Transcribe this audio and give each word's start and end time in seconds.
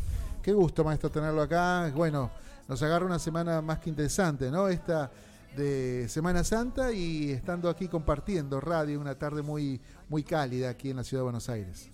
Qué 0.42 0.53
gusto 0.53 0.83
maestro 0.83 1.11
tenerlo 1.11 1.42
acá. 1.42 1.92
Bueno, 1.95 2.31
nos 2.67 2.83
agarra 2.83 3.05
una 3.05 3.19
semana 3.19 3.61
más 3.61 3.78
que 3.78 3.91
interesante, 3.91 4.50
¿no? 4.50 4.69
Esta 4.69 5.11
de 5.55 6.09
Semana 6.09 6.42
Santa 6.42 6.92
y 6.92 7.31
estando 7.31 7.69
aquí 7.69 7.89
compartiendo 7.89 8.61
radio, 8.61 9.00
una 9.00 9.17
tarde 9.17 9.42
muy, 9.42 9.81
muy 10.09 10.22
cálida 10.22 10.70
aquí 10.70 10.91
en 10.91 10.97
la 10.97 11.05
ciudad 11.05 11.20
de 11.20 11.25
Buenos 11.25 11.48
Aires. 11.50 11.91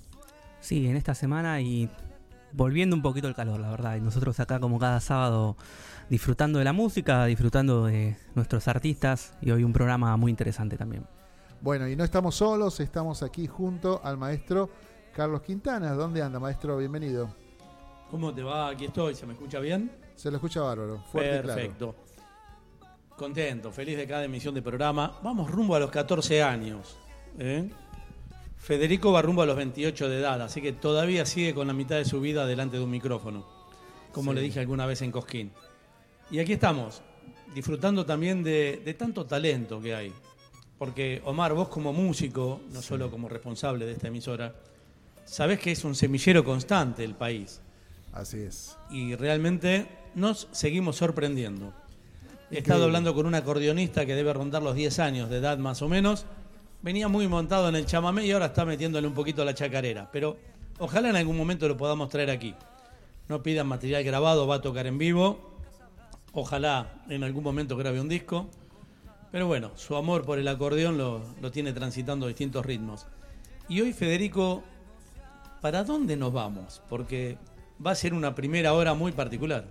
Sí, 0.61 0.87
en 0.87 0.97
esta 0.97 1.15
semana 1.15 1.61
y 1.61 1.91
volviendo 2.53 2.95
un 2.95 3.03
poquito 3.03 3.27
el 3.27 3.34
calor, 3.34 3.59
la 3.59 3.70
verdad. 3.70 3.97
Y 3.97 4.00
nosotros 4.00 4.39
acá 4.39 4.61
como 4.61 4.78
cada 4.78 5.00
sábado 5.00 5.56
disfrutando 6.09 6.61
de 6.61 6.65
la 6.65 6.73
música, 6.73 7.25
disfrutando 7.25 7.87
de 7.87 8.17
nuestros 8.37 8.69
artistas 8.69 9.34
y 9.41 9.50
hoy 9.50 9.65
un 9.65 9.73
programa 9.73 10.17
muy 10.17 10.31
interesante 10.31 10.77
también. 10.77 11.05
Bueno, 11.61 11.89
y 11.89 11.97
no 11.97 12.05
estamos 12.05 12.37
solos, 12.37 12.78
estamos 12.81 13.23
aquí 13.23 13.47
junto 13.47 14.00
al 14.05 14.19
maestro 14.19 14.70
Carlos 15.15 15.43
Quintana. 15.43 15.93
¿Dónde 15.93 16.23
anda, 16.23 16.39
maestro? 16.41 16.77
Bienvenido. 16.79 17.35
¿Cómo 18.11 18.33
te 18.35 18.43
va? 18.43 18.69
Aquí 18.69 18.87
estoy, 18.87 19.15
¿se 19.15 19.27
me 19.27 19.33
escucha 19.33 19.59
bien? 19.61 19.91
Se 20.17 20.31
lo 20.31 20.37
escucha 20.37 20.61
bárbaro, 20.63 21.03
fuerte 21.11 21.39
y 21.39 21.41
claro. 21.43 21.55
Perfecto. 21.55 21.95
Contento, 23.17 23.71
feliz 23.73 23.97
de 23.97 24.07
cada 24.07 24.25
emisión 24.25 24.55
de 24.55 24.63
programa. 24.63 25.19
Vamos 25.23 25.51
rumbo 25.51 25.75
a 25.75 25.81
los 25.81 25.91
14 25.91 26.43
años. 26.43 26.97
¿eh? 27.39 27.71
Federico 28.59 29.13
va 29.13 29.23
rumbo 29.23 29.43
a 29.43 29.47
los 29.47 29.57
28 29.57 30.09
de 30.09 30.19
edad, 30.21 30.41
así 30.43 30.61
que 30.61 30.73
todavía 30.73 31.25
sigue 31.27 31.55
con 31.55 31.67
la 31.67 31.73
mitad 31.73 31.97
de 31.97 32.05
su 32.05 32.21
vida 32.21 32.47
delante 32.47 32.77
de 32.79 32.85
un 32.85 32.91
micrófono, 32.91 33.47
como 34.13 34.31
Sí. 34.33 34.37
le 34.37 34.43
dije 34.43 34.61
alguna 34.61 34.87
vez 34.87 35.03
en 35.03 35.11
Cosquín. 35.11 35.53
Y 36.31 36.39
aquí 36.39 36.53
estamos, 36.55 37.03
disfrutando 37.55 38.06
también 38.06 38.43
de, 38.43 38.83
de 38.84 38.95
tanto 38.95 39.27
talento 39.27 39.81
que 39.81 39.95
hay. 39.95 40.12
Porque 40.78 41.22
Omar, 41.25 41.55
vos 41.55 41.69
como 41.69 41.93
músico, 41.93 42.61
no 42.71 42.83
solo 42.83 43.11
como 43.11 43.28
responsable 43.28 43.84
de 43.87 43.93
esta 43.93 44.09
emisora, 44.09 44.55
sabés 45.32 45.59
que 45.59 45.72
es 45.72 45.82
un 45.84 45.94
semillero 45.94 46.44
constante 46.44 47.03
el 47.04 47.15
país 47.15 47.62
Así 48.12 48.38
es. 48.41 48.76
y 48.91 49.15
realmente 49.15 49.88
nos 50.15 50.47
seguimos 50.53 50.97
sorprendiendo. 50.97 51.72
He 52.50 52.59
estado 52.59 52.84
hablando 52.84 53.15
con 53.15 53.25
un 53.25 53.34
acordeonista 53.34 54.04
que 54.04 54.15
debe 54.15 54.34
rondar 54.34 54.62
los 54.62 54.75
10 54.75 54.98
años 54.98 55.31
de 55.31 55.38
edad 55.38 55.56
más 55.56 55.81
o 55.81 55.88
menos. 55.88 56.26
Venía 56.82 57.09
muy 57.09 57.26
montado 57.28 57.71
en 57.71 57.76
el 57.76 57.87
chamamé 57.87 58.26
y 58.26 58.32
ahora 58.32 58.47
está 58.47 58.66
metiéndole 58.66 59.06
un 59.06 59.15
poquito 59.15 59.41
a 59.41 59.47
la 59.47 59.54
chacarera. 59.54 60.10
Pero 60.12 60.37
ojalá 60.78 61.09
en 61.09 61.16
algún 61.16 61.38
momento 61.38 61.66
lo 61.66 61.78
podamos 61.78 62.10
traer 62.10 62.28
aquí. 62.28 62.54
No 63.28 63.42
pidan 63.42 63.66
material 63.69 64.04
grabado, 64.04 64.47
va 64.47 64.56
a 64.56 64.60
tocar 64.60 64.87
en 64.87 64.98
vivo. 64.98 65.56
Ojalá 66.34 67.03
en 67.09 67.25
algún 67.25 67.42
momento 67.42 67.78
grabe 67.78 68.03
un 68.03 68.10
disco. 68.10 68.50
Pero 69.31 69.47
bueno, 69.47 69.71
su 69.76 69.97
amor 69.97 70.26
por 70.26 70.38
el 70.38 70.47
acordeón 70.47 70.98
lo, 70.98 71.22
lo 71.41 71.50
tiene 71.50 71.72
transitando 71.72 72.26
distintos 72.26 72.66
ritmos. 72.66 73.06
Y 73.71 73.81
hoy, 73.81 73.94
Federico, 73.94 74.62
¿para 75.62 75.84
dónde 75.84 76.17
nos 76.17 76.33
vamos? 76.33 76.83
Porque 76.91 77.39
va 77.84 77.93
a 77.93 77.95
ser 77.95 78.12
una 78.12 78.34
primera 78.34 78.75
hora 78.75 78.93
muy 78.93 79.12
particular. 79.12 79.65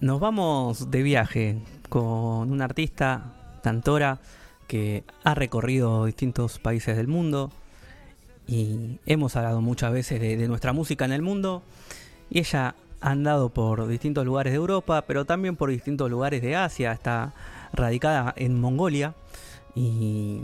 Nos 0.00 0.20
vamos 0.20 0.90
de 0.90 1.02
viaje 1.02 1.62
con 1.88 2.50
una 2.50 2.64
artista, 2.64 3.60
cantora, 3.62 4.18
que 4.66 5.04
ha 5.22 5.34
recorrido 5.34 6.06
distintos 6.06 6.58
países 6.58 6.96
del 6.96 7.06
mundo 7.06 7.52
y 8.48 8.98
hemos 9.06 9.36
hablado 9.36 9.60
muchas 9.60 9.92
veces 9.92 10.20
de, 10.20 10.48
nuestra 10.48 10.72
música 10.72 11.04
en 11.04 11.12
el 11.12 11.22
mundo 11.22 11.62
y 12.28 12.40
ella 12.40 12.74
ha 13.00 13.10
andado 13.10 13.50
por 13.50 13.86
distintos 13.86 14.24
lugares 14.24 14.52
de 14.52 14.56
Europa, 14.56 15.04
pero 15.06 15.24
también 15.24 15.54
por 15.54 15.70
distintos 15.70 16.10
lugares 16.10 16.42
de 16.42 16.56
Asia, 16.56 16.90
está 16.90 17.34
radicada 17.72 18.34
en 18.36 18.60
Mongolia 18.60 19.14
y, 19.76 20.40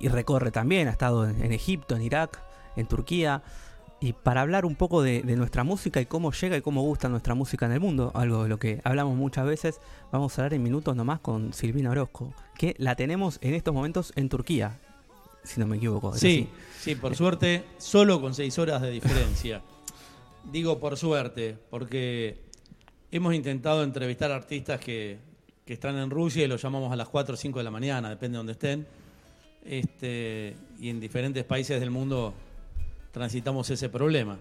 recorre 0.00 0.50
también, 0.50 0.88
ha 0.88 0.92
estado 0.92 1.28
en 1.28 1.52
Egipto, 1.52 1.94
en 1.94 2.02
Irak, 2.02 2.42
en 2.76 2.86
Turquía, 2.86 3.42
y 4.02 4.12
para 4.12 4.40
hablar 4.40 4.66
un 4.66 4.74
poco 4.74 5.00
de, 5.00 5.22
de 5.22 5.36
nuestra 5.36 5.62
música 5.62 6.00
y 6.00 6.06
cómo 6.06 6.32
llega 6.32 6.56
y 6.56 6.60
cómo 6.60 6.82
gusta 6.82 7.08
nuestra 7.08 7.36
música 7.36 7.66
en 7.66 7.72
el 7.72 7.80
mundo, 7.80 8.10
algo 8.14 8.42
de 8.42 8.48
lo 8.48 8.58
que 8.58 8.80
hablamos 8.82 9.16
muchas 9.16 9.46
veces, 9.46 9.80
vamos 10.10 10.36
a 10.36 10.42
hablar 10.42 10.54
en 10.54 10.62
minutos 10.64 10.96
nomás 10.96 11.20
con 11.20 11.52
Silvina 11.52 11.90
Orozco, 11.90 12.34
que 12.58 12.74
la 12.78 12.96
tenemos 12.96 13.38
en 13.42 13.54
estos 13.54 13.72
momentos 13.72 14.12
en 14.16 14.28
Turquía, 14.28 14.76
si 15.44 15.60
no 15.60 15.68
me 15.68 15.76
equivoco. 15.76 16.12
¿es 16.12 16.20
Sí, 16.20 16.48
sí, 16.80 16.96
por 16.96 17.14
suerte, 17.14 17.64
solo 17.78 18.20
con 18.20 18.34
seis 18.34 18.58
horas 18.58 18.82
de 18.82 18.90
diferencia. 18.90 19.62
Digo 20.52 20.80
por 20.80 20.96
suerte, 20.96 21.56
porque 21.70 22.42
hemos 23.12 23.34
intentado 23.34 23.84
entrevistar 23.84 24.32
artistas 24.32 24.80
que, 24.80 25.18
que 25.64 25.74
están 25.74 25.96
en 25.96 26.10
Rusia 26.10 26.44
y 26.44 26.48
los 26.48 26.60
llamamos 26.60 26.92
a 26.92 26.96
las 26.96 27.08
4 27.08 27.34
o 27.34 27.36
5 27.36 27.60
de 27.60 27.64
la 27.64 27.70
mañana, 27.70 28.10
depende 28.10 28.32
de 28.32 28.38
donde 28.38 28.52
estén. 28.54 28.84
Este, 29.64 30.56
y 30.80 30.88
en 30.88 30.98
diferentes 30.98 31.44
países 31.44 31.78
del 31.78 31.92
mundo 31.92 32.34
transitamos 33.12 33.70
ese 33.70 33.88
problema. 33.88 34.38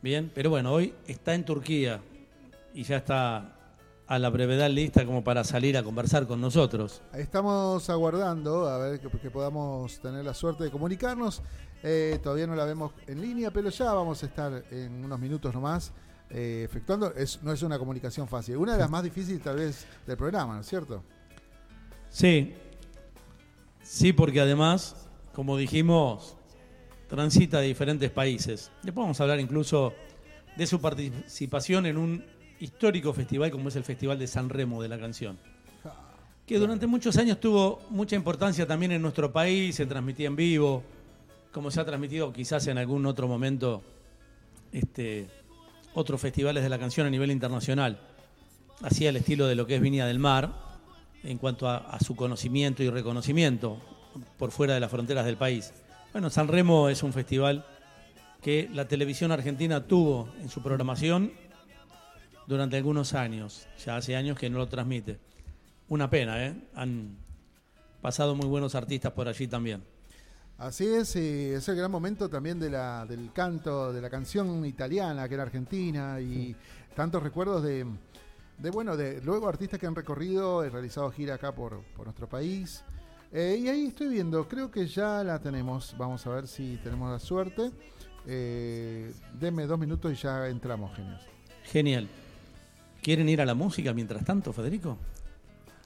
Bien, 0.00 0.30
pero 0.32 0.50
bueno, 0.50 0.72
hoy 0.72 0.94
está 1.08 1.34
en 1.34 1.44
Turquía 1.44 2.00
y 2.72 2.84
ya 2.84 2.98
está 2.98 3.56
a 4.06 4.18
la 4.18 4.30
brevedad 4.30 4.70
lista 4.70 5.04
como 5.04 5.22
para 5.22 5.44
salir 5.44 5.76
a 5.76 5.82
conversar 5.82 6.26
con 6.26 6.40
nosotros. 6.40 7.02
Estamos 7.12 7.90
aguardando 7.90 8.66
a 8.68 8.78
ver 8.78 9.00
que, 9.00 9.10
que 9.10 9.30
podamos 9.30 10.00
tener 10.00 10.24
la 10.24 10.34
suerte 10.34 10.64
de 10.64 10.70
comunicarnos. 10.70 11.42
Eh, 11.82 12.18
todavía 12.22 12.46
no 12.46 12.54
la 12.54 12.64
vemos 12.64 12.92
en 13.06 13.20
línea, 13.20 13.50
pero 13.50 13.68
ya 13.68 13.92
vamos 13.92 14.22
a 14.22 14.26
estar 14.26 14.64
en 14.70 15.04
unos 15.04 15.18
minutos 15.20 15.52
nomás 15.52 15.92
eh, 16.30 16.62
efectuando. 16.64 17.12
Es, 17.14 17.42
no 17.42 17.52
es 17.52 17.62
una 17.62 17.78
comunicación 17.78 18.26
fácil. 18.28 18.56
Una 18.56 18.72
de 18.72 18.78
las 18.78 18.90
más 18.90 19.02
difíciles 19.02 19.42
tal 19.42 19.56
vez 19.56 19.86
del 20.06 20.16
programa, 20.16 20.54
¿no 20.54 20.60
es 20.60 20.66
cierto? 20.66 21.02
Sí, 22.08 22.54
sí, 23.82 24.14
porque 24.14 24.40
además, 24.40 25.06
como 25.34 25.58
dijimos, 25.58 26.37
transita 27.08 27.60
de 27.60 27.66
diferentes 27.66 28.10
países. 28.10 28.70
Después 28.82 29.04
vamos 29.04 29.18
a 29.20 29.24
hablar 29.24 29.40
incluso 29.40 29.94
de 30.56 30.66
su 30.66 30.80
participación 30.80 31.86
en 31.86 31.96
un 31.96 32.24
histórico 32.60 33.12
festival 33.12 33.50
como 33.50 33.68
es 33.68 33.76
el 33.76 33.84
Festival 33.84 34.18
de 34.18 34.26
San 34.26 34.48
Remo 34.48 34.82
de 34.82 34.88
la 34.88 34.98
canción, 34.98 35.38
que 36.46 36.58
durante 36.58 36.86
muchos 36.86 37.16
años 37.16 37.40
tuvo 37.40 37.80
mucha 37.90 38.16
importancia 38.16 38.66
también 38.66 38.92
en 38.92 39.02
nuestro 39.02 39.32
país, 39.32 39.76
se 39.76 39.86
transmitía 39.86 40.26
en 40.26 40.36
vivo, 40.36 40.82
como 41.52 41.70
se 41.70 41.80
ha 41.80 41.84
transmitido 41.84 42.32
quizás 42.32 42.66
en 42.66 42.78
algún 42.78 43.06
otro 43.06 43.28
momento 43.28 43.82
este, 44.72 45.28
otros 45.94 46.20
festivales 46.20 46.62
de 46.62 46.68
la 46.68 46.78
canción 46.78 47.06
a 47.06 47.10
nivel 47.10 47.30
internacional, 47.30 48.00
así 48.82 49.06
al 49.06 49.16
estilo 49.16 49.46
de 49.46 49.54
lo 49.54 49.66
que 49.66 49.76
es 49.76 49.80
Viña 49.80 50.06
del 50.06 50.18
Mar, 50.18 50.52
en 51.22 51.38
cuanto 51.38 51.68
a, 51.68 51.76
a 51.76 52.00
su 52.00 52.16
conocimiento 52.16 52.82
y 52.82 52.90
reconocimiento 52.90 53.78
por 54.36 54.50
fuera 54.50 54.74
de 54.74 54.80
las 54.80 54.90
fronteras 54.90 55.24
del 55.24 55.36
país. 55.36 55.72
Bueno, 56.18 56.30
San 56.30 56.48
Remo 56.48 56.88
es 56.88 57.04
un 57.04 57.12
festival 57.12 57.64
que 58.42 58.68
la 58.72 58.88
televisión 58.88 59.30
argentina 59.30 59.86
tuvo 59.86 60.28
en 60.40 60.48
su 60.48 60.60
programación 60.60 61.30
durante 62.48 62.76
algunos 62.76 63.14
años, 63.14 63.68
ya 63.78 63.96
hace 63.96 64.16
años 64.16 64.36
que 64.36 64.50
no 64.50 64.58
lo 64.58 64.66
transmite. 64.66 65.20
Una 65.86 66.10
pena, 66.10 66.44
¿eh? 66.44 66.60
Han 66.74 67.16
pasado 68.02 68.34
muy 68.34 68.48
buenos 68.48 68.74
artistas 68.74 69.12
por 69.12 69.28
allí 69.28 69.46
también. 69.46 69.84
Así 70.56 70.88
es, 70.88 71.14
y 71.14 71.50
es 71.52 71.68
el 71.68 71.76
gran 71.76 71.92
momento 71.92 72.28
también 72.28 72.58
de 72.58 72.70
la, 72.70 73.06
del 73.06 73.32
canto, 73.32 73.92
de 73.92 74.00
la 74.00 74.10
canción 74.10 74.66
italiana 74.66 75.28
que 75.28 75.34
era 75.34 75.44
argentina 75.44 76.20
y 76.20 76.56
tantos 76.96 77.22
recuerdos 77.22 77.62
de, 77.62 77.86
de, 78.58 78.70
bueno, 78.70 78.96
de 78.96 79.22
luego 79.22 79.48
artistas 79.48 79.78
que 79.78 79.86
han 79.86 79.94
recorrido, 79.94 80.64
he 80.64 80.68
realizado 80.68 81.12
gira 81.12 81.34
acá 81.36 81.54
por, 81.54 81.80
por 81.94 82.06
nuestro 82.06 82.28
país. 82.28 82.82
Eh, 83.32 83.58
y 83.60 83.68
ahí 83.68 83.86
estoy 83.86 84.08
viendo, 84.08 84.48
creo 84.48 84.70
que 84.70 84.86
ya 84.86 85.22
la 85.22 85.38
tenemos, 85.38 85.94
vamos 85.98 86.26
a 86.26 86.30
ver 86.30 86.48
si 86.48 86.78
tenemos 86.82 87.10
la 87.10 87.18
suerte. 87.18 87.70
Eh, 88.26 89.12
deme 89.38 89.66
dos 89.66 89.78
minutos 89.78 90.12
y 90.12 90.16
ya 90.16 90.48
entramos, 90.48 90.94
genios. 90.96 91.20
Genial. 91.64 92.08
¿Quieren 93.02 93.28
ir 93.28 93.40
a 93.40 93.46
la 93.46 93.54
música 93.54 93.92
mientras 93.92 94.24
tanto, 94.24 94.52
Federico? 94.52 94.98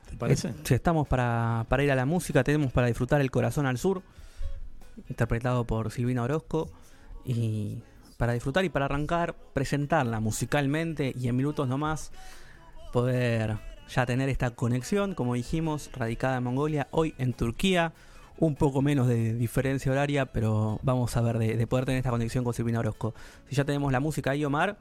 ¿Te 0.08 0.16
parece? 0.16 0.48
Eh, 0.48 0.54
si 0.64 0.74
estamos 0.74 1.08
para, 1.08 1.66
para 1.68 1.82
ir 1.82 1.90
a 1.90 1.96
la 1.96 2.06
música, 2.06 2.44
tenemos 2.44 2.72
para 2.72 2.86
disfrutar 2.86 3.20
el 3.20 3.30
corazón 3.30 3.66
al 3.66 3.78
sur. 3.78 4.02
interpretado 5.08 5.64
por 5.64 5.90
Silvina 5.90 6.22
Orozco. 6.22 6.70
Y 7.24 7.82
para 8.16 8.32
disfrutar 8.34 8.64
y 8.64 8.68
para 8.68 8.84
arrancar, 8.84 9.34
presentarla 9.52 10.20
musicalmente 10.20 11.12
y 11.18 11.28
en 11.28 11.36
minutos 11.36 11.68
nomás 11.68 12.12
poder 12.92 13.58
ya 13.94 14.06
tener 14.06 14.28
esta 14.28 14.50
conexión, 14.50 15.14
como 15.14 15.34
dijimos, 15.34 15.90
radicada 15.92 16.38
en 16.38 16.44
Mongolia, 16.44 16.88
hoy 16.90 17.14
en 17.18 17.32
Turquía. 17.32 17.92
Un 18.38 18.56
poco 18.56 18.82
menos 18.82 19.06
de 19.06 19.34
diferencia 19.34 19.92
horaria, 19.92 20.26
pero 20.26 20.80
vamos 20.82 21.16
a 21.16 21.20
ver 21.20 21.38
de, 21.38 21.56
de 21.56 21.66
poder 21.66 21.84
tener 21.84 21.98
esta 21.98 22.10
conexión 22.10 22.42
con 22.42 22.54
Silvina 22.54 22.80
Orozco. 22.80 23.14
Si 23.48 23.54
ya 23.54 23.64
tenemos 23.64 23.92
la 23.92 24.00
música 24.00 24.30
ahí, 24.32 24.44
Omar, 24.44 24.78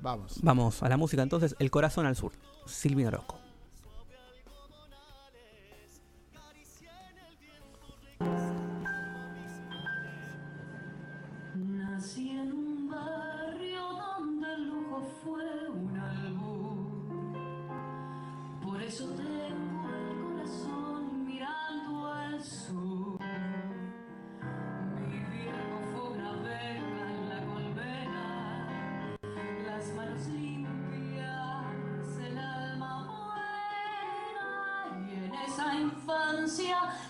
Vamos. 0.00 0.40
vamos 0.42 0.82
a 0.82 0.88
la 0.88 0.96
música 0.96 1.22
entonces. 1.22 1.56
El 1.58 1.70
corazón 1.70 2.04
al 2.06 2.16
sur, 2.16 2.32
Silvina 2.66 3.08
Orozco. 3.08 3.38
안녕하세요. 36.70 37.07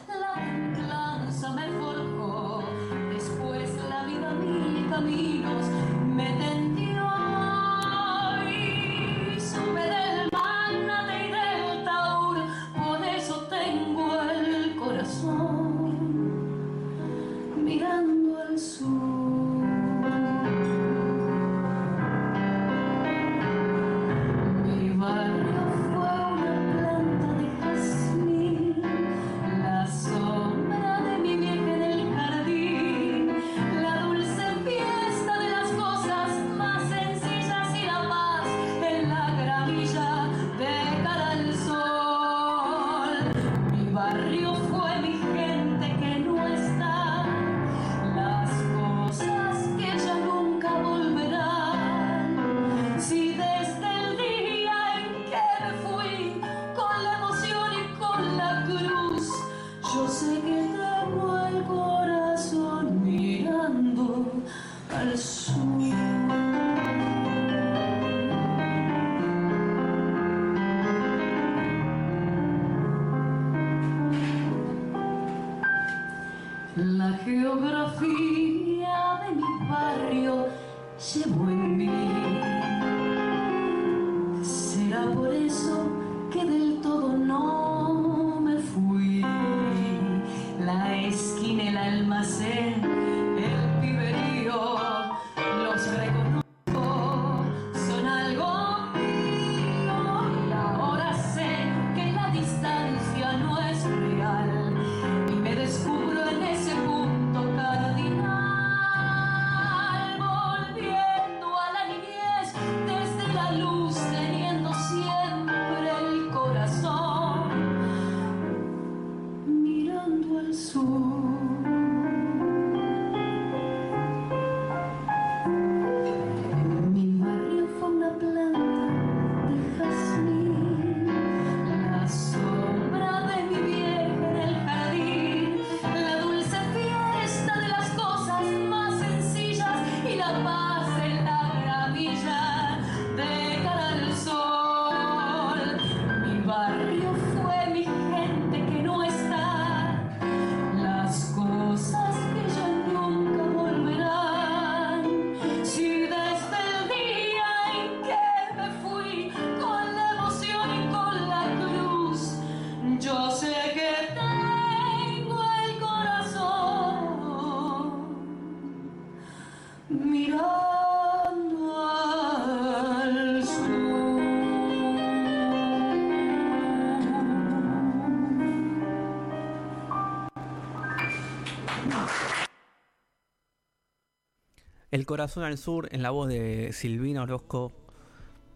El 184.98 185.06
corazón 185.06 185.44
al 185.44 185.58
sur 185.58 185.88
en 185.92 186.02
la 186.02 186.10
voz 186.10 186.26
de 186.26 186.72
Silvina 186.72 187.22
Orozco, 187.22 187.70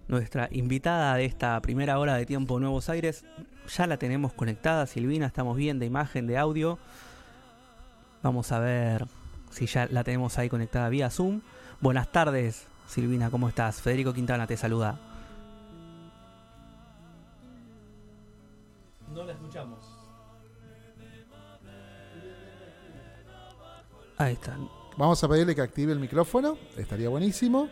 nuestra 0.08 0.48
invitada 0.50 1.14
de 1.14 1.24
esta 1.24 1.60
primera 1.62 2.00
hora 2.00 2.16
de 2.16 2.26
Tiempo 2.26 2.58
Nuevos 2.58 2.88
Aires. 2.88 3.24
Ya 3.72 3.86
la 3.86 3.96
tenemos 3.96 4.32
conectada, 4.32 4.88
Silvina, 4.88 5.26
estamos 5.26 5.56
bien 5.56 5.78
de 5.78 5.86
imagen, 5.86 6.26
de 6.26 6.38
audio. 6.38 6.80
Vamos 8.24 8.50
a 8.50 8.58
ver 8.58 9.06
si 9.52 9.66
ya 9.66 9.86
la 9.86 10.02
tenemos 10.02 10.36
ahí 10.36 10.48
conectada 10.48 10.88
vía 10.88 11.10
Zoom. 11.10 11.42
Buenas 11.80 12.10
tardes, 12.10 12.66
Silvina, 12.88 13.30
¿cómo 13.30 13.48
estás? 13.48 13.80
Federico 13.80 14.12
Quintana 14.12 14.48
te 14.48 14.56
saluda. 14.56 14.98
No 19.14 19.22
la 19.22 19.32
escuchamos. 19.32 19.78
Ahí 24.18 24.32
está. 24.32 24.56
Vamos 24.96 25.24
a 25.24 25.28
pedirle 25.28 25.54
que 25.54 25.62
active 25.62 25.92
el 25.92 25.98
micrófono, 25.98 26.58
estaría 26.76 27.08
buenísimo. 27.08 27.68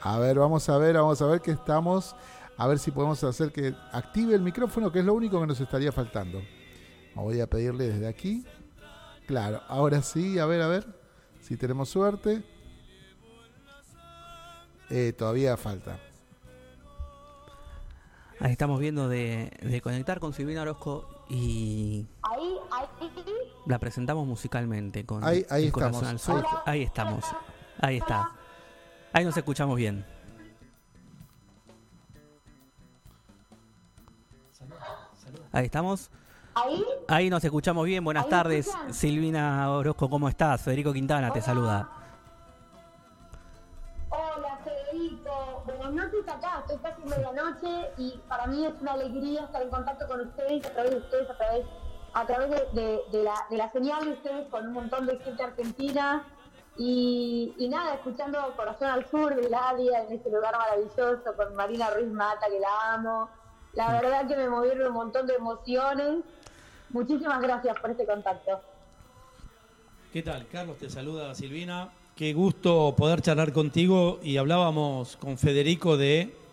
A 0.00 0.18
ver, 0.18 0.38
vamos 0.38 0.68
a 0.68 0.76
ver, 0.76 0.96
vamos 0.96 1.22
a 1.22 1.26
ver 1.26 1.40
que 1.40 1.52
estamos, 1.52 2.16
a 2.56 2.66
ver 2.66 2.78
si 2.80 2.90
podemos 2.90 3.22
hacer 3.22 3.52
que 3.52 3.74
active 3.92 4.34
el 4.34 4.42
micrófono, 4.42 4.90
que 4.90 4.98
es 4.98 5.04
lo 5.04 5.14
único 5.14 5.40
que 5.40 5.46
nos 5.46 5.60
estaría 5.60 5.92
faltando. 5.92 6.42
Voy 7.14 7.40
a 7.40 7.46
pedirle 7.46 7.88
desde 7.88 8.08
aquí. 8.08 8.44
Claro, 9.26 9.62
ahora 9.68 10.02
sí, 10.02 10.38
a 10.38 10.46
ver, 10.46 10.62
a 10.62 10.66
ver, 10.66 10.84
si 11.40 11.56
tenemos 11.56 11.88
suerte. 11.88 12.42
Eh, 14.90 15.12
todavía 15.16 15.56
falta. 15.56 15.98
Ahí 18.40 18.50
estamos 18.50 18.80
viendo 18.80 19.08
de, 19.08 19.50
de 19.62 19.80
conectar 19.80 20.18
con 20.18 20.32
Silvina 20.32 20.62
Orozco 20.62 21.13
y 21.28 22.06
Ahí, 22.22 22.56
ahí, 22.70 22.88
la 23.66 23.78
presentamos 23.78 24.26
musicalmente 24.26 25.04
con 25.06 25.24
Ahí- 25.24 25.46
ahí 25.50 25.66
el 25.66 25.72
corazón 25.72 26.16
estamos, 26.16 26.28
al 26.28 26.36
ahí 26.36 26.42
sur. 26.42 26.62
Ahí 26.66 26.82
estamos. 26.82 27.24
Ahí 27.80 27.96
está. 27.98 28.30
Ahí 29.12 29.24
nos 29.24 29.36
escuchamos 29.36 29.76
bien. 29.76 30.04
Ahí 35.52 35.66
estamos. 35.66 36.10
Ahí, 36.54 36.84
Ahí 37.08 37.30
nos 37.30 37.42
escuchamos 37.44 37.84
bien. 37.86 38.04
Buenas 38.04 38.28
tardes. 38.28 38.66
escuchan. 38.68 38.94
Silvina 38.94 39.70
Orozco, 39.70 40.08
¿cómo 40.08 40.28
estás? 40.28 40.62
Federico 40.62 40.92
Quintana 40.92 41.28
te 41.32 41.38
Hola. 41.38 41.42
saluda. 41.46 41.90
Estoy 46.74 46.90
casi 46.90 47.08
medianoche 47.08 47.90
y 47.98 48.20
para 48.28 48.46
mí 48.46 48.64
es 48.64 48.72
una 48.80 48.92
alegría 48.92 49.44
estar 49.44 49.62
en 49.62 49.70
contacto 49.70 50.06
con 50.06 50.20
ustedes, 50.20 50.66
a 50.66 50.70
través 50.70 50.90
de 50.90 50.96
ustedes, 50.98 51.30
a 51.30 51.36
través, 51.36 51.66
a 52.12 52.26
través 52.26 52.50
de 52.72 53.22
la, 53.22 53.34
de 53.50 53.56
la 53.56 53.72
señal 53.72 54.04
de 54.04 54.12
ustedes 54.12 54.48
con 54.48 54.66
un 54.66 54.72
montón 54.72 55.06
de 55.06 55.18
gente 55.18 55.42
argentina 55.42 56.26
y, 56.76 57.54
y 57.58 57.68
nada, 57.68 57.94
escuchando 57.94 58.38
Corazón 58.56 58.88
al 58.88 59.08
Sur 59.08 59.34
de 59.34 59.48
Ladia 59.48 60.04
en 60.04 60.12
este 60.12 60.30
lugar 60.30 60.56
maravilloso 60.56 61.36
con 61.36 61.54
Marina 61.54 61.90
Ruiz 61.90 62.10
Mata 62.10 62.46
que 62.48 62.58
la 62.58 62.94
amo. 62.94 63.28
La 63.74 64.00
verdad 64.00 64.26
que 64.26 64.36
me 64.36 64.48
movieron 64.48 64.88
un 64.88 64.94
montón 64.94 65.26
de 65.26 65.34
emociones. 65.34 66.24
Muchísimas 66.90 67.40
gracias 67.40 67.78
por 67.80 67.90
este 67.90 68.06
contacto. 68.06 68.60
¿Qué 70.12 70.22
tal? 70.22 70.46
Carlos 70.48 70.78
te 70.78 70.90
saluda 70.90 71.34
Silvina. 71.34 71.90
Qué 72.16 72.32
gusto 72.32 72.94
poder 72.96 73.20
charlar 73.20 73.52
contigo 73.52 74.20
y 74.22 74.36
hablábamos 74.36 75.16
con 75.16 75.36
Federico 75.36 75.96
de 75.96 76.43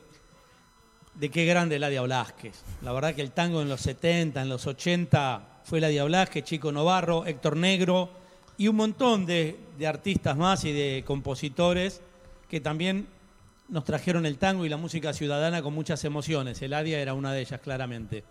de 1.22 1.30
qué 1.30 1.46
grande 1.46 1.78
Ladia 1.78 2.02
Blasquez. 2.02 2.64
La 2.82 2.92
verdad 2.92 3.14
que 3.14 3.22
el 3.22 3.30
tango 3.32 3.62
en 3.62 3.70
los 3.70 3.80
70, 3.82 4.42
en 4.42 4.50
los 4.50 4.66
80 4.66 5.60
fue 5.64 5.80
Ladia 5.80 6.04
Blasquez, 6.04 6.44
Chico 6.44 6.72
Novarro, 6.72 7.28
Héctor 7.28 7.56
Negro 7.58 8.10
y 8.58 8.68
un 8.68 8.76
montón 8.76 9.28
de, 9.28 9.56
de 9.78 9.86
artistas 9.88 10.36
más 10.36 10.66
y 10.66 10.74
de 10.74 11.04
compositores 11.06 12.02
que 12.50 12.60
también 12.60 13.08
nos 13.70 13.84
trajeron 13.86 14.26
el 14.26 14.40
tango 14.40 14.66
y 14.66 14.70
la 14.70 14.78
música 14.78 15.14
ciudadana 15.14 15.62
con 15.62 15.74
muchas 15.76 16.04
emociones. 16.06 16.60
El 16.64 16.72
Ladia 16.72 17.00
era 17.00 17.14
una 17.14 17.32
de 17.32 17.42
ellas, 17.42 17.62
claramente. 17.62 18.24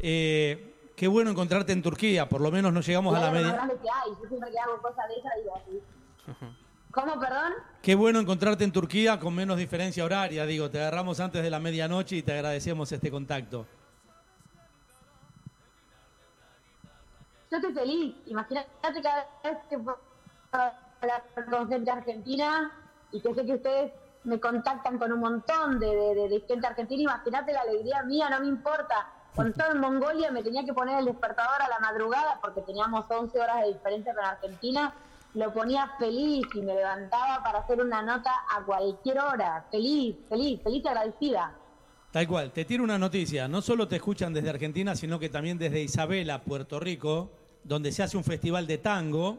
Eh, 0.00 0.74
qué 0.96 1.06
bueno 1.08 1.30
encontrarte 1.30 1.72
en 1.72 1.82
Turquía, 1.82 2.28
por 2.28 2.40
lo 2.40 2.50
menos 2.50 2.72
no 2.72 2.80
llegamos 2.80 3.14
a 3.14 3.20
la 3.20 3.30
Claro, 3.30 3.34
lo 3.34 3.42
más 3.42 3.52
media. 3.52 3.66
grande 3.66 3.82
que 3.82 3.88
hay. 3.90 4.10
Yo 4.22 4.28
siempre 4.28 4.50
que 4.50 4.58
hago 4.58 4.80
cosas 4.82 5.04
de 5.08 5.14
esas 5.14 5.32
digo 5.42 5.56
así. 5.56 6.46
¿Cómo, 6.96 7.20
perdón? 7.20 7.52
Qué 7.82 7.94
bueno 7.94 8.18
encontrarte 8.20 8.64
en 8.64 8.72
Turquía 8.72 9.20
con 9.20 9.34
menos 9.34 9.58
diferencia 9.58 10.02
horaria. 10.02 10.46
Digo, 10.46 10.70
te 10.70 10.80
agarramos 10.80 11.20
antes 11.20 11.42
de 11.42 11.50
la 11.50 11.60
medianoche 11.60 12.16
y 12.16 12.22
te 12.22 12.32
agradecemos 12.32 12.90
este 12.90 13.10
contacto. 13.10 13.66
Yo 17.50 17.58
estoy 17.58 17.74
feliz. 17.74 18.14
Imagínate 18.26 19.02
cada 19.02 19.26
vez 19.44 19.58
que 19.68 19.78
puedo 19.78 19.98
hablar 20.52 21.22
con 21.50 21.68
gente 21.68 21.90
argentina 21.90 22.72
y 23.12 23.20
que 23.20 23.34
sé 23.34 23.44
que 23.44 23.54
ustedes 23.56 23.92
me 24.24 24.40
contactan 24.40 24.98
con 24.98 25.12
un 25.12 25.20
montón 25.20 25.78
de, 25.78 25.86
de- 25.86 26.28
de- 26.30 26.44
gente 26.48 26.66
argentina. 26.66 27.02
Imagínate 27.02 27.52
la 27.52 27.60
alegría 27.60 28.02
mía, 28.04 28.30
no 28.30 28.40
me 28.40 28.46
importa. 28.46 29.06
Cuando 29.34 29.50
estaba 29.50 29.72
en 29.74 29.80
Mongolia 29.80 30.30
me 30.32 30.42
tenía 30.42 30.64
que 30.64 30.72
poner 30.72 30.98
el 30.98 31.04
despertador 31.04 31.60
a 31.60 31.68
la 31.68 31.78
madrugada 31.78 32.38
porque 32.40 32.62
teníamos 32.62 33.04
11 33.06 33.38
horas 33.38 33.60
de 33.62 33.74
diferencia 33.74 34.14
con 34.14 34.24
Argentina. 34.24 34.94
Lo 35.36 35.52
ponía 35.52 35.86
feliz 35.98 36.46
y 36.54 36.62
me 36.62 36.74
levantaba 36.74 37.42
para 37.44 37.58
hacer 37.58 37.78
una 37.82 38.00
nota 38.00 38.32
a 38.50 38.64
cualquier 38.64 39.20
hora. 39.20 39.66
Feliz, 39.70 40.16
feliz, 40.30 40.62
feliz 40.62 40.82
y 40.82 40.88
agradecida. 40.88 41.52
Tal 42.10 42.26
cual, 42.26 42.52
te 42.52 42.64
tiro 42.64 42.82
una 42.82 42.98
noticia. 42.98 43.46
No 43.46 43.60
solo 43.60 43.86
te 43.86 43.96
escuchan 43.96 44.32
desde 44.32 44.48
Argentina, 44.48 44.96
sino 44.96 45.18
que 45.18 45.28
también 45.28 45.58
desde 45.58 45.82
Isabela, 45.82 46.40
Puerto 46.40 46.80
Rico, 46.80 47.30
donde 47.64 47.92
se 47.92 48.02
hace 48.02 48.16
un 48.16 48.24
festival 48.24 48.66
de 48.66 48.78
tango. 48.78 49.36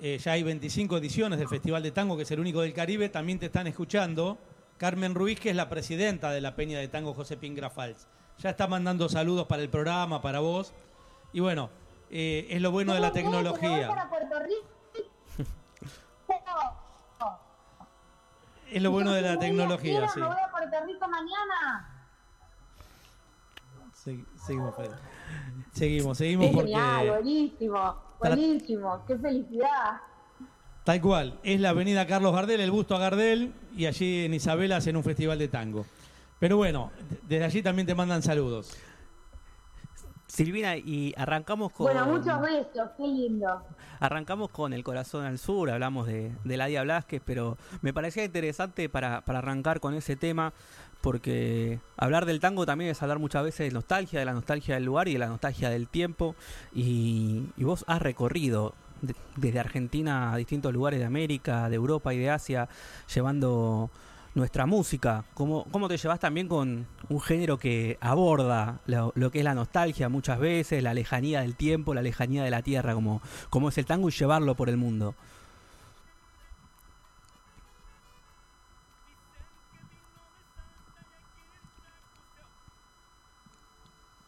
Eh, 0.00 0.16
ya 0.16 0.32
hay 0.32 0.44
25 0.44 0.96
ediciones 0.96 1.38
del 1.38 1.48
Festival 1.48 1.82
de 1.82 1.90
Tango, 1.90 2.16
que 2.16 2.22
es 2.22 2.30
el 2.30 2.40
único 2.40 2.62
del 2.62 2.72
Caribe. 2.72 3.10
También 3.10 3.38
te 3.38 3.46
están 3.46 3.66
escuchando. 3.66 4.38
Carmen 4.78 5.14
Ruiz, 5.14 5.38
que 5.38 5.50
es 5.50 5.56
la 5.56 5.68
presidenta 5.68 6.30
de 6.30 6.40
la 6.40 6.56
Peña 6.56 6.78
de 6.78 6.88
Tango 6.88 7.12
José 7.12 7.36
Grafals. 7.38 8.08
Ya 8.38 8.48
está 8.48 8.66
mandando 8.66 9.10
saludos 9.10 9.46
para 9.46 9.60
el 9.60 9.68
programa, 9.68 10.22
para 10.22 10.40
vos. 10.40 10.72
Y 11.34 11.40
bueno, 11.40 11.68
eh, 12.10 12.46
es 12.48 12.62
lo 12.62 12.70
bueno 12.70 12.94
de 12.94 13.00
la 13.00 13.10
¿Cómo 13.10 13.12
crees 13.12 13.26
que 13.26 13.36
me 13.36 13.50
voy 13.50 13.60
tecnología. 13.60 13.88
para 13.88 14.08
Puerto 14.08 14.38
Rico? 14.40 14.72
Es 18.70 18.82
lo 18.82 18.90
bueno 18.90 19.12
de 19.12 19.20
la 19.22 19.38
tecnología, 19.38 20.08
sí. 20.08 20.20
Me 20.20 20.26
voy 20.26 20.36
a 20.46 20.50
Puerto 20.50 20.76
Rico 20.86 21.06
mañana. 21.08 21.88
Segui- 23.94 24.24
Seguimos, 24.46 24.74
Fede. 24.74 24.90
Seguimos, 25.72 26.18
seguimos 26.18 26.46
Qué 26.50 26.56
genial, 26.56 26.96
porque 26.96 27.10
buenísimo, 27.10 27.96
buenísimo, 28.18 29.04
qué 29.06 29.16
felicidad. 29.18 30.00
tal 30.84 31.00
cual, 31.00 31.38
es 31.44 31.60
la 31.60 31.68
avenida 31.70 32.06
Carlos 32.06 32.34
Gardel, 32.34 32.60
el 32.60 32.70
busto 32.70 32.96
a 32.96 32.98
Gardel, 32.98 33.52
y 33.76 33.86
allí 33.86 34.24
en 34.24 34.34
Isabela 34.34 34.76
hacen 34.76 34.96
un 34.96 35.04
festival 35.04 35.38
de 35.38 35.48
tango. 35.48 35.86
Pero 36.40 36.56
bueno, 36.56 36.90
desde 37.28 37.44
allí 37.44 37.62
también 37.62 37.86
te 37.86 37.94
mandan 37.94 38.22
saludos. 38.22 38.76
Silvina, 40.36 40.76
y 40.78 41.12
arrancamos 41.18 41.72
con. 41.72 41.86
Bueno, 41.86 42.06
muchos 42.06 42.40
besos, 42.40 42.90
qué 42.96 43.06
lindo. 43.06 43.62
Arrancamos 44.00 44.48
con 44.48 44.72
el 44.72 44.82
corazón 44.82 45.26
al 45.26 45.38
sur, 45.38 45.70
hablamos 45.70 46.06
de, 46.06 46.32
de 46.42 46.56
Ladia 46.56 46.82
Blasquez, 46.82 47.20
pero 47.24 47.58
me 47.82 47.92
parecía 47.92 48.24
interesante 48.24 48.88
para, 48.88 49.20
para 49.20 49.40
arrancar 49.40 49.78
con 49.78 49.92
ese 49.92 50.16
tema, 50.16 50.54
porque 51.02 51.80
hablar 51.98 52.24
del 52.24 52.40
tango 52.40 52.64
también 52.64 52.90
es 52.90 53.02
hablar 53.02 53.18
muchas 53.18 53.44
veces 53.44 53.68
de 53.68 53.74
nostalgia, 53.74 54.18
de 54.20 54.24
la 54.24 54.32
nostalgia 54.32 54.74
del 54.76 54.84
lugar 54.84 55.06
y 55.08 55.12
de 55.12 55.18
la 55.18 55.28
nostalgia 55.28 55.68
del 55.68 55.86
tiempo, 55.86 56.34
y, 56.74 57.44
y 57.58 57.64
vos 57.64 57.84
has 57.86 58.00
recorrido 58.00 58.72
de- 59.02 59.14
desde 59.36 59.60
Argentina 59.60 60.32
a 60.32 60.36
distintos 60.38 60.72
lugares 60.72 60.98
de 60.98 61.04
América, 61.06 61.68
de 61.68 61.76
Europa 61.76 62.14
y 62.14 62.18
de 62.18 62.30
Asia, 62.30 62.68
llevando 63.14 63.90
nuestra 64.34 64.64
música. 64.64 65.24
¿Cómo, 65.34 65.66
cómo 65.70 65.88
te 65.88 65.98
llevas 65.98 66.18
también 66.18 66.48
con 66.48 66.86
un 67.12 67.20
género 67.20 67.58
que 67.58 67.98
aborda 68.00 68.80
lo, 68.86 69.12
lo 69.14 69.30
que 69.30 69.38
es 69.38 69.44
la 69.44 69.54
nostalgia 69.54 70.08
muchas 70.08 70.38
veces, 70.38 70.82
la 70.82 70.94
lejanía 70.94 71.42
del 71.42 71.54
tiempo, 71.56 71.94
la 71.94 72.02
lejanía 72.02 72.42
de 72.42 72.50
la 72.50 72.62
tierra, 72.62 72.94
como, 72.94 73.20
como 73.50 73.68
es 73.68 73.78
el 73.78 73.86
tango, 73.86 74.08
y 74.08 74.12
llevarlo 74.12 74.54
por 74.54 74.68
el 74.68 74.76
mundo? 74.76 75.14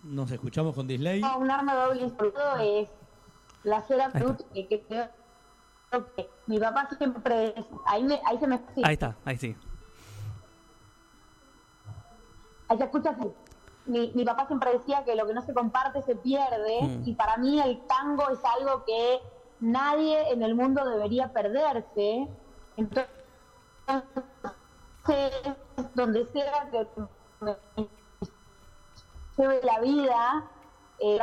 Nos 0.03 0.31
escuchamos 0.31 0.75
con 0.75 0.87
Disley. 0.87 1.23
No, 1.23 1.39
un 1.39 1.51
arma 1.51 1.75
doble 1.75 2.03
instrumento 2.03 2.57
es 2.59 2.89
la 3.63 3.81
cera 3.83 4.11
Ahí 4.13 4.23
cruz 4.23 4.37
que, 4.53 4.69
que 4.69 4.83
creo 4.83 5.09
que 6.15 6.29
mi 6.47 6.59
papá 6.59 6.87
siempre 6.99 7.55
ahí 7.87 8.05
me 8.05 8.21
ahí 8.27 8.39
se 8.39 8.47
me 8.47 8.59
sí, 8.75 8.83
Ahí 8.85 8.93
está, 8.93 9.17
ahí 9.25 9.39
sí. 9.39 9.57
Así. 12.69 13.33
Mi, 13.87 14.13
mi 14.15 14.25
papá 14.25 14.47
siempre 14.47 14.73
decía 14.73 15.05
que 15.05 15.15
lo 15.15 15.27
que 15.27 15.35
no 15.35 15.43
se 15.43 15.53
comparte 15.53 16.01
se 16.03 16.17
pierde 16.17 16.81
Mm. 16.83 17.03
y 17.09 17.15
para 17.15 17.37
mí 17.37 17.61
el 17.61 17.81
tango 17.87 18.31
es 18.31 18.39
algo 18.45 18.85
que 18.85 19.21
nadie 19.61 20.33
en 20.33 20.43
el 20.43 20.55
mundo 20.55 20.85
debería 20.85 21.33
perderse. 21.33 22.29
Entonces, 22.77 23.09
donde 25.95 26.25
sea 26.27 26.71
que 26.71 26.87
lleve 29.37 29.61
la 29.63 29.81
vida, 29.81 30.45
eh, 30.99 31.19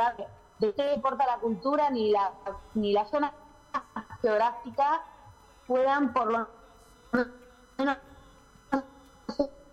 de 0.60 0.72
qué 0.74 0.94
importa 0.94 1.26
la 1.26 1.38
cultura 1.38 1.90
ni 1.90 2.10
la 2.12 2.32
ni 2.74 2.92
la 2.92 3.04
zona 3.06 3.32
geográfica 4.20 5.02
puedan 5.66 6.12
por 6.12 6.30
lo 6.32 6.46
menos 7.78 7.96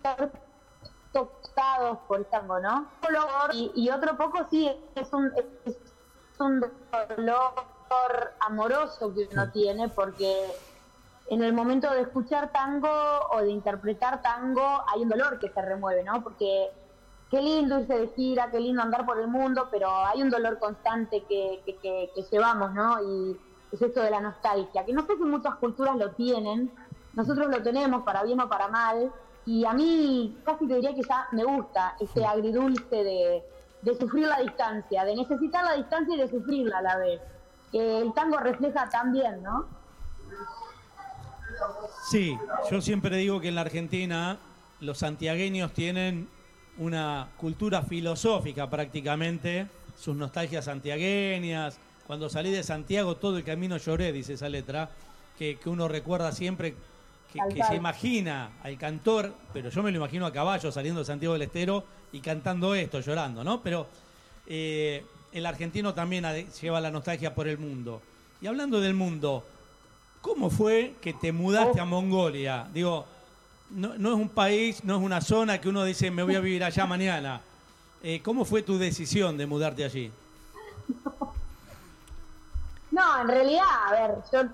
ser 0.02 0.32
tocados 1.80 1.98
por 2.06 2.20
el 2.20 2.28
tango, 2.28 2.60
¿no? 2.60 2.88
Y, 3.52 3.72
y 3.74 3.90
otro 3.90 4.16
poco 4.16 4.46
sí 4.50 4.68
es 4.94 5.12
un 5.12 5.30
es 5.64 5.78
un 6.38 6.60
dolor 7.16 7.52
amoroso 8.40 9.12
que 9.14 9.28
uno 9.30 9.50
tiene 9.50 9.88
porque 9.90 10.52
en 11.26 11.42
el 11.42 11.52
momento 11.54 11.92
de 11.92 12.02
escuchar 12.02 12.50
tango 12.52 12.88
o 13.32 13.40
de 13.42 13.50
interpretar 13.50 14.22
tango 14.22 14.62
hay 14.88 15.02
un 15.02 15.08
dolor 15.08 15.38
que 15.38 15.50
se 15.50 15.62
remueve, 15.62 16.04
¿no? 16.04 16.22
Porque 16.22 16.70
qué 17.30 17.40
lindo 17.42 17.80
irse 17.80 17.94
de 17.98 18.08
gira, 18.08 18.50
qué 18.50 18.60
lindo 18.60 18.82
andar 18.82 19.06
por 19.06 19.20
el 19.20 19.28
mundo, 19.28 19.68
pero 19.70 19.90
hay 20.06 20.22
un 20.22 20.30
dolor 20.30 20.58
constante 20.58 21.26
que, 21.28 21.62
que, 21.64 21.78
que- 21.80 22.10
que 22.14 22.22
llevamos, 22.30 22.72
¿no? 22.74 22.98
Y 23.02 23.40
es 23.70 23.82
esto 23.82 24.02
de 24.02 24.10
la 24.10 24.20
nostalgia, 24.20 24.84
que 24.84 24.92
no 24.92 25.06
sé 25.06 25.16
si 25.16 25.24
muchas 25.24 25.56
culturas 25.56 25.96
lo 25.96 26.14
tienen, 26.14 26.72
nosotros 27.12 27.48
lo 27.50 27.62
tenemos 27.62 28.02
para 28.04 28.24
bien 28.24 28.40
o 28.40 28.48
para 28.48 28.68
mal, 28.68 29.14
y 29.46 29.64
a 29.64 29.72
mí 29.72 30.36
casi 30.44 30.66
te 30.66 30.74
diría 30.74 30.94
que 30.94 31.02
ya 31.02 31.26
me 31.32 31.44
gusta 31.44 31.96
este 31.98 32.24
agridulce 32.24 33.04
de, 33.04 33.42
de 33.82 33.98
sufrir 33.98 34.26
la 34.26 34.38
distancia, 34.40 35.04
de 35.04 35.16
necesitar 35.16 35.64
la 35.64 35.74
distancia 35.74 36.14
y 36.14 36.18
de 36.18 36.28
sufrirla 36.28 36.78
a 36.78 36.82
la 36.82 36.96
vez, 36.98 37.20
que 37.72 37.98
el 38.00 38.12
tango 38.12 38.36
refleja 38.38 38.88
también, 38.88 39.42
¿no? 39.42 39.66
Sí, 42.10 42.36
yo 42.70 42.80
siempre 42.80 43.16
digo 43.16 43.40
que 43.40 43.48
en 43.48 43.54
la 43.54 43.60
Argentina 43.62 44.38
los 44.80 44.98
santiagueños 44.98 45.72
tienen 45.72 46.28
una 46.78 47.28
cultura 47.36 47.82
filosófica 47.82 48.70
prácticamente, 48.70 49.66
sus 49.96 50.16
nostalgias 50.16 50.64
santiagueñas, 50.64 51.78
Cuando 52.06 52.28
salí 52.28 52.50
de 52.50 52.64
Santiago, 52.64 53.16
todo 53.16 53.36
el 53.36 53.44
camino 53.44 53.76
lloré, 53.76 54.10
dice 54.10 54.32
esa 54.32 54.48
letra, 54.48 54.90
que, 55.38 55.58
que 55.58 55.68
uno 55.68 55.86
recuerda 55.86 56.32
siempre, 56.32 56.74
que, 57.32 57.62
se 57.62 57.74
imagina 57.74 58.50
al 58.62 58.76
cantor, 58.76 59.32
pero 59.52 59.70
yo 59.70 59.82
me 59.82 59.90
lo 59.90 59.98
imagino 59.98 60.26
a 60.26 60.32
caballo 60.32 60.72
saliendo 60.72 61.00
de 61.00 61.04
Santiago 61.04 61.34
del 61.34 61.42
Estero 61.42 61.84
y 62.12 62.20
cantando 62.20 62.74
esto, 62.74 63.00
llorando, 63.00 63.44
¿no? 63.44 63.62
Pero 63.62 63.86
eh, 64.46 65.04
el 65.32 65.46
argentino 65.46 65.94
también 65.94 66.24
lleva 66.60 66.80
la 66.80 66.90
nostalgia 66.90 67.34
por 67.34 67.46
el 67.48 67.58
mundo. 67.58 68.02
Y 68.40 68.46
hablando 68.46 68.80
del 68.80 68.94
mundo, 68.94 69.44
¿cómo 70.20 70.50
fue 70.50 70.94
que 71.00 71.12
te 71.12 71.32
mudaste 71.32 71.80
a 71.80 71.84
Mongolia? 71.84 72.66
Digo, 72.72 73.06
no, 73.70 73.96
no 73.96 74.10
es 74.10 74.16
un 74.16 74.28
país, 74.28 74.82
no 74.84 74.96
es 74.96 75.02
una 75.02 75.20
zona 75.20 75.60
que 75.60 75.68
uno 75.68 75.84
dice 75.84 76.10
me 76.10 76.22
voy 76.22 76.34
a 76.34 76.40
vivir 76.40 76.64
allá 76.64 76.86
mañana. 76.86 77.40
Eh, 78.02 78.20
¿Cómo 78.24 78.44
fue 78.44 78.62
tu 78.62 78.78
decisión 78.78 79.36
de 79.36 79.46
mudarte 79.46 79.84
allí? 79.84 80.10
No, 82.90 83.20
en 83.20 83.28
realidad, 83.28 83.64
a 83.86 83.92
ver, 83.92 84.14
yo 84.32 84.48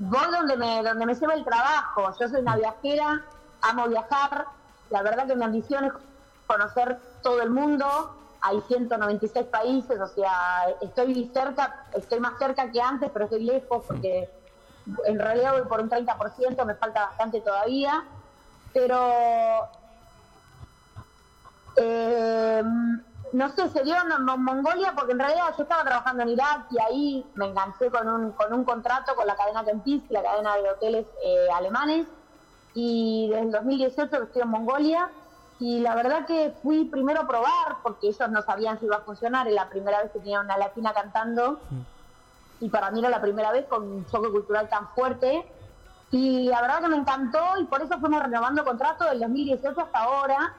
voy 0.00 0.30
donde 0.32 0.56
me, 0.56 0.82
donde 0.82 1.06
me 1.06 1.14
lleva 1.14 1.34
el 1.34 1.44
trabajo. 1.44 2.12
Yo 2.18 2.28
soy 2.28 2.40
una 2.40 2.56
viajera, 2.56 3.22
amo 3.60 3.86
viajar. 3.86 4.46
La 4.88 5.02
verdad 5.02 5.26
que 5.26 5.36
mi 5.36 5.44
ambición 5.44 5.84
es 5.84 5.92
conocer 6.46 6.98
todo 7.22 7.40
el 7.42 7.50
mundo. 7.50 7.86
Hay 8.40 8.60
196 8.62 9.46
países, 9.46 10.00
o 10.00 10.06
sea, 10.06 10.74
estoy 10.80 11.30
cerca, 11.34 11.84
estoy 11.92 12.20
más 12.20 12.38
cerca 12.38 12.70
que 12.70 12.80
antes, 12.80 13.10
pero 13.12 13.26
estoy 13.26 13.44
lejos 13.44 13.84
porque 13.86 14.30
en 15.04 15.18
realidad 15.18 15.52
voy 15.52 15.68
por 15.68 15.80
un 15.80 15.90
30%, 15.90 16.64
me 16.64 16.74
falta 16.74 17.06
bastante 17.06 17.42
todavía. 17.42 18.02
Pero 18.72 19.68
eh, 21.76 22.62
no 23.32 23.48
sé, 23.50 23.68
se 23.68 23.82
dio 23.82 23.94
en 23.96 24.24
Mon- 24.24 24.42
Mongolia 24.44 24.92
porque 24.96 25.12
en 25.12 25.18
realidad 25.20 25.54
yo 25.56 25.62
estaba 25.62 25.84
trabajando 25.84 26.22
en 26.22 26.30
Irak 26.30 26.66
y 26.70 26.78
ahí 26.80 27.32
me 27.34 27.46
enganché 27.46 27.90
con 27.90 28.08
un, 28.08 28.32
con 28.32 28.52
un 28.52 28.64
contrato 28.64 29.14
con 29.14 29.26
la 29.26 29.36
cadena 29.36 29.64
Kempinski, 29.64 30.12
la 30.12 30.22
cadena 30.22 30.56
de 30.56 30.70
hoteles 30.70 31.06
eh, 31.24 31.48
alemanes. 31.54 32.06
Y 32.74 33.28
desde 33.30 33.42
el 33.42 33.50
2018 33.52 34.10
que 34.10 34.24
estoy 34.24 34.42
en 34.42 34.48
Mongolia. 34.48 35.10
Y 35.58 35.80
la 35.80 35.94
verdad 35.94 36.24
que 36.26 36.56
fui 36.62 36.86
primero 36.86 37.20
a 37.22 37.26
probar 37.26 37.78
porque 37.82 38.08
ellos 38.08 38.30
no 38.30 38.40
sabían 38.42 38.78
si 38.78 38.86
iba 38.86 38.96
a 38.96 39.00
funcionar. 39.02 39.46
Era 39.46 39.64
la 39.64 39.68
primera 39.70 40.00
vez 40.02 40.10
que 40.12 40.20
tenía 40.20 40.40
una 40.40 40.56
latina 40.56 40.92
cantando. 40.94 41.60
Y 42.60 42.68
para 42.70 42.90
mí 42.90 43.00
era 43.00 43.08
la 43.10 43.20
primera 43.20 43.52
vez 43.52 43.66
con 43.66 43.82
un 43.90 44.06
choque 44.06 44.30
cultural 44.30 44.68
tan 44.68 44.88
fuerte. 44.94 45.50
Y 46.10 46.48
la 46.48 46.60
verdad 46.62 46.80
que 46.80 46.88
me 46.88 46.96
encantó 46.96 47.38
y 47.60 47.64
por 47.66 47.82
eso 47.82 47.98
fuimos 48.00 48.22
renovando 48.22 48.64
contrato 48.64 49.04
del 49.04 49.20
2018 49.20 49.80
hasta 49.80 49.98
ahora. 49.98 50.54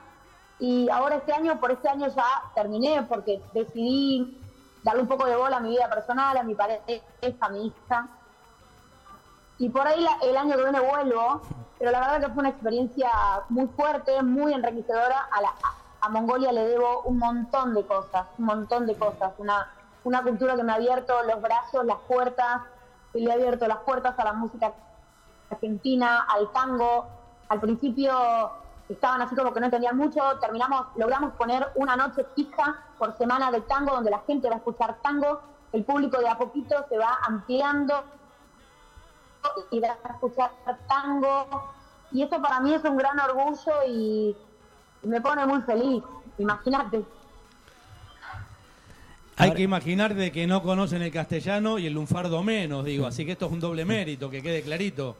Y 0.63 0.87
ahora 0.91 1.15
este 1.15 1.33
año, 1.33 1.59
por 1.59 1.71
este 1.71 1.89
año 1.89 2.07
ya 2.07 2.23
terminé 2.53 3.01
porque 3.09 3.41
decidí 3.51 4.77
darle 4.83 5.01
un 5.01 5.07
poco 5.07 5.25
de 5.25 5.35
bola 5.35 5.57
a 5.57 5.59
mi 5.59 5.69
vida 5.69 5.89
personal, 5.89 6.37
a 6.37 6.43
mi 6.43 6.53
pareja, 6.53 6.83
a 7.39 7.49
mi 7.49 7.65
hija. 7.65 8.09
Y 9.57 9.69
por 9.69 9.87
ahí 9.87 10.05
el 10.21 10.37
año 10.37 10.55
que 10.55 10.63
viene 10.63 10.79
vuelvo, 10.79 11.41
pero 11.79 11.89
la 11.89 11.99
verdad 12.01 12.19
que 12.21 12.33
fue 12.33 12.41
una 12.41 12.49
experiencia 12.49 13.09
muy 13.49 13.69
fuerte, 13.69 14.21
muy 14.21 14.53
enriquecedora. 14.53 15.29
A- 15.31 16.05
a 16.05 16.09
Mongolia 16.09 16.51
le 16.51 16.67
debo 16.67 17.01
un 17.05 17.17
montón 17.17 17.73
de 17.73 17.83
cosas, 17.87 18.27
un 18.37 18.45
montón 18.45 18.85
de 18.85 18.95
cosas. 18.99 19.33
Una, 19.39 19.67
una 20.03 20.21
cultura 20.21 20.55
que 20.55 20.63
me 20.63 20.73
ha 20.73 20.75
abierto 20.75 21.23
los 21.23 21.41
brazos, 21.41 21.85
las 21.85 22.01
puertas, 22.07 22.61
que 23.11 23.19
le 23.19 23.31
ha 23.31 23.33
abierto 23.33 23.67
las 23.67 23.79
puertas 23.79 24.13
a 24.15 24.23
la 24.25 24.33
música 24.33 24.75
argentina, 25.49 26.27
al 26.29 26.51
tango. 26.51 27.09
Al 27.49 27.59
principio 27.59 28.11
estaban 28.93 29.21
así 29.21 29.35
como 29.35 29.53
que 29.53 29.59
no 29.59 29.65
entendían 29.67 29.97
mucho, 29.97 30.21
terminamos, 30.39 30.87
logramos 30.95 31.33
poner 31.33 31.67
una 31.75 31.95
noche 31.95 32.25
fija 32.35 32.83
por 32.97 33.17
semana 33.17 33.51
de 33.51 33.61
tango 33.61 33.93
donde 33.93 34.11
la 34.11 34.19
gente 34.27 34.49
va 34.49 34.55
a 34.55 34.57
escuchar 34.57 34.97
tango, 35.01 35.41
el 35.73 35.83
público 35.83 36.19
de 36.19 36.29
a 36.29 36.37
poquito 36.37 36.75
se 36.89 36.97
va 36.97 37.19
ampliando 37.23 38.03
y 39.71 39.79
va 39.79 39.97
a 40.03 40.13
escuchar 40.13 40.51
tango 40.87 41.71
y 42.11 42.23
eso 42.23 42.41
para 42.41 42.59
mí 42.59 42.73
es 42.73 42.83
un 42.83 42.97
gran 42.97 43.19
orgullo 43.19 43.73
y 43.87 44.35
me 45.03 45.21
pone 45.21 45.45
muy 45.45 45.61
feliz, 45.61 46.03
imagínate. 46.37 47.03
Hay 49.37 49.53
que 49.53 49.63
imaginar 49.63 50.13
de 50.13 50.31
que 50.31 50.45
no 50.45 50.61
conocen 50.61 51.01
el 51.01 51.11
castellano 51.11 51.79
y 51.79 51.87
el 51.87 51.93
lunfardo 51.93 52.43
menos, 52.43 52.85
digo. 52.85 53.07
Así 53.07 53.25
que 53.25 53.31
esto 53.31 53.47
es 53.47 53.51
un 53.51 53.59
doble 53.59 53.85
mérito, 53.85 54.29
que 54.29 54.43
quede 54.43 54.61
clarito. 54.61 55.15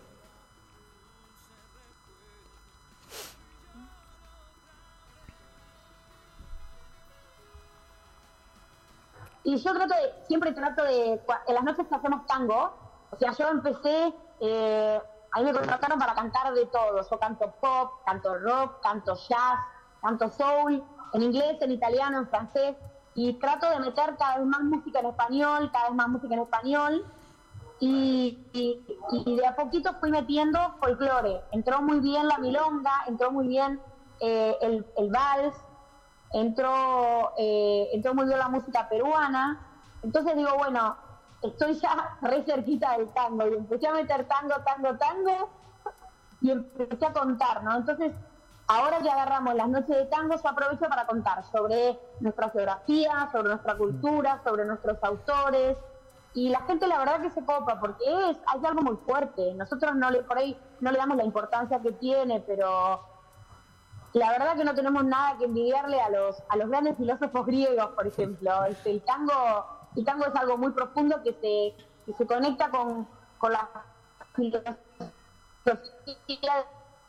Y 9.44 9.58
yo 9.58 9.74
trato 9.74 9.94
de, 9.96 10.26
siempre 10.28 10.52
trato 10.52 10.84
de, 10.84 11.14
en 11.48 11.54
las 11.56 11.64
noches 11.64 11.88
hacemos 11.92 12.26
tango, 12.28 12.74
o 13.10 13.18
sea, 13.18 13.32
yo 13.34 13.50
empecé, 13.50 14.14
eh, 14.40 15.02
a 15.32 15.40
mí 15.40 15.46
me 15.46 15.54
contrataron 15.54 15.98
para 16.00 16.14
cantar 16.14 16.54
de 16.54 16.66
todo. 16.68 17.02
Yo 17.10 17.20
canto 17.20 17.52
pop, 17.60 17.92
canto 18.06 18.38
rock, 18.38 18.82
canto 18.82 19.16
jazz, 19.16 19.60
canto 20.02 20.30
soul, 20.30 20.84
en 21.14 21.22
inglés, 21.22 21.58
en 21.62 21.72
italiano, 21.72 22.20
en 22.20 22.28
francés, 22.28 22.76
y 23.16 23.34
trato 23.34 23.70
de 23.70 23.80
meter 23.80 24.16
cada 24.18 24.38
vez 24.38 24.46
más 24.46 24.62
música 24.62 25.00
en 25.00 25.08
español, 25.08 25.70
cada 25.72 25.88
vez 25.88 25.96
más 25.96 26.08
música 26.08 26.34
en 26.36 26.42
español, 26.42 27.06
y, 27.80 28.38
de 29.26 29.48
a 29.48 29.56
poquito 29.56 29.94
fui 30.00 30.12
metiendo 30.12 30.60
folclore. 30.80 31.42
Entró 31.52 31.82
muy 31.82 32.00
bien 32.00 32.28
la 32.28 32.38
milonga, 32.38 32.92
entró 33.08 33.32
muy 33.32 33.48
bien 33.48 33.82
eh, 34.20 34.56
el 34.62 35.10
vals, 35.10 35.56
entró, 36.34 37.34
eh, 37.38 37.90
entró 37.94 38.14
muy 38.14 38.26
bien 38.26 38.40
la 38.40 38.50
música 38.50 38.88
peruana. 38.90 39.60
Entonces 40.04 40.36
digo, 40.36 40.52
bueno, 40.58 40.96
estoy 41.42 41.74
ya 41.76 42.18
re 42.22 42.44
cerquita 42.44 42.98
del 42.98 43.10
tango 43.10 43.48
y 43.48 43.54
empecé 43.54 43.88
a 43.88 43.94
meter 43.94 44.28
tango, 44.28 44.56
tango, 44.64 44.98
tango 44.98 45.50
y 46.42 46.52
empecé 46.52 47.06
a 47.06 47.14
contar, 47.14 47.64
¿no? 47.64 47.76
Entonces, 47.76 48.14
ahora 48.68 49.00
que 49.00 49.10
agarramos 49.10 49.54
las 49.56 49.70
noches 49.70 49.96
de 49.96 50.06
tango, 50.06 50.36
yo 50.36 50.50
aprovecho 50.50 50.88
para 50.90 51.06
contar 51.06 51.44
sobre 51.52 52.00
nuestra 52.20 52.50
geografía, 52.50 53.30
sobre 53.32 53.50
nuestra 53.50 53.76
cultura, 53.76 54.42
sobre 54.44 54.66
nuestros 54.66 54.98
autores. 55.04 55.78
Y 56.34 56.50
la 56.50 56.62
gente 56.62 56.88
la 56.88 56.98
verdad 56.98 57.22
que 57.22 57.30
se 57.30 57.44
copa 57.46 57.80
porque 57.80 58.04
es, 58.06 58.38
hay 58.48 58.66
algo 58.66 58.82
muy 58.82 58.96
fuerte. 59.06 59.54
Nosotros 59.54 59.96
no 59.96 60.10
le, 60.10 60.24
por 60.24 60.38
ahí 60.38 60.58
no 60.80 60.92
le 60.92 60.98
damos 60.98 61.18
la 61.18 61.26
importancia 61.26 61.80
que 61.82 61.92
tiene, 61.92 62.40
pero 62.40 63.02
la 64.14 64.32
verdad 64.32 64.56
que 64.58 64.64
no 64.64 64.76
tenemos 64.76 65.04
nada 65.06 65.38
que 65.38 65.46
envidiarle 65.46 66.02
a 66.02 66.10
los 66.10 66.44
a 66.50 66.58
los 66.58 66.70
grandes 66.70 66.98
filósofos 66.98 67.46
griegos, 67.46 67.88
por 67.96 68.08
ejemplo. 68.08 68.66
Este, 68.66 68.92
el 68.92 69.02
tango 69.02 69.66
el 69.96 70.06
tango 70.06 70.26
es 70.26 70.36
algo 70.36 70.58
muy 70.58 70.72
profundo 70.72 71.22
que 71.24 71.34
se 71.34 71.76
que 72.06 72.14
se 72.18 72.26
conecta 72.26 72.70
con, 72.70 73.08
con 73.38 73.52
la 73.54 73.70
filosofía 74.36 74.66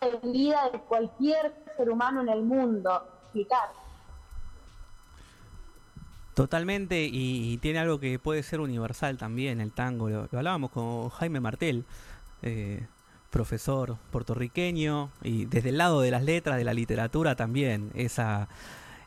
de 0.01 0.19
vida 0.31 0.71
de 0.71 0.81
cualquier 0.81 1.55
ser 1.77 1.91
humano 1.91 2.21
en 2.23 2.29
el 2.29 2.43
mundo. 2.43 3.05
Explicar. 3.25 3.71
Totalmente, 6.35 7.05
y, 7.05 7.53
y 7.53 7.59
tiene 7.59 7.79
algo 7.79 8.01
que 8.01 8.19
puede 8.19 8.43
ser 8.43 8.61
universal 8.61 9.19
también, 9.19 9.61
el 9.61 9.73
tango. 9.73 10.09
Lo, 10.09 10.29
lo 10.31 10.39
hablábamos 10.39 10.71
con 10.71 11.11
Jaime 11.11 11.41
Martel, 11.41 11.85
eh, 12.41 12.87
profesor 13.33 13.97
puertorriqueño, 14.13 15.11
y 15.25 15.47
desde 15.47 15.71
el 15.71 15.79
lado 15.79 16.03
de 16.03 16.13
las 16.13 16.23
letras, 16.23 16.59
de 16.59 16.65
la 16.65 16.75
literatura 16.75 17.35
también, 17.35 17.91
esa, 17.95 18.49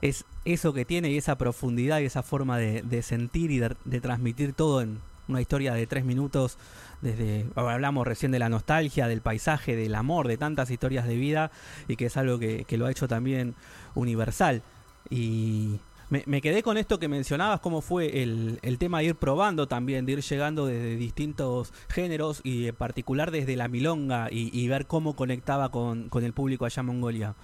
es 0.01 0.25
eso 0.43 0.73
que 0.73 0.83
tiene 0.83 1.11
y 1.11 1.17
esa 1.17 1.37
profundidad 1.37 1.99
y 1.99 2.05
esa 2.05 2.23
forma 2.23 2.57
de, 2.57 2.81
de 2.81 3.01
sentir 3.03 3.51
y 3.51 3.59
de, 3.59 4.01
transmitir 4.01 4.53
todo 4.53 4.81
en 4.81 4.99
una 5.27 5.41
historia 5.41 5.73
de 5.73 5.87
tres 5.87 6.03
minutos. 6.03 6.57
Desde 7.01 7.45
hablamos 7.55 8.05
recién 8.05 8.31
de 8.31 8.39
la 8.39 8.49
nostalgia, 8.49 9.07
del 9.07 9.21
paisaje, 9.21 9.75
del 9.75 9.95
amor, 9.95 10.27
de 10.27 10.37
tantas 10.37 10.69
historias 10.71 11.07
de 11.07 11.15
vida, 11.15 11.51
y 11.87 11.95
que 11.95 12.07
es 12.07 12.17
algo 12.17 12.39
que, 12.39 12.65
que 12.65 12.77
lo 12.77 12.87
ha 12.87 12.91
hecho 12.91 13.07
también 13.07 13.55
universal. 13.93 14.63
Y 15.09 15.79
me, 16.09 16.23
me 16.25 16.41
quedé 16.41 16.63
con 16.63 16.77
esto 16.77 16.99
que 16.99 17.07
mencionabas, 17.07 17.59
cómo 17.59 17.81
fue 17.81 18.23
el, 18.23 18.59
el 18.61 18.77
tema 18.77 18.99
de 18.99 19.05
ir 19.05 19.15
probando 19.15 19.67
también, 19.67 20.05
de 20.05 20.13
ir 20.13 20.21
llegando 20.21 20.65
desde 20.65 20.95
distintos 20.95 21.73
géneros 21.89 22.41
y 22.43 22.67
en 22.67 22.75
particular 22.75 23.31
desde 23.31 23.55
la 23.55 23.67
milonga 23.67 24.29
y, 24.31 24.49
y 24.57 24.67
ver 24.67 24.87
cómo 24.87 25.15
conectaba 25.15 25.69
con, 25.69 26.09
con 26.09 26.23
el 26.23 26.33
público 26.33 26.65
allá 26.65 26.79
en 26.81 26.85
Mongolia. 26.85 27.35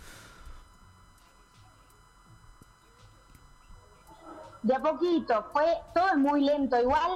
de 4.64 4.76
a 4.76 4.80
poquito, 4.80 5.46
fue 5.52 5.66
todo 5.94 6.08
es 6.08 6.18
muy 6.18 6.42
lento. 6.42 6.80
Igual 6.80 7.12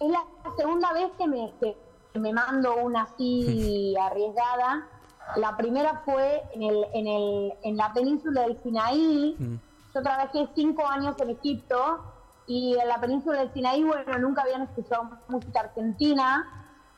es 0.00 0.10
la 0.10 0.24
segunda 0.56 0.92
vez 0.92 1.10
que 1.18 1.26
me, 1.26 1.52
que 1.60 1.76
me 2.18 2.32
mando 2.32 2.76
una 2.76 3.02
así 3.02 3.94
arriesgada. 4.00 4.88
La 5.36 5.56
primera 5.56 6.02
fue 6.04 6.42
en, 6.52 6.62
el, 6.62 6.84
en, 6.94 7.06
el, 7.06 7.54
en 7.62 7.76
la 7.76 7.92
península 7.92 8.42
del 8.42 8.62
Sinaí. 8.62 9.36
Mm. 9.38 9.54
Yo 9.96 10.02
trabajé 10.02 10.46
cinco 10.54 10.86
años 10.86 11.16
en 11.22 11.30
Egipto 11.30 12.04
y 12.46 12.76
en 12.78 12.86
la 12.86 13.00
península 13.00 13.38
del 13.38 13.52
Sinaí, 13.54 13.82
bueno, 13.82 14.18
nunca 14.18 14.42
habían 14.42 14.60
escuchado 14.60 15.08
música 15.28 15.60
argentina. 15.60 16.46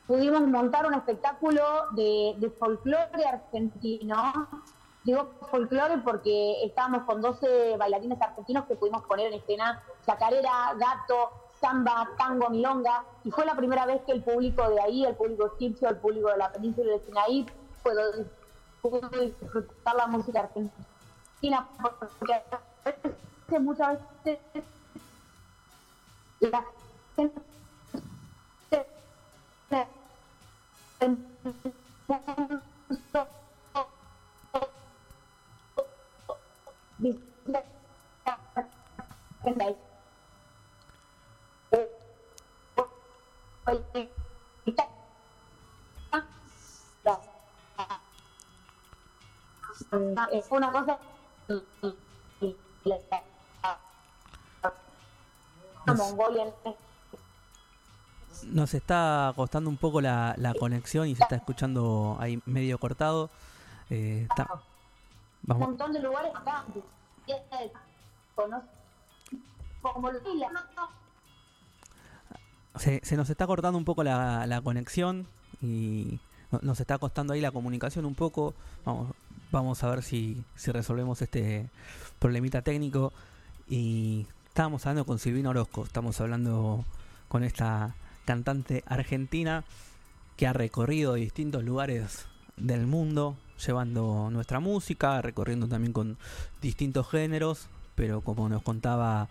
Pudimos 0.08 0.40
montar 0.40 0.84
un 0.84 0.94
espectáculo 0.94 1.62
de, 1.92 2.52
folclore 2.58 3.24
argentino. 3.24 4.48
Digo 5.04 5.30
folclore 5.48 5.98
porque 5.98 6.64
estábamos 6.64 7.04
con 7.04 7.22
12 7.22 7.76
bailarines 7.76 8.20
argentinos 8.20 8.64
que 8.64 8.74
pudimos 8.74 9.04
poner 9.04 9.28
en 9.28 9.34
escena 9.34 9.80
chacarera, 10.04 10.74
gato, 10.74 11.30
samba, 11.60 12.08
tango, 12.18 12.50
milonga, 12.50 13.04
y 13.22 13.30
fue 13.30 13.46
la 13.46 13.54
primera 13.54 13.86
vez 13.86 14.02
que 14.06 14.12
el 14.12 14.24
público 14.24 14.68
de 14.68 14.80
ahí, 14.80 15.04
el 15.04 15.14
público 15.14 15.52
egipcio, 15.54 15.88
el 15.88 15.98
público 15.98 16.30
de 16.30 16.38
la 16.38 16.50
península 16.50 16.90
del 16.90 17.06
Sinaí, 17.06 17.46
pudo, 17.80 19.08
disfrutar 19.20 19.94
la 19.94 20.08
música 20.08 20.40
argentina, 20.40 21.68
veces, 22.88 23.60
muchas 23.60 23.98
veces 24.24 24.38
es 50.30 50.50
una 50.50 50.70
cosa 50.70 50.98
Mongolia 55.86 56.44
Nos 58.44 58.74
está 58.74 59.32
costando 59.34 59.70
un 59.70 59.76
poco 59.76 60.00
la, 60.00 60.34
la 60.36 60.54
conexión 60.54 61.08
y 61.08 61.14
se 61.16 61.22
está 61.22 61.36
escuchando 61.36 62.16
ahí 62.20 62.40
medio 62.46 62.78
cortado. 62.78 63.30
Eh, 63.90 64.26
está- 64.30 64.46
un 65.48 65.58
montón 65.58 65.92
de 65.92 66.00
lugares 66.00 66.30
acá 66.34 66.64
como 69.82 70.10
lo 70.10 70.20
se, 72.76 73.00
se 73.02 73.16
nos 73.16 73.30
está 73.30 73.46
cortando 73.46 73.78
un 73.78 73.84
poco 73.84 74.04
la, 74.04 74.46
la 74.46 74.60
conexión 74.60 75.26
y 75.60 76.20
no- 76.50 76.60
nos 76.62 76.78
está 76.80 76.98
costando 76.98 77.32
ahí 77.32 77.40
la 77.40 77.50
comunicación 77.50 78.04
un 78.04 78.14
poco. 78.14 78.54
Vamos, 78.84 79.12
vamos 79.50 79.82
a 79.82 79.90
ver 79.90 80.02
si, 80.02 80.44
si 80.56 80.70
resolvemos 80.70 81.22
este 81.22 81.70
problemita 82.18 82.62
técnico. 82.62 83.12
Y 83.68 84.26
estábamos 84.48 84.86
hablando 84.86 85.04
con 85.04 85.18
Silvina 85.18 85.50
Orozco, 85.50 85.84
estamos 85.84 86.20
hablando 86.20 86.84
con 87.28 87.44
esta 87.44 87.94
cantante 88.24 88.82
argentina 88.86 89.64
que 90.36 90.46
ha 90.46 90.52
recorrido 90.52 91.14
distintos 91.14 91.64
lugares 91.64 92.26
del 92.56 92.86
mundo 92.86 93.36
llevando 93.64 94.30
nuestra 94.30 94.60
música, 94.60 95.20
recorriendo 95.20 95.68
también 95.68 95.92
con 95.92 96.16
distintos 96.62 97.08
géneros, 97.08 97.68
pero 97.94 98.20
como 98.20 98.48
nos 98.48 98.62
contaba, 98.62 99.28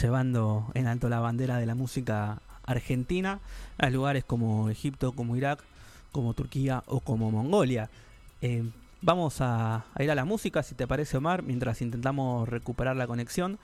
llevando 0.00 0.70
en 0.74 0.86
alto 0.86 1.08
la 1.08 1.20
bandera 1.20 1.58
de 1.58 1.66
la 1.66 1.74
música 1.74 2.40
argentina 2.64 3.40
a 3.78 3.90
lugares 3.90 4.24
como 4.24 4.70
Egipto, 4.70 5.12
como 5.12 5.36
Irak, 5.36 5.60
como 6.12 6.34
Turquía 6.34 6.82
o 6.86 7.00
como 7.00 7.30
Mongolia. 7.30 7.90
Eh, 8.40 8.64
vamos 9.04 9.40
a, 9.40 9.84
a 9.94 10.02
ir 10.02 10.10
a 10.10 10.14
la 10.14 10.24
música, 10.24 10.62
si 10.62 10.74
te 10.74 10.86
parece 10.86 11.18
Omar, 11.18 11.42
mientras 11.42 11.82
intentamos 11.82 12.48
recuperar 12.48 12.96
la 12.96 13.06
conexión. 13.06 13.58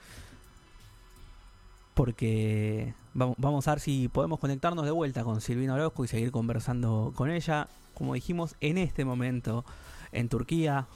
Porque 1.93 2.93
vamos, 3.13 3.67
a 3.67 3.71
ver 3.71 3.79
si 3.81 4.07
podemos 4.07 4.39
conectarnos 4.39 4.85
de 4.85 4.91
vuelta 4.91 5.23
con 5.23 5.41
Silvina 5.41 5.73
Orozco 5.73 6.05
y 6.05 6.07
seguir 6.07 6.31
conversando 6.31 7.11
con 7.15 7.29
ella. 7.29 7.67
Como 7.93 8.13
dijimos, 8.13 8.55
en 8.61 8.77
este 8.77 9.03
momento 9.03 9.65
en 10.11 10.29
Turquía, 10.29 10.87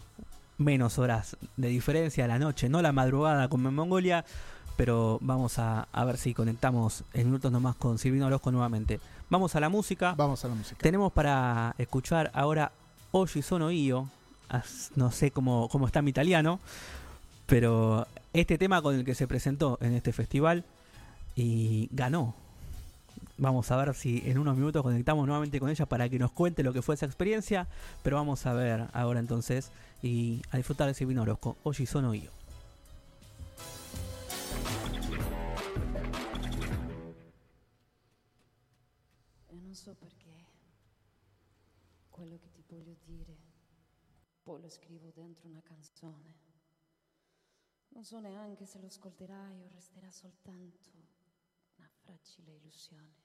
menos 0.58 0.98
horas 0.98 1.38
de 1.58 1.68
diferencia 1.68 2.26
a 2.26 2.28
la 2.28 2.40
noche, 2.40 2.70
no 2.70 2.82
la 2.82 2.94
madrugada 2.94 3.50
como 3.50 3.68
en 3.68 3.76
Mongolia, 3.76 4.26
pero 4.78 5.20
vamos 5.22 5.60
a, 5.60 5.88
a 5.92 6.06
ver 6.06 6.18
si 6.18 6.34
conectamos 6.34 7.04
en 7.14 7.26
minutos 7.26 7.52
nomás 7.52 7.76
con 7.76 7.98
Silvina 7.98 8.28
Orozco 8.28 8.52
nuevamente. 8.52 9.00
Vamos 9.30 9.56
a 9.56 9.60
la 9.60 9.70
música. 9.70 10.14
Vamos 10.16 10.46
a 10.46 10.48
la 10.48 10.56
música. 10.56 10.78
Tenemos 10.82 11.12
para 11.12 11.76
escuchar 11.78 12.32
ahora 12.34 12.72
Oji 13.12 13.42
Sono 13.42 13.70
Io. 13.72 14.08
No 14.96 15.12
sé 15.12 15.32
cómo, 15.32 15.68
cómo 15.70 15.88
está 15.88 16.02
mi 16.02 16.12
italiano, 16.12 16.60
pero 17.46 18.08
este 18.34 18.58
tema 18.58 18.82
con 18.82 18.96
el 18.96 19.06
que 19.06 19.16
se 19.16 19.28
presentó 19.28 19.78
en 19.82 19.94
este 19.94 20.14
festival 20.14 20.64
y 21.36 21.90
ganó. 21.92 22.36
Vamos 23.38 23.70
a 23.72 23.76
ver 23.76 23.94
si 23.96 24.24
en 24.26 24.38
unos 24.38 24.56
minutos 24.56 24.82
conectamos 24.82 25.26
nuevamente 25.26 25.60
con 25.60 25.70
ella 25.70 25.86
para 25.86 26.08
que 26.08 26.18
nos 26.20 26.32
cuente 26.32 26.64
lo 26.64 26.72
que 26.72 26.82
fue 26.82 26.96
esa 26.96 27.06
experiencia. 27.06 27.68
Pero 28.02 28.16
vamos 28.16 28.46
a 28.46 28.54
ver 28.54 28.86
ahora 28.94 29.20
entonces 29.20 29.72
y 30.02 30.42
a 30.52 30.58
disfrutar 30.58 30.88
de 30.88 30.94
Silvino 30.94 31.24
Orozco. 31.24 31.58
Oji 31.64 31.86
Sono 31.86 32.14
Io. 32.14 32.32
E 39.52 39.56
non 39.56 39.76
so 39.76 39.94
poi 44.46 44.62
lo 44.62 44.70
scrivo 44.70 45.10
dentro 45.10 45.48
una 45.48 45.64
canzone. 45.64 46.44
Non 47.88 48.04
so 48.04 48.20
neanche 48.20 48.68
se 48.68 48.78
lo 48.80 48.86
ascolterai 48.86 49.64
o 49.64 49.70
resterà 49.74 50.12
soltanto 50.12 50.92
una 51.78 51.90
fragile 52.04 52.52
illusione. 52.52 53.24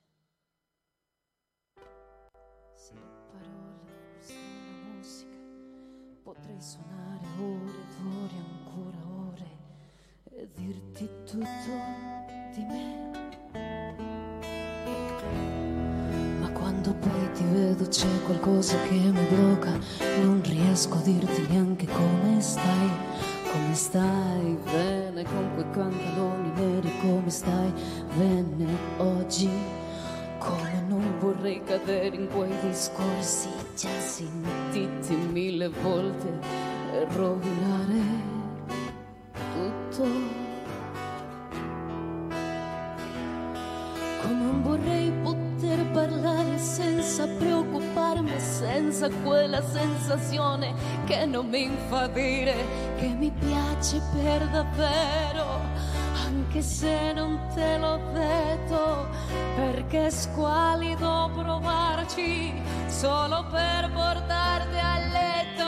Se 2.74 2.94
le 2.94 3.26
parole 3.30 4.16
fossero 4.16 4.48
una 4.48 4.94
musica, 4.94 5.36
potrei 6.22 6.62
suonare 6.62 7.26
ore 7.38 7.82
ed 7.82 8.06
ore, 8.06 8.36
ancora 8.38 9.06
ore, 9.28 9.58
e 10.24 10.50
dirti 10.52 11.06
tutto 11.26 11.76
di 12.54 12.64
me. 12.64 13.19
Quando 16.90 16.94
poi 16.94 17.32
ti 17.32 17.44
vedo 17.44 17.86
c'è 17.88 18.22
qualcosa 18.24 18.76
che 18.88 18.94
mi 18.94 19.24
blocca, 19.28 19.78
non 20.22 20.40
riesco 20.44 20.94
a 20.94 21.00
dirti 21.02 21.46
neanche 21.48 21.86
come 21.86 22.40
stai, 22.40 22.90
come 23.52 23.74
stai, 23.74 24.58
bene 24.64 25.24
con 25.24 25.50
quei 25.54 25.66
pantaloni 25.66 26.52
neri, 26.54 26.90
come 27.00 27.30
stai, 27.30 27.72
bene 28.16 28.66
oggi, 28.98 29.48
come 30.38 30.84
non 30.88 31.18
vorrei 31.20 31.62
cadere 31.62 32.16
in 32.16 32.28
quei 32.28 32.52
discorsi 32.62 33.48
già 33.76 34.00
sentiti 34.00 35.14
mille 35.14 35.68
volte 35.68 36.38
e 36.92 37.06
rovinare 37.14 38.28
tutto. 39.36 40.39
Senza 49.00 49.16
quella 49.22 49.62
sensazione 49.62 50.74
che 51.06 51.24
non 51.24 51.48
mi 51.48 51.70
fa 51.88 52.06
dire 52.08 52.54
che 52.98 53.06
mi 53.06 53.30
piace 53.30 53.98
per 54.12 54.46
davvero, 54.48 55.60
anche 56.26 56.60
se 56.60 57.12
non 57.14 57.40
te 57.54 57.78
l'ho 57.78 57.98
detto, 58.12 59.08
perché 59.56 60.06
è 60.06 60.10
squalido 60.10 61.30
provarci 61.34 62.52
solo 62.88 63.46
per 63.50 63.90
portarti 63.90 64.78
a 64.78 64.98
letto 64.98 65.59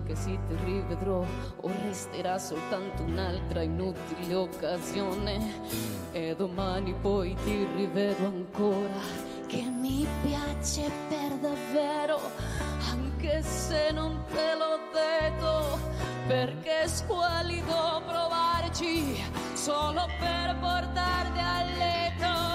so 0.00 0.10
neanche 0.10 0.14
se 0.16 0.38
ti 0.46 0.56
rivedrò. 0.64 1.24
O 1.62 1.70
resterà 1.84 2.38
soltanto 2.38 3.02
un'altra 3.02 3.62
inutile 3.62 4.34
occasione. 4.34 5.54
E 6.12 6.34
domani 6.36 6.94
poi 6.94 7.34
ti 7.44 7.66
rivedo 7.76 8.26
ancora. 8.26 9.28
Che 9.46 9.62
mi 9.62 10.06
piace 10.22 10.90
per 11.08 11.32
davvero, 11.40 12.20
anche 12.90 13.42
se 13.42 13.90
non 13.92 14.22
te 14.32 14.54
l'ho 14.56 14.78
detto, 14.92 15.78
perché 16.28 16.82
è 16.82 16.86
squalido 16.86 18.02
provarci 18.06 19.20
solo 19.54 20.06
per 20.20 20.56
portarti 20.60 21.38
a 21.38 21.64
letto 21.64 22.49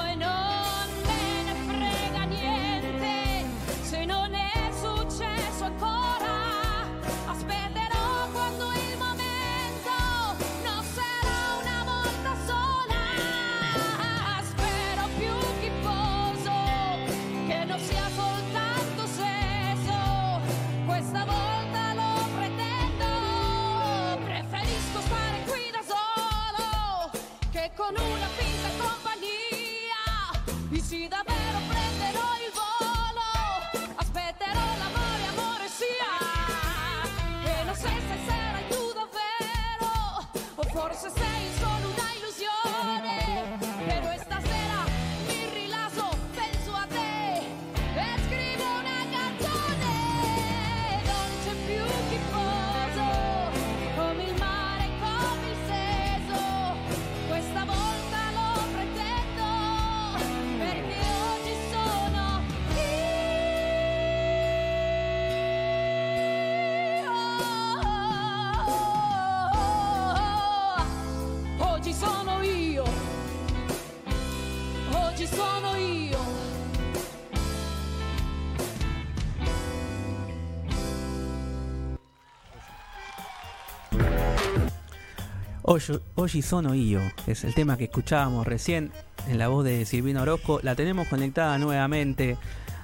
Oyo- 85.76 86.02
Oyi 86.16 86.42
Sono 86.42 86.74
Io 86.74 87.02
es 87.28 87.44
el 87.44 87.54
tema 87.54 87.76
que 87.76 87.84
escuchábamos 87.86 88.48
recién 88.48 88.92
en 89.28 89.38
la 89.38 89.50
voz 89.50 89.66
de 89.66 89.84
Silvina 89.84 90.22
Orozco. 90.22 90.62
La 90.64 90.74
tenemos 90.74 91.06
conectada 91.10 91.58
nuevamente 91.58 92.38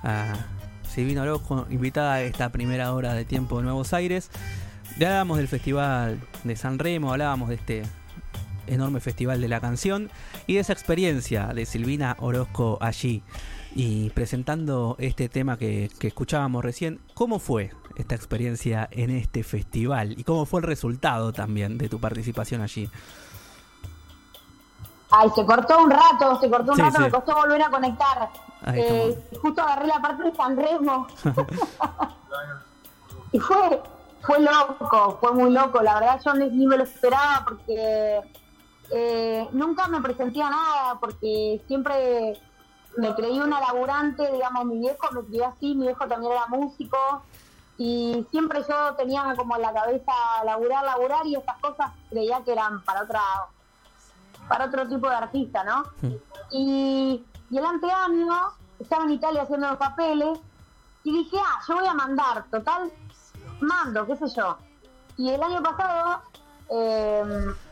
a 0.04 0.34
Silvina 0.94 1.22
Orozco, 1.22 1.68
invitada 1.70 2.16
a 2.16 2.22
esta 2.24 2.52
primera 2.52 2.92
hora 2.94 3.14
de 3.14 3.24
Tiempo 3.24 3.60
de 3.60 3.64
Nuevos 3.64 3.94
Aires. 3.94 4.30
Ya 5.00 5.08
hablábamos 5.08 5.38
del 5.38 5.48
Festival 5.48 6.20
de 6.44 6.56
San 6.58 6.80
Remo, 6.80 7.14
hablábamos 7.14 7.48
de 7.48 7.56
este 7.56 7.84
enorme 8.68 9.00
festival 9.00 9.40
de 9.40 9.48
la 9.48 9.62
canción 9.62 10.12
y 10.46 10.56
de 10.56 10.60
esa 10.60 10.74
experiencia 10.74 11.48
de 11.48 11.66
Silvina 11.66 12.18
Orozco 12.20 12.78
allí 12.82 13.24
y 13.74 14.10
presentando 14.10 14.98
este 15.00 15.30
tema 15.30 15.58
que, 15.58 15.90
que 15.98 16.08
escuchábamos 16.08 16.62
recién. 16.66 17.00
¿Cómo 17.14 17.40
fue 17.40 17.72
esta 17.96 18.16
experiencia 18.16 18.88
en 18.92 19.10
este 19.12 19.44
festival 19.44 20.14
y 20.20 20.24
cómo 20.24 20.46
fue 20.46 20.62
el 20.62 20.68
resultado 20.68 21.32
también 21.34 21.78
de 21.78 21.90
tu 21.90 22.00
participación 22.00 22.62
allí? 22.62 22.90
Ay, 25.14 25.30
se 25.36 25.46
cortó 25.46 25.84
un 25.84 25.92
rato, 25.92 26.40
se 26.40 26.50
cortó 26.50 26.72
un 26.72 26.78
Sí, 26.78 26.82
rato, 26.82 26.98
sí. 26.98 27.04
me 27.04 27.12
costó 27.12 27.36
volver 27.36 27.62
a 27.62 27.70
conectar. 27.70 28.30
Eh, 28.74 29.30
justo 29.42 29.62
agarré 29.62 29.88
la 29.88 30.02
parte 30.02 30.24
de 30.24 30.36
San 30.36 30.56
Remo. 30.56 31.08
y 33.34 33.40
fue, 33.40 33.82
fue 34.22 34.40
loco, 34.40 35.18
fue 35.20 35.34
muy 35.34 35.52
loco. 35.52 35.82
La 35.82 35.96
verdad 35.96 36.22
yo 36.24 36.34
ni, 36.36 36.50
ni 36.50 36.66
me 36.66 36.78
lo 36.78 36.84
esperaba 36.84 37.44
porque 37.46 38.22
eh, 38.92 39.48
nunca 39.52 39.88
me 39.88 40.02
presenté 40.02 40.42
a 40.42 40.50
nada, 40.50 41.00
porque 41.00 41.62
siempre 41.68 42.40
me 42.98 43.14
creí 43.16 43.40
una 43.40 43.60
laburante, 43.60 44.32
digamos, 44.32 44.66
mi 44.66 44.80
viejo 44.80 45.08
me 45.12 45.22
crió 45.24 45.48
así, 45.48 45.76
mi 45.76 45.88
viejo 45.88 46.08
también 46.08 46.32
era 46.32 46.48
músico. 46.48 46.98
Y 47.78 48.26
siempre 48.32 48.64
yo 48.68 48.96
tenía 48.96 49.34
como 49.36 49.56
en 49.56 49.64
la 49.64 49.74
cabeza 49.74 50.12
laburar, 50.46 50.84
laburar 50.84 51.26
y 51.26 51.36
estas 51.36 51.58
cosas 51.58 51.92
creía 52.10 52.44
que 52.44 52.52
eran 52.52 52.84
para 52.84 53.04
otra 53.04 53.22
para 54.48 54.66
otro 54.66 54.88
tipo 54.88 55.08
de 55.10 55.16
artista, 55.16 55.64
¿no? 55.64 55.86
Y, 56.52 57.24
y 57.50 57.58
el 57.58 57.66
anteaño 57.66 58.34
estaba 58.80 59.06
en 59.06 59.12
Italia 59.12 59.44
haciendo 59.44 59.68
los 59.70 59.78
papeles 59.78 60.40
y 61.04 61.12
dije, 61.12 61.38
ah, 61.40 61.60
yo 61.68 61.76
voy 61.76 61.88
a 61.88 61.94
mandar, 61.94 62.46
total, 62.52 62.92
mando, 63.62 64.06
qué 64.06 64.16
sé 64.18 64.28
yo. 64.36 64.58
Y 65.18 65.30
el 65.30 65.42
año 65.42 65.62
pasado, 65.62 66.22
eh, 66.70 67.24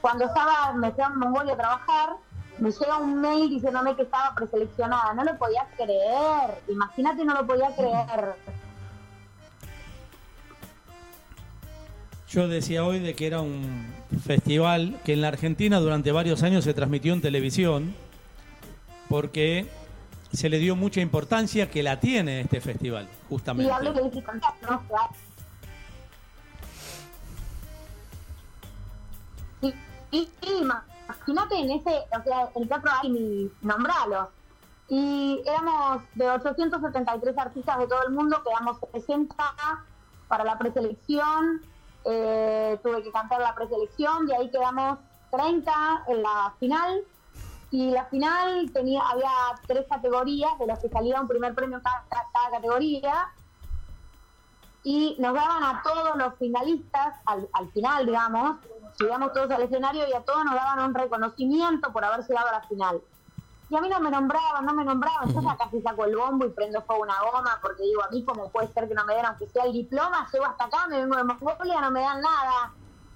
cuando 0.01 0.25
estaba, 0.25 0.73
me 0.73 0.91
fui 0.91 1.03
a 1.03 1.09
Mongolia 1.09 1.53
a 1.53 1.57
trabajar, 1.57 2.09
me 2.57 2.71
llega 2.71 2.97
un 2.97 3.21
mail 3.21 3.49
diciéndome 3.49 3.95
que 3.95 4.03
estaba 4.03 4.35
preseleccionada. 4.35 5.13
No 5.13 5.23
lo 5.23 5.37
podía 5.37 5.65
creer, 5.77 6.61
imagínate, 6.67 7.23
no 7.23 7.33
lo 7.33 7.47
podía 7.47 7.73
creer. 7.75 8.35
Yo 12.29 12.47
decía 12.47 12.83
hoy 12.85 12.99
de 12.99 13.15
que 13.15 13.25
era 13.25 13.41
un 13.41 13.91
festival 14.23 14.99
que 15.03 15.13
en 15.13 15.21
la 15.21 15.29
Argentina 15.29 15.79
durante 15.79 16.11
varios 16.11 16.43
años 16.43 16.63
se 16.63 16.75
transmitió 16.75 17.13
en 17.13 17.21
televisión 17.21 17.95
porque 19.09 19.67
se 20.31 20.47
le 20.49 20.59
dio 20.59 20.75
mucha 20.75 21.01
importancia 21.01 21.71
que 21.71 21.81
la 21.81 21.99
tiene 21.99 22.41
este 22.41 22.61
festival, 22.61 23.05
Y 23.05 23.29
justamente. 23.29 23.71
hablé 23.71 23.93
que 23.93 24.01
dije, 24.03 24.23
¿no? 24.61 24.83
Y, 29.61 29.73
y, 30.11 30.29
y 30.41 30.61
imagínate 30.61 31.55
en 31.55 31.71
ese, 31.71 31.89
o 31.89 32.23
sea, 32.23 32.49
el 32.55 32.67
teatro 32.67 32.91
hay 33.01 33.09
mi 33.09 33.51
nombralos. 33.61 34.27
Y 34.87 35.41
éramos 35.45 36.03
de 36.13 36.29
873 36.29 37.37
artistas 37.37 37.79
de 37.79 37.87
todo 37.87 38.03
el 38.07 38.13
mundo, 38.13 38.41
quedamos 38.43 38.77
60 38.91 39.35
para 40.27 40.43
la 40.43 40.57
preselección, 40.59 41.61
eh, 42.05 42.79
tuve 42.83 43.03
que 43.03 43.11
cantar 43.11 43.41
la 43.41 43.55
preselección, 43.55 44.25
de 44.25 44.35
ahí 44.35 44.49
quedamos 44.49 44.99
30 45.31 46.05
en 46.07 46.23
la 46.23 46.53
final. 46.59 47.03
Y 47.71 47.91
la 47.91 48.05
final 48.05 48.71
tenía 48.73 49.01
había 49.01 49.29
tres 49.67 49.85
categorías, 49.87 50.57
de 50.57 50.65
las 50.65 50.79
que 50.79 50.89
salía 50.89 51.21
un 51.21 51.27
primer 51.27 51.53
premio 51.53 51.79
cada, 51.83 52.03
cada 52.33 52.49
categoría 52.49 53.29
y 54.83 55.15
nos 55.19 55.33
daban 55.33 55.63
a 55.63 55.81
todos 55.83 56.15
los 56.15 56.35
finalistas, 56.35 57.15
al, 57.25 57.47
al 57.53 57.71
final, 57.71 58.05
digamos, 58.05 58.57
subíamos 58.97 59.33
todos 59.33 59.51
al 59.51 59.63
escenario 59.63 60.07
y 60.07 60.13
a 60.13 60.21
todos 60.21 60.43
nos 60.45 60.55
daban 60.55 60.79
un 60.79 60.93
reconocimiento 60.93 61.91
por 61.91 62.03
haber 62.03 62.25
llegado 62.25 62.47
a 62.47 62.51
la 62.53 62.61
final. 62.61 63.01
Y 63.69 63.75
a 63.75 63.81
mí 63.81 63.89
no 63.89 63.99
me 63.99 64.09
nombraban, 64.09 64.65
no 64.65 64.73
me 64.73 64.83
nombraban, 64.83 65.31
yo 65.31 65.41
ya 65.41 65.55
casi 65.55 65.79
saco 65.81 66.05
el 66.05 66.15
bombo 66.15 66.45
y 66.45 66.49
prendo 66.49 66.81
fuego 66.81 67.03
una 67.03 67.19
goma, 67.21 67.59
porque 67.61 67.83
digo, 67.83 68.03
a 68.03 68.09
mí 68.09 68.25
cómo 68.25 68.49
puede 68.49 68.67
ser 68.73 68.87
que 68.87 68.95
no 68.95 69.05
me 69.05 69.13
den, 69.15 69.25
aunque 69.27 69.47
sea 69.47 69.65
el 69.65 69.73
diploma, 69.73 70.27
llego 70.33 70.45
hasta 70.45 70.65
acá, 70.65 70.87
me 70.87 70.99
vengo 71.01 71.15
de 71.15 71.23
Mongolia, 71.23 71.79
no 71.81 71.91
me 71.91 72.01
dan 72.01 72.19
nada. 72.21 72.71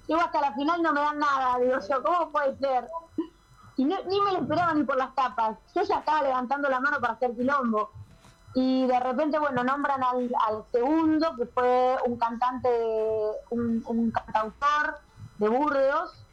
Llego 0.06 0.20
hasta 0.20 0.40
la 0.40 0.52
final, 0.52 0.80
no 0.82 0.92
me 0.92 1.00
dan 1.00 1.18
nada. 1.18 1.58
Digo 1.58 1.76
yo, 1.88 2.02
¿cómo 2.04 2.30
puede 2.30 2.56
ser? 2.58 2.88
Y 3.76 3.84
no- 3.84 4.04
ni 4.06 4.20
me 4.20 4.32
lo 4.32 4.38
esperaba 4.42 4.74
ni 4.74 4.84
por 4.84 4.96
las 4.96 5.12
tapas. 5.16 5.56
Yo 5.74 5.82
ya 5.82 5.98
estaba 5.98 6.22
levantando 6.22 6.68
la 6.68 6.78
mano 6.78 7.00
para 7.00 7.14
hacer 7.14 7.34
quilombo. 7.34 7.90
Y 8.54 8.86
de 8.86 9.00
repente, 9.00 9.38
bueno, 9.40 9.64
nombran 9.64 10.04
al, 10.04 10.30
al 10.46 10.64
segundo, 10.70 11.34
que 11.36 11.46
fue 11.46 11.96
un 12.06 12.16
cantante, 12.16 12.68
un, 13.50 13.82
un 13.86 14.10
cantautor 14.12 14.98
de 15.38 15.48
Burdeos. 15.48 16.23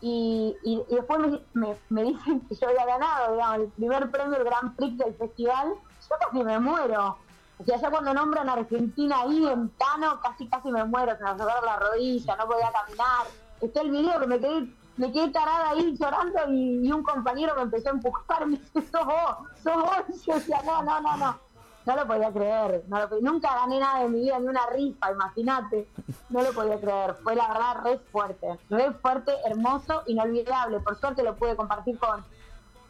Y, 0.00 0.56
y, 0.62 0.82
después 0.90 1.18
me, 1.54 1.76
me, 1.88 2.02
dicen 2.04 2.40
que 2.42 2.54
yo 2.54 2.68
había 2.68 2.86
ganado, 2.86 3.32
digamos, 3.32 3.58
el 3.58 3.68
primer 3.72 4.10
premio, 4.10 4.36
el 4.36 4.44
Grand 4.44 4.76
Prix 4.76 4.98
del 4.98 5.14
festival. 5.14 5.74
Yo 6.08 6.16
casi 6.20 6.44
me 6.44 6.58
muero. 6.60 7.18
O 7.58 7.64
sea, 7.64 7.76
ya 7.78 7.90
cuando 7.90 8.14
nombran 8.14 8.48
a 8.48 8.52
Argentina 8.52 9.22
ahí 9.22 9.46
en 9.46 9.68
Tano, 9.70 10.20
casi 10.20 10.46
casi 10.46 10.70
me 10.70 10.84
muero, 10.84 11.16
se 11.16 11.24
me 11.24 11.30
agarró 11.30 11.66
la 11.66 11.76
rodilla, 11.76 12.36
no 12.36 12.46
podía 12.46 12.70
caminar. 12.70 13.26
Está 13.60 13.80
el 13.80 13.90
video 13.90 14.20
que 14.20 14.26
me 14.28 14.38
quedé, 14.38 14.68
me 14.96 15.12
quedé 15.12 15.30
tarada 15.30 15.70
ahí 15.70 15.96
llorando 15.98 16.38
y, 16.52 16.86
y 16.86 16.92
un 16.92 17.02
compañero 17.02 17.56
me 17.56 17.62
empezó 17.62 17.88
a 17.88 17.92
empujar, 17.92 18.46
me 18.46 18.58
dice, 18.58 18.82
sos 18.82 19.04
vos, 19.04 19.36
sos 19.60 19.74
vos. 19.74 20.04
Y 20.08 20.20
yo 20.26 20.34
decía, 20.34 20.62
no, 20.64 20.84
no, 20.84 21.00
no, 21.00 21.16
no. 21.16 21.47
No 21.88 21.96
lo 21.96 22.06
podía 22.06 22.30
creer, 22.30 22.84
nunca 23.22 23.54
gané 23.54 23.80
nada 23.80 24.02
de 24.02 24.10
mi 24.10 24.20
vida, 24.20 24.38
ni 24.38 24.46
una 24.46 24.66
rifa, 24.66 25.10
imagínate. 25.10 25.88
No 26.28 26.42
lo 26.42 26.52
podía 26.52 26.78
creer, 26.78 27.16
fue 27.22 27.34
la 27.34 27.48
verdad 27.48 27.82
re 27.82 27.98
fuerte, 28.12 28.58
re 28.68 28.92
fuerte, 28.92 29.32
hermoso, 29.46 30.02
inolvidable. 30.06 30.80
Por 30.80 31.00
suerte 31.00 31.22
lo 31.22 31.34
pude 31.36 31.56
compartir 31.56 31.98
con, 31.98 32.22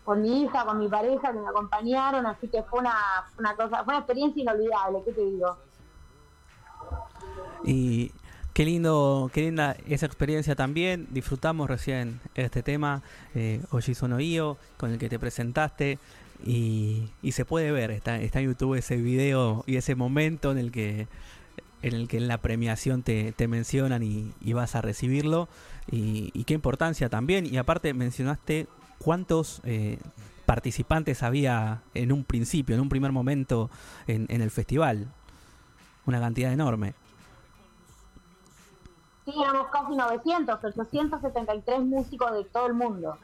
con 0.03 0.21
mi 0.21 0.43
hija, 0.43 0.65
con 0.65 0.81
mi 0.81 0.89
pareja, 0.89 1.33
que 1.33 1.39
me 1.39 1.47
acompañaron, 1.47 2.27
así 2.27 2.49
que 2.49 2.65
fue 2.65 2.81
una, 2.81 2.97
una 3.39 3.55
cosa, 3.55 3.85
fue 3.85 3.95
una 3.95 3.99
experiencia 3.99 4.43
inolvidable, 4.43 4.99
¿qué 5.05 5.13
te 5.13 5.25
digo? 5.25 5.57
Y 7.63 8.11
qué 8.53 8.65
lindo, 8.65 9.31
qué 9.33 9.43
linda 9.43 9.77
esa 9.87 10.07
experiencia 10.07 10.57
también. 10.57 11.07
Disfrutamos 11.11 11.71
recién 11.71 12.21
este 12.35 12.65
tema, 12.65 13.03
eh, 13.37 13.63
Oji 13.71 13.95
Sono 13.95 14.19
Io, 14.19 14.57
con 14.77 14.91
el 14.91 14.99
que 14.99 15.09
te 15.09 15.21
presentaste. 15.21 16.01
Y, 16.45 17.11
y 17.23 17.33
se 17.33 17.45
puede 17.45 17.73
ver, 17.73 17.91
está, 17.91 18.21
está 18.21 18.41
en 18.41 18.47
YouTube 18.47 18.75
ese 18.75 18.97
video 18.97 19.65
y 19.67 19.77
ese 19.77 19.95
momento 19.95 20.53
en 20.53 20.59
el 20.59 20.71
que 20.71 21.09
en 21.83 21.95
el 21.95 22.09
que 22.09 22.17
en 22.17 22.29
la 22.29 22.39
premiación 22.39 23.03
te, 23.03 23.33
te 23.33 23.47
mencionan 23.47 24.03
y, 24.03 24.33
y 24.41 24.53
vas 24.53 24.75
a 24.75 24.81
recibirlo. 24.81 25.49
Y, 25.91 26.31
y 26.35 26.45
qué 26.45 26.55
importancia 26.55 27.09
también. 27.09 27.47
Y 27.47 27.57
aparte 27.57 27.95
mencionaste 27.95 28.67
cuántos 28.99 29.61
eh, 29.65 29.99
participantes 30.45 31.23
había 31.23 31.83
en 31.95 32.11
un 32.11 32.25
principio, 32.25 32.75
en 32.75 32.81
un 32.81 32.89
primer 32.89 33.13
momento 33.13 33.71
en, 34.07 34.27
en 34.29 34.43
el 34.43 34.51
festival. 34.51 35.09
Una 36.07 36.21
cantidad 36.21 36.53
enorme. 36.53 36.95
Sí, 39.25 39.35
éramos 39.41 39.69
casi 39.71 39.95
900, 39.95 40.65
873 40.65 41.81
músicos 41.81 42.33
de 42.33 42.45
todo 42.45 42.67
el 42.67 42.75
mundo. 42.75 43.19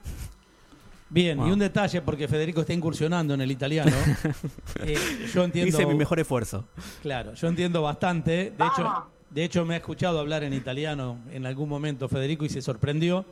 Bien, 1.10 1.38
Wow. 1.38 1.48
y 1.48 1.52
un 1.52 1.58
detalle, 1.58 2.00
porque 2.02 2.26
Federico 2.28 2.62
está 2.62 2.72
incursionando 2.72 3.34
en 3.34 3.40
el 3.40 3.50
italiano. 3.50 3.92
Eh, 4.86 4.98
yo 5.32 5.44
entiendo. 5.44 5.68
Hice 5.78 5.86
mi 5.86 5.94
mejor 5.94 6.18
esfuerzo. 6.20 6.64
Claro, 7.02 7.34
yo 7.34 7.48
entiendo 7.48 7.80
bastante. 7.82 8.52
De 8.56 8.64
hecho, 8.66 9.06
de 9.30 9.44
hecho, 9.44 9.64
me 9.64 9.74
ha 9.74 9.76
escuchado 9.78 10.18
hablar 10.18 10.42
en 10.44 10.52
italiano 10.52 11.18
en 11.30 11.46
algún 11.46 11.68
momento 11.68 12.08
Federico 12.08 12.44
y 12.44 12.48
se 12.48 12.60
sorprendió. 12.62 13.24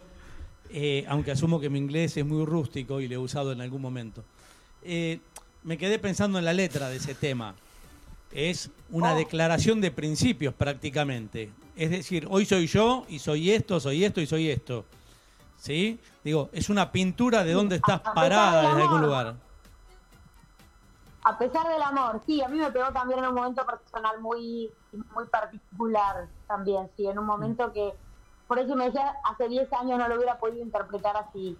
eh, 0.74 1.04
aunque 1.08 1.30
asumo 1.32 1.60
que 1.60 1.68
mi 1.68 1.78
inglés 1.78 2.16
es 2.16 2.24
muy 2.24 2.46
rústico 2.46 2.98
y 3.02 3.06
lo 3.08 3.14
he 3.16 3.18
usado 3.18 3.52
en 3.52 3.60
algún 3.60 3.82
momento. 3.82 4.24
Eh, 4.82 5.18
me 5.64 5.76
quedé 5.76 5.98
pensando 5.98 6.38
en 6.38 6.46
la 6.46 6.54
letra 6.54 6.88
de 6.88 6.96
ese 6.96 7.14
tema. 7.14 7.54
Es 8.32 8.70
una 8.90 9.12
Oh. 9.12 9.16
declaración 9.18 9.82
de 9.82 9.90
principios 9.90 10.54
prácticamente. 10.54 11.50
Es 11.76 11.90
decir, 11.90 12.26
hoy 12.30 12.46
soy 12.46 12.66
yo 12.68 13.04
y 13.10 13.18
soy 13.18 13.50
esto, 13.50 13.80
soy 13.80 14.02
esto 14.04 14.22
y 14.22 14.26
soy 14.26 14.48
esto. 14.48 14.86
¿Sí? 15.62 16.00
Digo, 16.24 16.48
es 16.52 16.70
una 16.70 16.90
pintura 16.90 17.44
de 17.44 17.52
dónde 17.52 17.76
estás 17.76 18.00
A 18.04 18.14
parada 18.14 18.62
desde 18.62 18.82
algún 18.82 19.02
lugar. 19.02 19.36
A 21.22 21.38
pesar 21.38 21.68
del 21.68 21.80
amor, 21.80 22.20
sí, 22.26 22.42
a 22.42 22.48
mí 22.48 22.58
me 22.58 22.72
pegó 22.72 22.90
también 22.90 23.20
en 23.20 23.26
un 23.26 23.34
momento 23.36 23.64
personal 23.64 24.20
muy, 24.20 24.72
muy 25.14 25.24
particular 25.26 26.26
también, 26.48 26.90
sí, 26.96 27.06
en 27.06 27.16
un 27.16 27.26
momento 27.26 27.72
que, 27.72 27.94
por 28.48 28.58
eso 28.58 28.74
me 28.74 28.86
decía, 28.86 29.14
hace 29.22 29.48
10 29.48 29.72
años 29.74 30.00
no 30.00 30.08
lo 30.08 30.16
hubiera 30.16 30.36
podido 30.36 30.64
interpretar 30.64 31.16
así. 31.16 31.56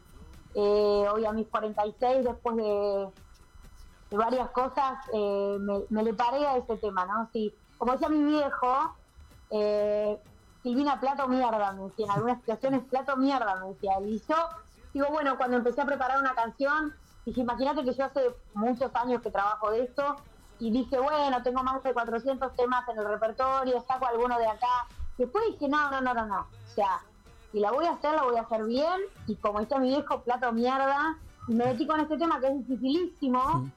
Eh, 0.57 1.07
hoy 1.13 1.25
a 1.25 1.31
mis 1.31 1.47
46, 1.47 2.25
después 2.25 2.57
de, 2.57 3.09
de 4.11 4.17
varias 4.17 4.51
cosas, 4.51 4.99
eh, 5.13 5.59
me, 5.61 5.85
me 5.91 6.03
le 6.03 6.13
paré 6.13 6.45
a 6.45 6.57
ese 6.57 6.77
tema, 6.77 7.07
¿no? 7.07 7.31
Sí, 7.33 7.55
como 7.79 7.93
decía 7.93 8.09
mi 8.09 8.25
viejo, 8.25 8.97
eh, 9.51 10.19
Silvina, 10.63 11.01
plato 11.01 11.27
mierda, 11.29 11.73
me 11.73 11.85
decía, 11.85 12.07
en 12.07 12.13
algunas 12.13 12.39
situaciones, 12.41 12.83
plato 12.85 13.17
mierda, 13.17 13.57
me 13.57 13.69
decía 13.69 13.95
él. 13.99 14.11
Y 14.11 14.23
yo, 14.29 14.37
digo, 14.95 15.07
bueno, 15.11 15.37
cuando 15.37 15.57
empecé 15.57 15.81
a 15.81 15.87
preparar 15.87 16.21
una 16.21 16.35
canción, 16.35 16.95
dije, 17.27 17.41
imagínate 17.41 17.85
que 17.85 17.93
yo 17.93 18.05
hace 18.05 18.35
muchos 18.55 18.95
años 18.95 19.23
que 19.23 19.31
trabajo 19.31 19.71
de 19.71 19.85
esto, 19.85 20.17
y 20.61 20.71
dije, 20.71 20.99
bueno, 20.99 21.43
tengo 21.43 21.63
más 21.65 21.83
de 21.83 21.93
400 21.93 22.55
temas 22.55 22.89
en 22.89 22.99
el 22.99 23.05
repertorio, 23.05 23.85
saco 23.87 24.07
alguno 24.07 24.39
de 24.39 24.47
acá. 24.47 24.87
Después 25.19 25.45
dije, 25.51 25.69
no, 25.69 25.91
no, 25.91 26.01
no, 26.01 26.15
no, 26.15 26.27
no. 26.27 26.41
O 26.41 26.75
sea, 26.75 27.01
si 27.51 27.59
la 27.59 27.73
voy 27.73 27.87
a 27.87 27.93
hacer, 27.93 28.15
la 28.15 28.23
voy 28.23 28.37
a 28.37 28.43
hacer 28.43 28.65
bien, 28.65 29.01
y 29.27 29.35
como 29.37 29.59
decía 29.59 29.79
mi 29.79 29.89
viejo, 29.89 30.21
plato 30.23 30.53
mierda, 30.53 31.19
y 31.49 31.55
me 31.55 31.65
metí 31.65 31.87
con 31.87 31.99
este 31.99 32.17
tema 32.17 32.39
que 32.39 32.47
es 32.47 32.69
dificilísimo, 32.69 33.69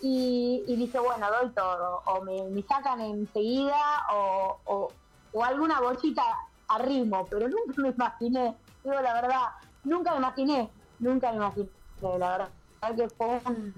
y, 0.00 0.62
y 0.66 0.76
dije, 0.76 0.98
bueno, 0.98 1.26
doy 1.40 1.50
todo. 1.52 2.02
O 2.04 2.20
me, 2.22 2.42
me 2.50 2.62
sacan 2.62 3.00
enseguida 3.00 4.06
o, 4.12 4.58
o, 4.66 4.92
o 5.34 5.44
alguna 5.44 5.80
bolsita 5.80 6.22
a 6.68 6.78
ritmo, 6.78 7.26
pero 7.28 7.48
nunca 7.48 7.82
me 7.82 7.88
imaginé, 7.90 8.56
digo 8.82 9.00
la 9.00 9.14
verdad, 9.14 9.48
nunca 9.82 10.12
me 10.12 10.18
imaginé, 10.18 10.70
nunca 11.00 11.30
me 11.30 11.36
imaginé, 11.36 11.68
la 12.00 12.30
verdad, 12.30 12.48
que 12.96 13.08
fue 13.10 13.40
un... 13.46 13.74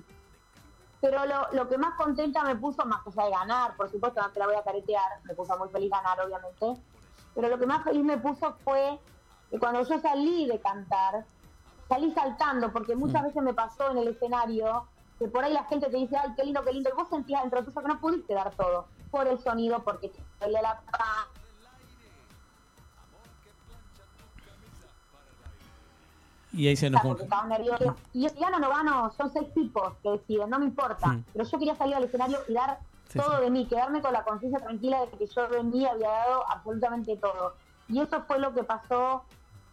Pero 1.01 1.27
lo, 1.27 1.53
lo 1.53 1.69
que 1.69 1.79
más 1.79 1.95
contenta 1.95 2.43
me 2.45 2.57
puso, 2.57 2.85
más 2.85 3.01
allá 3.07 3.25
de 3.25 3.31
ganar, 3.31 3.77
por 3.77 3.91
supuesto, 3.91 4.21
no 4.21 4.31
te 4.31 4.39
la 4.39 4.47
voy 4.47 4.57
a 4.57 4.63
caretear, 4.63 5.21
me 5.25 5.35
puso 5.35 5.57
muy 5.59 5.69
feliz 5.69 5.91
ganar, 5.91 6.21
obviamente, 6.21 6.81
pero 7.35 7.49
lo 7.49 7.59
que 7.59 7.67
más 7.67 7.85
feliz 7.85 8.05
me 8.05 8.19
puso 8.19 8.55
fue 8.65 8.99
que 9.51 9.59
cuando 9.59 9.83
yo 9.83 9.99
salí 10.01 10.47
de 10.47 10.61
cantar, 10.61 11.25
salí 11.89 12.13
saltando, 12.13 12.73
porque 12.73 12.95
muchas 12.97 13.23
veces 13.23 13.43
me 13.43 13.55
pasó 13.55 13.91
en 13.91 13.99
el 13.99 14.09
escenario 14.09 14.89
que 15.19 15.29
por 15.29 15.45
ahí 15.45 15.53
la 15.53 15.65
gente 15.65 15.89
te 15.89 15.97
dice, 15.97 16.17
ay, 16.17 16.35
qué 16.37 16.45
lindo, 16.45 16.63
qué 16.63 16.73
lindo, 16.73 16.91
y 16.91 16.97
vos 16.97 17.09
sentías 17.09 17.43
dentro 17.43 17.65
tuyo 17.65 17.81
que 17.81 17.89
no 17.89 18.01
pudiste 18.01 18.35
dar 18.35 18.51
todo, 18.55 18.87
por 19.11 19.27
el 19.27 19.39
sonido, 19.39 19.83
porque 19.83 20.09
te 20.09 20.23
duele 20.41 20.61
la 20.61 20.81
paz, 20.91 21.27
Y 26.57 26.69
ahí 26.69 26.77
se 26.77 26.89
nos 26.91 27.03
porque 27.03 27.25
estaban 27.25 27.49
nerviosos. 27.51 27.95
Y 28.13 28.27
Eliana 28.27 28.59
Novano 28.59 29.13
son 29.17 29.31
seis 29.33 29.53
tipos 29.55 29.93
que 30.03 30.11
deciden, 30.11 30.51
no 30.51 30.59
me 30.59 30.65
importa, 30.65 31.09
Mm. 31.09 31.25
pero 31.33 31.45
yo 31.45 31.59
quería 31.59 31.77
salir 31.77 31.95
al 31.95 32.05
escenario 32.05 32.39
y 32.49 32.55
dar 32.55 32.79
Sí, 33.09 33.19
todo 33.21 33.37
sí. 33.39 33.45
de 33.45 33.51
mí, 33.51 33.67
quedarme 33.67 34.01
con 34.03 34.13
la 34.13 34.25
conciencia 34.25 34.59
tranquila 34.59 35.01
de 35.07 35.11
que 35.19 35.27
yo 35.27 35.47
de 35.49 35.63
mí 35.63 35.87
había 35.87 36.09
dado 36.11 36.45
absolutamente 36.51 37.17
todo. 37.17 37.55
Y 37.89 38.01
eso 38.01 38.23
fue 38.27 38.39
lo 38.41 38.53
que 38.53 38.65
pasó 38.65 39.23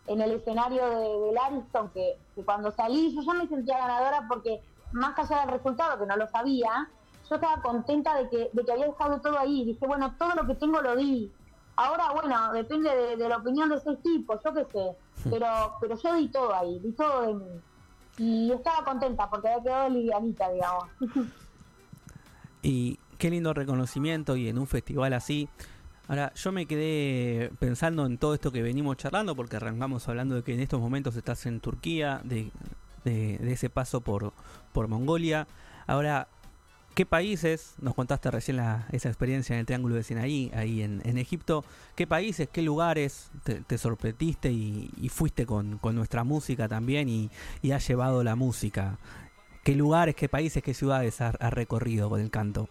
en 0.06 0.22
el 0.22 0.34
escenario 0.34 0.86
de, 0.88 1.28
del 1.28 1.38
Ariston, 1.38 1.90
que, 1.90 2.18
que 2.36 2.44
cuando 2.44 2.70
salí 2.72 3.16
yo 3.16 3.22
ya 3.24 3.34
me 3.34 3.48
sentía 3.48 3.78
ganadora 3.80 4.26
porque 4.28 4.62
más 4.92 5.18
allá 5.18 5.40
del 5.42 5.50
resultado, 5.58 5.98
que 5.98 6.06
no 6.06 6.16
lo 6.18 6.28
sabía, 6.28 6.90
yo 7.28 7.36
estaba 7.36 7.62
contenta 7.64 8.16
de 8.18 8.30
que, 8.30 8.50
de 8.54 8.66
que 8.66 8.72
había 8.72 8.86
dejado 8.86 9.20
todo 9.22 9.40
ahí. 9.40 9.66
Dije, 9.66 9.88
bueno, 9.88 10.14
todo 10.20 10.36
lo 10.36 10.46
que 10.46 10.54
tengo 10.56 10.82
lo 10.82 10.96
di. 10.96 11.32
Ahora, 11.76 12.12
bueno, 12.12 12.54
depende 12.54 12.90
de, 12.96 13.18
de 13.18 13.30
la 13.30 13.38
opinión 13.38 13.70
de 13.70 13.80
seis 13.80 13.98
tipos, 14.04 14.40
yo 14.44 14.54
qué 14.54 14.66
sé. 14.72 15.30
Pero, 15.30 15.48
pero 15.82 15.98
yo 15.98 16.14
di 16.16 16.28
todo 16.30 16.54
ahí, 16.54 16.80
di 16.80 16.92
todo 16.94 17.22
de 17.28 17.34
mí. 17.34 17.62
Y 18.18 18.52
estaba 18.52 18.84
contenta 18.86 19.28
porque 19.30 19.48
había 19.50 19.64
quedado 19.64 19.90
livianita, 19.90 20.52
digamos. 20.52 20.86
Y 22.62 22.98
qué 23.18 23.30
lindo 23.30 23.54
reconocimiento 23.54 24.36
y 24.38 24.48
en 24.48 24.58
un 24.58 24.68
festival 24.68 25.14
así. 25.14 25.50
Ahora, 26.08 26.34
yo 26.34 26.52
me 26.52 26.66
quedé 26.66 27.52
pensando 27.60 28.06
en 28.06 28.18
todo 28.18 28.34
esto 28.34 28.52
que 28.52 28.62
venimos 28.62 28.98
charlando, 28.98 29.36
porque 29.36 29.56
arrancamos 29.58 30.08
hablando 30.10 30.36
de 30.36 30.44
que 30.44 30.54
en 30.54 30.60
estos 30.60 30.80
momentos 30.80 31.16
estás 31.16 31.46
en 31.46 31.60
Turquía, 31.60 32.22
de, 32.24 32.52
de- 33.04 33.38
de 33.38 33.52
ese 33.52 33.70
paso 33.70 34.02
por, 34.02 34.34
por 34.74 34.88
Mongolia. 34.88 35.48
Ahora, 35.88 36.28
¿qué 36.96 37.06
países, 37.06 37.76
nos 37.82 37.96
contaste 37.96 38.30
recién 38.32 38.58
la- 38.58 38.86
esa 38.92 39.10
experiencia 39.10 39.54
en 39.54 39.62
el 39.62 39.66
Triángulo 39.66 39.96
de 39.96 40.04
Sinaí, 40.04 40.52
ahí 40.56 40.82
en, 40.84 41.02
en 41.06 41.18
Egipto, 41.18 41.64
qué 41.96 42.06
países, 42.08 42.48
qué 42.52 42.62
lugares 42.62 43.32
te, 43.44 43.62
te 43.62 43.78
sorprendiste 43.78 44.52
y, 44.52 44.92
y 44.98 45.10
fuiste 45.10 45.46
con, 45.46 45.78
con 45.80 45.96
nuestra 45.96 46.24
música 46.24 46.68
también 46.68 47.10
y, 47.10 47.32
y 47.62 47.72
has 47.72 47.88
llevado 47.88 48.24
la 48.24 48.36
música? 48.36 48.98
¿Qué 49.64 49.76
lugares, 49.76 50.16
qué 50.16 50.28
países, 50.30 50.62
qué 50.62 50.74
ciudades 50.74 51.22
has 51.22 51.36
has 51.40 51.54
recorrido 51.54 52.10
con 52.10 52.20
el 52.20 52.30
canto? 52.30 52.68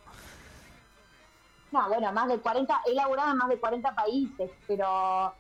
No, 1.73 1.89
bueno, 1.89 2.13
más 2.13 2.29
de 2.29 2.39
40, 2.39 2.83
he 2.87 2.91
elaborado 2.93 3.31
en 3.33 3.39
más 3.39 3.49
de 3.49 3.59
40 3.59 3.95
países, 3.95 4.51
pero 4.67 5.35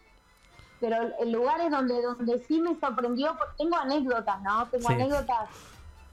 pero 0.80 0.96
en 1.20 1.30
lugares 1.30 1.70
donde 1.70 2.00
donde 2.02 2.38
sí 2.48 2.60
me 2.60 2.74
sorprendió, 2.80 3.36
tengo 3.58 3.76
anécdotas, 3.76 4.40
¿no? 4.42 4.66
Tengo 4.68 4.88
Sí. 4.88 4.94
anécdotas, 4.94 5.50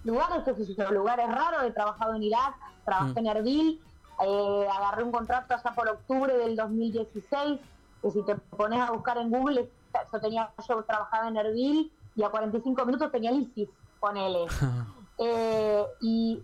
lugares, 0.03 0.43
qué 0.45 0.53
sé 0.65 0.75
yo, 0.75 0.91
lugares 0.91 1.27
raros, 1.27 1.63
he 1.63 1.71
trabajado 1.71 2.15
en 2.15 2.23
Irak, 2.23 2.55
trabajé 2.85 3.13
Mm. 3.13 3.17
en 3.17 3.27
Erbil, 3.27 3.81
eh, 4.25 4.67
agarré 4.71 5.03
un 5.03 5.11
contrato 5.11 5.53
allá 5.53 5.73
por 5.75 5.87
octubre 5.89 6.35
del 6.37 6.55
2016, 6.55 7.59
que 8.01 8.11
si 8.11 8.23
te 8.25 8.35
pones 8.35 8.79
a 8.81 8.91
buscar 8.91 9.17
en 9.17 9.29
Google, 9.29 9.71
yo 10.13 10.19
tenía, 10.21 10.53
yo 10.67 10.83
trabajaba 10.83 11.27
en 11.27 11.37
Erbil 11.37 11.91
y 12.15 12.23
a 12.23 12.29
45 12.29 12.85
minutos 12.85 13.11
tenía 13.11 13.29
el 13.31 13.41
ISIS, 13.41 13.69
ponele. 13.99 14.45
Eh, 15.21 15.85
y 15.99 16.41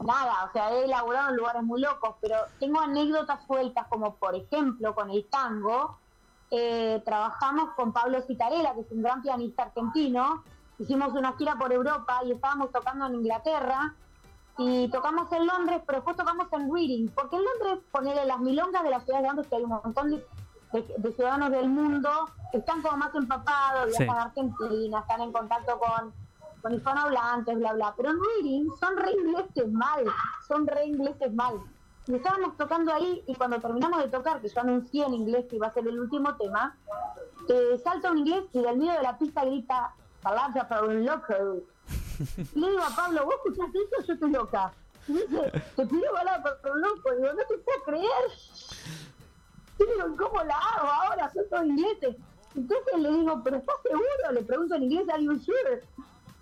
nada, 0.00 0.44
o 0.48 0.52
sea, 0.54 0.72
he 0.72 0.84
elaborado 0.84 1.28
en 1.28 1.36
lugares 1.36 1.62
muy 1.62 1.78
locos, 1.78 2.16
pero 2.22 2.36
tengo 2.58 2.80
anécdotas 2.80 3.44
sueltas, 3.46 3.86
como 3.90 4.16
por 4.16 4.34
ejemplo 4.34 4.94
con 4.94 5.10
el 5.10 5.28
tango. 5.28 5.98
eh, 6.50 7.02
trabajamos 7.04 7.74
con 7.76 7.92
Pablo 7.92 8.22
Citarella, 8.22 8.72
que 8.72 8.80
es 8.80 8.90
un 8.92 9.02
gran 9.02 9.20
pianista 9.20 9.64
argentino. 9.64 10.42
Hicimos 10.78 11.12
una 11.14 11.32
gira 11.36 11.56
por 11.56 11.72
Europa 11.72 12.20
y 12.24 12.32
estábamos 12.32 12.70
tocando 12.72 13.06
en 13.06 13.16
Inglaterra. 13.16 13.94
Y 14.60 14.88
tocamos 14.90 15.30
en 15.32 15.46
Londres, 15.46 15.82
pero 15.86 15.98
después 15.98 16.16
tocamos 16.16 16.48
en 16.52 16.72
Reading, 16.74 17.08
porque 17.14 17.36
en 17.36 17.44
Londres, 17.44 17.84
ponerle 17.92 18.24
las 18.26 18.40
milongas 18.40 18.82
de 18.82 18.90
las 18.90 19.04
ciudades 19.04 19.24
grandes, 19.24 19.46
que 19.46 19.54
hay 19.54 19.62
un 19.62 19.70
montón 19.70 20.10
de, 20.10 20.26
de- 20.72 20.94
de 20.98 21.12
ciudadanos 21.12 21.50
del 21.52 21.68
mundo, 21.68 22.10
están 22.52 22.82
como 22.82 22.96
más 22.96 23.14
empapados, 23.14 23.94
Sí. 23.94 24.02
viajan 24.02 24.18
a 24.20 24.22
Argentina, 24.24 24.98
están 24.98 25.20
en 25.20 25.30
contacto 25.32 25.78
con, 25.78 26.12
con 26.60 26.74
hispanohablantes, 26.74 27.56
bla, 27.56 27.72
bla. 27.74 27.94
Pero 27.96 28.10
en 28.10 28.16
Reading 28.20 28.68
son 28.80 28.96
re 28.96 29.12
ingleses 29.12 29.70
mal, 29.72 30.04
son 30.48 30.66
re 30.66 30.86
ingleses 30.86 31.32
mal. 31.32 31.54
Y 32.08 32.16
estábamos 32.16 32.56
tocando 32.56 32.92
ahí 32.92 33.22
y 33.28 33.36
cuando 33.36 33.60
terminamos 33.60 34.02
de 34.02 34.08
tocar, 34.08 34.40
que 34.40 34.48
yo 34.48 34.60
anuncié 34.60 35.06
en 35.06 35.14
inglés 35.14 35.46
que 35.48 35.54
iba 35.54 35.68
a 35.68 35.72
ser 35.72 35.86
el 35.86 36.00
último 36.00 36.34
tema, 36.34 36.76
eh, 37.48 37.80
salta 37.84 38.10
un 38.10 38.18
inglés 38.18 38.42
y 38.52 38.60
del 38.60 38.76
medio 38.76 38.94
de 38.94 39.02
la 39.02 39.16
pista 39.18 39.44
grita, 39.44 39.94
palabra 40.22 40.68
para 40.68 40.82
un 40.82 41.04
loco. 41.04 41.34
Le 42.54 42.68
digo 42.68 42.82
a 42.82 42.94
Pablo, 42.94 43.24
¿vos 43.24 43.34
escuchaste 43.36 43.78
eso? 43.78 44.06
Yo 44.06 44.14
estoy 44.14 44.30
loca. 44.30 44.72
Y 45.06 45.12
dice, 45.12 45.52
te 45.76 45.86
pido 45.86 46.12
palabra 46.12 46.58
para 46.60 46.74
un 46.74 46.80
loco. 46.80 47.12
Y 47.12 47.16
digo, 47.16 47.32
no 47.32 47.46
te 47.46 47.58
puedo 47.58 47.82
creer. 47.84 48.30
Y 49.78 49.84
digo, 49.84 50.16
¿cómo 50.16 50.44
la 50.44 50.56
hago 50.56 50.88
ahora? 50.88 51.32
Son 51.32 51.48
todos 51.48 51.66
ingleses. 51.66 52.16
Entonces 52.54 52.98
le 52.98 53.10
digo, 53.10 53.40
¿pero 53.44 53.56
estás 53.56 53.76
seguro? 53.82 54.32
Le 54.32 54.42
pregunto 54.42 54.74
en 54.74 54.82
inglés, 54.84 55.08
¿are 55.12 55.22
you 55.22 55.38
sure? 55.38 55.82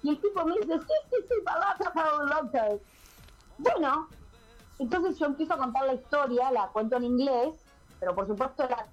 Y 0.03 0.11
el 0.11 0.21
tipo 0.21 0.45
me 0.45 0.55
dice, 0.55 0.79
sí, 0.79 0.95
sí, 1.11 1.17
sí, 1.29 1.35
palabra 1.45 1.93
para 1.93 2.17
un 2.17 2.29
loco. 2.29 2.81
Bueno, 3.59 4.09
entonces 4.79 5.19
yo 5.19 5.27
empiezo 5.27 5.55
a 5.55 5.59
contar 5.59 5.85
la 5.87 5.95
historia, 5.95 6.51
la 6.51 6.69
cuento 6.69 6.97
en 6.97 7.05
inglés, 7.05 7.55
pero 7.99 8.15
por 8.15 8.27
supuesto 8.27 8.67
la 8.69 8.87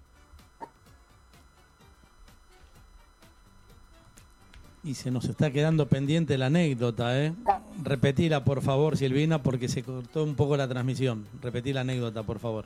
Y 4.84 4.96
se 4.96 5.12
nos 5.12 5.26
está 5.26 5.50
quedando 5.50 5.88
pendiente 5.88 6.38
la 6.38 6.48
anécdota, 6.48 7.18
¿eh? 7.18 7.34
Repetila, 7.82 8.44
por 8.44 8.62
favor, 8.62 8.98
Silvina, 8.98 9.42
porque 9.42 9.70
se 9.70 9.82
cortó 9.82 10.26
un 10.26 10.36
poco 10.36 10.58
la 10.58 10.68
transmisión. 10.68 11.26
Repetí 11.42 11.72
la 11.72 11.82
anécdota, 11.82 12.24
por 12.24 12.40
favor. 12.40 12.66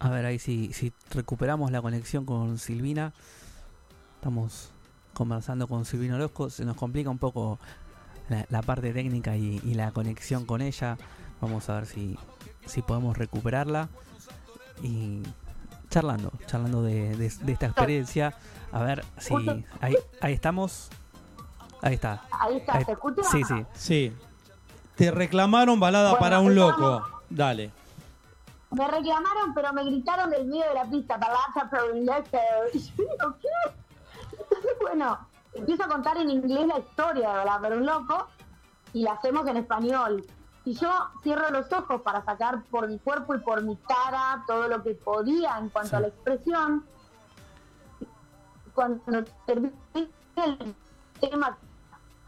A 0.00 0.10
ver, 0.10 0.26
ahí 0.26 0.40
si, 0.40 0.72
si 0.72 0.92
recuperamos 1.10 1.70
la 1.70 1.80
conexión 1.80 2.24
con 2.24 2.58
Silvina. 2.58 3.12
Estamos 4.16 4.70
conversando 5.14 5.68
con 5.68 5.84
Silvina 5.84 6.16
Orozco. 6.16 6.50
Se 6.50 6.64
nos 6.64 6.76
complica 6.76 7.08
un 7.08 7.18
poco 7.18 7.60
la, 8.28 8.46
la 8.48 8.62
parte 8.62 8.92
técnica 8.92 9.36
y, 9.36 9.60
y 9.64 9.74
la 9.74 9.92
conexión 9.92 10.44
con 10.44 10.60
ella. 10.60 10.98
Vamos 11.40 11.68
a 11.68 11.76
ver 11.76 11.86
si, 11.86 12.18
si 12.66 12.82
podemos 12.82 13.16
recuperarla. 13.16 13.88
Y 14.82 15.22
charlando, 15.90 16.32
charlando 16.46 16.82
de, 16.82 17.16
de- 17.16 17.28
de 17.28 17.52
esta 17.52 17.66
experiencia. 17.66 18.34
A 18.72 18.82
ver 18.82 19.04
si. 19.18 19.34
Ahí, 19.80 19.96
ahí 20.20 20.32
estamos. 20.32 20.88
Ahí 21.82 21.94
está. 21.94 22.22
Ahí 22.30 22.56
está, 22.58 22.74
Ahí- 22.76 22.84
¿se 22.84 22.92
escucha? 22.92 23.22
Sí, 23.24 23.42
sí. 23.44 23.66
Sí. 23.74 24.16
Te 24.96 25.10
reclamaron 25.10 25.80
balada 25.80 26.10
Bueno, 26.10 26.20
para 26.20 26.40
un 26.40 26.52
estamos- 26.52 26.78
loco. 26.80 27.06
Dale. 27.28 27.70
Me 28.70 28.86
reclamaron, 28.86 29.52
pero 29.54 29.72
me 29.72 29.84
gritaron 29.84 30.30
del 30.30 30.46
medio 30.46 30.64
de 30.68 30.74
la 30.74 30.84
pista, 30.84 31.18
palata, 31.18 31.68
pero 31.70 31.84
Y 32.72 32.78
yo 32.78 32.92
digo, 32.96 33.34
¿qué? 33.40 33.72
Entonces, 34.40 34.70
bueno, 34.80 35.18
empiezo 35.54 35.84
a 35.84 35.88
contar 35.88 36.16
en 36.18 36.30
inglés 36.30 36.66
la 36.66 36.78
historia 36.78 37.30
de 37.30 37.36
Balada 37.36 37.60
para 37.60 37.76
un 37.76 37.86
loco 37.86 38.28
y 38.92 39.02
la 39.02 39.12
hacemos 39.12 39.46
en 39.48 39.56
español. 39.56 40.24
Y 40.64 40.74
yo 40.74 40.90
cierro 41.22 41.50
los 41.50 41.72
ojos 41.72 42.02
para 42.02 42.22
sacar 42.24 42.62
por 42.64 42.86
mi 42.86 42.98
cuerpo 42.98 43.34
y 43.34 43.38
por 43.38 43.62
mi 43.62 43.76
cara 43.76 44.44
todo 44.46 44.68
lo 44.68 44.82
que 44.82 44.94
podía 44.94 45.56
en 45.58 45.68
cuanto 45.70 45.90
Sí. 45.90 45.96
a 45.96 46.00
la 46.00 46.08
expresión. 46.08 46.84
Cuando 48.74 49.24
terminé 49.46 49.72
el 50.36 50.74
tema, 51.20 51.56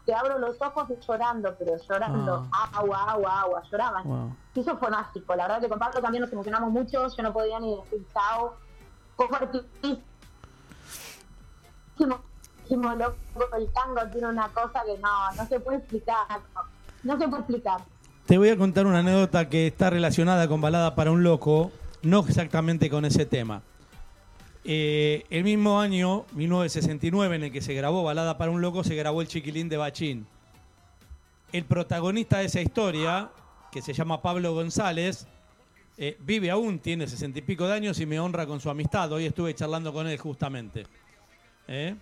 te 0.05 0.13
abro 0.13 0.39
los 0.39 0.61
ojos 0.61 0.89
y 0.89 0.95
llorando, 1.05 1.55
pero 1.57 1.77
llorando, 1.77 2.47
agua, 2.75 3.11
agua, 3.11 3.41
agua, 3.41 3.63
lloraban. 3.71 4.03
Wow. 4.03 4.35
Y 4.55 4.59
eso 4.59 4.77
fue 4.77 4.89
mágico. 4.89 5.35
La 5.35 5.47
verdad 5.47 5.61
que 5.61 5.69
con 5.69 5.79
Pablo 5.79 6.01
también 6.01 6.21
nos 6.21 6.31
emocionamos 6.33 6.69
mucho. 6.71 7.07
Yo 7.15 7.23
no 7.23 7.31
podía 7.31 7.59
ni 7.59 7.75
decir 7.77 8.05
chao. 8.13 8.55
Dijimos, 12.63 12.97
loco, 12.97 13.15
el 13.57 13.71
tango 13.73 14.01
tiene 14.11 14.27
una 14.27 14.47
cosa 14.49 14.83
que 14.85 14.97
no, 14.97 15.31
no 15.33 15.45
se 15.45 15.59
puede 15.59 15.77
explicar. 15.77 16.25
No, 17.03 17.17
se 17.17 17.27
puede 17.27 17.41
explicar. 17.41 17.81
Te 18.25 18.37
voy 18.37 18.47
a 18.47 18.57
contar 18.57 18.85
una 18.85 18.99
anécdota 18.99 19.49
que 19.49 19.67
está 19.67 19.89
relacionada 19.89 20.47
con 20.47 20.61
Balada 20.61 20.95
para 20.95 21.11
un 21.11 21.23
Loco, 21.23 21.73
no 22.03 22.25
exactamente 22.25 22.89
con 22.89 23.03
ese 23.03 23.25
tema. 23.25 23.63
Eh, 24.63 25.25
el 25.29 25.43
mismo 25.43 25.81
año, 25.81 26.25
1969, 26.31 27.35
en 27.35 27.43
el 27.43 27.51
que 27.51 27.61
se 27.61 27.73
grabó 27.73 28.01
Balada 28.01 28.37
para 28.37 28.49
un 28.49 28.61
Loco, 28.61 28.85
se 28.85 28.95
grabó 28.95 29.21
El 29.21 29.27
Chiquilín 29.27 29.67
de 29.67 29.75
Bachín. 29.75 30.25
El 31.51 31.65
protagonista 31.65 32.37
de 32.37 32.45
esa 32.45 32.61
historia, 32.61 33.29
que 33.73 33.81
se 33.81 33.91
llama 33.91 34.21
Pablo 34.21 34.53
González, 34.53 35.27
eh, 35.97 36.15
vive 36.21 36.49
aún, 36.49 36.79
tiene 36.79 37.07
sesenta 37.07 37.39
y 37.39 37.41
pico 37.41 37.67
de 37.67 37.73
años 37.73 37.99
y 37.99 38.05
me 38.05 38.21
honra 38.21 38.47
con 38.47 38.61
su 38.61 38.69
amistad. 38.69 39.11
Hoy 39.11 39.25
estuve 39.25 39.53
charlando 39.53 39.91
con 39.91 40.07
él 40.07 40.17
justamente. 40.17 40.87
¿Eh? 41.67 41.93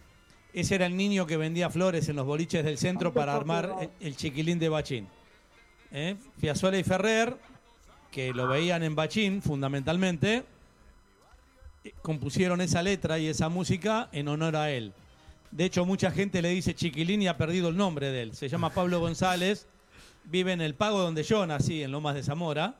Ese 0.53 0.75
era 0.75 0.85
el 0.85 0.95
niño 0.95 1.25
que 1.25 1.35
vendía 1.35 1.71
flores 1.71 2.07
en 2.09 2.17
los 2.17 2.27
boliches 2.27 2.63
del 2.63 2.77
centro 2.77 3.11
para 3.11 3.35
armar 3.35 3.75
el, 3.81 3.89
el 3.99 4.15
Chiquilín 4.15 4.59
de 4.59 4.69
Bachín. 4.69 5.07
¿Eh? 5.91 6.15
Y 6.41 6.83
Ferrer, 6.83 7.35
que 8.11 8.33
lo 8.33 8.47
veían 8.47 8.83
en 8.83 8.95
Bachín 8.95 9.41
fundamentalmente, 9.41 10.43
compusieron 12.01 12.61
esa 12.61 12.81
letra 12.83 13.19
y 13.19 13.27
esa 13.27 13.49
música 13.49 14.09
en 14.11 14.27
honor 14.27 14.55
a 14.55 14.71
él. 14.71 14.93
De 15.51 15.65
hecho, 15.65 15.85
mucha 15.85 16.11
gente 16.11 16.41
le 16.41 16.49
dice 16.49 16.75
Chiquilín 16.75 17.21
y 17.21 17.27
ha 17.27 17.37
perdido 17.37 17.69
el 17.69 17.77
nombre 17.77 18.11
de 18.11 18.21
él. 18.23 18.35
Se 18.35 18.47
llama 18.47 18.69
Pablo 18.69 18.99
González, 18.99 19.67
vive 20.23 20.53
en 20.53 20.61
el 20.61 20.75
pago 20.75 20.99
donde 20.99 21.23
yo 21.23 21.45
nací, 21.45 21.83
en 21.83 21.91
Lomas 21.91 22.15
de 22.15 22.23
Zamora. 22.23 22.75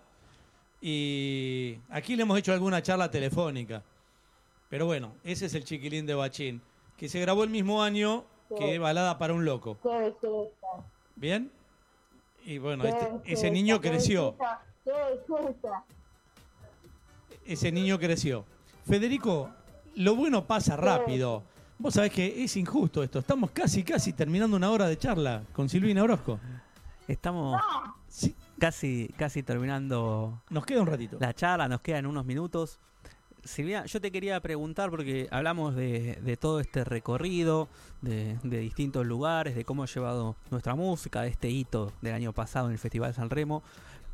Y 0.81 1.77
aquí 1.89 2.15
le 2.15 2.23
hemos 2.23 2.39
hecho 2.39 2.53
alguna 2.53 2.81
charla 2.81 3.11
telefónica. 3.11 3.83
Pero 4.69 4.85
bueno, 4.85 5.13
ese 5.23 5.47
es 5.47 5.53
el 5.53 5.65
Chiquilín 5.65 6.05
de 6.05 6.13
Bachín, 6.13 6.61
que 6.97 7.09
se 7.09 7.19
grabó 7.19 7.43
el 7.43 7.49
mismo 7.49 7.83
año 7.83 8.23
que 8.57 8.79
Balada 8.79 9.17
para 9.17 9.33
un 9.33 9.43
Loco. 9.43 9.77
¿Bien? 11.15 11.51
Y 12.45 12.57
bueno, 12.57 12.83
este- 12.83 13.11
ese 13.25 13.51
niño 13.51 13.79
creció. 13.81 14.35
ese 17.45 17.71
niño 17.71 17.99
creció. 17.99 18.45
Federico, 18.87 19.49
lo 19.95 20.15
bueno 20.15 20.45
pasa 20.45 20.75
rápido. 20.75 21.43
Vos 21.77 21.95
sabés 21.95 22.11
que 22.11 22.43
es 22.43 22.55
injusto 22.57 23.03
esto. 23.03 23.19
Estamos 23.19 23.51
casi, 23.51 23.83
casi 23.83 24.13
terminando 24.13 24.55
una 24.57 24.69
hora 24.71 24.87
de 24.87 24.97
charla 24.97 25.43
con 25.53 25.67
Silvina 25.69 26.03
Orozco. 26.03 26.39
Estamos 27.07 27.59
Sí, 28.07 28.35
casi, 28.59 29.11
casi 29.17 29.41
terminando 29.41 30.41
nos 30.49 30.65
queda 30.65 30.81
un 30.81 30.87
ratito. 30.87 31.17
la 31.19 31.33
charla, 31.33 31.67
nos 31.67 31.81
quedan 31.81 32.05
unos 32.05 32.25
minutos. 32.25 32.79
Silvia, 33.43 33.85
yo 33.85 33.99
te 33.99 34.11
quería 34.11 34.39
preguntar, 34.39 34.89
porque 34.91 35.27
hablamos 35.31 35.75
de, 35.75 36.19
de 36.21 36.37
todo 36.37 36.59
este 36.59 36.83
recorrido, 36.83 37.67
de, 38.01 38.37
de 38.43 38.59
distintos 38.59 39.05
lugares, 39.05 39.55
de 39.55 39.65
cómo 39.65 39.83
ha 39.83 39.87
llevado 39.87 40.35
nuestra 40.51 40.75
música, 40.75 41.21
de 41.21 41.29
este 41.29 41.49
hito 41.49 41.91
del 42.01 42.13
año 42.13 42.33
pasado 42.33 42.67
en 42.67 42.73
el 42.73 42.79
Festival 42.79 43.13
San 43.13 43.29
Remo, 43.29 43.63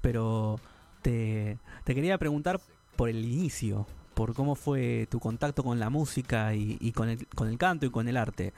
pero 0.02 0.60
te, 1.02 1.60
te 1.84 1.94
quería 1.94 2.18
preguntar 2.18 2.62
por 2.96 3.10
el 3.10 3.24
inicio, 3.26 3.86
por 4.14 4.34
cómo 4.34 4.56
fue 4.56 5.08
tu 5.12 5.20
contacto 5.20 5.64
con 5.64 5.80
la 5.80 5.90
música 5.90 6.54
y, 6.56 6.78
y 6.80 6.92
con, 6.94 7.10
el, 7.10 7.28
con 7.28 7.50
el 7.50 7.58
canto 7.58 7.86
y 7.86 7.92
con 7.92 8.08
el 8.08 8.18
arte. 8.18 8.54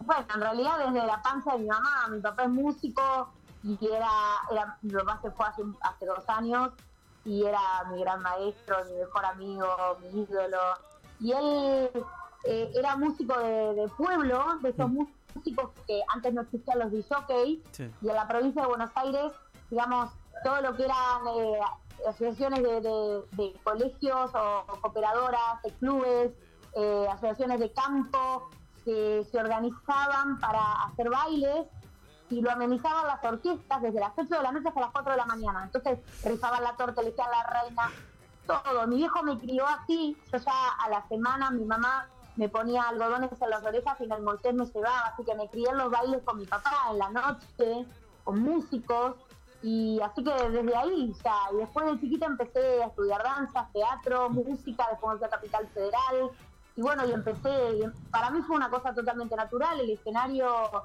Bueno, 0.00 0.26
en 0.34 0.40
realidad 0.40 0.72
desde 0.86 1.06
la 1.06 1.22
panza 1.22 1.52
de 1.52 1.58
mi 1.58 1.66
mamá, 1.66 2.08
mi 2.10 2.20
papá 2.20 2.44
es 2.44 2.50
músico 2.50 3.32
y 3.62 3.78
era, 3.86 4.08
era 4.50 4.78
mi 4.82 4.90
papá 4.92 5.18
se 5.22 5.30
fue 5.30 5.46
hace, 5.46 5.62
hace 5.82 6.06
dos 6.06 6.24
años 6.28 6.70
y 7.24 7.44
era 7.44 7.60
mi 7.92 8.00
gran 8.00 8.22
maestro, 8.22 8.76
mi 8.86 8.94
mejor 8.98 9.24
amigo, 9.26 9.66
mi 10.00 10.22
ídolo. 10.22 10.58
Y 11.20 11.32
él 11.32 11.90
eh, 12.44 12.70
era 12.74 12.96
músico 12.96 13.36
de, 13.38 13.74
de 13.74 13.88
pueblo, 13.88 14.58
de 14.62 14.70
esos 14.70 14.88
músicos 14.88 15.70
que 15.86 16.00
antes 16.14 16.32
no 16.32 16.42
existían 16.42 16.78
los 16.78 16.90
DJs, 16.92 17.58
Sí. 17.72 17.90
y 18.00 18.08
en 18.08 18.14
la 18.14 18.26
provincia 18.28 18.62
de 18.62 18.68
Buenos 18.68 18.90
Aires, 18.94 19.32
digamos, 19.70 20.10
todo 20.44 20.60
lo 20.62 20.74
que 20.74 20.84
eran 20.84 21.26
eh, 21.36 21.60
asociaciones 22.08 22.62
de, 22.62 22.80
de- 22.80 23.22
de 23.32 23.60
colegios 23.64 24.30
o 24.34 24.64
cooperadoras, 24.80 25.60
de 25.64 25.72
clubes, 25.72 26.32
eh, 26.76 27.06
asociaciones 27.10 27.58
de 27.60 27.72
campo, 27.72 28.48
que 28.84 29.26
se 29.30 29.38
organizaban 29.38 30.38
para 30.38 30.84
hacer 30.84 31.10
bailes 31.10 31.66
y 32.30 32.40
lo 32.40 32.50
amenizaban 32.50 33.06
las 33.06 33.24
orquestas 33.24 33.82
desde 33.82 34.00
las 34.00 34.12
8 34.16 34.28
de 34.28 34.42
la 34.42 34.52
noche 34.52 34.68
hasta 34.68 34.80
las 34.80 34.90
4 34.90 35.12
de 35.12 35.18
la 35.18 35.26
mañana. 35.26 35.64
Entonces 35.64 35.98
rifaban 36.24 36.62
la 36.62 36.76
torta, 36.76 37.02
le 37.02 37.10
decían 37.10 37.28
la 37.30 37.62
reina, 37.62 37.90
todo. 38.46 38.86
Mi 38.86 38.96
viejo 38.96 39.22
me 39.22 39.38
crió 39.38 39.66
así, 39.66 40.16
yo 40.32 40.38
ya 40.38 40.68
a 40.80 40.88
la 40.90 41.06
semana 41.08 41.50
mi 41.50 41.64
mamá 41.64 42.08
me 42.36 42.48
ponía 42.48 42.82
algodones 42.82 43.30
en 43.40 43.50
las 43.50 43.64
orejas 43.64 44.00
y 44.00 44.04
en 44.04 44.12
el 44.12 44.22
Moisés 44.22 44.54
me 44.54 44.64
llevaba, 44.64 45.08
así 45.12 45.24
que 45.24 45.34
me 45.34 45.48
crié 45.48 45.68
en 45.70 45.78
los 45.78 45.90
bailes 45.90 46.22
con 46.22 46.38
mi 46.38 46.46
papá 46.46 46.72
en 46.90 46.98
la 46.98 47.10
noche, 47.10 47.84
con 48.22 48.40
músicos, 48.40 49.16
y 49.60 50.00
así 50.00 50.22
que 50.22 50.32
desde 50.32 50.76
ahí 50.76 51.12
ya, 51.24 51.34
y 51.52 51.56
después 51.56 51.86
de 51.86 52.00
chiquita 52.00 52.26
empecé 52.26 52.82
a 52.82 52.86
estudiar 52.86 53.24
danza, 53.24 53.68
teatro, 53.72 54.30
música, 54.30 54.86
después 54.88 55.18
fui 55.18 55.26
a 55.26 55.30
Capital 55.30 55.66
Federal, 55.68 56.30
y 56.76 56.80
bueno, 56.80 57.04
y 57.06 57.12
empecé, 57.12 57.90
para 58.12 58.30
mí 58.30 58.40
fue 58.42 58.54
una 58.54 58.70
cosa 58.70 58.94
totalmente 58.94 59.34
natural, 59.34 59.80
el 59.80 59.90
escenario, 59.90 60.84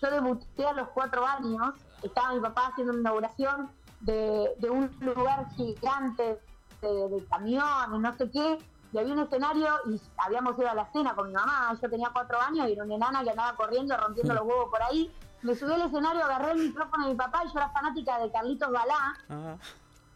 yo 0.00 0.10
debuté 0.10 0.66
a 0.66 0.72
los 0.72 0.88
cuatro 0.88 1.26
años, 1.26 1.74
estaba 2.02 2.34
mi 2.34 2.40
papá 2.40 2.68
haciendo 2.68 2.92
una 2.92 3.00
inauguración 3.00 3.70
de, 4.00 4.54
de 4.58 4.70
un 4.70 4.90
lugar 5.00 5.48
gigante 5.54 6.40
de, 6.80 7.08
de 7.08 7.24
camiones, 7.26 8.00
no 8.00 8.16
sé 8.16 8.30
qué, 8.30 8.58
y 8.92 8.98
había 8.98 9.12
un 9.12 9.20
escenario 9.20 9.68
y 9.86 10.00
habíamos 10.16 10.58
ido 10.58 10.70
a 10.70 10.74
la 10.74 10.90
cena 10.92 11.14
con 11.14 11.28
mi 11.28 11.34
mamá, 11.34 11.76
yo 11.80 11.90
tenía 11.90 12.10
cuatro 12.12 12.40
años 12.40 12.68
y 12.68 12.72
era 12.72 12.84
una 12.84 12.94
enana 12.94 13.24
que 13.24 13.30
andaba 13.30 13.56
corriendo, 13.56 13.96
rompiendo 13.96 14.34
los 14.34 14.44
huevos 14.44 14.70
por 14.70 14.82
ahí, 14.82 15.12
me 15.42 15.54
subí 15.54 15.72
al 15.72 15.82
escenario, 15.82 16.24
agarré 16.24 16.52
el 16.52 16.58
micrófono 16.58 17.04
de 17.04 17.12
mi 17.12 17.16
papá 17.16 17.44
y 17.44 17.48
yo 17.48 17.58
era 17.58 17.70
fanática 17.70 18.18
de 18.18 18.30
Carlitos 18.30 18.70
Balá, 18.70 19.16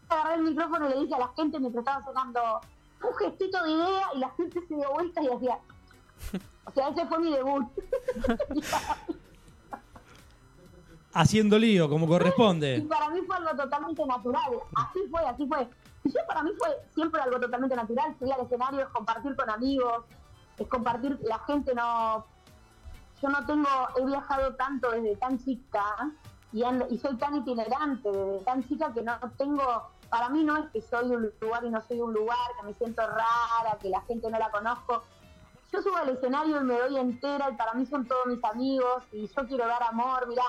agarré 0.09 0.35
el 0.35 0.43
micrófono 0.43 0.85
y 0.87 0.89
le 0.89 0.99
dije 1.01 1.15
a 1.15 1.19
la 1.19 1.29
gente 1.35 1.59
mientras 1.59 1.81
estaba 1.81 2.05
sonando 2.05 2.61
un 3.03 3.15
gestito 3.15 3.63
de 3.63 3.71
idea 3.71 4.07
y 4.15 4.19
la 4.19 4.29
gente 4.31 4.61
se 4.67 4.75
dio 4.75 4.91
vuelta 4.91 5.21
y 5.21 5.27
hacía... 5.27 5.59
O 6.65 6.71
sea, 6.71 6.87
ese 6.87 7.05
fue 7.07 7.19
mi 7.19 7.31
debut. 7.31 7.67
Haciendo 11.13 11.59
lío, 11.59 11.89
como 11.89 12.05
Y 12.05 12.09
corresponde. 12.09 12.85
para 12.89 13.09
mí 13.09 13.19
fue 13.27 13.35
algo 13.37 13.55
totalmente 13.55 14.05
natural. 14.05 14.51
Así 14.75 14.99
fue, 15.11 15.21
así 15.25 15.45
fue. 15.47 15.67
Y 16.03 16.09
yo 16.11 16.19
para 16.27 16.43
mí 16.43 16.51
fue 16.57 16.69
siempre 16.93 17.21
algo 17.21 17.39
totalmente 17.39 17.75
natural. 17.75 18.15
Subir 18.19 18.33
al 18.33 18.41
escenario 18.41 18.81
es 18.81 18.87
compartir 18.87 19.35
con 19.35 19.49
amigos, 19.49 20.05
es 20.57 20.67
compartir, 20.67 21.19
la 21.23 21.39
gente 21.39 21.73
no... 21.75 22.25
Yo 23.21 23.29
no 23.29 23.45
tengo, 23.45 23.69
he 23.97 24.05
viajado 24.05 24.53
tanto 24.55 24.91
desde 24.91 25.15
tan 25.15 25.37
chica 25.39 26.11
y, 26.51 26.61
ando- 26.63 26.87
y 26.89 26.97
soy 26.97 27.15
tan 27.17 27.35
itinerante 27.37 28.11
desde 28.11 28.43
tan 28.43 28.67
chica 28.67 28.91
que 28.93 29.01
no 29.01 29.17
tengo, 29.37 29.63
para 30.09 30.27
mí 30.27 30.43
no 30.43 30.57
es 30.57 30.65
que 30.71 30.81
soy 30.81 31.05
un 31.09 31.31
lugar 31.39 31.63
y 31.63 31.69
no 31.69 31.79
soy 31.81 32.01
un 32.01 32.13
lugar, 32.13 32.37
que 32.59 32.65
me 32.67 32.73
siento 32.73 33.01
rara, 33.07 33.77
que 33.81 33.87
la 33.89 34.01
gente 34.01 34.29
no 34.29 34.37
la 34.37 34.51
conozco. 34.51 35.03
Yo 35.71 35.81
subo 35.81 35.95
al 35.95 36.09
escenario 36.09 36.59
y 36.59 36.63
me 36.65 36.77
doy 36.77 36.97
entera 36.97 37.49
y 37.49 37.55
para 37.55 37.73
mí 37.75 37.85
son 37.85 38.05
todos 38.05 38.25
mis 38.25 38.43
amigos 38.43 39.03
y 39.13 39.25
yo 39.27 39.47
quiero 39.47 39.67
dar 39.67 39.83
amor, 39.83 40.27
mirá, 40.27 40.43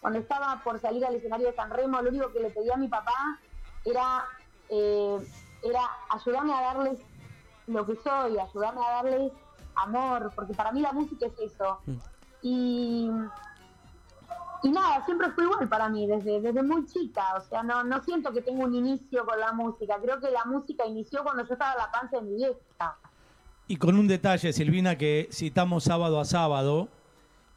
cuando 0.00 0.18
estaba 0.18 0.60
por 0.64 0.80
salir 0.80 1.04
al 1.04 1.14
escenario 1.14 1.48
de 1.48 1.54
San 1.54 1.70
Remo, 1.70 2.00
lo 2.00 2.10
único 2.10 2.32
que 2.32 2.40
le 2.40 2.50
pedía 2.50 2.74
a 2.74 2.78
mi 2.78 2.88
papá 2.88 3.38
era, 3.84 4.24
eh, 4.68 5.18
era 5.62 5.80
ayudarme 6.08 6.52
a 6.54 6.62
darles 6.62 6.98
lo 7.66 7.86
que 7.86 7.96
soy, 7.96 8.38
ayudarme 8.38 8.80
a 8.84 8.90
darles 9.02 9.32
amor, 9.76 10.32
porque 10.34 10.54
para 10.54 10.72
mí 10.72 10.80
la 10.80 10.92
música 10.92 11.26
es 11.26 11.52
eso. 11.52 11.80
Mm. 11.86 11.96
Y, 12.42 13.10
y 14.62 14.70
nada, 14.70 15.04
siempre 15.04 15.30
fue 15.30 15.44
igual 15.44 15.68
para 15.68 15.88
mí, 15.88 16.06
desde, 16.06 16.40
desde 16.40 16.62
muy 16.62 16.86
chica, 16.86 17.34
o 17.36 17.40
sea, 17.42 17.62
no, 17.62 17.84
no 17.84 18.02
siento 18.02 18.32
que 18.32 18.40
tengo 18.40 18.64
un 18.64 18.74
inicio 18.74 19.24
con 19.26 19.38
la 19.38 19.52
música, 19.52 19.96
creo 20.02 20.20
que 20.20 20.30
la 20.30 20.44
música 20.46 20.86
inició 20.86 21.22
cuando 21.22 21.44
yo 21.44 21.52
estaba 21.52 21.72
en 21.72 21.78
la 21.78 21.90
panza 21.90 22.16
de 22.16 22.22
mi 22.22 22.36
vieja. 22.36 22.96
Y 23.68 23.76
con 23.76 23.96
un 23.96 24.08
detalle, 24.08 24.52
Silvina, 24.52 24.96
que 24.96 25.28
citamos 25.30 25.84
sábado 25.84 26.18
a 26.18 26.24
sábado, 26.24 26.88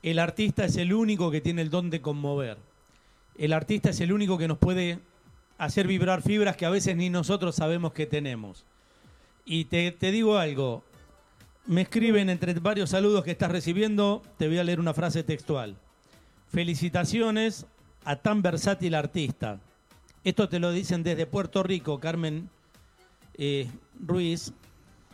el 0.04 0.20
artista 0.20 0.66
es 0.66 0.76
el 0.78 0.94
único 0.94 1.32
que 1.32 1.42
tiene 1.42 1.62
el 1.64 1.70
don 1.70 1.90
de 1.90 2.02
conmover. 2.02 2.58
El 3.38 3.54
artista 3.54 3.90
es 3.90 4.00
el 4.02 4.14
único 4.14 4.38
que 4.38 4.48
nos 4.48 4.60
puede 4.60 5.00
hacer 5.58 5.88
vibrar 5.88 6.22
fibras 6.22 6.56
que 6.58 6.66
a 6.66 6.70
veces 6.70 6.96
ni 6.96 7.10
nosotros 7.10 7.56
sabemos 7.56 7.94
que 7.94 8.06
tenemos. 8.06 8.66
Y 9.46 9.66
te, 9.66 9.92
te 9.92 10.12
digo 10.12 10.38
algo, 10.38 10.84
me 11.66 11.82
escriben 11.82 12.30
entre 12.30 12.54
varios 12.54 12.92
saludos 12.92 13.24
que 13.24 13.32
estás 13.32 13.52
recibiendo, 13.52 14.22
te 14.38 14.48
voy 14.48 14.60
a 14.60 14.64
leer 14.64 14.80
una 14.80 14.94
frase 14.94 15.24
textual. 15.24 15.76
Felicitaciones 16.52 17.66
a 18.06 18.18
tan 18.18 18.42
versátil 18.42 18.96
artista. 18.96 19.60
Esto 20.24 20.48
te 20.50 20.60
lo 20.60 20.72
dicen 20.72 21.04
desde 21.04 21.26
Puerto 21.26 21.64
Rico, 21.64 22.00
Carmen 22.00 22.50
eh, 23.38 23.70
Ruiz, 24.00 24.54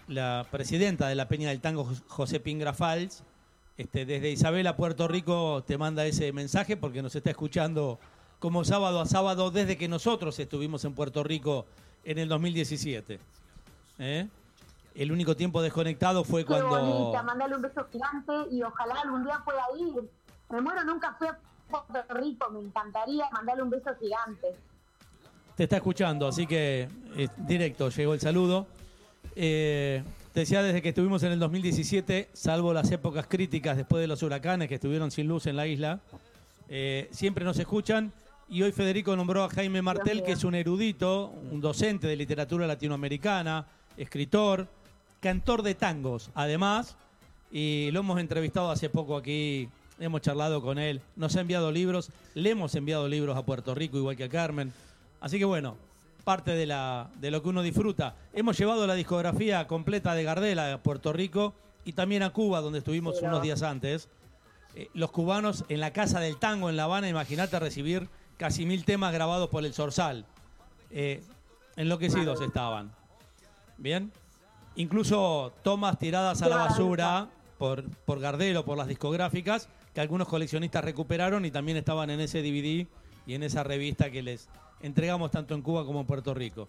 la 0.08 0.46
presidenta 0.52 1.08
de 1.08 1.16
la 1.16 1.28
Peña 1.28 1.50
del 1.50 1.62
Tango, 1.62 1.86
Jos- 1.86 2.04
José 2.08 2.40
Pingra 2.40 2.74
Fals. 2.74 3.24
Este, 3.80 4.06
desde 4.06 4.30
Isabela, 4.30 4.76
Puerto 4.76 5.08
Rico, 5.08 5.64
te 5.66 5.78
manda 5.78 6.06
ese 6.06 6.34
mensaje 6.34 6.76
porque 6.76 7.02
nos 7.02 7.16
está 7.16 7.30
escuchando 7.30 7.98
como 8.40 8.66
sábado 8.66 9.00
a 9.00 9.06
sábado 9.06 9.52
desde 9.52 9.78
que 9.78 9.88
nosotros 9.88 10.38
estuvimos 10.38 10.84
en 10.84 10.94
Puerto 10.94 11.24
Rico 11.24 11.66
en 12.04 12.18
el 12.18 12.28
2017. 12.28 13.22
¿Eh? 14.00 14.28
El 14.96 15.14
único 15.14 15.34
tiempo 15.38 15.62
desconectado 15.62 16.26
fue 16.26 16.42
Qué 16.42 16.48
cuando... 16.48 16.68
bonita, 16.68 17.24
mandale 17.24 17.56
un 17.56 17.62
beso 17.62 17.88
gigante 17.90 18.34
y 18.52 18.62
ojalá 18.64 18.96
algún 19.00 19.24
día 19.24 19.42
pueda 19.46 19.64
ir. 19.80 20.10
Me 20.50 20.60
muero, 20.60 20.84
nunca 20.84 21.16
fui 21.18 21.30
a 21.30 21.40
Puerto 21.70 22.14
Rico, 22.16 22.50
me 22.50 22.60
encantaría 22.60 23.30
mandarle 23.32 23.64
un 23.64 23.70
beso 23.70 23.92
gigante. 23.98 24.48
Te 25.56 25.64
está 25.64 25.78
escuchando, 25.78 26.28
así 26.28 26.46
que 26.46 26.90
eh, 27.16 27.30
directo, 27.38 27.88
llegó 27.88 28.14
el 28.14 28.20
saludo. 28.20 28.68
Eh, 29.38 30.04
decía 30.34 30.64
desde 30.64 30.82
que 30.82 30.90
estuvimos 30.90 31.24
en 31.24 31.32
el 31.32 31.40
2017, 31.40 32.30
salvo 32.34 32.74
las 32.74 32.92
épocas 32.92 33.28
críticas 33.28 33.78
después 33.78 34.02
de 34.02 34.08
los 34.08 34.24
huracanes 34.24 34.68
que 34.68 34.76
estuvieron 34.76 35.12
sin 35.12 35.28
luz 35.28 35.48
en 35.48 35.56
la 35.56 35.68
isla, 35.68 36.00
eh, 36.70 37.10
siempre 37.12 37.44
nos 37.44 37.58
escuchan. 37.60 38.12
Y 38.48 38.64
hoy 38.64 38.72
Federico 38.72 39.16
nombró 39.16 39.44
a 39.44 39.50
Jaime 39.50 39.82
Martel, 39.82 40.24
que 40.24 40.32
es 40.32 40.44
un 40.44 40.56
erudito, 40.56 41.32
un 41.52 41.62
docente 41.62 42.08
de 42.08 42.16
literatura 42.16 42.66
latinoamericana, 42.66 43.68
escritor, 43.96 44.68
cantor 45.20 45.62
de 45.62 45.76
tangos, 45.76 46.32
además. 46.34 46.96
Y 47.52 47.90
lo 47.92 48.00
hemos 48.00 48.20
entrevistado 48.20 48.72
hace 48.72 48.90
poco 48.90 49.18
aquí, 49.18 49.70
hemos 50.00 50.22
charlado 50.22 50.62
con 50.62 50.80
él, 50.80 51.02
nos 51.16 51.36
ha 51.36 51.42
enviado 51.42 51.72
libros, 51.72 52.10
le 52.34 52.52
hemos 52.52 52.74
enviado 52.76 53.08
libros 53.08 53.38
a 53.38 53.46
Puerto 53.46 53.76
Rico, 53.76 53.98
igual 53.98 54.16
que 54.16 54.24
a 54.24 54.30
Carmen. 54.30 54.72
Así 55.22 55.38
que 55.38 55.46
bueno, 55.46 55.78
parte 56.30 56.52
de, 56.52 56.68
la, 56.68 57.10
de 57.16 57.32
lo 57.32 57.42
que 57.42 57.50
uno 57.50 57.64
disfruta. 57.64 58.14
Hemos 58.34 58.56
llevado 58.56 58.86
la 58.86 58.94
discografía 58.94 59.66
completa 59.66 60.14
de 60.14 60.24
Gardel 60.24 60.60
a 60.60 60.78
Puerto 60.78 61.12
Rico 61.12 61.56
y 61.86 61.94
también 61.94 62.22
a 62.22 62.30
Cuba, 62.30 62.62
donde 62.62 62.78
estuvimos 62.78 63.20
unos 63.24 63.42
días 63.42 63.64
antes. 63.64 64.10
Eh, 64.76 64.90
los 64.94 65.10
cubanos 65.10 65.66
en 65.70 65.80
la 65.80 65.92
Casa 65.92 66.20
del 66.20 66.38
Tango 66.38 66.70
en 66.70 66.78
La 66.78 66.84
Habana, 66.84 67.10
imagínate 67.10 67.58
recibir 67.58 68.10
casi 68.38 68.68
mil 68.68 68.86
temas 68.86 69.12
grabados 69.12 69.50
por 69.50 69.66
el 69.66 69.74
Zorzal. 69.74 70.28
Eh, 70.92 71.24
enloquecidos 71.78 72.40
estaban. 72.42 72.92
¿Bien? 73.80 74.12
Incluso 74.76 75.52
tomas 75.64 75.98
tiradas 75.98 76.44
a 76.44 76.48
la 76.48 76.58
basura 76.58 77.28
por, 77.58 77.90
por 78.06 78.20
Gardel 78.20 78.58
o 78.58 78.66
por 78.66 78.78
las 78.78 78.88
discográficas 78.88 79.68
que 79.96 80.02
algunos 80.02 80.28
coleccionistas 80.28 80.84
recuperaron 80.84 81.44
y 81.46 81.50
también 81.50 81.78
estaban 81.78 82.12
en 82.12 82.20
ese 82.20 82.44
DVD 82.44 82.86
y 83.26 83.34
en 83.34 83.42
esa 83.42 83.64
revista 83.64 84.12
que 84.12 84.22
les 84.22 84.48
entregamos 84.82 85.32
tanto 85.32 85.54
en 85.54 85.62
Cuba 85.62 85.86
como 85.86 86.02
en 86.02 86.06
Puerto 86.08 86.34
Rico. 86.34 86.68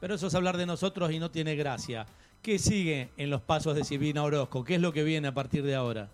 Pero 0.00 0.14
eso 0.14 0.26
es 0.28 0.34
hablar 0.34 0.56
de 0.56 0.66
nosotros 0.66 1.10
y 1.12 1.18
no 1.18 1.30
tiene 1.30 1.56
gracia. 1.56 2.06
¿Qué 2.42 2.58
sigue 2.58 3.10
en 3.18 3.28
los 3.28 3.42
pasos 3.42 3.74
de 3.74 3.84
Silvina 3.84 4.22
Orozco? 4.22 4.64
¿Qué 4.64 4.76
es 4.76 4.80
lo 4.80 4.92
que 4.92 5.02
viene 5.04 5.28
a 5.28 5.34
partir 5.34 5.62
de 5.62 5.74
ahora? 5.74 6.08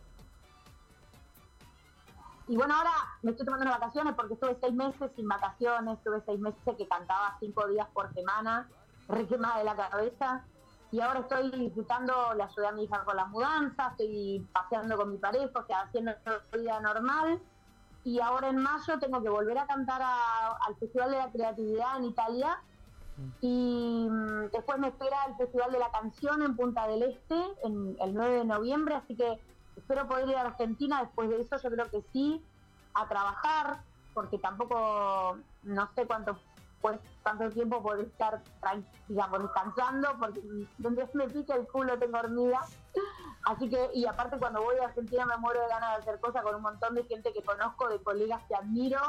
Y 2.49 2.57
bueno, 2.57 2.75
ahora 2.77 2.91
me 3.23 3.33
estoy 3.33 3.45
tomando 3.45 3.67
unas 3.67 3.81
vacaciones 3.81 4.15
porque 4.15 4.35
estuve 4.35 4.57
seis 4.61 4.73
meses 4.73 5.11
sin 5.17 5.27
vacaciones, 5.29 5.99
estuve 5.99 6.23
seis 6.25 6.39
meses 6.39 6.61
que 6.79 6.87
cantaba 6.87 7.37
cinco 7.41 7.67
días 7.67 7.87
por 7.93 8.13
semana, 8.15 8.69
re 9.09 9.25
de 9.25 9.65
la 9.65 9.77
cabeza. 9.77 10.45
Y 10.93 11.01
ahora 11.01 11.21
estoy 11.21 11.51
disfrutando, 11.51 12.35
le 12.35 12.45
ayudé 12.45 12.69
a 12.69 12.73
mi 12.73 12.85
hija 12.85 13.03
con 13.05 13.17
la 13.17 13.25
mudanza, 13.27 13.89
estoy 13.91 14.47
paseando 14.53 14.97
con 14.97 15.11
mi 15.11 15.19
pareja, 15.19 15.51
o 15.59 15.67
sea, 15.67 15.81
haciendo 15.83 16.13
vida 16.53 16.81
normal. 16.81 17.41
Y 18.05 18.21
ahora 18.21 18.51
en 18.51 18.59
mayo 18.59 18.97
tengo 19.01 19.21
que 19.21 19.29
volver 19.29 19.59
a 19.59 19.67
cantar 19.67 20.01
a- 20.05 20.46
al 20.67 20.77
Festival 20.77 21.11
de 21.11 21.19
la 21.19 21.31
Creatividad 21.31 21.97
en 21.99 22.05
Italia. 22.05 22.59
Y 23.41 24.07
mm, 24.11 24.51
después 24.53 24.79
me 24.79 24.89
espera 24.89 25.17
el 25.29 25.37
Festival 25.37 25.73
de 25.73 25.79
la 25.79 25.91
Canción 25.91 26.43
en 26.43 26.55
Punta 26.55 26.87
del 26.87 27.03
Este 27.03 27.37
en 27.65 27.97
el 28.01 28.15
9 28.15 28.39
de 28.39 28.45
noviembre, 28.45 28.95
así 28.95 29.17
que 29.17 29.41
espero 29.77 30.07
poder 30.07 30.29
ir 30.29 30.37
a 30.37 30.43
Argentina 30.43 31.03
después 31.03 31.31
de 31.31 31.41
eso, 31.41 31.57
yo 31.63 31.71
creo 31.71 31.91
que 31.91 32.03
sí, 32.13 32.43
a 32.95 33.09
trabajar, 33.09 33.81
porque 34.13 34.39
tampoco 34.39 35.39
no 35.63 35.89
sé 35.95 36.07
cuánto 36.07 36.39
pues 36.81 37.01
cuánto 37.23 37.51
tiempo 37.51 37.83
puedo 37.83 38.03
estar 38.03 38.43
digamos 39.09 39.43
descansando, 39.43 40.09
porque 40.21 40.41
donde 40.79 41.09
me 41.15 41.29
pica 41.29 41.57
el 41.57 41.67
culo 41.67 41.99
tengo 41.99 42.19
hormiga. 42.19 42.61
Así 43.45 43.69
que, 43.69 43.91
y 43.95 44.07
aparte 44.07 44.39
cuando 44.39 44.63
voy 44.63 44.77
a 44.79 44.85
Argentina 44.85 45.27
me 45.27 45.37
muero 45.37 45.61
de 45.63 45.69
ganas 45.69 45.97
de 45.97 46.03
hacer 46.03 46.21
cosas 46.21 46.43
con 46.43 46.55
un 46.55 46.63
montón 46.63 46.95
de 46.95 47.05
gente 47.05 47.33
que 47.33 47.43
conozco, 47.43 47.89
de 47.89 48.01
colegas 48.01 48.43
que 48.47 48.55
admiro. 48.55 49.01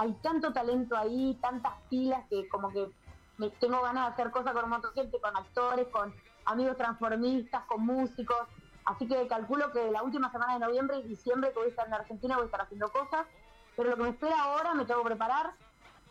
Hay 0.00 0.14
tanto 0.22 0.50
talento 0.50 0.96
ahí, 0.96 1.38
tantas 1.42 1.74
pilas 1.90 2.24
que 2.30 2.48
como 2.48 2.70
que 2.70 2.90
me 3.36 3.50
tengo 3.50 3.82
ganas 3.82 4.06
de 4.06 4.12
hacer 4.14 4.30
cosas 4.30 4.54
con 4.54 4.64
un 4.64 4.70
montón 4.70 4.92
con 4.94 5.36
actores, 5.36 5.88
con 5.88 6.14
amigos 6.46 6.78
transformistas, 6.78 7.64
con 7.66 7.84
músicos. 7.84 8.48
Así 8.86 9.06
que 9.06 9.28
calculo 9.28 9.70
que 9.72 9.90
la 9.90 10.02
última 10.02 10.32
semana 10.32 10.54
de 10.54 10.60
noviembre 10.60 11.00
y 11.00 11.02
diciembre 11.02 11.50
que 11.50 11.58
voy 11.58 11.66
a 11.66 11.68
estar 11.68 11.86
en 11.86 11.92
Argentina 11.92 12.36
voy 12.36 12.44
a 12.44 12.46
estar 12.46 12.62
haciendo 12.62 12.88
cosas. 12.88 13.26
Pero 13.76 13.90
lo 13.90 13.96
que 13.96 14.02
me 14.04 14.08
espera 14.08 14.42
ahora 14.42 14.72
me 14.72 14.86
tengo 14.86 15.02
que 15.02 15.08
preparar 15.08 15.52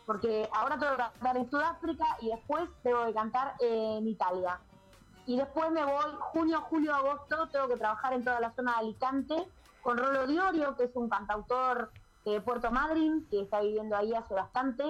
porque 0.06 0.48
ahora 0.52 0.78
tengo 0.78 0.92
que 0.92 0.98
cantar 0.98 1.36
en 1.36 1.50
Sudáfrica 1.50 2.06
y 2.20 2.28
después 2.28 2.70
tengo 2.84 3.06
que 3.06 3.12
cantar 3.12 3.54
en 3.58 4.06
Italia. 4.06 4.60
Y 5.26 5.36
después 5.36 5.68
me 5.72 5.84
voy 5.84 6.14
junio, 6.20 6.60
julio, 6.60 6.94
agosto, 6.94 7.48
tengo 7.48 7.66
que 7.66 7.76
trabajar 7.76 8.12
en 8.12 8.22
toda 8.22 8.38
la 8.38 8.52
zona 8.52 8.74
de 8.74 8.78
Alicante 8.78 9.48
con 9.82 9.98
Rolo 9.98 10.28
Diorio, 10.28 10.76
que 10.76 10.84
es 10.84 10.94
un 10.94 11.08
cantautor 11.08 11.90
de 12.24 12.40
Puerto 12.40 12.70
Madryn, 12.70 13.26
que 13.30 13.42
está 13.42 13.60
viviendo 13.60 13.96
ahí 13.96 14.14
hace 14.14 14.34
bastante. 14.34 14.84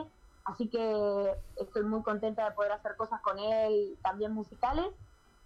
Así 0.44 0.68
que 0.68 1.34
estoy 1.56 1.82
muy 1.84 2.02
contenta 2.02 2.44
de 2.44 2.52
poder 2.52 2.72
hacer 2.72 2.96
cosas 2.96 3.20
con 3.20 3.38
él, 3.38 3.98
también 4.02 4.32
musicales. 4.32 4.86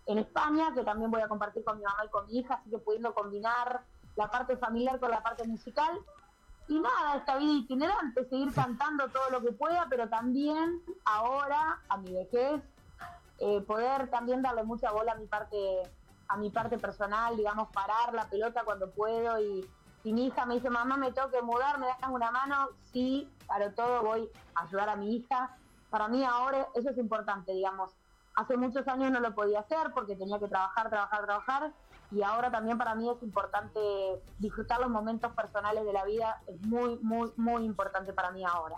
En 0.07 0.18
España, 0.18 0.72
que 0.74 0.85
también 0.85 1.11
voy 1.11 1.22
a 1.22 1.28
compartir 1.28 1.64
con 1.64 1.78
mi 1.78 1.85
mamá 1.85 2.05
y 2.05 2.09
con 2.09 2.26
mi 2.26 2.39
hija, 2.39 2.55
así 2.55 2.70
que 2.70 2.78
pudiendo 2.78 3.14
combinar 3.14 3.82
la 4.16 4.30
parte 4.30 4.57
familiar 4.57 5.01
con 5.01 5.11
la 5.11 5.22
parte 5.22 5.47
musical. 5.47 5.99
Y 6.68 6.78
nada, 6.80 7.16
esta 7.16 7.37
vida 7.37 7.53
itinerante, 7.53 8.24
seguir 8.28 8.53
cantando 8.55 9.09
todo 9.09 9.28
lo 9.30 9.43
que 9.43 9.53
pueda, 9.53 9.87
pero 9.91 10.09
también 10.09 10.80
ahora, 11.05 11.80
a 11.89 11.99
mi 11.99 12.12
vejez, 12.12 12.62
eh, 13.39 13.61
poder 13.62 14.09
también 14.11 14.41
darle 14.41 14.62
mucha 14.62 14.91
bola 14.93 15.12
a 15.12 15.16
mi 15.16 15.26
parte 15.26 15.82
a 16.28 16.37
mi 16.39 16.51
parte 16.51 16.78
personal, 16.78 17.37
digamos, 17.37 17.68
parar 17.68 18.14
la 18.14 18.28
pelota 18.28 18.62
cuando 18.64 18.91
puedo 18.91 19.39
y, 19.41 19.68
y 20.05 20.12
mi 20.12 20.26
hija 20.26 20.44
me 20.44 20.55
dice, 20.55 20.68
mamá, 20.68 20.98
me 20.98 21.11
tengo 21.12 21.30
que 21.30 21.40
mudar, 21.40 21.78
me 21.78 21.86
das 21.86 21.96
una 22.11 22.30
mano, 22.30 22.68
sí, 22.92 23.28
para 23.46 23.72
todo 23.72 24.02
voy 24.02 24.28
a 24.55 24.62
ayudar 24.62 24.90
a 24.90 24.96
mi 24.96 25.16
hija. 25.16 25.57
Para 25.88 26.09
mí 26.09 26.22
ahora 26.24 26.68
eso 26.74 26.90
es 26.90 26.98
importante, 26.98 27.52
digamos. 27.52 27.90
Hace 28.36 28.57
muchos 28.57 28.86
años 28.86 29.11
no 29.11 29.20
lo 29.20 29.34
podía 29.34 29.61
hacer 29.61 29.92
porque 29.94 30.14
tenía 30.14 30.38
que 30.38 30.48
trabajar, 30.48 30.90
trabajar, 30.90 31.24
trabajar 31.24 31.72
y 32.11 32.22
ahora 32.22 32.50
también 32.50 32.76
para 32.76 32.94
mí 32.94 33.09
es 33.09 33.22
importante 33.22 33.80
disfrutar 34.38 34.80
los 34.80 34.90
momentos 34.90 35.32
personales 35.32 35.84
de 35.84 35.92
la 35.92 36.05
vida, 36.05 36.42
es 36.46 36.61
muy, 36.66 36.98
muy, 36.98 37.32
muy 37.36 37.64
importante 37.64 38.12
para 38.12 38.30
mí 38.30 38.44
ahora. 38.44 38.76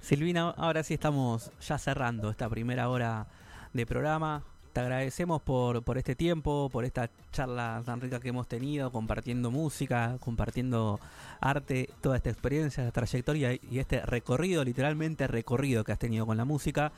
Silvina, 0.00 0.50
ahora 0.50 0.82
sí 0.82 0.94
estamos 0.94 1.50
ya 1.60 1.78
cerrando 1.78 2.28
esta 2.28 2.48
primera 2.48 2.88
hora 2.90 3.26
de 3.72 3.86
programa. 3.86 4.42
Te 4.72 4.80
agradecemos 4.80 5.42
por, 5.42 5.82
por 5.82 5.98
este 5.98 6.14
tiempo, 6.14 6.70
por 6.72 6.86
esta 6.86 7.10
charla 7.30 7.82
tan 7.84 8.00
rica 8.00 8.20
que 8.20 8.30
hemos 8.30 8.48
tenido, 8.48 8.90
compartiendo 8.90 9.50
música, 9.50 10.16
compartiendo 10.18 10.98
arte, 11.40 11.90
toda 12.00 12.16
esta 12.16 12.30
experiencia, 12.30 12.82
esta 12.82 12.92
trayectoria 12.92 13.52
y 13.52 13.78
este 13.78 14.00
recorrido, 14.00 14.64
literalmente 14.64 15.26
recorrido 15.26 15.84
que 15.84 15.92
has 15.92 15.98
tenido 15.98 16.24
con 16.24 16.38
la 16.38 16.46
música. 16.46 16.90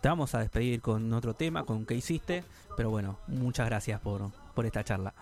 Te 0.00 0.08
vamos 0.08 0.34
a 0.34 0.38
despedir 0.38 0.80
con 0.80 1.12
otro 1.12 1.34
tema, 1.34 1.64
con 1.64 1.84
qué 1.84 1.94
hiciste, 1.94 2.42
pero 2.74 2.88
bueno, 2.88 3.18
muchas 3.26 3.66
gracias 3.66 4.00
por, 4.00 4.30
por 4.54 4.64
esta 4.64 4.82
charla. 4.82 5.12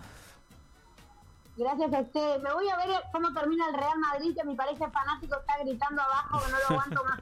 Gracias 1.58 1.92
a 1.92 2.00
ustedes. 2.00 2.40
Me 2.40 2.52
voy 2.52 2.68
a 2.68 2.76
ver 2.76 2.88
cómo 3.12 3.32
termina 3.32 3.68
el 3.68 3.74
Real 3.74 3.98
Madrid, 3.98 4.32
que 4.32 4.44
mi 4.44 4.54
pareja 4.54 4.88
fanático 4.90 5.36
está 5.40 5.58
gritando 5.64 6.00
abajo, 6.00 6.40
que 6.44 6.52
no 6.52 6.58
lo 6.58 6.80
aguanto 6.80 7.04
más. 7.04 7.20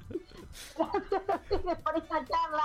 Gracias 0.77 1.31
a 1.31 1.37
ustedes 1.37 1.79
por 1.79 1.97
esta 1.97 2.17
charla. 2.17 2.63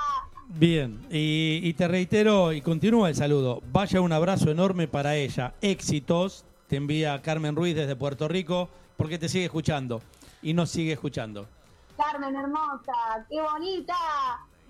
Bien, 0.47 1.07
y, 1.09 1.61
y 1.63 1.73
te 1.73 1.87
reitero 1.87 2.51
y 2.51 2.61
continúa 2.61 3.07
el 3.07 3.15
saludo. 3.15 3.61
Vaya 3.71 4.01
un 4.01 4.11
abrazo 4.11 4.51
enorme 4.51 4.89
para 4.89 5.15
ella. 5.15 5.53
Éxitos. 5.61 6.43
Te 6.67 6.75
envía 6.75 7.21
Carmen 7.21 7.55
Ruiz 7.55 7.75
desde 7.75 7.95
Puerto 7.95 8.27
Rico 8.27 8.69
porque 8.97 9.17
te 9.17 9.29
sigue 9.29 9.45
escuchando 9.45 10.01
y 10.41 10.53
nos 10.53 10.69
sigue 10.69 10.93
escuchando. 10.93 11.47
Carmen 11.95 12.35
hermosa, 12.35 13.25
qué 13.29 13.41
bonita. 13.41 13.95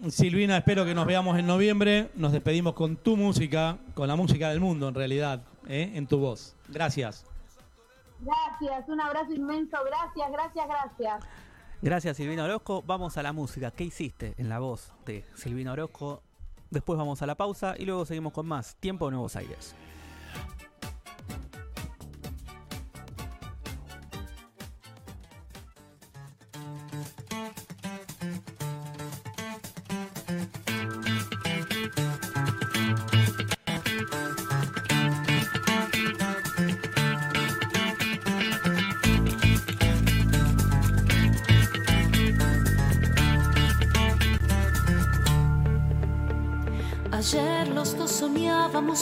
Silvina, 0.10 0.58
espero 0.58 0.84
que 0.84 0.96
nos 0.96 1.06
veamos 1.06 1.38
en 1.38 1.46
noviembre. 1.46 2.10
Nos 2.16 2.32
despedimos 2.32 2.74
con 2.74 2.96
tu 2.96 3.16
música, 3.16 3.78
con 3.94 4.08
la 4.08 4.16
música 4.16 4.50
del 4.50 4.60
mundo 4.60 4.88
en 4.88 4.96
realidad, 4.96 5.44
¿eh? 5.68 5.92
en 5.94 6.08
tu 6.08 6.18
voz. 6.18 6.56
Gracias. 6.70 7.26
Gracias, 8.20 8.90
un 8.90 9.00
abrazo 9.00 9.34
inmenso. 9.34 9.78
Gracias, 9.86 10.32
gracias, 10.32 10.68
gracias. 10.68 11.24
Gracias 11.84 12.18
Silvina 12.18 12.44
Orozco. 12.46 12.84
Vamos 12.86 13.18
a 13.18 13.24
la 13.24 13.34
música. 13.34 13.72
¿Qué 13.72 13.84
hiciste 13.84 14.34
en 14.38 14.50
la 14.50 14.60
voz 14.60 14.92
de 15.06 15.26
Silvina 15.36 15.74
Orozco? 15.74 16.24
Después 16.72 16.98
vamos 16.98 17.22
a 17.22 17.26
la 17.28 17.36
pausa 17.36 17.76
y 17.78 17.86
luego 17.86 18.06
seguimos 18.06 18.34
con 18.34 18.48
más 18.48 18.76
Tiempo 18.78 19.06
de 19.06 19.12
Nuevos 19.12 19.36
Aires. 19.36 19.76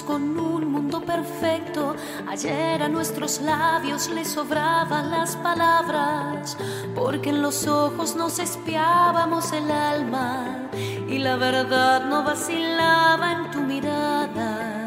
Con 0.06 0.40
un 0.40 0.72
mundo 0.72 1.02
perfecto. 1.02 1.96
Ayer 2.28 2.82
a 2.82 2.88
nuestros 2.88 3.42
labios 3.42 4.10
les 4.10 4.30
sobraban 4.30 5.12
las 5.12 5.36
palabras. 5.36 6.58
Porque 6.96 7.30
en 7.30 7.42
los 7.42 7.68
ojos 7.68 8.16
nos 8.16 8.40
espiábamos 8.40 9.52
el 9.52 9.70
alma. 9.72 10.70
Y 11.08 11.20
la 11.20 11.36
verdad 11.36 12.06
no 12.06 12.24
vacilaba 12.24 13.32
en 13.32 13.52
tu 13.52 13.60
mirada. 13.62 14.80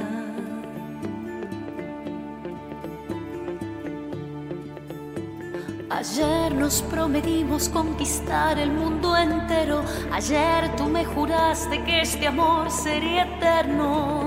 Ayer 5.90 6.54
nos 6.54 6.82
prometimos 6.82 7.68
conquistar 7.68 8.58
el 8.58 8.72
mundo 8.72 9.16
entero. 9.16 9.84
Ayer 10.10 10.74
tú 10.76 10.84
me 10.84 11.04
juraste 11.04 11.84
que 11.84 12.00
este 12.00 12.26
amor 12.26 12.70
sería 12.70 13.24
eterno. 13.24 14.21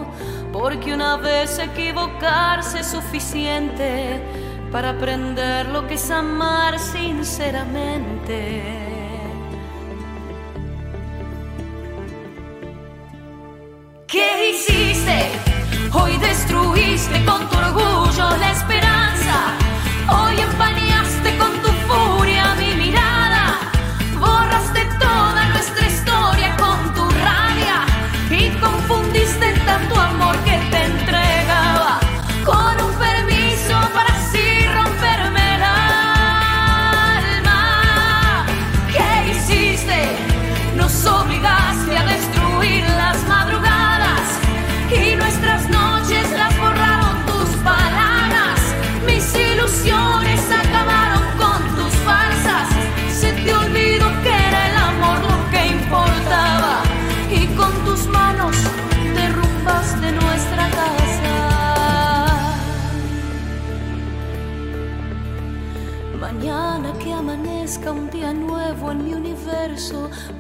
Porque 0.66 0.96
una 0.96 1.18
vez 1.18 1.60
equivocarse 1.60 2.80
es 2.80 2.88
suficiente 2.88 4.20
para 4.72 4.90
aprender 4.90 5.68
lo 5.68 5.86
que 5.86 5.94
es 5.94 6.10
amar 6.10 6.80
sinceramente. 6.80 8.85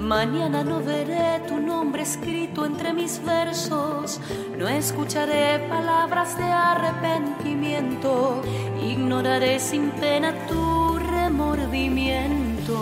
Mañana 0.05 0.63
no 0.63 0.83
veré 0.83 1.41
tu 1.47 1.57
nombre 1.57 2.03
escrito 2.03 2.65
entre 2.65 2.93
mis 2.93 3.19
versos, 3.25 4.21
no 4.57 4.67
escucharé 4.67 5.59
palabras 5.67 6.37
de 6.37 6.43
arrepentimiento, 6.43 8.43
ignoraré 8.79 9.59
sin 9.59 9.89
pena 9.91 10.33
tu 10.47 10.99
remordimiento. 10.99 12.75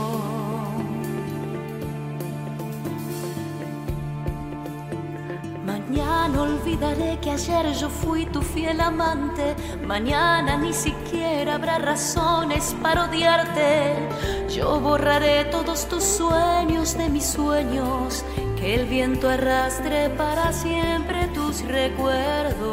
Mañana 5.66 6.42
olvidaré 6.42 7.20
que 7.22 7.32
ayer 7.32 7.74
yo 7.74 7.90
fui 7.90 8.26
tu 8.26 8.42
fiel 8.42 8.82
amante. 8.82 9.56
Mañana 9.86 10.58
ni 10.58 10.74
siquiera 10.74 11.56
habrá 11.56 11.78
razones 11.78 12.76
para 12.82 13.06
odiarte. 13.06 14.43
Yo 14.54 14.80
borraré 14.80 15.46
todos 15.46 15.88
tus 15.90 16.04
sueños 16.04 16.96
de 16.96 17.10
mis 17.10 17.26
sueños. 17.26 18.24
Que 18.56 18.76
el 18.76 18.86
viento 18.86 19.28
arrastre 19.28 20.10
para 20.12 20.54
siempre 20.54 21.28
tus 21.30 21.64
recuerdos. 21.66 22.73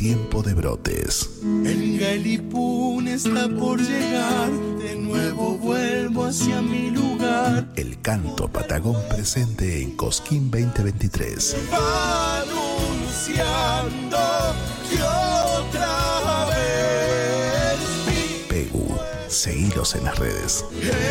Tiempo 0.00 0.42
de 0.42 0.54
Brotes. 0.54 1.28
El 1.42 1.98
Galipún 1.98 3.06
está 3.06 3.50
por 3.50 3.78
llegar, 3.78 4.50
de 4.78 4.96
nuevo 4.96 5.58
vuelvo 5.58 6.24
hacia 6.24 6.62
mi 6.62 6.90
lugar. 6.90 7.68
El 7.76 8.00
canto 8.00 8.48
patagón 8.48 8.96
presente 9.10 9.82
en 9.82 9.94
Cosquín 9.98 10.50
2023. 10.50 11.54
Va 11.70 12.40
anunciando 12.40 14.16
que 14.88 15.02
otra 15.02 16.46
vez 16.46 17.78
Pegu, 18.48 18.88
seguilos 19.28 19.94
en 19.96 20.04
las 20.04 20.18
redes. 20.18 20.64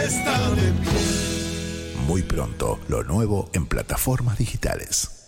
está 0.04 0.50
de 0.56 0.72
pie. 0.72 1.94
Muy 2.08 2.24
pronto, 2.24 2.80
lo 2.88 3.04
nuevo 3.04 3.52
en 3.54 3.68
plataformas 3.68 4.40
digitales. 4.40 5.19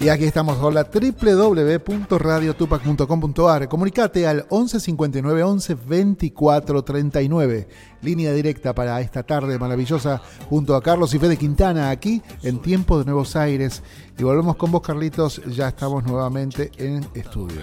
Y 0.00 0.10
aquí 0.10 0.22
estamos 0.24 0.58
con 0.58 0.74
la 0.74 0.84
www.radiotupac.com.ar. 0.84 3.68
Comunicate 3.68 4.28
al 4.28 4.46
11 4.48 4.78
59 4.78 5.42
11 5.42 5.74
24 5.74 6.84
39. 6.84 7.68
Línea 8.02 8.32
directa 8.32 8.72
para 8.72 9.00
esta 9.00 9.24
tarde 9.24 9.58
maravillosa 9.58 10.22
junto 10.48 10.76
a 10.76 10.82
Carlos 10.82 11.12
y 11.14 11.18
Fede 11.18 11.36
Quintana 11.36 11.90
aquí 11.90 12.22
en 12.44 12.62
Tiempo 12.62 13.00
de 13.00 13.06
Nuevos 13.06 13.34
Aires. 13.34 13.82
Y 14.16 14.22
volvemos 14.22 14.54
con 14.54 14.70
vos, 14.70 14.82
Carlitos. 14.82 15.42
Ya 15.46 15.66
estamos 15.66 16.04
nuevamente 16.04 16.70
en 16.76 17.04
estudio. 17.14 17.62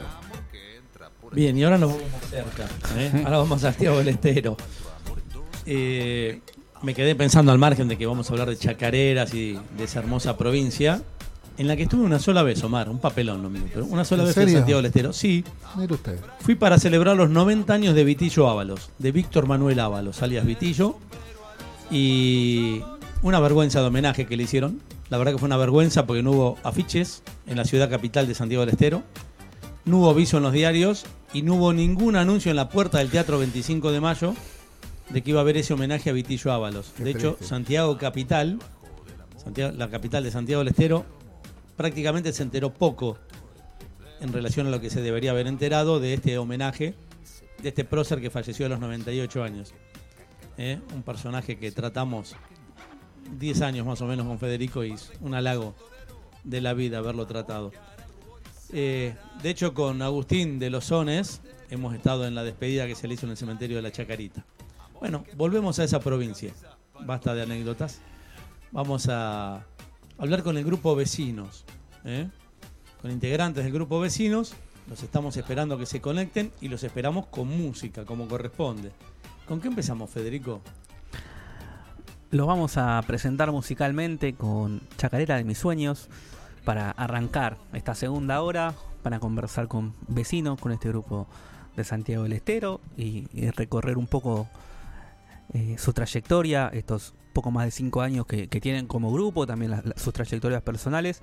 Bien, 1.31 1.57
y 1.57 1.63
ahora 1.63 1.77
nos 1.77 1.91
vamos 1.91 2.05
cerca. 2.29 2.65
¿eh? 2.97 3.11
Ahora 3.25 3.37
vamos 3.37 3.63
a 3.63 3.71
Santiago 3.71 3.97
del 3.97 4.09
Estero. 4.09 4.57
Eh, 5.65 6.41
me 6.81 6.93
quedé 6.93 7.15
pensando 7.15 7.51
al 7.51 7.57
margen 7.57 7.87
de 7.87 7.97
que 7.97 8.05
vamos 8.05 8.29
a 8.29 8.33
hablar 8.33 8.49
de 8.49 8.57
chacareras 8.57 9.33
y 9.33 9.59
de 9.77 9.83
esa 9.83 9.99
hermosa 9.99 10.37
provincia, 10.37 11.01
en 11.57 11.67
la 11.67 11.75
que 11.75 11.83
estuve 11.83 12.03
una 12.03 12.19
sola 12.19 12.43
vez, 12.43 12.63
Omar, 12.63 12.89
un 12.89 12.99
papelón 12.99 13.41
lo 13.41 13.49
mismo, 13.49 13.67
pero 13.73 13.85
una 13.85 14.03
sola 14.03 14.23
¿En 14.23 14.27
vez 14.27 14.37
en? 14.37 14.49
Santiago 14.51 14.77
del 14.81 14.85
Estero. 14.87 15.13
Sí, 15.13 15.43
Mire 15.77 15.93
usted. 15.93 16.19
fui 16.41 16.55
para 16.55 16.77
celebrar 16.79 17.15
los 17.15 17.29
90 17.29 17.73
años 17.73 17.95
de 17.95 18.03
Vitillo 18.03 18.49
Ábalos, 18.49 18.89
de 18.99 19.11
Víctor 19.11 19.47
Manuel 19.47 19.79
Ábalos, 19.79 20.21
alias 20.21 20.45
Vitillo, 20.45 20.97
y 21.91 22.81
una 23.21 23.39
vergüenza 23.39 23.81
de 23.81 23.87
homenaje 23.87 24.25
que 24.25 24.37
le 24.37 24.43
hicieron. 24.43 24.81
La 25.09 25.17
verdad 25.17 25.33
que 25.33 25.37
fue 25.37 25.45
una 25.47 25.57
vergüenza 25.57 26.05
porque 26.05 26.23
no 26.23 26.31
hubo 26.31 26.57
afiches 26.63 27.21
en 27.47 27.57
la 27.57 27.65
ciudad 27.65 27.89
capital 27.89 28.27
de 28.27 28.33
Santiago 28.35 28.65
del 28.65 28.73
Estero, 28.73 29.03
no 29.85 29.97
hubo 29.99 30.09
aviso 30.09 30.37
en 30.37 30.43
los 30.43 30.51
diarios 30.53 31.05
y 31.31 31.43
no 31.43 31.55
hubo 31.55 31.73
ningún 31.73 32.15
anuncio 32.15 32.49
en 32.49 32.55
la 32.55 32.69
puerta 32.69 32.97
del 32.97 33.09
Teatro 33.09 33.37
25 33.37 33.91
de 33.91 34.01
Mayo 34.01 34.33
de 35.09 35.21
que 35.21 35.29
iba 35.29 35.39
a 35.39 35.43
haber 35.43 35.57
ese 35.57 35.73
homenaje 35.73 36.09
a 36.09 36.13
Vitillo 36.13 36.51
Ábalos. 36.51 36.91
Qué 36.97 37.03
De 37.03 37.11
hecho. 37.11 37.37
Santiago 37.39 37.97
Capital, 37.99 38.57
Santiago- 39.41 39.75
la 39.77 39.89
capital 39.91 40.23
de 40.23 40.31
Santiago 40.31 40.61
del 40.63 40.69
Estero, 40.69 41.05
prácticamente 41.75 42.33
se 42.33 42.43
enteró 42.43 42.73
poco 42.73 43.17
en 44.21 44.31
relación 44.31 44.67
a 44.67 44.69
lo 44.69 44.81
que 44.81 44.89
se 44.89 45.01
debería 45.01 45.31
haber 45.31 45.47
enterado 45.47 45.99
de 45.99 46.13
este 46.13 46.37
homenaje, 46.37 46.95
de 47.61 47.69
este 47.69 47.83
prócer 47.83 48.21
que 48.21 48.29
falleció 48.29 48.65
a 48.65 48.69
los 48.69 48.79
98 48.79 49.43
años. 49.43 49.73
¿Eh? 50.57 50.79
Un 50.93 51.03
personaje 51.03 51.57
que 51.57 51.71
tratamos 51.71 52.35
10 53.37 53.61
años 53.61 53.85
más 53.85 54.01
o 54.01 54.05
menos 54.05 54.25
con 54.25 54.39
Federico 54.39 54.83
y 54.83 54.93
es 54.93 55.11
un 55.19 55.33
halago 55.33 55.75
de 56.43 56.61
la 56.61 56.73
vida 56.73 56.99
haberlo 56.99 57.25
tratado. 57.25 57.71
Eh, 58.71 59.15
de 59.41 59.49
hecho, 59.49 59.73
con 59.73 60.01
Agustín 60.01 60.59
de 60.59 60.69
los 60.69 60.85
Sones 60.85 61.41
hemos 61.69 61.93
estado 61.93 62.25
en 62.25 62.35
la 62.35 62.43
despedida 62.43 62.87
que 62.87 62.95
se 62.95 63.07
le 63.07 63.15
hizo 63.15 63.25
en 63.25 63.31
el 63.31 63.37
cementerio 63.37 63.77
de 63.77 63.83
la 63.83 63.91
Chacarita. 63.91 64.45
Bueno, 64.99 65.25
volvemos 65.35 65.77
a 65.79 65.83
esa 65.83 65.99
provincia. 65.99 66.53
Basta 67.01 67.33
de 67.33 67.43
anécdotas. 67.43 67.99
Vamos 68.71 69.07
a 69.09 69.65
hablar 70.17 70.43
con 70.43 70.57
el 70.57 70.63
grupo 70.63 70.95
Vecinos. 70.95 71.65
¿eh? 72.03 72.29
Con 73.01 73.11
integrantes 73.11 73.63
del 73.63 73.73
grupo 73.73 73.99
Vecinos. 73.99 74.53
Los 74.89 75.01
estamos 75.01 75.35
esperando 75.37 75.77
que 75.77 75.85
se 75.85 75.99
conecten 75.99 76.51
y 76.61 76.67
los 76.67 76.83
esperamos 76.83 77.25
con 77.27 77.47
música, 77.47 78.05
como 78.05 78.27
corresponde. 78.27 78.91
¿Con 79.47 79.59
qué 79.59 79.67
empezamos, 79.67 80.09
Federico? 80.09 80.61
Los 82.31 82.47
vamos 82.47 82.77
a 82.77 83.01
presentar 83.07 83.51
musicalmente 83.51 84.33
con 84.33 84.81
Chacarera 84.97 85.37
de 85.37 85.43
mis 85.43 85.57
sueños 85.57 86.09
para 86.63 86.91
arrancar 86.91 87.57
esta 87.73 87.95
segunda 87.95 88.41
hora, 88.41 88.73
para 89.03 89.19
conversar 89.19 89.67
con 89.67 89.93
vecinos, 90.07 90.59
con 90.59 90.71
este 90.71 90.89
grupo 90.89 91.27
de 91.75 91.83
Santiago 91.83 92.23
del 92.23 92.33
Estero 92.33 92.81
y, 92.97 93.27
recorrer 93.51 93.97
un 93.97 94.07
poco 94.07 94.47
eh, 95.53 95.75
su 95.77 95.93
trayectoria, 95.93 96.69
estos 96.73 97.13
poco 97.35 97.51
más 97.51 97.65
de 97.65 97.71
cinco 97.71 98.01
años 98.01 98.25
que, 98.25 98.47
tienen 98.47 98.87
como 98.87 99.11
grupo, 99.11 99.45
también 99.45 99.75
sus 99.95 100.13
trayectorias 100.13 100.63
personales 100.63 101.21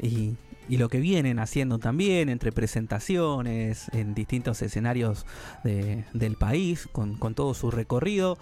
y, 0.00 0.36
y 0.70 0.78
lo 0.78 0.88
que 0.88 1.00
vienen 1.00 1.38
haciendo 1.38 1.78
también 1.78 2.30
entre 2.30 2.50
presentaciones 2.52 3.88
en 3.92 4.14
distintos 4.14 4.62
escenarios 4.62 5.26
de- 5.64 6.04
del 6.14 6.36
país, 6.36 6.88
con, 6.90 7.16
con 7.16 7.34
todo 7.34 7.52
su 7.52 7.70
recorrido, 7.70 8.38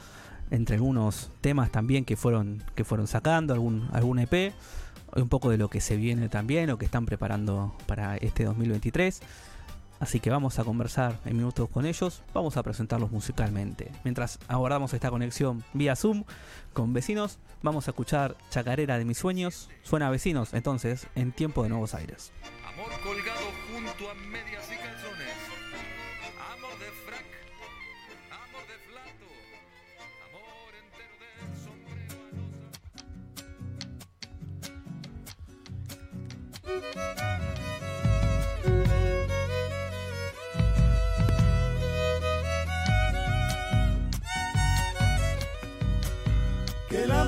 entre 0.50 0.76
algunos 0.76 1.30
temas 1.40 1.72
también 1.72 2.04
que 2.04 2.14
fueron, 2.16 2.62
que 2.76 2.84
fueron 2.84 3.08
sacando, 3.08 3.52
algún, 3.54 3.88
algún 3.92 4.20
EP, 4.20 4.52
un 5.16 5.28
poco 5.28 5.50
de 5.50 5.56
lo 5.58 5.68
que 5.68 5.80
se 5.80 5.96
viene 5.96 6.28
también, 6.28 6.68
lo 6.68 6.78
que 6.78 6.84
están 6.84 7.06
preparando 7.06 7.74
para 7.86 8.16
este 8.18 8.44
2023. 8.44 9.20
Así 9.98 10.20
que 10.20 10.30
vamos 10.30 10.58
a 10.58 10.64
conversar 10.64 11.18
en 11.24 11.36
minutos 11.36 11.68
con 11.70 11.86
ellos, 11.86 12.22
vamos 12.34 12.56
a 12.56 12.62
presentarlos 12.62 13.10
musicalmente. 13.10 13.90
Mientras 14.04 14.38
abordamos 14.48 14.92
esta 14.92 15.10
conexión 15.10 15.64
vía 15.72 15.96
Zoom 15.96 16.24
con 16.74 16.92
vecinos, 16.92 17.38
vamos 17.62 17.88
a 17.88 17.92
escuchar 17.92 18.36
Chacarera 18.50 18.98
de 18.98 19.04
mis 19.04 19.18
sueños. 19.18 19.70
Suena 19.82 20.08
a 20.08 20.10
vecinos, 20.10 20.52
entonces, 20.52 21.06
en 21.14 21.32
tiempo 21.32 21.62
de 21.62 21.70
Nuevos 21.70 21.94
Aires. 21.94 22.32
Amor 22.66 22.90
colgado 23.02 23.46
junto 23.72 24.10
a 24.10 24.14
medias 24.14 24.66
y 24.70 24.76
calzones. 24.76 25.36
Amor 26.52 26.78
de 26.78 26.90
frac. 27.06 27.24
Amor 28.30 28.66
de 28.68 28.76
flato. 28.86 29.26
Amor 30.28 30.74
entero 30.76 31.14
del 31.22 31.56
sombrero 31.64 32.20
que 37.40 37.45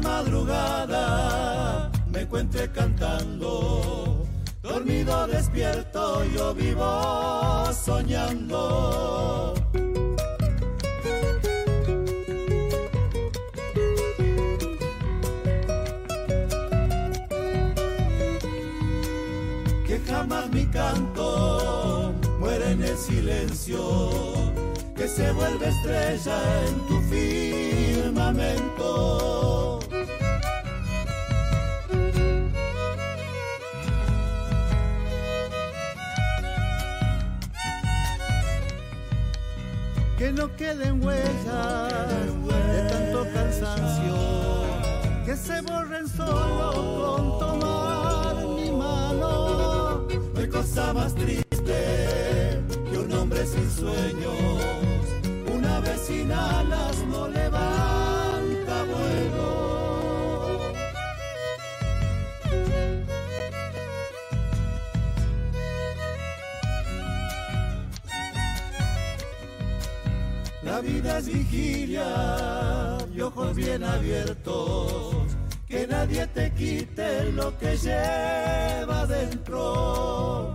madrugada 0.01 1.91
me 2.11 2.23
encuentre 2.23 2.71
cantando, 2.73 4.27
dormido 4.63 5.27
despierto 5.27 6.25
yo 6.25 6.55
vivo 6.55 7.67
soñando. 7.73 9.55
Que 19.87 20.01
jamás 20.07 20.51
mi 20.51 20.67
canto 20.67 22.15
muere 22.41 22.73
en 22.73 22.83
el 22.83 22.97
silencio, 22.97 23.79
que 24.97 25.07
se 25.07 25.31
vuelve 25.33 25.69
estrella 25.69 26.67
en 26.67 26.75
tu 26.89 27.01
firmamento. 27.03 28.69
No 40.39 40.57
queden 40.57 41.05
huellas 41.05 41.93
de 42.73 42.89
tanto 42.89 43.27
cansancio, 43.35 44.15
que 45.25 45.37
se 45.37 45.61
borren 45.63 46.07
solo 46.07 46.71
con 47.01 47.39
tomar 47.41 48.37
mi 48.47 48.71
mano. 48.71 50.07
No 50.33 50.41
hay 50.41 50.49
cosa 50.49 50.93
más 50.93 51.13
triste 51.17 52.63
que 52.89 52.99
un 52.99 53.13
hombre 53.15 53.45
sin 53.47 53.69
sueños, 53.69 54.63
una 55.53 55.81
vez 55.81 56.01
sin 56.07 56.31
alas 56.31 56.97
no 57.11 57.27
levanta 57.27 57.78
La 70.79 70.85
vida 70.85 71.19
es 71.19 71.27
vigilia 71.27 72.99
y 73.13 73.21
ojos 73.21 73.53
bien 73.57 73.83
abiertos, 73.83 75.13
que 75.67 75.89
nadie 75.89 76.25
te 76.29 76.53
quite 76.53 77.33
lo 77.33 77.59
que 77.59 77.77
lleva 77.77 79.05
dentro. 79.09 80.55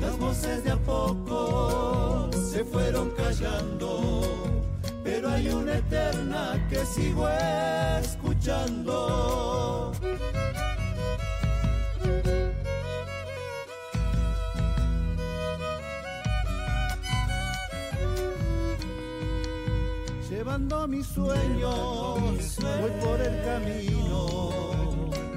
Las 0.00 0.18
voces 0.18 0.64
de 0.64 0.70
a 0.70 0.78
poco 0.78 2.30
se 2.32 2.64
fueron 2.64 3.10
callando, 3.10 4.22
pero 5.02 5.28
hay 5.28 5.48
una 5.48 5.76
eterna 5.76 6.66
que 6.70 6.86
sigo 6.86 7.28
escuchando. 7.28 8.23
Llevando 20.28 20.86
mis 20.88 21.06
sueños, 21.06 22.58
voy 22.60 22.90
por 23.00 23.18
el 23.18 23.42
camino. 23.44 24.50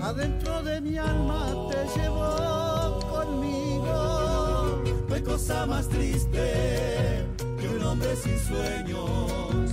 Adentro 0.02 0.62
de 0.64 0.82
mi 0.82 0.98
alma 0.98 1.48
te 1.70 1.88
llevo 1.98 3.00
conmigo. 3.10 4.84
No 5.08 5.16
hay 5.16 5.22
cosa 5.22 5.66
más 5.66 5.88
triste 5.88 7.26
que 7.58 7.70
un 7.70 7.84
hombre 7.84 8.18
sin 8.18 8.38
sueños. 8.38 9.72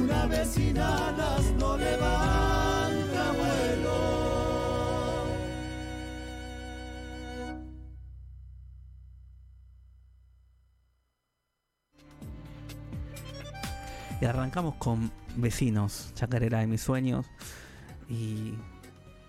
Una 0.00 0.26
vez 0.26 0.50
sin 0.50 0.78
alas 0.78 1.42
no 1.58 1.76
levanta 1.76 2.55
Y 14.20 14.24
arrancamos 14.24 14.74
con 14.76 15.10
Vecinos, 15.36 16.12
Chacarera 16.14 16.60
de 16.60 16.66
mis 16.66 16.80
sueños. 16.80 17.26
Y 18.08 18.54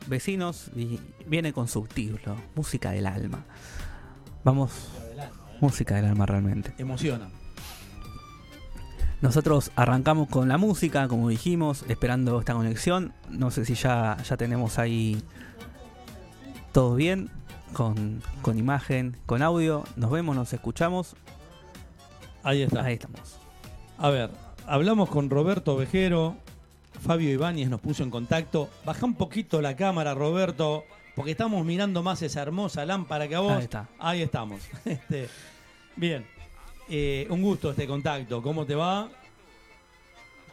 Vecinos 0.08 0.72
y 0.76 1.00
viene 1.26 1.52
con 1.52 1.68
subtítulo, 1.68 2.36
Música 2.56 2.92
del 2.92 3.08
alma. 3.08 3.44
Vamos, 4.44 4.72
música 5.60 5.96
del 5.96 6.06
alma 6.06 6.26
realmente. 6.26 6.74
Emociona. 6.78 7.30
Nosotros 9.20 9.72
arrancamos 9.76 10.30
con 10.30 10.48
la 10.48 10.58
música, 10.58 11.08
como 11.08 11.28
dijimos, 11.30 11.84
esperando 11.90 12.40
esta 12.40 12.54
conexión. 12.54 13.14
No 13.30 13.52
sé 13.52 13.66
si 13.66 13.74
ya, 13.74 14.16
ya 14.24 14.38
tenemos 14.38 14.78
ahí 14.78 15.22
todo 16.72 16.96
bien, 16.96 17.30
con, 17.74 18.22
con 18.44 18.58
imagen, 18.58 19.18
con 19.26 19.42
audio. 19.42 19.84
Nos 19.96 20.12
vemos, 20.12 20.36
nos 20.36 20.54
escuchamos. 20.54 21.16
Ahí 22.44 22.62
está. 22.62 22.84
Ahí 22.84 22.94
estamos. 22.94 23.40
A 23.98 24.10
ver, 24.12 24.30
hablamos 24.68 25.10
con 25.10 25.30
Roberto 25.30 25.76
Vejero, 25.76 26.36
Fabio 27.02 27.32
Ibáñez 27.32 27.70
nos 27.70 27.82
puso 27.82 28.04
en 28.04 28.10
contacto. 28.12 28.70
Baja 28.86 29.06
un 29.06 29.16
poquito 29.16 29.62
la 29.62 29.76
cámara, 29.76 30.14
Roberto, 30.14 30.84
porque 31.16 31.32
estamos 31.32 31.66
mirando 31.66 32.04
más 32.04 32.22
esa 32.22 32.42
hermosa 32.42 32.86
lámpara 32.86 33.28
que 33.28 33.36
a 33.36 33.40
vos. 33.40 33.54
Ahí 33.54 33.64
está. 33.64 33.88
Ahí 34.00 34.22
estamos. 34.22 34.62
Este, 34.86 35.30
Bien. 35.96 36.26
Eh, 36.90 37.28
un 37.30 37.42
gusto 37.42 37.72
este 37.72 37.86
contacto. 37.88 38.42
¿Cómo 38.42 38.66
te 38.66 38.76
va? 38.76 39.10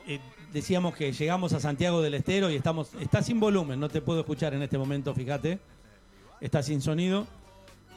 Eh, 0.06 0.18
decíamos 0.52 0.94
que 0.96 1.12
llegamos 1.12 1.52
a 1.52 1.60
Santiago 1.60 2.02
del 2.02 2.14
Estero 2.14 2.50
y 2.50 2.56
estamos. 2.56 2.92
Está 3.00 3.22
sin 3.22 3.38
volumen, 3.38 3.78
no 3.78 3.88
te 3.88 4.00
puedo 4.00 4.20
escuchar 4.20 4.54
en 4.54 4.62
este 4.62 4.76
momento, 4.78 5.14
fíjate. 5.14 5.58
Está 6.40 6.62
sin 6.62 6.80
sonido. 6.80 7.26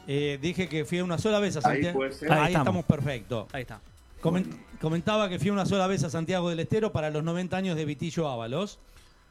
Eh, 0.06 0.38
dije 0.40 0.68
que 0.68 0.84
fui 0.84 1.00
una 1.00 1.18
sola 1.18 1.38
vez 1.38 1.56
a 1.56 1.58
Ahí 1.58 1.64
Santiago. 1.64 1.98
puede 1.98 2.12
ser. 2.12 2.32
Ahí, 2.32 2.38
Ahí 2.38 2.46
estamos. 2.52 2.66
estamos. 2.68 2.84
perfecto. 2.84 3.48
Ahí 3.52 3.62
está. 3.62 3.80
Comen- 4.20 4.46
Comentaba 4.80 5.28
que 5.28 5.38
fui 5.40 5.50
una 5.50 5.66
sola 5.66 5.86
vez 5.88 6.04
a 6.04 6.10
Santiago 6.10 6.50
del 6.50 6.60
Estero 6.60 6.92
para 6.92 7.10
los 7.10 7.24
90 7.24 7.56
años 7.56 7.76
de 7.76 7.84
Vitillo 7.84 8.28
Ábalos. 8.28 8.78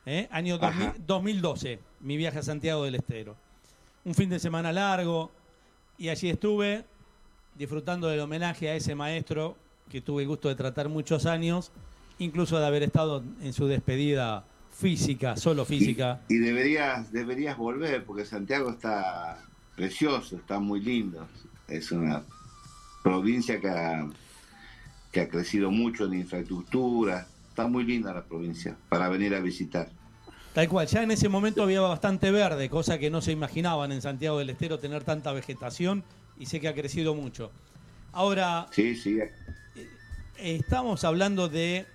¿eh? 0.05 0.27
Año 0.31 0.57
2000 0.57 0.87
Ajá. 0.87 0.95
2012, 1.07 1.79
mi 2.01 2.17
viaje 2.17 2.39
a 2.39 2.43
Santiago 2.43 2.83
del 2.83 2.95
Estero. 2.95 3.35
Un 4.03 4.13
fin 4.13 4.29
de 4.29 4.39
semana 4.39 4.71
largo 4.73 5.31
y 5.97 6.09
allí 6.09 6.29
estuve 6.29 6.83
disfrutando 7.55 8.07
del 8.07 8.19
homenaje 8.19 8.69
a 8.69 8.75
ese 8.75 8.93
maestro 8.93 9.55
que 9.89 10.01
tuve 10.01 10.23
el 10.23 10.27
gusto 10.27 10.49
de 10.49 10.55
tratar 10.55 10.89
muchos 10.89 11.25
años, 11.25 11.71
incluso 12.19 12.59
de 12.59 12.65
haber 12.67 12.83
estado 12.83 13.23
en 13.41 13.53
su 13.53 13.67
despedida 13.67 14.43
física, 14.77 15.37
solo 15.37 15.63
física. 15.65 16.19
Y 16.29 16.37
deberías, 16.37 17.11
deberías 17.11 17.57
volver, 17.57 18.03
porque 18.05 18.25
Santiago 18.25 18.69
está 18.69 19.39
precioso, 19.77 20.35
está 20.35 20.59
muy 20.59 20.81
lindo. 20.81 21.25
Es 21.69 21.91
una 21.91 22.21
provincia 23.01 23.59
que 23.59 23.69
ha, 23.69 24.07
que 25.11 25.21
ha 25.21 25.29
crecido 25.29 25.71
mucho 25.71 26.05
en 26.05 26.13
infraestructura. 26.15 27.27
Está 27.49 27.67
muy 27.67 27.83
linda 27.83 28.13
la 28.13 28.23
provincia 28.23 28.75
para 28.89 29.09
venir 29.09 29.33
a 29.35 29.39
visitar. 29.39 29.89
Tal 30.53 30.67
cual, 30.69 30.87
ya 30.87 31.03
en 31.03 31.11
ese 31.11 31.29
momento 31.29 31.63
había 31.63 31.81
bastante 31.81 32.31
verde, 32.31 32.69
cosa 32.69 32.97
que 32.97 33.09
no 33.11 33.21
se 33.21 33.31
imaginaban 33.31 33.91
en 33.91 34.01
Santiago 34.01 34.39
del 34.39 34.49
Estero 34.49 34.79
tener 34.79 35.03
tanta 35.03 35.31
vegetación 35.31 36.03
y 36.39 36.47
sé 36.47 36.59
que 36.59 36.67
ha 36.67 36.73
crecido 36.73 37.13
mucho. 37.13 37.51
Ahora, 38.11 38.67
Sí, 38.71 38.95
sí. 38.95 39.19
eh, 39.19 39.31
estamos 40.37 41.03
hablando 41.03 41.47
de 41.47 41.85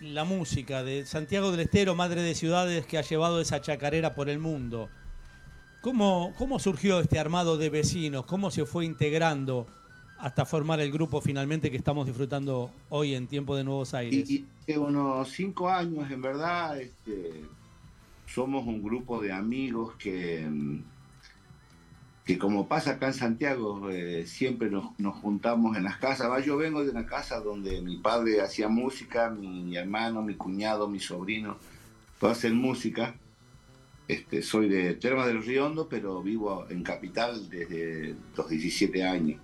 la 0.00 0.24
música, 0.24 0.82
de 0.84 1.06
Santiago 1.06 1.50
del 1.50 1.60
Estero, 1.60 1.94
madre 1.94 2.22
de 2.22 2.34
ciudades 2.34 2.86
que 2.86 2.98
ha 2.98 3.02
llevado 3.02 3.40
esa 3.40 3.60
chacarera 3.60 4.14
por 4.14 4.28
el 4.28 4.38
mundo. 4.38 4.88
¿Cómo, 5.80 6.32
cómo 6.38 6.58
surgió 6.58 7.00
este 7.00 7.18
armado 7.18 7.58
de 7.58 7.68
vecinos? 7.70 8.26
¿Cómo 8.26 8.50
se 8.50 8.64
fue 8.64 8.84
integrando 8.84 9.66
hasta 10.18 10.44
formar 10.44 10.80
el 10.80 10.90
grupo 10.90 11.20
finalmente 11.20 11.70
que 11.70 11.76
estamos 11.76 12.06
disfrutando 12.06 12.70
hoy 12.88 13.14
en 13.14 13.26
tiempo 13.26 13.56
de 13.56 13.64
Nuevos 13.64 13.94
Aires? 13.94 14.30
Y, 14.30 14.46
y 14.66 14.76
unos 14.76 15.28
cinco 15.30 15.68
años, 15.68 16.10
en 16.10 16.22
verdad, 16.22 16.80
este, 16.80 17.44
somos 18.26 18.66
un 18.66 18.82
grupo 18.82 19.20
de 19.20 19.32
amigos 19.32 19.94
que, 19.98 20.46
mm, 20.48 20.82
que 22.24 22.38
como 22.38 22.66
pasa 22.66 22.92
acá 22.92 23.08
en 23.08 23.14
Santiago, 23.14 23.90
eh, 23.90 24.26
siempre 24.26 24.70
nos, 24.70 24.98
nos 24.98 25.16
juntamos 25.16 25.76
en 25.76 25.84
las 25.84 25.98
casas. 25.98 26.44
Yo 26.44 26.56
vengo 26.56 26.82
de 26.82 26.90
una 26.90 27.06
casa 27.06 27.40
donde 27.40 27.82
mi 27.82 27.98
padre 27.98 28.40
hacía 28.40 28.68
música, 28.68 29.30
mi 29.30 29.76
hermano, 29.76 30.22
mi 30.22 30.34
cuñado, 30.34 30.88
mi 30.88 31.00
sobrino, 31.00 31.58
todos 32.18 32.38
hacen 32.38 32.56
música. 32.56 33.14
Este, 34.08 34.42
soy 34.42 34.68
de 34.68 34.94
Termas 34.94 35.26
del 35.26 35.42
Río 35.42 35.66
Hondo, 35.66 35.88
pero 35.88 36.22
vivo 36.22 36.66
en 36.68 36.82
Capital 36.82 37.48
desde 37.48 38.14
los 38.36 38.48
17 38.48 39.04
años. 39.04 39.40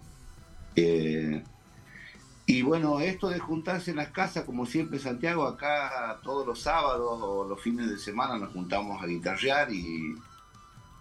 Y 2.50 2.62
bueno, 2.62 2.98
esto 2.98 3.28
de 3.28 3.38
juntarse 3.38 3.92
en 3.92 3.98
las 3.98 4.10
casas, 4.10 4.42
como 4.44 4.66
siempre 4.66 4.98
Santiago, 4.98 5.44
acá 5.44 6.18
todos 6.24 6.44
los 6.44 6.60
sábados 6.60 7.20
o 7.22 7.46
los 7.48 7.60
fines 7.62 7.88
de 7.88 7.96
semana 7.96 8.38
nos 8.38 8.52
juntamos 8.52 9.00
a 9.00 9.06
guitarrear 9.06 9.72
y 9.72 10.16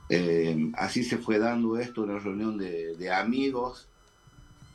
eh, 0.09 0.71
así 0.75 1.03
se 1.03 1.17
fue 1.17 1.39
dando 1.39 1.79
esto, 1.79 2.03
una 2.03 2.19
reunión 2.19 2.55
de, 2.59 3.11
amigos 3.11 3.87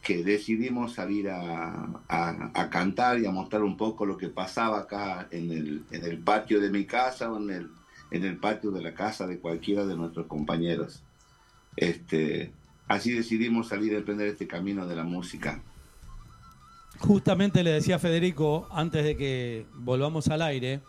que 0.03 0.25
decidimos 0.25 0.95
salir 0.95 1.31
a 1.31 2.69
cantar 2.73 3.21
y 3.21 3.27
a 3.27 3.31
mostrar 3.31 3.63
un 3.63 3.77
poco 3.77 4.05
lo 4.05 4.17
que 4.19 4.29
pasaba 4.29 4.81
acá 4.81 5.29
en 5.31 5.53
el, 5.53 5.85
en 5.93 6.05
el 6.05 6.19
patio 6.19 6.61
de 6.61 6.71
mi 6.71 6.87
casa 6.87 7.31
o 7.31 7.37
en 7.37 7.51
el, 7.51 7.71
en 8.11 8.25
el 8.25 8.37
patio 8.37 8.73
de 8.73 8.83
la 8.83 8.95
casa 8.95 9.29
de 9.29 9.39
cualquiera 9.39 9.87
de 9.87 9.97
nuestros 9.97 10.27
compañeros. 10.27 11.05
Este, 11.77 12.53
así 12.89 13.12
decidimos 13.12 13.68
salir 13.68 13.95
a 13.95 13.99
emprender 13.99 14.28
este 14.28 14.47
camino 14.47 14.87
de 14.87 14.97
la 14.97 15.05
música. 15.05 15.61
Justamente 16.99 17.62
le 17.62 17.70
decía 17.72 17.97
a 17.97 17.99
Federico, 17.99 18.68
antes 18.70 19.05
de 19.05 19.16
que 19.16 19.66
volvamos 19.74 20.28
al 20.28 20.43
aire, 20.43 20.80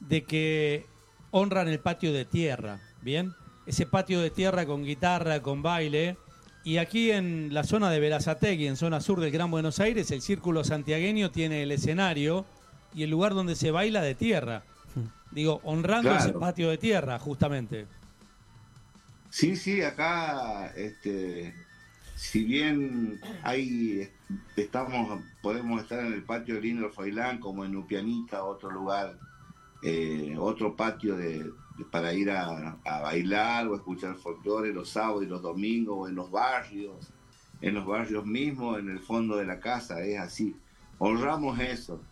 de 0.00 0.24
que 0.24 0.86
honran 1.30 1.68
el 1.68 1.78
patio 1.78 2.12
de 2.12 2.24
tierra, 2.24 2.80
¿bien? 3.02 3.32
Ese 3.66 3.86
patio 3.86 4.20
de 4.20 4.30
tierra 4.30 4.66
con 4.66 4.84
guitarra, 4.84 5.40
con 5.40 5.62
baile. 5.62 6.16
Y 6.64 6.78
aquí 6.78 7.10
en 7.12 7.54
la 7.54 7.64
zona 7.64 7.90
de 7.90 8.00
Verazategui, 8.00 8.66
en 8.66 8.76
zona 8.76 9.00
sur 9.00 9.20
del 9.20 9.30
Gran 9.30 9.50
Buenos 9.50 9.78
Aires, 9.80 10.10
el 10.10 10.22
Círculo 10.22 10.64
Santiagueño 10.64 11.30
tiene 11.30 11.62
el 11.62 11.70
escenario 11.72 12.44
y 12.94 13.04
el 13.04 13.10
lugar 13.10 13.34
donde 13.34 13.54
se 13.54 13.70
baila 13.70 14.02
de 14.02 14.14
tierra. 14.14 14.64
Digo, 15.30 15.60
honrando 15.64 16.10
Claro. 16.10 16.24
ese 16.24 16.32
patio 16.38 16.68
de 16.68 16.78
tierra, 16.78 17.18
justamente. 17.18 17.86
Sí, 19.32 19.56
sí, 19.56 19.80
acá, 19.80 20.66
este, 20.76 21.54
si 22.14 22.44
bien 22.44 23.18
hay, 23.42 24.10
estamos, 24.56 25.22
podemos 25.40 25.80
estar 25.82 26.00
en 26.00 26.12
el 26.12 26.22
patio 26.22 26.56
de 26.56 26.60
Lino 26.60 26.90
Failán, 26.90 27.38
como 27.40 27.64
en 27.64 27.74
Upianita, 27.74 28.44
otro 28.44 28.70
lugar, 28.70 29.18
eh, 29.82 30.36
otro 30.38 30.76
patio 30.76 31.16
de, 31.16 31.38
de- 31.78 31.84
para 31.90 32.12
ir 32.12 32.30
a, 32.30 32.78
a 32.84 33.00
bailar 33.00 33.68
o 33.68 33.74
escuchar 33.74 34.16
folclore 34.16 34.70
los 34.74 34.90
sábados 34.90 35.22
y 35.24 35.26
los 35.26 35.40
domingos, 35.40 35.96
o 35.98 36.08
en 36.08 36.14
los 36.14 36.30
barrios, 36.30 37.10
en 37.62 37.72
los 37.74 37.86
barrios 37.86 38.26
mismos, 38.26 38.78
en 38.80 38.90
el 38.90 39.00
fondo 39.00 39.36
de 39.36 39.46
la 39.46 39.60
casa, 39.60 40.02
es 40.04 40.18
así. 40.20 40.54
Honramos 40.98 41.58
eso. 41.58 42.06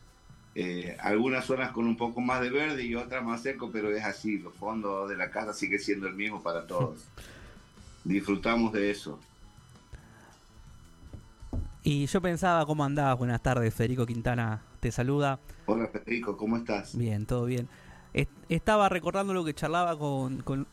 Eh, 0.55 0.97
algunas 1.01 1.45
zonas 1.45 1.71
con 1.71 1.87
un 1.87 1.97
poco 1.97 2.21
más 2.21 2.41
de 2.41 2.51
verde 2.51 2.85
y 2.85 2.95
otras 2.97 3.25
más 3.25 3.43
seco, 3.43 3.71
pero 3.73 3.95
es 3.95 4.05
así, 4.05 4.39
los 4.39 4.53
fondos 4.55 5.09
de 5.09 5.17
la 5.17 5.31
casa 5.31 5.53
sigue 5.53 5.79
siendo 5.79 6.09
el 6.09 6.15
mismo 6.15 6.43
para 6.43 6.67
todos. 6.67 7.05
Disfrutamos 8.05 8.73
de 8.73 8.91
eso. 8.91 9.19
Y 11.83 12.07
yo 12.07 12.21
pensaba 12.21 12.67
cómo 12.67 12.85
andabas. 12.85 13.19
Buenas 13.19 13.43
tardes, 13.43 13.75
Federico 13.75 14.07
Quintana 14.07 14.63
te 14.81 14.91
saluda. 14.93 15.39
Hola 15.67 15.87
Federico, 15.89 16.37
¿cómo 16.37 16.57
estás? 16.57 16.97
Bien, 16.97 17.27
todo 17.27 17.45
bien. 17.45 17.69
Est- 18.13 18.31
Estaba 18.49 18.89
recordando 18.89 19.33
lo 19.33 19.45
que 19.45 19.55
charlaba 19.55 19.99
con, 19.99 20.43
con 20.43 20.67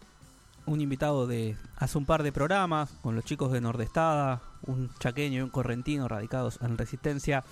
un 0.66 0.82
invitado 0.82 1.28
de 1.28 1.56
hace 1.78 1.98
un 1.98 2.06
par 2.06 2.24
de 2.24 2.32
programas, 2.32 2.90
con 3.02 3.16
los 3.16 3.24
chicos 3.24 3.52
de 3.52 3.62
Nordestada, 3.62 4.42
un 4.64 4.90
chaqueño 5.00 5.40
y 5.40 5.42
un 5.42 5.50
correntino 5.50 6.08
radicados 6.08 6.60
en 6.62 6.78
Resistencia 6.78 7.44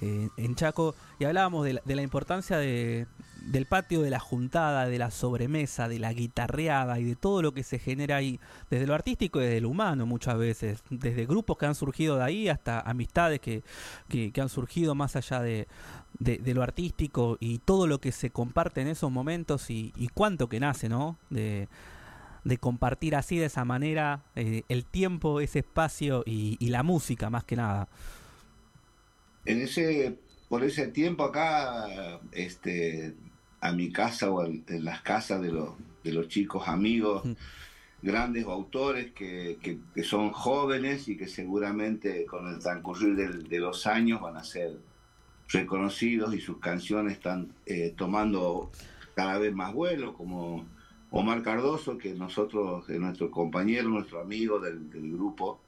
eh, 0.00 0.28
en 0.36 0.54
Chaco, 0.54 0.94
y 1.18 1.24
hablábamos 1.24 1.64
de 1.64 1.80
la, 1.84 2.02
importancia 2.02 2.58
de, 2.58 3.06
del 3.46 3.66
patio, 3.66 4.02
de 4.02 4.10
la 4.10 4.18
juntada, 4.18 4.86
de 4.86 4.98
la 4.98 5.10
sobremesa, 5.10 5.88
de 5.88 5.98
la 5.98 6.12
guitarreada 6.12 6.98
y 6.98 7.04
de 7.04 7.16
todo 7.16 7.42
lo 7.42 7.52
que 7.52 7.62
se 7.62 7.78
genera 7.78 8.16
ahí, 8.16 8.40
desde 8.70 8.86
lo 8.86 8.94
artístico 8.94 9.40
y 9.40 9.44
desde 9.44 9.60
lo 9.60 9.68
humano 9.68 10.06
muchas 10.06 10.36
veces, 10.36 10.82
desde 10.90 11.26
grupos 11.26 11.58
que 11.58 11.66
han 11.66 11.74
surgido 11.74 12.16
de 12.16 12.24
ahí 12.24 12.48
hasta 12.48 12.80
amistades 12.80 13.40
que, 13.40 13.62
que, 14.08 14.32
han 14.40 14.48
surgido 14.48 14.94
más 14.94 15.16
allá 15.16 15.40
de, 15.40 15.68
de, 16.18 16.54
lo 16.54 16.62
artístico 16.62 17.36
y 17.40 17.58
todo 17.58 17.86
lo 17.86 18.00
que 18.00 18.12
se 18.12 18.30
comparte 18.30 18.80
en 18.80 18.88
esos 18.88 19.10
momentos 19.10 19.70
y, 19.70 19.92
cuánto 20.14 20.48
que 20.48 20.60
nace, 20.60 20.88
¿no? 20.88 21.18
De, 21.30 21.68
de 22.42 22.58
compartir 22.58 23.16
así 23.16 23.38
de 23.38 23.46
esa 23.46 23.64
manera 23.64 24.24
eh, 24.34 24.64
el 24.68 24.84
tiempo, 24.84 25.40
ese 25.40 25.60
espacio 25.60 26.24
y 26.26 26.68
la 26.68 26.82
música 26.82 27.30
más 27.30 27.44
que 27.44 27.56
nada. 27.56 27.88
En 29.44 29.60
ese, 29.60 30.18
por 30.48 30.64
ese 30.64 30.88
tiempo 30.88 31.24
acá, 31.24 32.20
este, 32.32 33.14
a 33.60 33.72
mi 33.72 33.90
casa 33.92 34.30
o 34.30 34.44
en 34.44 34.64
las 34.84 35.02
casas 35.02 35.40
de 35.42 35.52
los, 35.52 35.70
de 36.02 36.12
los 36.12 36.28
chicos 36.28 36.68
amigos, 36.68 37.22
grandes 38.02 38.44
autores 38.44 39.12
que, 39.12 39.58
que- 39.62 39.78
que 39.94 40.02
son 40.02 40.30
jóvenes 40.30 41.08
y 41.08 41.16
que 41.16 41.26
seguramente 41.26 42.26
con 42.26 42.46
el 42.48 42.58
transcurrir 42.58 43.16
del- 43.16 43.48
de 43.48 43.58
los 43.58 43.86
años 43.86 44.20
van 44.20 44.36
a 44.36 44.44
ser 44.44 44.78
reconocidos 45.48 46.34
y 46.34 46.40
sus 46.40 46.58
canciones 46.58 47.14
están 47.14 47.52
eh, 47.66 47.94
tomando 47.96 48.70
cada 49.14 49.38
vez 49.38 49.54
más 49.54 49.72
vuelo, 49.72 50.14
como 50.14 50.66
Omar 51.10 51.42
Cardoso, 51.42 51.96
que 51.96 52.12
nosotros, 52.14 52.88
es 52.90 52.98
nuestro 52.98 53.30
compañero, 53.30 53.88
nuestro 53.88 54.20
amigo 54.20 54.58
del, 54.58 54.90
del 54.90 55.12
grupo, 55.12 55.60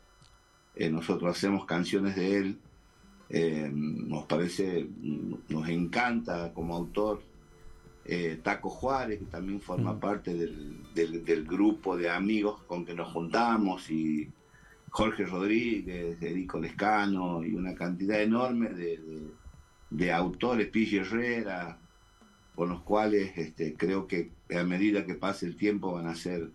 eh, 0.74 0.90
nosotros 0.90 1.34
hacemos 1.36 1.64
canciones 1.66 2.16
de 2.16 2.36
él, 2.38 2.58
eh, 3.28 3.70
nos 3.72 4.24
parece, 4.26 4.86
nos 5.48 5.68
encanta 5.68 6.52
como 6.54 6.74
autor. 6.76 7.22
Eh, 8.08 8.38
Taco 8.40 8.70
Juárez, 8.70 9.18
que 9.18 9.24
también 9.24 9.60
forma 9.60 9.98
parte 9.98 10.32
del, 10.32 10.76
del- 10.94 11.24
del 11.24 11.44
grupo 11.44 11.96
de 11.96 12.08
amigos 12.08 12.62
con 12.68 12.84
que 12.84 12.94
nos 12.94 13.12
juntamos, 13.12 13.90
y 13.90 14.28
Jorge 14.90 15.24
Rodríguez, 15.26 16.22
Erico 16.22 16.60
Lescano, 16.60 17.42
y 17.44 17.54
una 17.56 17.74
cantidad 17.74 18.22
enorme 18.22 18.68
de, 18.68 18.98
de- 18.98 19.30
de 19.90 20.12
autores, 20.12 20.68
Pille 20.68 20.98
Herrera, 21.00 21.78
con 22.54 22.68
los 22.68 22.82
cuales 22.82 23.36
este, 23.36 23.74
creo 23.74 24.06
que 24.06 24.30
a 24.56 24.62
medida 24.62 25.04
que 25.04 25.14
pase 25.14 25.46
el 25.46 25.56
tiempo 25.56 25.92
van 25.92 26.06
a 26.06 26.14
ser 26.14 26.50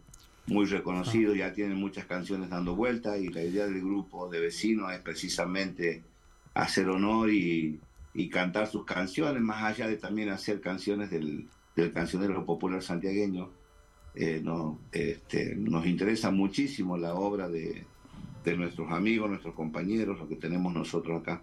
muy 0.48 0.66
reconocidos, 0.66 1.36
ya 1.38 1.52
tienen 1.54 1.78
muchas 1.78 2.06
canciones 2.06 2.50
dando 2.50 2.76
vuelta 2.78 3.18
y 3.18 3.28
la 3.28 3.44
idea 3.44 3.66
del 3.68 3.82
grupo 3.82 4.30
de 4.30 4.40
vecinos 4.40 4.92
es 4.94 5.00
precisamente 5.00 6.02
hacer 6.54 6.90
honor 6.90 7.32
y, 7.32 7.80
y 8.14 8.30
cantar 8.30 8.68
sus 8.68 8.86
canciones, 8.86 9.42
más 9.42 9.64
allá 9.64 9.88
de 9.88 9.98
también 9.98 10.30
hacer 10.30 10.62
canciones 10.62 11.10
del, 11.10 11.48
del 11.76 11.94
cancionero 11.94 12.46
popular 12.46 12.82
santiagueño. 12.82 13.50
Eh, 14.14 14.42
no, 14.44 14.80
este, 14.92 15.56
nos 15.56 15.86
interesa 15.86 16.32
muchísimo 16.32 16.98
la 16.98 17.14
obra 17.14 17.48
de, 17.48 17.86
de 18.44 18.58
nuestros 18.58 18.92
amigos, 18.92 19.30
nuestros 19.30 19.56
compañeros, 19.56 20.20
lo 20.20 20.28
que 20.28 20.36
tenemos 20.36 20.74
nosotros 20.74 21.22
acá. 21.22 21.42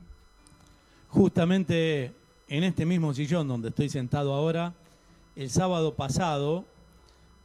Justamente 1.09 2.13
en 2.49 2.65
este 2.65 2.85
mismo 2.85 3.15
sillón 3.15 3.49
donde 3.49 3.69
estoy 3.71 3.89
sentado 3.89 4.35
ahora, 4.35 4.75
el 5.37 5.49
sábado 5.49 5.95
pasado 5.95 6.67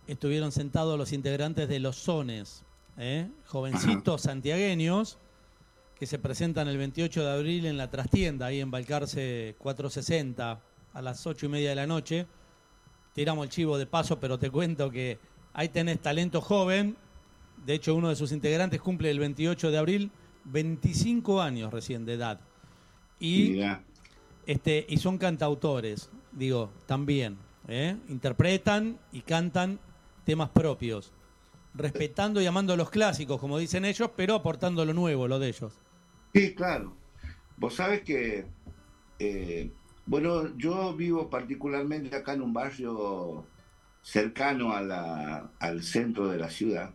estuvieron 0.08 0.52
sentados 0.52 0.98
los 0.98 1.14
integrantes 1.14 1.70
de 1.70 1.80
Los 1.80 1.96
Sones, 1.96 2.64
¿eh? 2.98 3.30
jovencitos 3.46 4.24
santiagueños 4.24 5.18
que 6.04 6.08
se 6.08 6.20
presentan 6.20 6.68
el 6.68 6.78
28 6.78 7.24
de 7.24 7.32
abril 7.32 7.66
en 7.66 7.78
la 7.78 7.90
trastienda, 7.90 8.48
ahí 8.48 8.60
en 8.60 8.70
Balcarce 8.70 9.56
460, 9.58 10.60
a 10.94 11.02
las 11.02 11.26
8 11.26 11.46
y 11.46 11.50
media 11.50 11.70
de 11.70 11.76
la 11.76 11.88
noche. 11.88 12.26
Tiramos 13.14 13.46
el 13.46 13.50
chivo 13.50 13.78
de 13.78 13.86
paso, 13.86 14.20
pero 14.20 14.38
te 14.38 14.50
cuento 14.52 14.92
que 14.92 15.18
ahí 15.54 15.70
tenés 15.70 16.02
talento 16.02 16.42
joven. 16.42 16.98
De 17.66 17.76
hecho, 17.76 17.96
uno 17.96 18.10
de 18.10 18.18
sus 18.18 18.34
integrantes 18.34 18.82
cumple 18.82 19.12
el 19.12 19.20
28 19.20 19.72
de 19.72 19.78
abril 19.78 20.12
25 20.44 21.42
años 21.42 21.72
recién 21.72 22.04
de 22.04 22.16
edad. 22.16 22.42
Y, 23.18 23.62
este, 24.46 24.86
y 24.90 24.98
son 24.98 25.18
cantautores, 25.18 26.10
digo, 26.34 26.70
también. 26.86 27.38
¿eh? 27.70 27.96
Interpretan 28.10 29.00
y 29.14 29.22
cantan 29.22 29.80
temas 30.26 30.50
propios, 30.50 31.14
respetando 31.74 32.42
y 32.42 32.46
amando 32.46 32.76
los 32.76 32.90
clásicos, 32.90 33.40
como 33.40 33.58
dicen 33.58 33.86
ellos, 33.86 34.10
pero 34.18 34.36
aportando 34.36 34.84
lo 34.84 34.94
nuevo, 34.94 35.30
lo 35.30 35.40
de 35.40 35.48
ellos. 35.48 35.80
Sí, 36.34 36.54
claro. 36.56 36.96
Vos 37.58 37.76
sabes 37.76 38.02
que, 38.02 38.46
eh, 39.20 39.72
bueno, 40.06 40.56
yo 40.58 40.96
vivo 40.96 41.30
particularmente 41.30 42.16
acá 42.16 42.34
en 42.34 42.42
un 42.42 42.54
barrio 42.54 43.46
cercano 44.02 44.74
a 44.74 44.82
la- 44.82 45.52
al 45.60 45.84
centro 45.84 46.28
de 46.30 46.38
la 46.38 46.50
ciudad. 46.50 46.94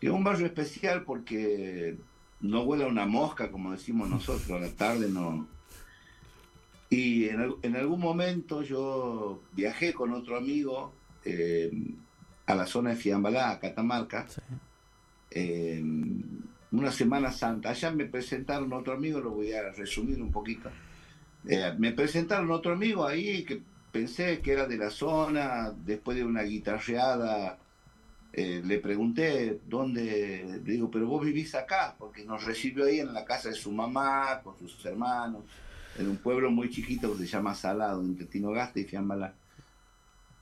que 0.00 0.08
Es 0.08 0.12
un 0.12 0.24
barrio 0.24 0.46
especial 0.46 1.04
porque 1.04 1.96
no 2.40 2.64
vuela 2.64 2.88
una 2.88 3.06
mosca, 3.06 3.52
como 3.52 3.70
decimos 3.70 4.08
nosotros, 4.10 4.50
a 4.50 4.58
la 4.58 4.68
tarde 4.72 5.08
no. 5.08 5.46
Y 6.90 7.28
en, 7.28 7.40
al- 7.40 7.56
en 7.62 7.76
algún 7.76 8.00
momento 8.00 8.62
yo 8.62 9.40
viajé 9.52 9.94
con 9.94 10.12
otro 10.12 10.36
amigo 10.36 10.92
eh, 11.24 11.70
a 12.46 12.54
la 12.56 12.66
zona 12.66 12.90
de 12.90 12.96
Fiambalá, 12.96 13.50
a 13.52 13.60
Catamarca, 13.60 14.26
eh, 15.30 15.82
una 16.72 16.90
Semana 16.90 17.30
Santa. 17.30 17.70
Allá 17.70 17.90
me 17.90 18.06
presentaron 18.06 18.72
otro 18.72 18.94
amigo, 18.94 19.20
lo 19.20 19.30
voy 19.30 19.52
a 19.52 19.70
resumir 19.70 20.20
un 20.20 20.32
poquito. 20.32 20.70
Eh, 21.46 21.74
me 21.78 21.92
presentaron 21.92 22.50
otro 22.50 22.72
amigo 22.72 23.06
ahí 23.06 23.44
que 23.44 23.60
pensé 23.90 24.40
que 24.40 24.52
era 24.52 24.66
de 24.66 24.78
la 24.78 24.90
zona, 24.90 25.72
después 25.84 26.16
de 26.16 26.24
una 26.24 26.42
guitarreada. 26.42 27.58
eh, 28.34 28.62
le 28.64 28.78
pregunté 28.78 29.60
dónde, 29.68 30.60
le 30.64 30.72
digo, 30.72 30.90
pero 30.90 31.06
vos 31.06 31.24
vivís 31.24 31.54
acá, 31.54 31.94
porque 31.98 32.24
nos 32.24 32.44
recibió 32.44 32.86
ahí 32.86 33.00
en 33.00 33.12
la 33.12 33.26
casa 33.26 33.50
de 33.50 33.54
su 33.54 33.70
mamá, 33.72 34.40
con 34.42 34.58
sus 34.58 34.84
hermanos, 34.86 35.42
en 35.98 36.08
un 36.08 36.16
pueblo 36.16 36.50
muy 36.50 36.70
chiquito 36.70 37.12
que 37.12 37.18
se 37.18 37.26
llama 37.26 37.54
Salado, 37.54 38.00
entre 38.02 38.26
Tinogasta 38.26 38.80
y 38.80 38.84
Fiambalá. 38.84 39.34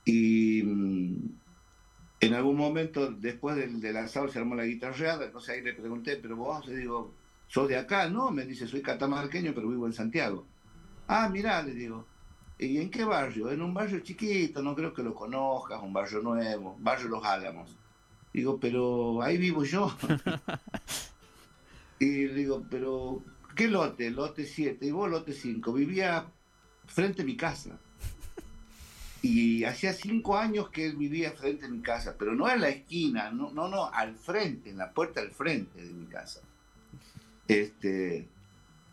Y 0.05 0.63
mm, 0.63 1.40
en 2.21 2.35
algún 2.35 2.55
momento, 2.55 3.11
después 3.11 3.55
del, 3.55 3.81
del 3.81 3.97
asado, 3.97 4.27
se 4.29 4.37
armó 4.37 4.53
la 4.53 4.65
guitarreada, 4.65 5.25
entonces 5.25 5.55
ahí 5.55 5.61
le 5.61 5.73
pregunté, 5.73 6.17
pero 6.17 6.35
vos, 6.35 6.67
le 6.67 6.77
digo, 6.77 7.11
¿sos 7.47 7.67
de 7.67 7.77
acá? 7.77 8.07
No, 8.09 8.29
me 8.29 8.45
dice, 8.45 8.67
soy 8.67 8.83
catamarqueño, 8.83 9.53
pero 9.55 9.67
vivo 9.67 9.87
en 9.87 9.93
Santiago. 9.93 10.45
Ah, 11.07 11.29
mirá, 11.29 11.63
le 11.63 11.73
digo, 11.73 12.05
¿y 12.59 12.77
en 12.77 12.91
qué 12.91 13.03
barrio? 13.03 13.51
En 13.51 13.63
un 13.63 13.73
barrio 13.73 14.01
chiquito, 14.01 14.61
no 14.61 14.75
creo 14.75 14.93
que 14.93 15.01
lo 15.01 15.15
conozcas, 15.15 15.81
un 15.81 15.91
barrio 15.91 16.21
nuevo, 16.21 16.77
barrio 16.79 17.07
Los 17.09 17.25
Álamos. 17.25 17.75
Digo, 18.31 18.59
pero 18.59 19.23
ahí 19.23 19.37
vivo 19.37 19.63
yo. 19.63 19.91
y 21.99 22.27
le 22.27 22.33
digo, 22.35 22.63
pero, 22.69 23.23
¿qué 23.55 23.67
lote? 23.67 24.11
Lote 24.11 24.45
7, 24.45 24.85
y 24.85 24.91
vos 24.91 25.09
lote 25.09 25.33
5. 25.33 25.73
Vivía 25.73 26.27
frente 26.85 27.23
a 27.23 27.25
mi 27.25 27.35
casa. 27.35 27.79
Y 29.21 29.63
hacía 29.65 29.93
cinco 29.93 30.37
años 30.37 30.69
que 30.69 30.85
él 30.85 30.95
vivía 30.95 31.31
frente 31.31 31.65
a 31.65 31.69
mi 31.69 31.81
casa, 31.81 32.15
pero 32.17 32.33
no 32.33 32.49
en 32.49 32.61
la 32.61 32.69
esquina, 32.69 33.31
no, 33.31 33.51
no, 33.51 33.67
no, 33.67 33.91
al 33.93 34.15
frente, 34.15 34.71
en 34.71 34.77
la 34.77 34.91
puerta 34.91 35.21
al 35.21 35.31
frente 35.31 35.79
de 35.79 35.93
mi 35.93 36.07
casa. 36.07 36.41
Este, 37.47 38.27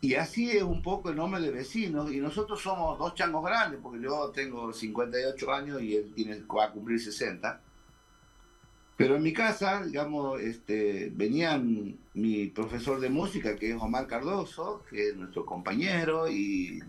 y 0.01 0.15
así 0.15 0.51
es 0.51 0.63
un 0.63 0.81
poco 0.81 1.09
el 1.09 1.15
nombre 1.15 1.41
de 1.41 1.51
vecinos, 1.51 2.11
y 2.11 2.19
nosotros 2.19 2.61
somos 2.61 2.97
dos 2.99 3.15
changos 3.15 3.43
grandes, 3.43 3.79
porque 3.81 4.01
yo 4.01 4.29
tengo 4.29 4.71
58 4.71 5.51
años 5.51 5.81
y 5.81 5.95
él 5.95 6.13
tiene, 6.15 6.41
va 6.43 6.65
a 6.65 6.71
cumplir 6.71 6.99
60. 6.99 7.61
Pero 8.95 9.15
en 9.15 9.23
mi 9.23 9.33
casa, 9.33 9.83
digamos, 9.83 10.41
este, 10.41 11.09
venían 11.15 11.97
mi 12.13 12.47
profesor 12.47 12.99
de 12.99 13.09
música, 13.09 13.55
que 13.55 13.71
es 13.71 13.81
Omar 13.81 14.07
Cardoso, 14.07 14.83
que 14.89 15.09
es 15.09 15.15
nuestro 15.15 15.45
compañero, 15.45 16.29
y 16.29 16.83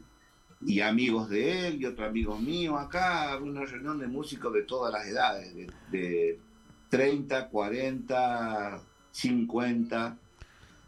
y 0.63 0.81
amigos 0.81 1.31
de 1.31 1.69
él 1.69 1.81
y 1.81 1.87
otros 1.87 2.09
amigos 2.09 2.41
míos 2.41 2.77
acá, 2.79 3.39
una 3.39 3.65
reunión 3.65 3.99
de 3.99 4.07
músicos 4.07 4.53
de 4.53 4.63
todas 4.63 4.93
las 4.93 5.07
edades, 5.07 5.55
de, 5.55 5.71
de 5.91 6.39
30, 6.91 7.49
40, 7.49 8.83
50. 9.11 10.19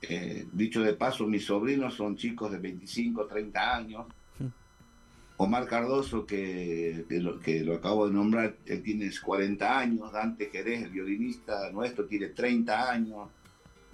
Eh, 0.02 0.46
dicho 0.52 0.82
de 0.82 0.94
paso, 0.94 1.26
mis 1.26 1.44
sobrinos 1.44 1.94
son 1.94 2.16
chicos 2.16 2.50
de 2.50 2.58
25, 2.58 3.26
30 3.26 3.76
años. 3.76 4.06
Omar 5.38 5.66
Cardoso, 5.66 6.26
que, 6.26 7.04
que 7.08 7.20
lo, 7.20 7.40
que 7.40 7.64
lo 7.64 7.74
acabo 7.74 8.06
de 8.06 8.14
nombrar, 8.14 8.56
él 8.66 8.82
tiene 8.82 9.10
40 9.10 9.78
años. 9.78 10.12
Dante 10.12 10.50
Jerez, 10.50 10.82
el 10.82 10.90
violinista 10.90 11.70
nuestro, 11.70 12.04
tiene 12.06 12.28
30 12.28 12.90
años. 12.90 13.28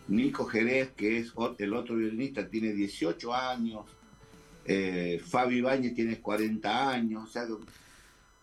Nico 0.09 0.47
Jerez, 0.47 0.91
que 0.97 1.19
es 1.19 1.33
el 1.59 1.75
otro 1.75 1.97
violinista, 1.97 2.49
tiene 2.49 2.73
18 2.73 3.35
años. 3.35 3.85
Eh, 4.71 5.19
Fabi 5.25 5.57
Ibáñez 5.57 5.95
tiene 5.95 6.21
40 6.21 6.91
años. 6.91 7.25
O 7.25 7.27
sea, 7.27 7.47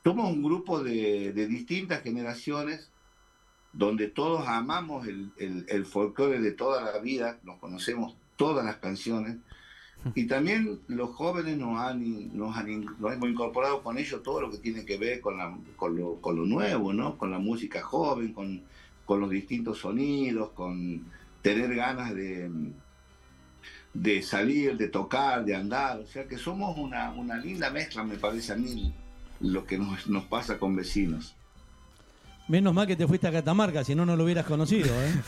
somos 0.04 0.34
un 0.34 0.44
grupo 0.44 0.84
de, 0.84 1.32
distintas 1.34 2.02
generaciones 2.02 2.90
donde 3.74 4.08
todos 4.08 4.48
amamos 4.48 5.08
el, 5.08 5.32
el, 5.38 5.86
folclore 5.86 6.40
de 6.40 6.52
toda 6.52 6.82
la 6.82 6.98
vida, 7.00 7.38
nos 7.44 7.60
conocemos 7.60 8.16
todas 8.38 8.66
las 8.66 8.78
canciones. 8.78 9.38
Y 10.16 10.28
también 10.28 10.80
los 10.88 11.12
jóvenes 11.12 11.58
nos 11.58 11.80
han, 11.80 12.32
hemos 12.34 13.30
incorporado 13.30 13.84
con 13.84 13.98
ellos 13.98 14.24
todo 14.24 14.42
lo 14.42 14.52
que 14.52 14.58
tiene 14.58 14.86
que 14.86 14.98
ver 14.98 15.20
con, 15.20 15.38
la, 15.38 15.56
lo 15.82 16.46
nuevo, 16.46 16.94
¿no? 16.94 17.18
con 17.18 17.32
la 17.32 17.40
música 17.40 17.82
joven, 17.82 18.34
con, 18.34 18.62
con 19.06 19.20
los 19.20 19.30
distintos 19.30 19.80
sonidos, 19.80 20.52
con 20.52 21.06
tener 21.42 21.76
ganas 21.76 22.14
de, 22.14 22.50
de 23.96 24.22
salir, 24.22 24.78
de 24.78 24.90
tocar, 24.90 25.44
de 25.46 25.56
andar. 25.56 26.00
O 26.00 26.06
sea 26.06 26.28
que 26.28 26.38
somos 26.38 26.78
una, 26.78 27.12
una 27.12 27.38
linda 27.38 27.70
mezcla, 27.70 28.04
me 28.04 28.18
parece 28.18 28.54
a 28.54 28.56
mí, 28.56 28.94
lo 29.40 29.66
que 29.66 29.78
nos, 29.78 30.08
nos 30.08 30.26
pasa 30.26 30.60
con 30.60 30.76
vecinos. 30.76 31.36
Menos 32.48 32.74
mal 32.74 32.86
que 32.86 32.96
te 32.96 33.08
fuiste 33.08 33.28
a 33.28 33.32
Catamarca, 33.32 33.84
si 33.84 33.96
no, 33.96 34.06
no 34.06 34.16
lo 34.16 34.26
hubieras 34.26 34.46
conocido. 34.46 34.94
¿eh? 34.94 35.14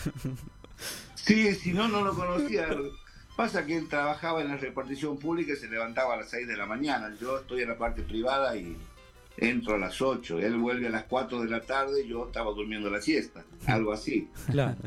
Sí, 1.15 1.53
si 1.55 1.73
no, 1.73 1.89
no 1.89 2.05
lo 2.05 2.15
conocía. 2.15 2.69
Pasa 3.35 3.65
que 3.65 3.75
él 3.75 3.89
trabajaba 3.89 4.41
en 4.41 4.47
la 4.47 4.55
repartición 4.55 5.17
pública 5.17 5.53
y 5.53 5.55
se 5.57 5.67
levantaba 5.67 6.13
a 6.13 6.17
las 6.17 6.29
6 6.29 6.47
de 6.47 6.55
la 6.55 6.65
mañana. 6.65 7.13
Yo 7.19 7.39
estoy 7.39 7.63
en 7.63 7.69
la 7.69 7.77
parte 7.77 8.01
privada 8.01 8.55
y 8.55 8.77
entro 9.37 9.75
a 9.75 9.77
las 9.77 10.01
8. 10.01 10.39
Él 10.39 10.57
vuelve 10.57 10.87
a 10.87 10.89
las 10.89 11.03
4 11.05 11.41
de 11.41 11.49
la 11.49 11.61
tarde 11.61 12.03
y 12.03 12.09
yo 12.09 12.25
estaba 12.27 12.51
durmiendo 12.51 12.89
la 12.89 13.01
siesta. 13.01 13.43
Algo 13.67 13.91
así. 13.93 14.27
Claro. 14.51 14.77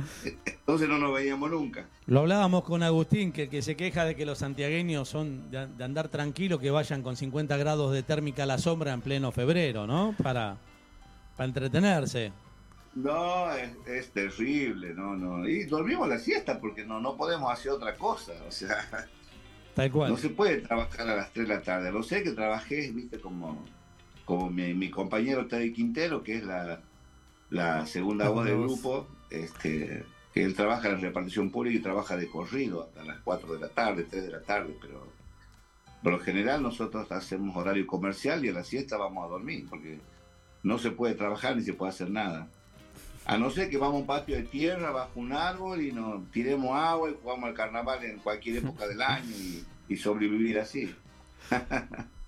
Entonces 0.44 0.88
no 0.88 0.98
nos 0.98 1.14
veíamos 1.14 1.50
nunca. 1.50 1.86
Lo 2.06 2.20
hablábamos 2.20 2.64
con 2.64 2.82
Agustín, 2.82 3.32
que, 3.32 3.48
que 3.48 3.62
se 3.62 3.76
queja 3.76 4.04
de 4.04 4.16
que 4.16 4.26
los 4.26 4.38
santiagueños 4.38 5.08
son 5.08 5.50
de, 5.50 5.66
de 5.66 5.84
andar 5.84 6.08
tranquilo, 6.08 6.58
que 6.58 6.70
vayan 6.70 7.02
con 7.02 7.16
50 7.16 7.56
grados 7.56 7.92
de 7.92 8.02
térmica 8.02 8.42
a 8.42 8.46
la 8.46 8.58
sombra 8.58 8.92
en 8.92 9.00
pleno 9.00 9.32
febrero, 9.32 9.86
¿no? 9.86 10.14
Para, 10.22 10.56
para 11.36 11.46
entretenerse. 11.46 12.32
No, 12.94 13.52
es, 13.52 13.70
es 13.86 14.10
terrible, 14.10 14.94
no, 14.94 15.14
no. 15.14 15.48
Y 15.48 15.64
dormimos 15.64 16.08
la 16.08 16.18
siesta 16.18 16.58
porque 16.60 16.84
no, 16.84 17.00
no 17.00 17.16
podemos 17.16 17.52
hacer 17.52 17.70
otra 17.72 17.94
cosa. 17.94 18.32
O 18.48 18.50
sea, 18.50 18.76
Tal 19.74 19.90
cual. 19.92 20.10
no 20.10 20.16
se 20.16 20.30
puede 20.30 20.58
trabajar 20.62 21.08
a 21.08 21.16
las 21.16 21.32
3 21.32 21.46
de 21.48 21.54
la 21.54 21.62
tarde. 21.62 21.92
Lo 21.92 22.02
sé 22.02 22.22
que 22.24 22.32
trabajé, 22.32 22.90
viste, 22.90 23.20
como, 23.20 23.64
como 24.30 24.48
mi, 24.48 24.74
mi 24.74 24.90
compañero 24.90 25.48
Teddy 25.48 25.72
Quintero, 25.72 26.22
que 26.22 26.36
es 26.36 26.44
la, 26.44 26.78
la 27.50 27.84
segunda 27.84 28.26
La 28.26 28.30
voz 28.30 28.44
del 28.44 28.58
grupo, 28.58 29.08
este, 29.28 30.04
que 30.32 30.44
él 30.44 30.54
trabaja 30.54 30.86
en 30.86 30.94
la 30.94 31.00
repartición 31.00 31.50
pública 31.50 31.76
y 31.76 31.82
trabaja 31.82 32.16
de 32.16 32.28
corrido 32.28 32.84
hasta 32.84 33.02
las 33.02 33.18
4 33.24 33.54
de 33.54 33.58
la 33.58 33.68
tarde, 33.70 34.06
3 34.08 34.22
de 34.22 34.30
la 34.30 34.42
tarde, 34.42 34.76
pero 34.80 35.04
por 36.00 36.12
lo 36.12 36.20
general 36.20 36.62
nosotros 36.62 37.10
hacemos 37.10 37.56
horario 37.56 37.84
comercial 37.88 38.44
y 38.44 38.50
a 38.50 38.52
la 38.52 38.62
siesta 38.62 38.96
vamos 38.96 39.24
a 39.24 39.30
dormir, 39.30 39.66
porque 39.68 39.98
no 40.62 40.78
se 40.78 40.92
puede 40.92 41.16
trabajar 41.16 41.56
ni 41.56 41.64
se 41.64 41.74
puede 41.74 41.90
hacer 41.90 42.08
nada. 42.08 42.46
A 43.24 43.36
no 43.36 43.50
ser 43.50 43.68
que 43.68 43.78
vamos 43.78 43.96
a 43.96 43.98
un 43.98 44.06
patio 44.06 44.36
de 44.36 44.44
tierra 44.44 44.92
bajo 44.92 45.18
un 45.18 45.32
árbol 45.32 45.82
y 45.82 45.90
nos 45.90 46.30
tiremos 46.30 46.70
agua 46.76 47.10
y 47.10 47.16
jugamos 47.20 47.48
al 47.48 47.54
carnaval 47.54 48.04
en 48.04 48.20
cualquier 48.20 48.58
época 48.58 48.86
del 48.86 49.02
año 49.02 49.28
y, 49.28 49.64
y 49.88 49.96
sobrevivir 49.96 50.60
así. 50.60 50.94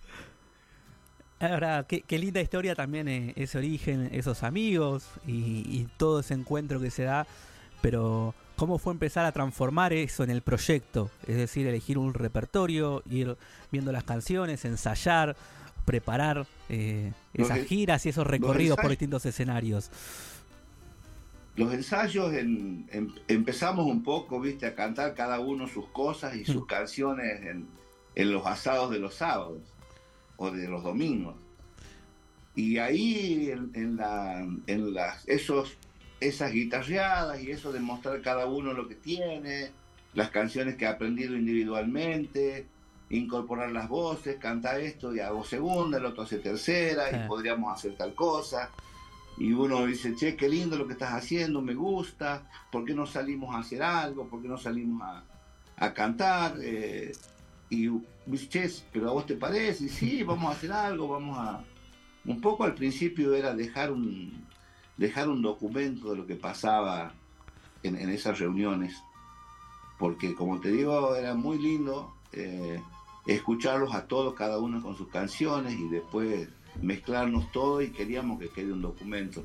Ahora, 1.43 1.85
qué, 1.89 2.02
qué 2.02 2.19
linda 2.19 2.40
historia 2.40 2.74
también 2.77 3.09
eh, 3.09 3.32
ese 3.36 3.59
origen, 3.59 4.09
esos 4.12 4.43
amigos 4.44 5.05
y, 5.27 5.32
y 5.66 5.89
todo 5.97 6.20
ese 6.20 6.35
encuentro 6.35 6.81
que 6.81 6.90
se 6.93 7.02
da, 7.02 7.27
pero 7.81 8.32
¿cómo 8.56 8.78
fue 8.78 8.93
empezar 8.93 9.24
a 9.24 9.32
transformar 9.32 9.93
eso 9.93 10.23
en 10.23 10.31
el 10.31 10.40
proyecto? 10.43 11.10
Es 11.27 11.36
decir, 11.36 11.66
elegir 11.66 11.98
un 11.98 12.14
repertorio, 12.14 13.02
ir 13.10 13.36
viendo 13.73 13.90
las 13.90 14.05
canciones, 14.05 14.64
ensayar, 14.64 15.36
preparar 15.85 16.47
eh, 16.69 17.12
esas 17.35 17.59
giras 17.66 18.06
y 18.06 18.10
esos 18.10 18.24
recorridos 18.27 18.77
por 18.77 18.90
distintos 18.90 19.27
escenarios. 19.27 19.90
Los 21.56 21.74
ensayos 21.74 22.32
en- 22.35 22.89
em- 22.93 23.12
empezamos 23.27 23.85
un 23.86 24.05
poco, 24.05 24.40
viste, 24.40 24.64
a 24.64 24.77
cantar 24.77 25.14
cada 25.14 25.40
uno 25.40 25.66
sus 25.66 25.86
cosas 25.89 26.36
y 26.36 26.44
sus 26.44 26.66
canciones 26.66 27.43
en, 27.43 27.66
en 28.14 28.32
los 28.32 28.47
asados 28.47 28.90
de 28.93 29.01
los 29.01 29.14
sábados 29.14 29.59
o 30.36 30.50
de 30.50 30.68
los 30.68 30.82
domingos. 30.82 31.36
Y 32.54 32.78
ahí 32.78 33.50
en, 33.50 33.70
en 33.74 33.96
la, 33.96 34.46
en 34.66 34.92
las, 34.94 35.26
esos, 35.28 35.76
esas 36.20 36.52
guitarreadas 36.52 37.42
y 37.42 37.50
eso 37.50 37.72
de 37.72 37.80
mostrar 37.80 38.20
cada 38.20 38.46
uno 38.46 38.72
lo 38.74 38.88
que 38.88 38.94
tiene, 38.94 39.70
las 40.14 40.30
canciones 40.30 40.76
que 40.76 40.86
ha 40.86 40.90
aprendido 40.90 41.34
individualmente, 41.34 42.66
incorporar 43.09 43.72
las 43.72 43.88
voces, 43.88 44.36
cantar 44.36 44.80
esto 44.80 45.14
y 45.14 45.20
hago 45.20 45.44
segunda, 45.44 45.98
el 45.98 46.04
otro 46.06 46.24
hace 46.24 46.38
tercera 46.38 47.04
Ah. 47.10 47.24
y 47.24 47.28
podríamos 47.28 47.72
hacer 47.72 47.96
tal 47.96 48.14
cosa. 48.14 48.70
Y 49.38 49.52
uno 49.52 49.86
dice, 49.86 50.14
che, 50.14 50.36
qué 50.36 50.46
lindo 50.48 50.76
lo 50.76 50.86
que 50.86 50.92
estás 50.92 51.14
haciendo, 51.14 51.62
me 51.62 51.74
gusta, 51.74 52.46
¿por 52.70 52.84
qué 52.84 52.92
no 52.94 53.06
salimos 53.06 53.54
a 53.54 53.60
hacer 53.60 53.82
algo? 53.82 54.28
¿Por 54.28 54.42
qué 54.42 54.48
no 54.48 54.59
salimos 54.59 55.00
a, 55.02 55.24
a 55.76 55.94
cantar? 55.94 56.56
Eh, 56.62 57.12
y 57.74 57.89
dice, 58.27 58.49
che, 58.49 58.70
pero 58.93 59.09
a 59.11 59.12
vos 59.12 59.27
te 59.27 59.35
parece, 59.36 59.85
Y 59.85 59.89
sí, 59.89 60.23
vamos 60.24 60.51
a 60.51 60.57
hacer 60.57 60.73
algo, 60.73 61.09
vamos 61.09 61.39
a... 61.39 61.65
Un 62.24 62.40
poco 62.40 62.65
al 62.65 62.74
principio 62.74 63.35
era 63.35 63.55
dejar 63.55 63.90
un, 63.90 64.47
dejar 64.97 65.28
un 65.28 65.43
documento 65.43 66.11
de 66.11 66.16
lo 66.19 66.27
que 66.27 66.36
pasaba 66.36 67.12
en, 67.82 67.97
en 67.97 68.11
esas 68.11 68.39
reuniones, 68.39 69.03
porque 69.99 70.35
como 70.35 70.61
te 70.61 70.70
digo, 70.70 71.16
era 71.16 71.35
muy 71.35 71.59
lindo 71.59 72.15
eh, 72.32 72.81
escucharlos 73.27 73.93
a 73.94 74.07
todos, 74.07 74.35
cada 74.35 74.59
uno 74.59 74.81
con 74.82 74.97
sus 74.97 75.09
canciones 75.09 75.74
y 75.78 75.89
después 75.89 76.49
mezclarnos 76.81 77.51
todo 77.53 77.82
y 77.82 77.90
queríamos 77.90 78.39
que 78.39 78.49
quede 78.51 78.73
un 78.73 78.82
documento. 78.82 79.44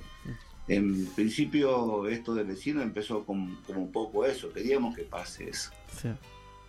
En 0.67 1.05
principio 1.15 2.07
esto 2.07 2.35
de 2.35 2.43
vecino 2.43 2.81
empezó 2.81 3.23
con- 3.25 3.55
como 3.65 3.81
un 3.81 3.91
poco 3.91 4.25
eso, 4.25 4.51
queríamos 4.53 4.95
que 4.95 5.03
pase 5.03 5.49
eso. 5.49 5.71
Sí. 5.99 6.09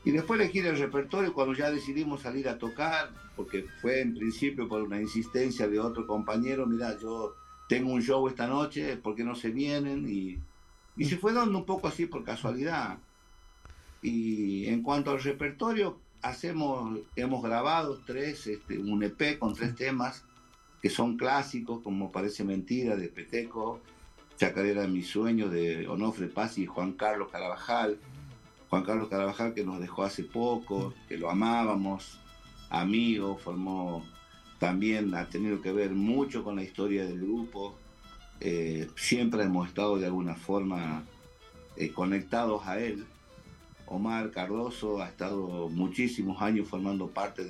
Y 0.08 0.10
después 0.10 0.40
elegir 0.40 0.64
el 0.64 0.78
repertorio 0.78 1.34
cuando 1.34 1.52
ya 1.52 1.70
decidimos 1.70 2.22
salir 2.22 2.48
a 2.48 2.56
tocar, 2.56 3.10
porque 3.36 3.66
fue 3.82 4.00
en 4.00 4.14
principio 4.14 4.66
por 4.66 4.80
una 4.80 4.98
insistencia 4.98 5.68
de 5.68 5.78
otro 5.78 6.06
compañero, 6.06 6.66
mira, 6.66 6.98
yo 6.98 7.34
tengo 7.68 7.92
un 7.92 8.00
show 8.00 8.26
esta 8.26 8.46
noche, 8.46 8.96
¿por 8.96 9.14
qué 9.14 9.22
no 9.22 9.34
se 9.34 9.50
vienen? 9.50 10.08
Y, 10.08 10.38
y 10.96 11.04
se 11.04 11.18
fue 11.18 11.34
dando 11.34 11.58
un 11.58 11.66
poco 11.66 11.88
así 11.88 12.06
por 12.06 12.24
casualidad. 12.24 12.96
Y 14.00 14.64
en 14.68 14.82
cuanto 14.82 15.10
al 15.10 15.22
repertorio, 15.22 15.98
hacemos, 16.22 17.00
hemos 17.14 17.42
grabado 17.42 18.00
tres, 18.06 18.46
este, 18.46 18.78
un 18.78 19.02
EP 19.02 19.38
con 19.38 19.52
tres 19.52 19.76
temas 19.76 20.24
que 20.80 20.88
son 20.88 21.18
clásicos, 21.18 21.82
como 21.82 22.10
Parece 22.10 22.44
Mentira 22.44 22.96
de 22.96 23.08
Peteco, 23.08 23.82
Chacarera 24.38 24.80
de 24.80 24.88
mi 24.88 25.02
sueño 25.02 25.50
de 25.50 25.86
Onofre 25.86 26.28
Paz 26.28 26.56
y 26.56 26.64
Juan 26.64 26.92
Carlos 26.92 27.28
Carabajal. 27.30 27.98
Juan 28.70 28.84
Carlos 28.84 29.08
Carabajal 29.08 29.54
que 29.54 29.64
nos 29.64 29.80
dejó 29.80 30.04
hace 30.04 30.24
poco, 30.24 30.94
que 31.08 31.16
lo 31.16 31.30
amábamos, 31.30 32.18
amigo, 32.70 33.36
formó 33.36 34.04
también, 34.58 35.14
ha 35.14 35.28
tenido 35.28 35.62
que 35.62 35.72
ver 35.72 35.90
mucho 35.90 36.44
con 36.44 36.56
la 36.56 36.62
historia 36.62 37.04
del 37.04 37.20
grupo. 37.20 37.74
Eh, 38.40 38.88
siempre 38.96 39.42
hemos 39.42 39.68
estado 39.68 39.98
de 39.98 40.06
alguna 40.06 40.34
forma 40.34 41.04
eh, 41.76 41.92
conectados 41.92 42.66
a 42.66 42.78
él. 42.78 43.06
Omar 43.86 44.30
Cardoso 44.32 45.00
ha 45.00 45.08
estado 45.08 45.68
muchísimos 45.70 46.42
años 46.42 46.68
formando 46.68 47.08
parte 47.08 47.44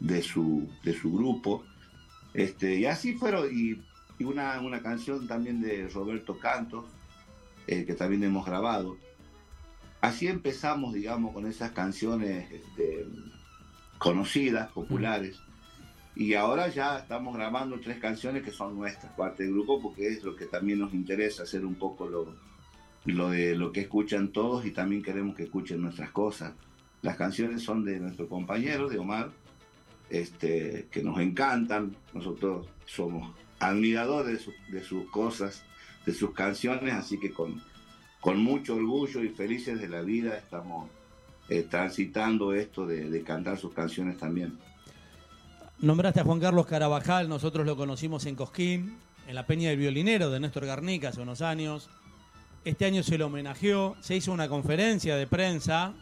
de, 0.00 0.22
su, 0.22 0.68
de 0.82 0.92
su 0.92 1.12
grupo. 1.12 1.62
Este, 2.32 2.80
y 2.80 2.86
así 2.86 3.14
fueron, 3.14 3.46
y, 3.52 3.80
y 4.18 4.24
una, 4.24 4.60
una 4.60 4.82
canción 4.82 5.28
también 5.28 5.60
de 5.60 5.88
Roberto 5.88 6.38
Cantos, 6.38 6.84
eh, 7.68 7.84
que 7.84 7.94
también 7.94 8.24
hemos 8.24 8.44
grabado. 8.44 8.96
Así 10.04 10.26
empezamos, 10.26 10.92
digamos, 10.92 11.32
con 11.32 11.46
esas 11.46 11.70
canciones 11.70 12.52
este, 12.52 13.06
conocidas, 13.96 14.70
populares. 14.70 15.40
Y 16.14 16.34
ahora 16.34 16.68
ya 16.68 16.98
estamos 16.98 17.34
grabando 17.34 17.80
tres 17.80 18.00
canciones 18.00 18.42
que 18.42 18.50
son 18.50 18.76
nuestras, 18.76 19.14
parte 19.14 19.44
del 19.44 19.54
grupo, 19.54 19.80
porque 19.80 20.08
es 20.08 20.22
lo 20.22 20.36
que 20.36 20.44
también 20.44 20.78
nos 20.78 20.92
interesa, 20.92 21.44
hacer 21.44 21.64
un 21.64 21.76
poco 21.76 22.06
lo, 22.06 23.30
de 23.30 23.56
lo 23.56 23.72
que 23.72 23.80
escuchan 23.80 24.28
todos 24.28 24.66
y 24.66 24.72
también 24.72 25.02
queremos 25.02 25.34
que 25.34 25.44
escuchen 25.44 25.80
nuestras 25.80 26.10
cosas. 26.10 26.52
Las 27.00 27.16
canciones 27.16 27.62
son 27.62 27.82
de 27.82 27.98
nuestro 27.98 28.28
compañero, 28.28 28.90
de 28.90 28.98
Omar, 28.98 29.30
este, 30.10 30.86
que 30.90 31.02
nos 31.02 31.18
encantan. 31.18 31.96
Nosotros 32.12 32.68
somos 32.84 33.34
admiradores 33.58 34.50
de 34.68 34.82
sus 34.82 35.06
cosas, 35.06 35.64
de 36.04 36.12
sus 36.12 36.32
canciones, 36.32 36.92
así 36.92 37.18
que 37.18 37.30
con, 37.30 37.62
con 38.24 38.42
mucho 38.42 38.76
orgullo 38.76 39.22
y 39.22 39.28
felices 39.28 39.78
de 39.78 39.86
la 39.86 40.00
vida 40.00 40.34
estamos 40.38 40.88
eh, 41.50 41.66
transitando 41.68 42.54
esto 42.54 42.86
de, 42.86 43.10
de 43.10 43.22
cantar 43.22 43.58
sus 43.58 43.74
canciones 43.74 44.16
también. 44.16 44.58
Nombraste 45.80 46.20
a 46.20 46.24
Juan 46.24 46.40
Carlos 46.40 46.64
Carabajal, 46.66 47.28
nosotros 47.28 47.66
lo 47.66 47.76
conocimos 47.76 48.24
en 48.24 48.34
Cosquín, 48.34 48.96
en 49.28 49.34
la 49.34 49.46
Peña 49.46 49.68
del 49.68 49.78
Violinero 49.78 50.30
de 50.30 50.40
Néstor 50.40 50.64
Garnica 50.64 51.10
hace 51.10 51.20
unos 51.20 51.42
años. 51.42 51.90
Este 52.64 52.86
año 52.86 53.02
se 53.02 53.18
lo 53.18 53.26
homenajeó, 53.26 53.94
se 54.00 54.16
hizo 54.16 54.32
una 54.32 54.48
conferencia 54.48 55.16
de 55.16 55.26
prensa 55.26 55.92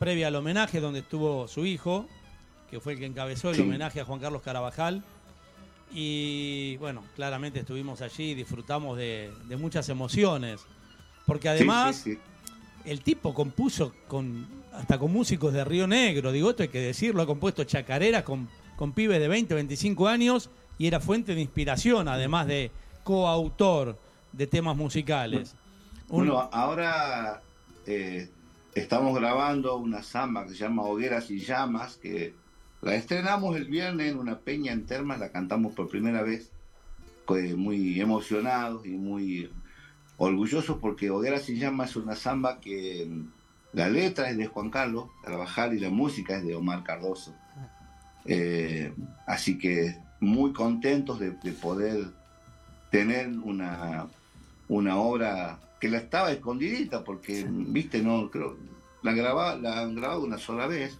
previa 0.00 0.26
al 0.26 0.34
homenaje 0.34 0.80
donde 0.80 0.98
estuvo 1.00 1.46
su 1.46 1.64
hijo, 1.66 2.08
que 2.68 2.80
fue 2.80 2.94
el 2.94 2.98
que 2.98 3.06
encabezó 3.06 3.50
el 3.50 3.56
Sí. 3.56 3.62
homenaje 3.62 4.00
a 4.00 4.04
Juan 4.04 4.18
Carlos 4.18 4.42
Carabajal. 4.42 5.04
Y 5.92 6.76
bueno, 6.78 7.04
claramente 7.14 7.60
estuvimos 7.60 8.00
allí 8.02 8.30
y 8.32 8.34
disfrutamos 8.34 8.98
de, 8.98 9.30
de 9.46 9.56
muchas 9.56 9.88
emociones. 9.88 10.66
Porque 11.30 11.48
además 11.48 11.94
Sí, 11.94 12.14
sí, 12.14 12.14
sí. 12.14 12.90
el 12.90 13.02
tipo 13.02 13.32
compuso 13.34 13.94
con 14.08 14.48
hasta 14.72 14.98
con 14.98 15.12
músicos 15.12 15.52
de 15.52 15.64
Río 15.64 15.86
Negro, 15.86 16.32
digo, 16.32 16.50
esto 16.50 16.64
hay 16.64 16.70
que 16.70 16.80
decirlo, 16.80 17.22
ha 17.22 17.26
compuesto 17.26 17.62
chacareras 17.62 18.24
con, 18.24 18.48
con 18.74 18.92
pibes 18.92 19.20
de 19.20 19.28
20, 19.28 19.54
25 19.54 20.08
años 20.08 20.50
y 20.76 20.88
era 20.88 20.98
fuente 20.98 21.36
de 21.36 21.40
inspiración, 21.40 22.08
además 22.08 22.48
de 22.48 22.72
coautor 23.04 23.96
de 24.32 24.46
temas 24.48 24.76
musicales. 24.76 25.54
Un- 26.08 26.26
Bueno, 26.26 26.48
ahora 26.52 27.42
eh, 27.86 28.28
estamos 28.74 29.14
grabando 29.14 29.76
una 29.76 30.02
samba 30.02 30.44
que 30.46 30.50
se 30.50 30.56
llama 30.56 30.82
Hogueras 30.82 31.30
y 31.30 31.38
Llamas, 31.38 31.96
que 31.96 32.34
la 32.82 32.96
estrenamos 32.96 33.56
el 33.56 33.66
viernes 33.66 34.10
en 34.10 34.18
una 34.18 34.36
peña 34.38 34.72
en 34.72 34.84
Termas, 34.84 35.20
la 35.20 35.30
cantamos 35.30 35.74
por 35.74 35.88
primera 35.88 36.22
vez, 36.22 36.50
pues, 37.24 37.56
muy 37.56 38.00
emocionados 38.00 38.84
y 38.84 38.90
muy 38.90 39.50
orgullosos 40.20 40.76
porque 40.76 41.10
Hogueras 41.10 41.48
y 41.48 41.56
Llamas 41.56 41.90
es 41.90 41.96
una 41.96 42.14
samba 42.14 42.60
que 42.60 43.06
mm, 43.08 43.28
la 43.72 43.88
letra 43.88 44.28
es 44.28 44.36
de 44.36 44.46
Juan 44.46 44.68
Carlos 44.68 45.06
Carvajal 45.24 45.74
y 45.74 45.80
la 45.80 45.88
música 45.88 46.36
es 46.36 46.44
de 46.44 46.54
Omar 46.54 46.84
Cardoso. 46.84 47.34
Eh, 48.26 48.92
así 49.26 49.56
que 49.56 49.96
muy 50.20 50.52
contentos 50.52 51.18
de, 51.18 51.30
de 51.30 51.52
poder 51.52 52.10
tener 52.90 53.28
una, 53.28 54.08
una 54.68 54.98
obra 54.98 55.58
que 55.80 55.88
la 55.88 55.96
estaba 55.96 56.30
escondidita 56.30 57.02
porque, 57.02 57.46
viste, 57.48 58.02
no 58.02 58.30
creo, 58.30 58.58
la, 59.02 59.14
graba, 59.14 59.56
la 59.56 59.80
han 59.80 59.94
grabado 59.94 60.22
una 60.22 60.36
sola 60.36 60.66
vez, 60.66 60.98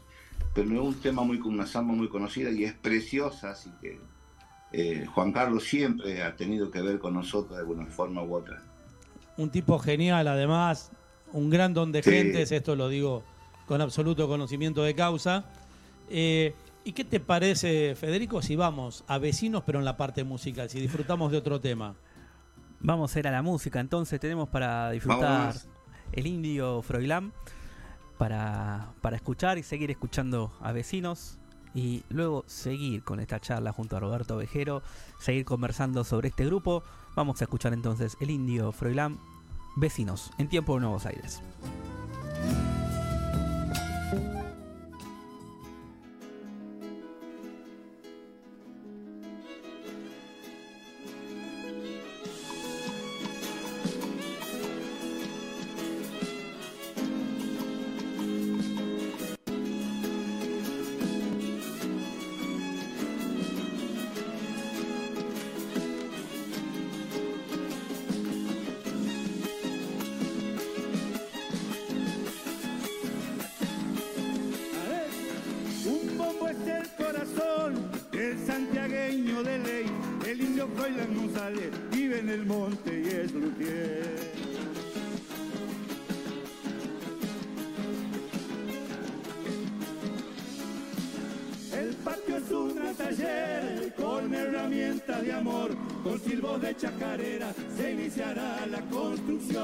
pero 0.55 0.72
es 0.72 0.80
un 0.80 0.94
tema 0.94 1.24
muy 1.24 1.38
con 1.38 1.52
una 1.52 1.66
samba 1.66 1.92
muy 1.92 2.09
conocida 2.09 2.51
y 2.51 2.64
es 2.64 2.72
preciosa, 2.72 3.51
así 3.51 3.70
que 3.82 4.01
eh, 4.72 5.05
Juan 5.12 5.32
Carlos 5.32 5.64
siempre 5.64 6.22
ha 6.22 6.36
tenido 6.36 6.70
que 6.70 6.80
ver 6.80 6.98
con 6.98 7.12
nosotros 7.12 7.56
de 7.56 7.59
alguna 7.59 7.84
forma 7.84 8.22
u 8.22 8.34
otra. 8.34 8.62
Un 9.40 9.50
tipo 9.50 9.78
genial, 9.78 10.28
además, 10.28 10.90
un 11.32 11.50
gran 11.50 11.74
don 11.74 11.92
de 11.92 12.02
Sí. 12.02 12.10
gentes, 12.10 12.52
esto 12.52 12.76
lo 12.76 12.88
digo 12.88 13.22
con 13.66 13.80
absoluto 13.80 14.26
conocimiento 14.28 14.82
de 14.82 14.94
causa. 14.94 15.44
Eh, 16.08 16.54
¿Y 16.82 16.92
qué 16.92 17.04
te 17.04 17.20
parece, 17.20 17.94
Federico, 17.94 18.40
si 18.42 18.56
vamos 18.56 19.04
a 19.06 19.18
vecinos, 19.18 19.62
pero 19.66 19.78
en 19.78 19.84
la 19.84 19.96
parte 19.96 20.24
musical, 20.24 20.68
si 20.70 20.80
disfrutamos 20.80 21.30
de 21.30 21.38
otro 21.38 21.60
tema? 21.60 21.94
Vamos 22.80 23.14
a 23.14 23.18
ir 23.18 23.28
a 23.28 23.30
la 23.30 23.42
música, 23.42 23.78
entonces 23.80 24.18
tenemos 24.18 24.48
para 24.48 24.90
disfrutar 24.90 25.20
Vamos. 25.48 25.68
el 26.12 26.26
indio 26.26 26.80
Froilán, 26.82 27.32
para, 28.18 28.92
para 29.00 29.16
escuchar 29.16 29.58
y 29.58 29.62
seguir 29.62 29.90
escuchando 29.90 30.52
a 30.60 30.72
vecinos 30.72 31.38
y 31.74 32.02
luego 32.08 32.44
seguir 32.46 33.04
con 33.04 33.20
esta 33.20 33.38
charla 33.40 33.72
junto 33.72 33.96
a 33.96 34.00
Roberto 34.00 34.36
Vejero, 34.36 34.82
seguir 35.18 35.44
conversando 35.44 36.02
sobre 36.04 36.28
este 36.28 36.44
grupo. 36.46 36.82
Vamos 37.14 37.40
a 37.40 37.44
escuchar 37.44 37.72
entonces 37.72 38.16
el 38.20 38.30
indio 38.30 38.72
Froilán, 38.72 39.18
Vecinos, 39.76 40.32
en 40.38 40.48
tiempo 40.48 40.74
de 40.74 40.80
Nuevos 40.80 41.06
Aires. 41.06 41.42
De 96.40 96.74
chacarera 96.74 97.52
se 97.76 97.92
iniciará 97.92 98.64
la 98.66 98.80
construcción. 98.88 99.60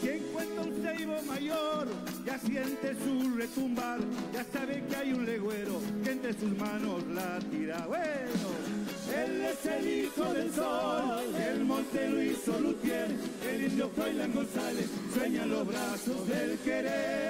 Si 0.00 0.08
encuentra 0.08 0.62
un 0.62 0.80
ceibo 0.80 1.22
mayor, 1.26 1.88
ya 2.24 2.38
siente 2.38 2.94
su 3.02 3.36
retumbar, 3.36 3.98
ya 4.32 4.44
sabe 4.44 4.84
que 4.88 4.94
hay 4.96 5.12
un 5.12 5.26
legüero 5.26 5.80
que 6.04 6.12
entre 6.12 6.32
sus 6.32 6.56
manos 6.56 7.02
la 7.08 7.40
tira. 7.50 7.84
Bueno, 7.88 8.48
él 9.12 9.42
es 9.42 9.66
el 9.66 10.04
hijo 10.04 10.32
del 10.32 10.52
sol, 10.54 11.34
el 11.36 11.64
monte 11.64 12.08
lo 12.08 12.22
hizo 12.22 12.60
Lutier, 12.60 13.10
el 13.50 13.64
indio 13.64 13.90
Froilán 13.90 14.32
González, 14.32 14.88
sueña 15.12 15.46
los 15.46 15.66
brazos 15.66 16.28
del 16.28 16.56
querer. 16.60 17.21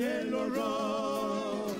Y 0.00 0.02
el 0.02 0.32
horror. 0.32 1.74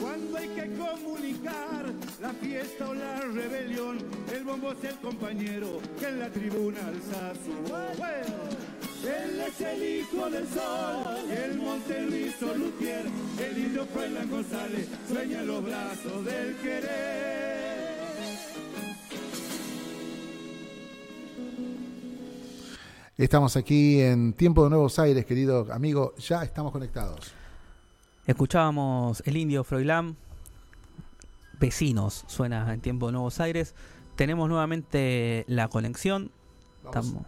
Cuando 0.00 0.38
hay 0.38 0.48
que 0.48 0.72
comunicar 0.76 1.92
la 2.22 2.32
fiesta 2.32 2.88
o 2.88 2.94
la 2.94 3.20
rebelión, 3.20 3.98
el 4.32 4.44
bombo 4.44 4.72
es 4.72 4.84
el 4.84 4.96
compañero 4.96 5.80
que 5.98 6.06
en 6.06 6.20
la 6.20 6.30
tribuna 6.30 6.78
alza 6.86 7.34
su 7.44 7.70
voz. 7.70 7.98
Bueno, 7.98 8.36
él 9.04 9.40
es 9.40 9.60
el 9.60 9.82
hijo 9.82 10.30
del 10.30 10.48
sol, 10.48 11.30
el 11.30 11.58
monte 11.58 12.02
Luis 12.02 12.40
Lutier, 12.40 13.04
el 13.46 13.58
indio 13.58 13.84
Froilán 13.92 14.30
González, 14.30 14.88
sueña 15.06 15.40
en 15.40 15.46
los 15.46 15.64
brazos 15.64 16.24
del 16.24 16.56
querer. 16.56 17.39
Estamos 23.20 23.54
aquí 23.56 24.00
en 24.00 24.32
Tiempo 24.32 24.64
de 24.64 24.70
Nuevos 24.70 24.98
Aires, 24.98 25.26
querido 25.26 25.66
amigo. 25.70 26.14
Ya 26.16 26.42
estamos 26.42 26.72
conectados. 26.72 27.32
Escuchábamos 28.26 29.22
el 29.26 29.36
indio 29.36 29.62
Froilán, 29.62 30.16
Vecinos, 31.58 32.24
suena 32.28 32.72
en 32.72 32.80
tiempo 32.80 33.06
de 33.06 33.12
Nuevos 33.12 33.38
Aires. 33.40 33.74
Tenemos 34.16 34.48
nuevamente 34.48 35.44
la 35.48 35.68
conexión. 35.68 36.30
Vamos. 36.82 37.06
Estamos- 37.06 37.26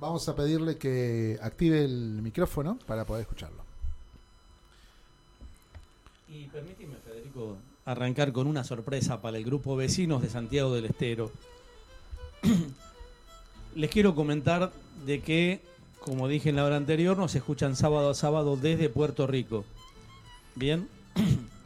Vamos 0.00 0.26
a 0.28 0.34
pedirle 0.36 0.76
que 0.78 1.38
active 1.42 1.84
el 1.84 2.20
micrófono 2.22 2.78
para 2.86 3.04
poder 3.04 3.22
escucharlo. 3.22 3.62
Y 6.28 6.44
permíteme, 6.48 6.96
Federico, 6.96 7.56
arrancar 7.84 8.32
con 8.32 8.46
una 8.46 8.64
sorpresa 8.64 9.20
para 9.20 9.36
el 9.36 9.44
grupo 9.44 9.74
Vecinos 9.76 10.22
de 10.22 10.30
Santiago 10.30 10.74
del 10.74 10.86
Estero. 10.86 11.30
Les 13.74 13.90
quiero 13.90 14.14
comentar 14.14 14.70
de 15.06 15.20
que, 15.20 15.62
como 16.00 16.28
dije 16.28 16.50
en 16.50 16.56
la 16.56 16.64
hora 16.64 16.76
anterior, 16.76 17.16
nos 17.16 17.34
escuchan 17.34 17.76
sábado 17.76 18.10
a 18.10 18.14
sábado 18.14 18.56
desde 18.56 18.90
Puerto 18.90 19.26
Rico. 19.26 19.64
Bien. 20.56 20.88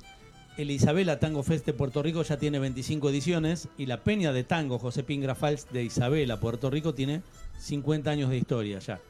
El 0.56 0.70
Isabela 0.70 1.18
Tango 1.18 1.42
Fest 1.42 1.64
de 1.64 1.72
Puerto 1.72 2.02
Rico 2.02 2.22
ya 2.22 2.36
tiene 2.36 2.58
25 2.58 3.08
ediciones 3.08 3.68
y 3.78 3.86
la 3.86 4.04
Peña 4.04 4.34
de 4.34 4.44
Tango 4.44 4.78
José 4.78 5.02
Pingra 5.02 5.34
Fals 5.34 5.66
de 5.72 5.84
Isabela, 5.84 6.38
Puerto 6.38 6.68
Rico, 6.68 6.92
tiene 6.92 7.22
50 7.60 8.10
años 8.10 8.28
de 8.28 8.36
historia 8.36 8.78
ya. 8.78 9.00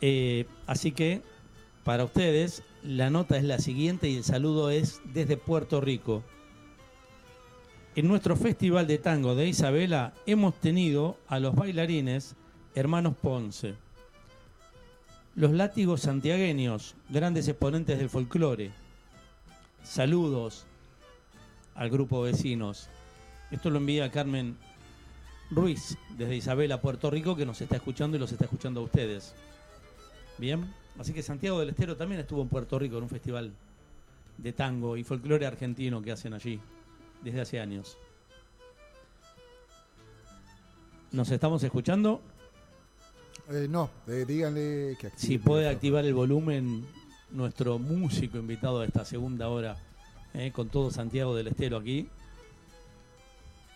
Eh, 0.00 0.46
así 0.66 0.92
que, 0.92 1.22
para 1.82 2.04
ustedes, 2.04 2.62
la 2.84 3.10
nota 3.10 3.36
es 3.36 3.42
la 3.42 3.58
siguiente 3.58 4.08
y 4.08 4.16
el 4.16 4.22
saludo 4.22 4.70
es 4.70 5.00
desde 5.12 5.36
Puerto 5.36 5.80
Rico. 5.80 6.22
En 7.96 8.06
nuestro 8.06 8.36
Festival 8.36 8.86
de 8.86 8.98
Tango 8.98 9.34
de 9.34 9.48
Isabela 9.48 10.14
hemos 10.24 10.54
tenido 10.54 11.16
a 11.26 11.40
los 11.40 11.56
bailarines 11.56 12.36
Hermanos 12.74 13.16
Ponce, 13.20 13.74
los 15.34 15.50
látigos 15.50 16.02
santiagueños, 16.02 16.94
grandes 17.08 17.48
exponentes 17.48 17.98
del 17.98 18.08
folclore. 18.08 18.70
Saludos 19.82 20.66
al 21.74 21.90
grupo 21.90 22.22
vecinos. 22.22 22.88
Esto 23.50 23.70
lo 23.70 23.78
envía 23.78 24.12
Carmen 24.12 24.56
Ruiz 25.50 25.98
desde 26.16 26.36
Isabela, 26.36 26.80
Puerto 26.80 27.10
Rico, 27.10 27.34
que 27.34 27.44
nos 27.44 27.60
está 27.60 27.74
escuchando 27.74 28.16
y 28.16 28.20
los 28.20 28.30
está 28.30 28.44
escuchando 28.44 28.80
a 28.80 28.84
ustedes. 28.84 29.34
Bien, 30.38 30.72
así 30.96 31.12
que 31.12 31.24
Santiago 31.24 31.58
del 31.58 31.70
Estero 31.70 31.96
también 31.96 32.20
estuvo 32.20 32.40
en 32.40 32.48
Puerto 32.48 32.78
Rico 32.78 32.98
en 32.98 33.02
un 33.02 33.08
festival 33.08 33.52
de 34.38 34.52
tango 34.52 34.96
y 34.96 35.02
folclore 35.02 35.44
argentino 35.44 36.00
que 36.00 36.12
hacen 36.12 36.34
allí 36.34 36.60
desde 37.20 37.40
hace 37.40 37.58
años. 37.58 37.98
¿Nos 41.10 41.32
estamos 41.32 41.64
escuchando? 41.64 42.22
Eh, 43.50 43.66
no, 43.68 43.90
eh, 44.06 44.24
díganle 44.26 44.96
que 45.00 45.08
active. 45.08 45.26
Si 45.26 45.38
puede 45.38 45.68
activar 45.68 46.04
el 46.04 46.14
volumen 46.14 46.86
nuestro 47.30 47.78
músico 47.78 48.38
invitado 48.38 48.80
a 48.80 48.84
esta 48.86 49.04
segunda 49.04 49.48
hora, 49.48 49.76
eh, 50.34 50.52
con 50.52 50.68
todo 50.68 50.90
Santiago 50.90 51.34
del 51.34 51.48
Estero 51.48 51.76
aquí. 51.76 52.08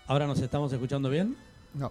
¿Ahora 0.07 0.27
nos 0.27 0.39
estamos 0.41 0.73
escuchando 0.73 1.09
bien? 1.11 1.37
No, 1.73 1.91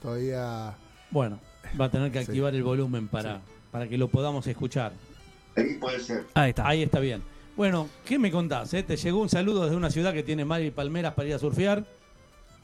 todavía. 0.00 0.74
Bueno, 1.10 1.40
va 1.78 1.86
a 1.86 1.90
tener 1.90 2.10
que 2.10 2.20
Sí. 2.20 2.30
activar 2.30 2.54
el 2.54 2.62
volumen 2.62 3.08
para, 3.08 3.40
para 3.70 3.88
que 3.88 3.98
lo 3.98 4.08
podamos 4.08 4.46
escuchar. 4.46 4.92
Ahí 5.56 5.74
puede 5.74 6.00
ser. 6.00 6.24
Ahí 6.34 6.50
está. 6.50 6.66
Ahí 6.68 6.82
está 6.82 7.00
bien. 7.00 7.22
Bueno, 7.56 7.88
¿qué 8.04 8.18
me 8.18 8.30
contás? 8.30 8.72
eh? 8.74 8.82
¿Te 8.82 8.96
llegó 8.96 9.20
un 9.20 9.28
saludo 9.28 9.64
desde 9.64 9.76
una 9.76 9.90
ciudad 9.90 10.12
que 10.12 10.22
tiene 10.22 10.44
mar 10.44 10.62
y 10.62 10.70
palmeras 10.70 11.14
para 11.14 11.28
ir 11.28 11.34
a 11.34 11.38
surfear? 11.38 11.84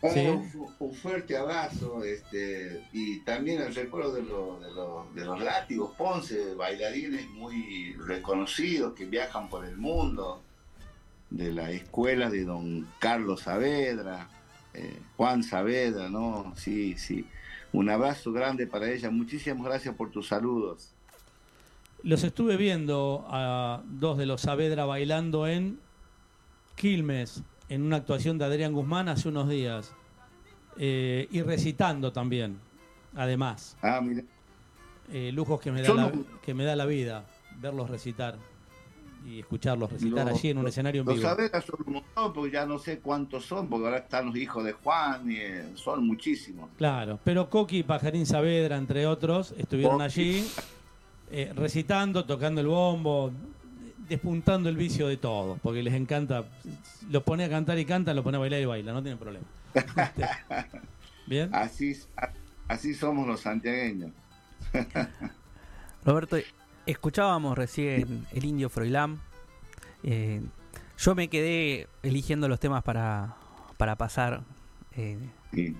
Sí. 0.03 0.21
un, 0.27 0.51
un 0.79 0.95
fuerte 0.95 1.37
abrazo 1.37 2.03
este, 2.05 2.83
y 2.93 3.21
también 3.21 3.61
el 3.61 3.75
recuerdo 3.75 4.15
de, 4.15 4.23
lo- 4.23 4.59
de 4.59 4.71
lo- 4.73 5.07
de 5.15 5.25
los 5.27 5.41
látigos 5.43 5.93
Ponce, 5.97 6.55
bailarines 6.55 7.29
muy 7.31 7.93
reconocidos 8.07 8.95
que 8.95 9.05
viajan 9.05 9.49
por 9.51 9.65
el 9.67 9.77
mundo, 9.77 10.43
de 11.29 11.53
la 11.53 11.71
escuela 11.71 12.31
de 12.31 12.45
don 12.45 12.89
Carlos 12.99 13.43
Saavedra, 13.43 14.29
eh, 14.73 14.99
Juan 15.17 15.43
Saavedra, 15.45 16.09
¿no? 16.09 16.55
Sí, 16.57 16.97
sí. 16.97 17.27
Un 17.73 17.91
abrazo 17.91 18.33
grande 18.33 18.67
para 18.67 18.91
ella. 18.91 19.11
Muchísimas 19.11 19.63
gracias 19.65 19.95
por 19.95 20.11
tus 20.11 20.29
saludos. 20.29 20.91
Los 22.03 22.25
estuve 22.25 22.57
viendo 22.57 23.27
a 23.29 23.83
dos 23.85 24.17
de 24.17 24.25
los 24.27 24.41
Saavedra 24.41 24.87
bailando 24.87 25.47
en 25.47 25.79
Quilmes, 26.75 27.43
en 27.71 27.83
una 27.83 27.97
actuación 27.97 28.37
de 28.37 28.45
Adrián 28.45 28.73
Guzmán 28.75 29.09
hace 29.09 29.29
unos 29.29 29.49
días. 29.49 29.93
Eh, 30.77 31.29
y 31.31 31.41
recitando 31.43 32.13
también, 32.13 32.59
además. 33.15 33.77
Ah, 33.81 34.01
mira. 34.03 34.23
Eh, 35.13 35.31
lujos 35.33 35.61
que 35.61 35.73
me, 35.73 35.81
da 35.83 35.89
Yo 35.89 35.95
la, 35.95 36.11
no- 36.11 36.25
que 36.43 36.53
me 36.55 36.65
da 36.65 36.77
la 36.77 36.85
vida, 36.87 37.25
verlos 37.61 37.89
recitar 37.91 38.37
y 39.27 39.41
escucharlos 39.41 39.91
recitar 39.93 40.27
Los- 40.27 40.39
allí 40.39 40.49
en 40.51 40.59
un 40.59 40.69
escenario 40.69 41.03
en 41.03 41.07
Los 41.07 41.17
vivo. 41.17 41.29
Saavedra 41.29 41.61
son 41.61 41.77
un 41.87 41.93
montón, 41.95 42.33
porque 42.33 42.51
ya 42.53 42.65
no 42.67 42.79
sé 42.79 43.01
cuántos 43.01 43.45
son, 43.45 43.69
porque 43.69 43.87
ahora 43.87 43.99
están 43.99 44.27
los 44.27 44.37
hijos 44.37 44.65
de 44.65 44.73
Juan, 44.73 45.31
y, 45.31 45.37
eh, 45.37 45.65
son 45.75 46.07
muchísimos. 46.07 46.71
Claro, 46.79 47.19
pero 47.25 47.51
Coqui 47.51 47.79
y 47.79 47.83
Pajarín 47.83 48.25
Saavedra, 48.27 48.77
entre 48.77 49.07
otros, 49.07 49.53
estuvieron 49.59 50.01
allí 50.01 50.47
eh, 51.33 51.53
recitando, 51.55 52.25
tocando 52.25 52.61
el 52.61 52.67
bombo, 52.69 53.31
despuntando 54.11 54.69
el 54.69 54.77
vicio 54.77 55.09
de 55.09 55.17
todos, 55.17 55.59
porque 55.63 55.83
les 55.83 55.95
encanta. 55.95 56.45
Los 57.09 57.23
pone 57.23 57.45
a 57.45 57.49
cantar 57.49 57.79
y 57.79 57.87
cantan, 57.87 58.15
los 58.17 58.25
pone 58.25 58.37
a 58.37 58.41
bailar 58.41 58.61
y 58.61 58.67
baila, 58.67 58.93
no 58.93 59.03
tienen 59.03 59.19
problema. 59.19 59.47
Bien. 61.27 61.49
Así, 61.55 61.97
así 62.69 62.93
somos 62.93 63.27
los 63.27 63.41
santiagueños. 63.41 64.11
Roberto, 66.05 66.37
escuchábamos 66.87 67.57
recién 67.57 68.27
el 68.33 68.45
indio 68.45 68.69
Froilán. 68.69 69.21
Eh, 70.03 70.41
yo 70.99 71.15
me 71.15 71.29
quedé 71.29 71.89
eligiendo 72.03 72.49
los 72.49 72.61
temas 72.61 72.83
para, 72.83 73.37
para 73.77 73.97
pasar. 73.97 74.43
eh, 74.97 75.19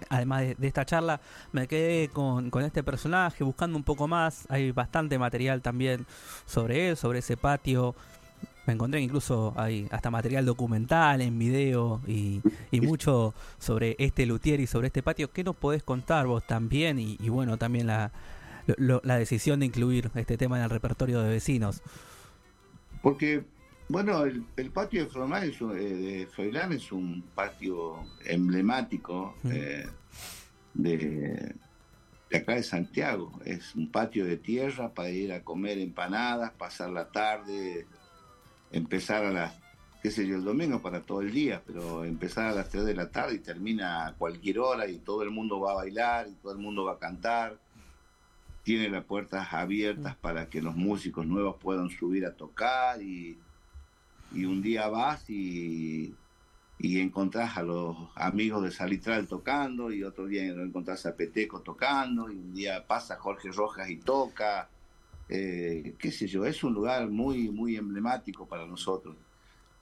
Además 0.09 0.41
de, 0.43 0.55
de 0.57 0.67
esta 0.67 0.85
charla, 0.85 1.21
me 1.53 1.69
quedé 1.69 2.09
con, 2.09 2.51
con 2.51 2.65
este 2.65 2.83
personaje 2.83 3.45
buscando 3.45 3.77
un 3.77 3.85
poco 3.85 4.09
más. 4.09 4.45
Hay 4.49 4.73
bastante 4.73 5.17
material 5.19 5.63
también 5.63 6.07
sobre 6.45 6.89
él, 6.91 6.97
sobre 6.97 7.21
ese 7.21 7.37
patio. 7.37 7.95
Me 8.67 8.75
encontré 8.75 9.01
incluso 9.01 9.53
hay 9.57 9.89
hasta 9.91 10.11
material 10.11 10.45
documental 10.45 11.23
en 11.23 11.39
video 11.39 12.01
y, 12.07 12.41
y 12.71 12.81
mucho 12.81 13.35
sobre 13.59 13.97
este 13.99 14.27
luthier 14.27 14.61
y 14.61 14.67
sobre 14.67 14.89
este 14.89 15.03
patio. 15.03 15.33
¿Qué 15.33 15.43
nos 15.43 15.57
podés 15.57 15.83
contar 15.83 16.27
vos 16.27 16.47
también? 16.47 16.99
Y, 16.99 17.17
y 17.21 17.31
bueno, 17.31 17.57
también 17.57 17.87
la, 17.87 18.13
lo- 18.77 19.01
la 19.03 19.17
decisión 19.17 19.61
de 19.61 19.67
incluir 19.67 20.11
este 20.15 20.37
tema 20.37 20.59
en 20.59 20.65
el 20.65 20.71
repertorio 20.71 21.21
de 21.23 21.31
vecinos. 21.31 21.83
Porque, 23.03 23.45
bueno, 23.89 24.25
el, 24.25 24.45
el 24.57 24.71
patio 24.71 25.05
de 25.05 25.11
Froilán 25.11 25.43
es, 25.45 25.61
un- 25.61 25.77
eh, 25.77 25.81
de 25.81 26.27
Froilán 26.27 26.73
es 26.73 26.93
un 26.93 27.23
patio 27.35 27.97
emblemático 28.27 29.35
eh, 29.45 29.87
de, 30.75 31.55
de 32.31 32.37
acá 32.37 32.55
de 32.55 32.63
Santiago. 32.63 33.33
Es 33.45 33.75
un 33.75 33.91
patio 33.91 34.27
de 34.27 34.37
tierra 34.37 34.91
para 34.93 35.09
ir 35.09 35.33
a 35.33 35.43
comer 35.43 35.79
empanadas, 35.79 36.53
pasar 36.53 36.91
la 36.91 37.09
tarde, 37.11 37.87
empezar 38.73 39.25
a 39.25 39.31
las, 39.31 39.55
qué 40.03 40.11
sé 40.11 40.27
yo, 40.27 40.37
el 40.37 40.45
domingo 40.45 40.81
para 40.81 41.01
todo 41.01 41.21
el 41.21 41.33
día, 41.33 41.63
pero 41.67 42.05
empezar 42.05 42.47
a 42.47 42.55
las 42.55 42.69
3 42.69 42.85
de 42.85 42.95
la 42.95 43.11
tarde 43.11 43.35
y 43.35 43.39
termina 43.39 44.07
a 44.07 44.15
cualquier 44.15 44.59
hora 44.59 44.87
y 44.89 44.99
todo 44.99 45.23
el 45.23 45.31
mundo 45.31 45.61
va 45.61 45.73
a 45.73 45.77
bailar 45.77 46.29
y 46.29 46.35
todo 46.35 46.53
el 46.53 46.59
mundo 46.59 46.85
va 46.85 46.93
a 46.93 46.99
cantar 46.99 47.59
tiene 48.63 48.89
las 48.89 49.05
puertas 49.05 49.53
abiertas 49.53 50.17
para 50.17 50.49
que 50.49 50.63
los 50.63 50.77
músicos 50.77 51.27
nuevos 51.27 51.57
puedan 51.57 51.91
subir 51.91 52.27
a 52.27 52.35
tocar 52.35 53.03
y, 53.03 53.39
y 54.33 54.45
un 54.45 54.63
día 54.63 54.89
vas 54.89 55.29
y, 55.29 56.15
y 56.79 57.01
encontrás 57.01 57.57
a 57.57 57.63
los 57.63 57.97
amigos 58.15 58.63
de 58.63 58.71
Salitral 58.71 59.27
tocando 59.27 59.91
y 59.93 60.05
otro 60.05 60.27
día 60.27 60.45
encontrás 60.45 61.07
a 61.07 61.17
Peteco 61.17 61.61
tocando 61.61 62.31
y 62.31 62.37
un 62.37 62.55
día 62.55 62.87
pasa 62.87 63.17
Jorge 63.17 63.51
Rojas 63.51 63.89
y 63.91 63.97
toca. 63.97 64.69
Eh, 65.33 65.95
qué 65.97 66.11
sé 66.11 66.27
yo, 66.27 66.45
es 66.45 66.65
un 66.65 66.75
lugar 66.75 67.09
muy, 67.09 67.51
muy 67.51 67.77
emblemático 67.77 68.47
para 68.47 68.67
nosotros. 68.67 69.15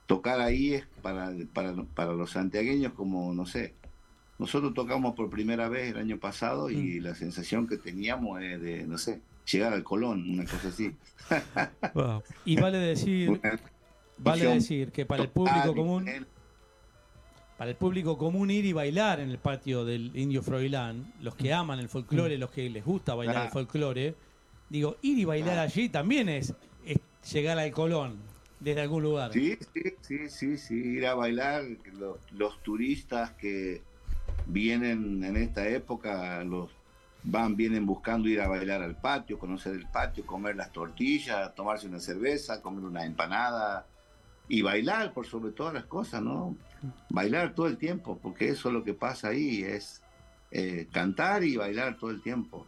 Tocar 0.05 0.39
ahí 0.39 0.75
es 0.75 0.85
para, 1.01 1.33
para, 1.53 1.73
para 1.95 2.13
los 2.13 2.31
santiagueños 2.31 2.93
como, 2.93 3.33
no 3.33 3.47
sé, 3.47 3.73
nosotros 4.37 4.75
tocamos 4.75 5.15
por 5.15 5.29
primera 5.29 5.67
vez 5.67 5.91
el 5.91 5.97
año 5.97 6.19
pasado 6.19 6.69
y 6.69 6.99
la 6.99 7.15
sensación 7.15 7.67
que 7.67 7.77
teníamos 7.77 8.41
es 8.41 8.61
de, 8.61 8.85
no 8.85 8.97
sé, 8.99 9.21
llegar 9.51 9.73
al 9.73 9.83
Colón, 9.83 10.29
una 10.29 10.45
cosa 10.45 10.69
así. 10.69 10.95
Y 12.45 12.55
vale 12.55 12.77
decir, 12.77 13.41
vale 14.17 14.45
decir 14.45 14.91
que 14.91 15.05
para 15.05 15.23
el 15.23 15.29
público 15.29 15.75
común, 15.75 16.05
para 17.57 17.71
el 17.71 17.75
público 17.75 18.17
común 18.17 18.51
ir 18.51 18.65
y 18.65 18.73
bailar 18.73 19.19
en 19.19 19.29
el 19.29 19.39
patio 19.39 19.83
del 19.83 20.11
Indio 20.15 20.41
Froilán, 20.41 21.11
los 21.21 21.35
que 21.35 21.53
aman 21.53 21.79
el 21.79 21.89
folclore, 21.89 22.37
los 22.37 22.51
que 22.51 22.69
les 22.69 22.85
gusta 22.85 23.15
bailar 23.15 23.47
el 23.47 23.51
folclore, 23.51 24.15
digo, 24.69 24.97
ir 25.01 25.19
y 25.19 25.25
bailar 25.25 25.59
allí 25.59 25.89
también 25.89 26.29
es, 26.29 26.53
es 26.85 26.97
llegar 27.31 27.57
al 27.57 27.71
Colón 27.71 28.17
desde 28.59 28.81
algún 28.81 29.03
lugar. 29.03 29.33
Sí, 29.33 29.57
sí, 29.73 29.81
sí, 30.01 30.29
sí, 30.29 30.57
sí, 30.57 30.75
ir 30.75 31.07
a 31.07 31.15
bailar, 31.15 31.63
los 32.31 32.61
turistas 32.61 33.31
que 33.31 33.81
vienen 34.45 35.23
en 35.23 35.37
esta 35.37 35.67
época, 35.67 36.43
los 36.43 36.69
van, 37.23 37.55
vienen 37.55 37.85
buscando 37.85 38.27
ir 38.27 38.41
a 38.41 38.47
bailar 38.47 38.81
al 38.81 38.95
patio, 38.95 39.39
conocer 39.39 39.73
el 39.73 39.87
patio, 39.87 40.25
comer 40.25 40.55
las 40.55 40.71
tortillas, 40.71 41.53
tomarse 41.55 41.87
una 41.87 41.99
cerveza, 41.99 42.61
comer 42.61 42.85
una 42.85 43.05
empanada 43.05 43.85
y 44.47 44.61
bailar 44.61 45.13
por 45.13 45.25
sobre 45.25 45.51
todas 45.51 45.73
las 45.73 45.85
cosas, 45.85 46.21
¿no? 46.21 46.55
Bailar 47.09 47.53
todo 47.53 47.67
el 47.67 47.77
tiempo, 47.77 48.19
porque 48.21 48.49
eso 48.49 48.69
es 48.69 48.73
lo 48.73 48.83
que 48.83 48.93
pasa 48.93 49.29
ahí, 49.29 49.63
es 49.63 50.01
eh, 50.51 50.87
cantar 50.91 51.43
y 51.43 51.55
bailar 51.55 51.97
todo 51.97 52.09
el 52.09 52.21
tiempo. 52.21 52.65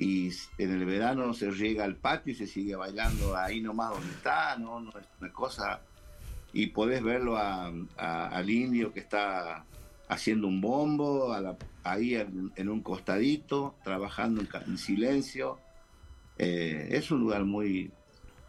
Y 0.00 0.30
en 0.56 0.70
el 0.72 0.86
verano 0.86 1.34
se 1.34 1.50
llega 1.52 1.84
al 1.84 1.94
patio 1.96 2.32
y 2.32 2.34
se 2.34 2.46
sigue 2.46 2.74
bailando 2.74 3.36
ahí 3.36 3.60
nomás 3.60 3.90
donde 3.90 4.10
está, 4.12 4.56
¿no? 4.56 4.80
no 4.80 4.90
es 4.98 5.06
una 5.20 5.30
cosa... 5.30 5.82
Y 6.54 6.68
podés 6.68 7.02
verlo 7.02 7.36
a- 7.36 7.70
al 7.98 8.50
indio 8.50 8.92
que 8.94 9.00
está 9.00 9.64
haciendo 10.08 10.48
un 10.48 10.60
bombo, 10.62 11.32
a 11.34 11.54
ahí 11.84 12.14
en, 12.16 12.68
un 12.68 12.80
costadito, 12.82 13.76
trabajando 13.84 14.42
en 14.66 14.78
silencio. 14.78 15.58
Eh, 16.38 16.88
es 16.92 17.10
un 17.10 17.20
lugar 17.20 17.44
muy... 17.44 17.92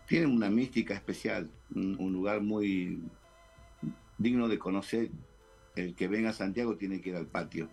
Tiene 0.07 0.27
una 0.27 0.49
mística 0.49 0.93
especial, 0.93 1.49
un, 1.75 1.97
un 1.99 2.13
lugar 2.13 2.41
muy 2.41 3.03
digno 4.17 4.47
de 4.47 4.57
conocer. 4.57 5.09
El 5.75 5.95
que 5.95 6.07
venga 6.07 6.29
a 6.29 6.33
Santiago 6.33 6.75
tiene 6.77 7.01
que 7.01 7.09
ir 7.09 7.17
al 7.17 7.27
patio. 7.27 7.69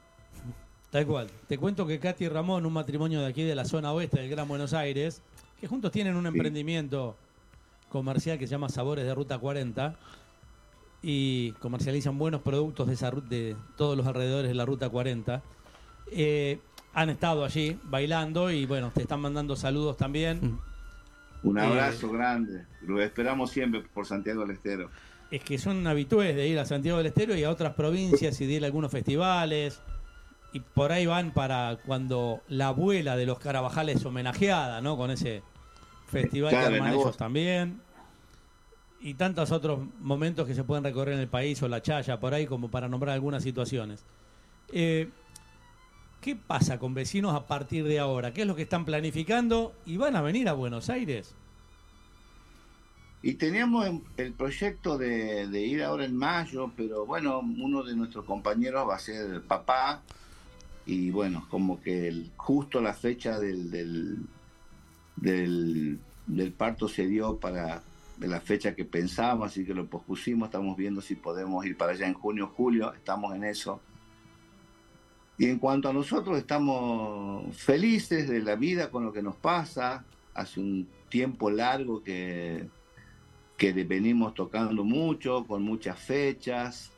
Tal 0.90 1.06
cual. 1.06 1.28
Te 1.46 1.58
cuento 1.58 1.86
que 1.86 1.98
Katy 1.98 2.24
y 2.24 2.28
Ramón, 2.28 2.64
un 2.64 2.72
matrimonio 2.72 3.20
de 3.20 3.26
aquí 3.26 3.42
de 3.42 3.54
la 3.54 3.64
zona 3.64 3.92
oeste 3.92 4.20
del 4.20 4.30
Gran 4.30 4.48
Buenos 4.48 4.72
Aires, 4.72 5.20
que 5.60 5.66
juntos 5.66 5.92
tienen 5.92 6.16
un 6.16 6.26
emprendimiento 6.26 7.16
comercial 7.90 8.38
que 8.38 8.46
se 8.46 8.52
llama 8.52 8.68
Sabores 8.68 9.04
de 9.04 9.14
Ruta 9.14 9.38
40 9.38 9.96
y 11.02 11.52
comercializan 11.52 12.18
buenos 12.18 12.40
productos 12.42 12.86
de, 12.88 12.94
esa, 12.94 13.10
de 13.10 13.54
todos 13.76 13.96
los 13.96 14.06
alrededores 14.06 14.48
de 14.48 14.54
la 14.54 14.64
Ruta 14.64 14.88
40. 14.88 15.42
Eh, 16.10 16.58
han 16.94 17.10
estado 17.10 17.44
allí 17.44 17.78
bailando 17.84 18.50
y 18.50 18.64
bueno, 18.66 18.90
te 18.94 19.02
están 19.02 19.20
mandando 19.20 19.56
saludos 19.56 19.96
también. 19.98 20.58
Un 21.42 21.58
Eh, 21.58 21.62
abrazo 21.62 22.10
grande. 22.10 22.64
Lo 22.82 23.00
esperamos 23.02 23.50
siempre 23.50 23.82
por 23.92 24.06
Santiago 24.06 24.40
del 24.40 24.52
Estero. 24.52 24.90
Es 25.30 25.42
que 25.44 25.58
son 25.58 25.86
habitués 25.86 26.34
de 26.34 26.48
ir 26.48 26.58
a 26.58 26.64
Santiago 26.64 26.96
del 26.98 27.08
Estero 27.08 27.36
y 27.36 27.44
a 27.44 27.50
otras 27.50 27.74
provincias 27.74 28.40
y 28.40 28.46
de 28.46 28.54
ir 28.54 28.62
a 28.64 28.66
algunos 28.66 28.90
festivales. 28.90 29.80
Y 30.52 30.60
por 30.60 30.92
ahí 30.92 31.04
van 31.06 31.32
para 31.32 31.78
cuando 31.84 32.42
la 32.48 32.68
abuela 32.68 33.16
de 33.16 33.26
los 33.26 33.38
Carabajales 33.38 33.96
es 33.96 34.04
homenajeada, 34.06 34.80
¿no? 34.80 34.96
Con 34.96 35.10
ese 35.10 35.42
festival 36.06 36.50
Claro, 36.50 36.68
que 36.70 36.74
arman 36.76 36.94
ellos 36.94 37.16
también. 37.16 37.80
Y 39.00 39.14
tantos 39.14 39.52
otros 39.52 39.80
momentos 40.00 40.46
que 40.46 40.54
se 40.54 40.64
pueden 40.64 40.82
recorrer 40.84 41.14
en 41.14 41.20
el 41.20 41.28
país 41.28 41.62
o 41.62 41.68
la 41.68 41.82
chaya, 41.82 42.18
por 42.18 42.34
ahí, 42.34 42.46
como 42.46 42.70
para 42.70 42.88
nombrar 42.88 43.14
algunas 43.14 43.42
situaciones. 43.42 44.04
Eh, 44.72 45.10
¿Qué 46.20 46.34
pasa 46.34 46.78
con 46.78 46.94
vecinos 46.94 47.34
a 47.34 47.46
partir 47.46 47.84
de 47.84 47.98
ahora? 48.00 48.32
¿Qué 48.32 48.40
es 48.42 48.46
lo 48.46 48.56
que 48.56 48.62
están 48.62 48.84
planificando? 48.84 49.72
¿Y 49.86 49.98
van 49.98 50.16
a 50.16 50.22
venir 50.22 50.48
a 50.48 50.52
Buenos 50.54 50.90
Aires? 50.90 51.34
Y 53.22 53.34
teníamos 53.34 53.86
en- 53.86 54.04
el 54.16 54.32
proyecto 54.32 54.96
de, 54.96 55.48
de 55.48 55.60
ir 55.62 55.82
ahora 55.82 56.04
en 56.04 56.16
mayo, 56.16 56.72
pero 56.76 57.04
bueno, 57.06 57.40
uno 57.40 57.82
de 57.82 57.96
nuestros 57.96 58.24
compañeros 58.24 58.88
va 58.88 58.94
a 58.96 58.98
ser 58.98 59.30
el 59.30 59.42
papá. 59.42 60.02
Y 60.88 61.10
bueno, 61.10 61.46
como 61.50 61.82
que 61.82 62.30
justo 62.38 62.80
la 62.80 62.94
fecha 62.94 63.38
del, 63.38 63.70
del, 65.16 66.52
parto 66.56 66.88
se 66.88 67.06
dio 67.06 67.36
para 67.36 67.82
la 68.18 68.40
fecha 68.40 68.74
que 68.74 68.86
pensábamos, 68.86 69.48
así 69.48 69.66
que 69.66 69.74
lo 69.74 69.84
pospusimos. 69.84 70.46
Estamos 70.46 70.78
viendo 70.78 71.02
si 71.02 71.14
podemos 71.14 71.66
ir 71.66 71.76
para 71.76 71.92
allá 71.92 72.06
en 72.06 72.14
junio 72.14 72.50
julio. 72.56 72.94
Estamos 72.94 73.36
en 73.36 73.44
eso. 73.44 73.82
Y 75.36 75.44
en 75.50 75.58
cuanto 75.58 75.90
a 75.90 75.92
nosotros, 75.92 76.38
estamos 76.38 77.54
felices 77.54 78.26
de 78.26 78.40
la 78.40 78.56
vida 78.56 78.90
con 78.90 79.04
lo 79.04 79.12
que 79.12 79.20
nos 79.20 79.36
pasa. 79.36 80.06
Hace 80.32 80.58
un 80.58 80.88
tiempo 81.10 81.50
largo 81.50 82.02
que, 82.02 82.66
que 83.58 83.74
venimos 83.74 84.32
tocando 84.32 84.84
mucho, 84.84 85.44
con 85.44 85.62
muchas 85.64 85.98
fechas, 85.98 86.92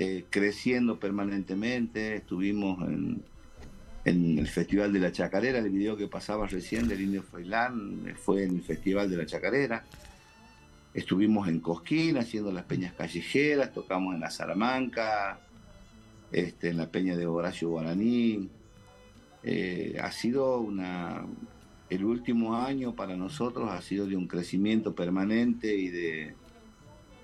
eh, 0.00 0.26
creciendo 0.30 1.00
permanentemente. 1.00 2.14
Estuvimos 2.14 2.80
en, 2.86 3.20
el 4.04 4.46
Festival 4.46 4.92
de 4.92 5.00
la 5.00 5.10
Chacarera, 5.10 5.58
el 5.58 5.70
video 5.70 5.96
que 5.96 6.06
pasaba 6.06 6.46
recién 6.46 6.86
del 6.86 7.00
Indio 7.00 7.24
Froilán 7.24 8.04
eh, 8.06 8.14
fue 8.14 8.44
en 8.44 8.54
el 8.54 8.62
Festival 8.62 9.10
de 9.10 9.16
la 9.16 9.26
Chacarera. 9.26 9.84
Estuvimos 10.94 11.48
en 11.48 11.58
Cosquín 11.58 12.16
haciendo 12.16 12.52
las 12.52 12.62
peñas 12.62 12.92
callejeras, 12.92 13.72
tocamos 13.72 14.14
en 14.14 14.20
la 14.20 14.30
Salamanca, 14.30 15.40
este, 16.30 16.68
en 16.68 16.76
la 16.76 16.86
peña 16.92 17.16
de 17.16 17.26
Horacio 17.26 17.70
Guaraní. 17.70 18.48
Eh, 19.42 19.98
ha 20.00 20.12
sido 20.12 20.60
una, 20.60 21.26
el 21.90 22.04
último 22.04 22.54
año 22.54 22.94
para 22.94 23.16
nosotros 23.16 23.68
ha 23.68 23.82
sido 23.82 24.06
de 24.06 24.14
un 24.14 24.28
crecimiento 24.28 24.94
permanente 24.94 25.74
y 25.74 25.88
de, 25.88 26.34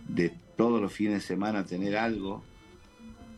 de 0.09 0.35
todos 0.57 0.83
los 0.83 0.93
fines 0.93 1.15
de 1.15 1.21
semana 1.21 1.65
tener 1.65 1.97
algo. 1.97 2.43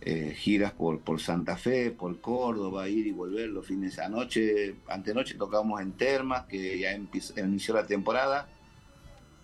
Eh, 0.08 0.34
giras 0.36 0.70
por, 0.70 1.00
por 1.00 1.20
Santa 1.20 1.56
Fe, 1.56 1.90
por 1.90 2.20
Córdoba, 2.20 2.88
ir 2.88 3.08
y 3.08 3.10
volver 3.10 3.48
los 3.48 3.66
fines. 3.66 3.98
Anoche, 3.98 4.76
antenoche 4.86 5.34
tocamos 5.34 5.80
en 5.80 5.90
Termas, 5.94 6.44
que 6.46 6.78
ya 6.78 6.92
empieza- 6.92 7.40
inició 7.40 7.74
la 7.74 7.88
temporada. 7.88 8.48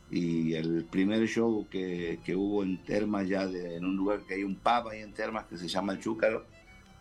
Y 0.09 0.53
el 0.55 0.85
primer 0.85 1.27
show 1.27 1.67
que, 1.69 2.21
que 2.25 2.37
hubo 2.37 2.63
en 2.63 2.79
Termas, 2.85 3.27
ya 3.27 3.45
de- 3.49 3.75
en 3.77 3.85
un 3.85 3.97
lugar 3.97 4.21
que 4.21 4.35
hay 4.35 4.45
un 4.45 4.55
pub 4.55 4.89
ahí 4.89 5.01
en 5.01 5.13
Termas 5.13 5.47
que 5.47 5.57
se 5.57 5.67
llama 5.67 5.95
El 5.95 5.99
Chúcaro, 5.99 6.45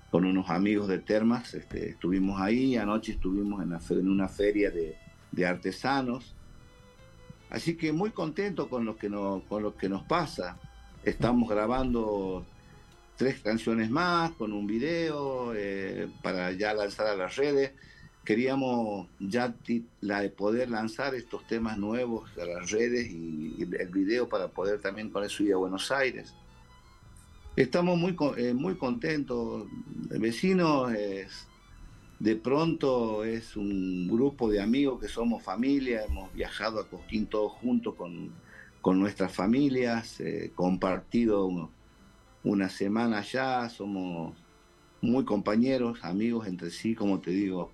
con 0.09 0.25
unos 0.25 0.49
amigos 0.49 0.87
de 0.87 0.97
Termas, 0.97 1.53
este, 1.53 1.89
estuvimos 1.91 2.41
ahí. 2.41 2.77
Anoche 2.77 3.11
estuvimos 3.11 3.61
en, 3.61 3.69
la 3.69 3.79
en 3.91 4.09
una 4.09 4.27
feria 4.27 4.71
de, 4.71 4.95
de 5.31 5.45
artesanos. 5.45 6.33
Así 7.51 7.77
que 7.77 7.91
muy 7.91 8.09
contento 8.09 8.67
con 8.69 8.85
lo 8.85 8.95
que 8.97 9.07
nos, 9.07 9.43
con 9.43 9.61
lo 9.61 9.75
que 9.77 9.87
nos 9.87 10.01
pasa. 10.01 10.57
Estamos 11.03 11.47
grabando 11.47 12.43
tres 13.17 13.39
canciones 13.41 13.89
más 13.89 14.31
con 14.31 14.53
un 14.53 14.67
video 14.67 15.53
eh, 15.55 16.09
para 16.21 16.51
ya 16.51 16.73
lanzar 16.73 17.07
a 17.07 17.15
las 17.15 17.35
redes. 17.35 17.71
Queríamos 18.23 19.07
ya 19.19 19.55
la 19.99 20.21
de 20.21 20.29
poder 20.29 20.69
lanzar 20.69 21.15
estos 21.15 21.45
temas 21.47 21.77
nuevos 21.77 22.29
a 22.37 22.45
las 22.45 22.71
redes 22.71 23.09
y, 23.09 23.55
el 23.61 23.87
video 23.89 24.29
para 24.29 24.47
poder 24.47 24.79
también 24.79 25.09
con 25.09 25.23
eso 25.23 25.43
ir 25.43 25.53
a 25.53 25.57
Buenos 25.57 25.91
Aires. 25.91 26.33
Estamos 27.55 27.97
muy, 27.97 28.15
eh, 28.37 28.53
muy 28.53 28.75
contentos. 28.75 29.67
Vecinos 30.09 30.91
de 32.21 32.35
pronto 32.35 33.23
es 33.23 33.55
un 33.55 34.07
grupo 34.07 34.47
de 34.47 34.61
amigos 34.61 35.01
que 35.01 35.07
somos 35.07 35.41
familia, 35.41 36.05
hemos 36.05 36.31
viajado 36.33 36.79
a 36.79 36.87
Cosquín 36.87 37.25
todos 37.25 37.53
juntos 37.53 37.95
con, 37.95 38.29
con 38.79 38.99
nuestras 38.99 39.33
familias, 39.33 40.19
eh, 40.19 40.51
compartido 40.53 41.71
una 42.43 42.69
semana 42.69 43.19
allá, 43.19 43.69
somos 43.69 44.35
muy 45.01 45.25
compañeros, 45.25 45.99
amigos 46.03 46.47
entre 46.47 46.71
sí, 46.71 46.95
como 46.95 47.19
te 47.19 47.31
digo, 47.31 47.71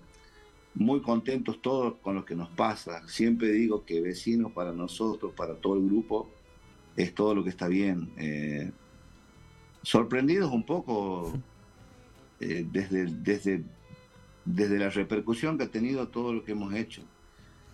muy 0.74 1.00
contentos 1.00 1.60
todos 1.60 1.94
con 2.02 2.14
lo 2.14 2.24
que 2.24 2.34
nos 2.34 2.48
pasa. 2.50 3.06
Siempre 3.08 3.50
digo 3.50 3.84
que 3.84 4.00
vecinos 4.00 4.52
para 4.52 4.72
nosotros, 4.72 5.32
para 5.34 5.54
todo 5.56 5.74
el 5.74 5.86
grupo, 5.86 6.30
es 6.96 7.14
todo 7.14 7.34
lo 7.34 7.44
que 7.44 7.50
está 7.50 7.68
bien. 7.68 8.10
Eh, 8.16 8.70
sorprendidos 9.82 10.52
un 10.52 10.64
poco 10.64 11.32
eh, 12.40 12.66
desde, 12.70 13.06
desde, 13.06 13.62
desde 14.44 14.78
la 14.78 14.90
repercusión 14.90 15.58
que 15.58 15.64
ha 15.64 15.70
tenido 15.70 16.08
todo 16.08 16.32
lo 16.32 16.44
que 16.44 16.52
hemos 16.52 16.74
hecho 16.74 17.02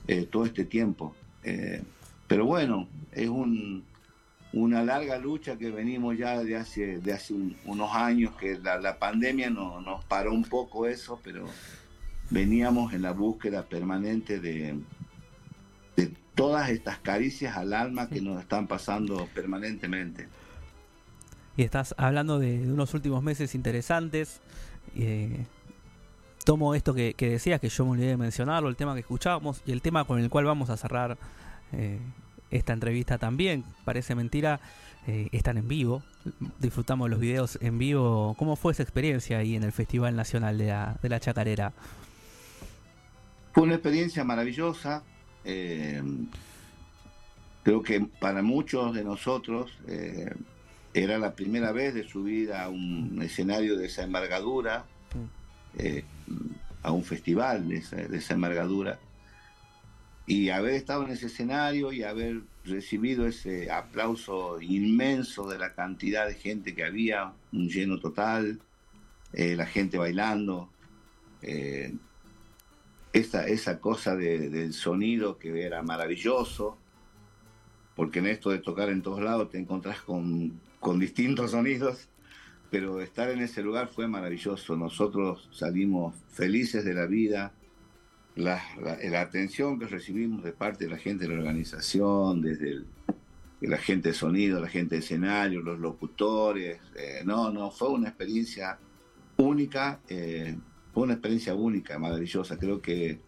eh, 0.07 0.27
todo 0.31 0.45
este 0.45 0.65
tiempo. 0.65 1.15
Pero 2.27 2.47
bueno, 2.47 2.89
es 3.13 3.29
un, 3.29 3.85
una 4.57 4.83
larga 4.85 5.19
lucha 5.19 5.57
que 5.59 5.71
venimos 5.71 6.17
ya 6.17 6.43
de 6.43 6.57
hace, 6.57 6.99
de 6.99 7.13
hace 7.13 7.35
un- 7.35 7.57
unos 7.65 7.93
años, 7.95 8.35
que 8.37 8.59
la, 8.59 8.79
la 8.79 8.99
pandemia 8.99 9.51
no- 9.51 9.81
nos 9.81 10.05
paró 10.05 10.33
un 10.33 10.45
poco 10.45 10.87
eso, 10.87 11.21
pero 11.23 11.45
veníamos 12.31 12.93
en 12.93 13.03
la 13.03 13.13
búsqueda 13.13 13.65
permanente 13.65 14.39
de, 14.41 14.79
de 15.97 16.13
todas 16.35 16.71
estas 16.71 16.99
caricias 16.99 17.57
al 17.57 17.73
alma 17.75 18.09
que 18.09 18.21
nos 18.21 18.41
están 18.41 18.67
pasando 18.67 19.29
permanentemente. 19.35 20.29
Y 21.57 21.63
estás 21.63 21.95
hablando 21.99 22.39
de, 22.39 22.59
de 22.59 22.73
unos 22.73 22.95
últimos 22.95 23.23
meses 23.23 23.55
interesantes. 23.55 24.41
eh, 24.97 25.47
tomo 26.45 26.75
esto 26.75 26.93
que, 26.95 27.15
que 27.15 27.31
decías, 27.31 27.59
que 27.61 27.69
yo 27.71 27.85
me 27.87 27.93
olvidé 27.93 28.09
de 28.09 28.17
mencionarlo, 28.19 28.69
el 28.69 28.77
tema 28.77 28.93
que 28.95 29.01
escuchábamos 29.01 29.63
y 29.65 29.73
el 29.73 29.81
tema 29.81 30.05
con 30.05 30.19
el 30.21 30.29
cual 30.29 30.45
vamos 30.45 30.69
a 30.71 30.77
cerrar 30.77 31.17
eh, 31.73 31.99
esta 32.51 32.73
entrevista 32.73 33.19
también. 33.19 33.65
Parece 33.85 34.15
mentira, 34.15 34.61
eh, 35.07 35.29
están 35.33 35.59
en 35.59 35.69
vivo. 35.69 36.03
Disfrutamos 36.61 37.11
los 37.11 37.21
videos 37.21 37.59
en 37.61 37.79
vivo. 37.79 38.35
¿Cómo 38.39 38.57
fue 38.57 38.73
esa 38.73 38.83
experiencia 38.83 39.39
ahí 39.39 39.57
en 39.57 39.63
el 39.63 39.73
Festival 39.73 40.17
Nacional 40.17 40.59
de 40.59 40.67
la, 40.67 40.99
de 41.03 41.09
la 41.09 41.21
Chacarera? 41.21 41.73
Fue 43.53 43.63
una 43.63 43.75
experiencia 43.75 44.25
maravillosa. 44.25 45.03
eh, 45.45 46.03
creo 47.65 47.83
que 47.83 48.07
para 48.21 48.43
muchos 48.43 48.95
de 48.95 49.03
nosotros 49.03 49.73
eh, 49.89 50.33
era 50.93 51.19
la 51.19 51.35
primera 51.35 51.73
vez 51.73 51.95
de 51.95 52.07
subir 52.07 52.53
a 52.53 52.69
un 52.69 53.21
escenario 53.23 53.77
de 53.77 53.87
esa 53.87 54.05
envergadura, 54.05 54.85
eh, 55.79 56.05
a 56.83 56.93
un 56.93 57.03
festival 57.03 57.69
de 57.69 57.79
esa, 57.79 57.97
de 57.97 58.17
esa 58.17 58.35
envergadura. 58.35 59.01
Y 60.27 60.49
haber 60.49 60.75
estado 60.75 61.05
en 61.05 61.11
ese 61.11 61.27
escenario 61.27 61.93
y 61.93 62.03
haber 62.03 62.41
recibido 62.65 63.27
ese 63.27 63.71
aplauso 63.71 64.61
inmenso 64.63 65.47
de 65.49 65.59
la 65.59 65.75
cantidad 65.75 66.27
de 66.27 66.35
gente 66.35 66.75
que 66.75 66.85
había, 66.85 67.33
un 67.53 67.69
lleno 67.69 67.99
total, 68.01 68.59
eh, 69.33 69.55
la 69.57 69.67
gente 69.67 69.99
bailando. 69.99 70.69
eh, 71.43 71.93
esa, 73.13 73.47
esa 73.47 73.79
cosa 73.81 74.17
de- 74.17 74.49
del 74.49 74.73
sonido 74.73 75.39
que 75.39 75.63
era 75.63 75.83
maravilloso, 75.83 76.79
porque 77.95 78.19
en 78.21 78.27
esto 78.27 78.51
de 78.51 78.59
tocar 78.59 78.89
en 78.89 79.03
todos 79.03 79.21
lados 79.21 79.51
te 79.51 79.59
encontrás 79.59 80.01
con, 80.01 80.59
con 80.81 80.99
distintos 80.99 81.53
sonidos, 81.53 82.09
pero 82.71 83.01
estar 83.01 83.31
en 83.31 83.41
ese 83.41 83.63
lugar 83.63 83.89
fue 83.89 84.09
maravilloso. 84.09 84.75
Nosotros 84.77 85.49
salimos 85.53 86.15
felices 86.33 86.85
de 86.85 86.95
la 86.95 87.07
vida, 87.07 87.53
la, 88.37 88.63
atención 89.21 89.79
que 89.79 89.87
recibimos 89.87 90.43
de 90.43 90.53
parte 90.53 90.85
de 90.85 90.91
la 90.91 90.99
gente 90.99 91.27
de 91.27 91.35
la 91.35 91.41
organización, 91.41 92.43
desde 92.43 92.71
el- 92.71 92.87
de 93.61 93.69
la 93.69 93.79
gente 93.79 94.09
de 94.11 94.15
sonido, 94.15 94.61
la 94.61 94.69
gente 94.69 94.97
de 94.97 95.01
escenario, 95.01 95.61
los 95.63 95.79
locutores. 95.79 96.81
eh, 96.97 97.23
no, 97.25 97.51
no, 97.51 97.71
fue 97.71 97.89
una 97.89 98.09
experiencia 98.09 98.79
única, 99.37 100.01
eh, 100.09 100.57
fue 100.93 101.05
una 101.05 101.15
experiencia 101.15 101.55
única, 101.55 101.99
maravillosa. 101.99 102.59
Creo 102.59 102.81
que 102.83 103.21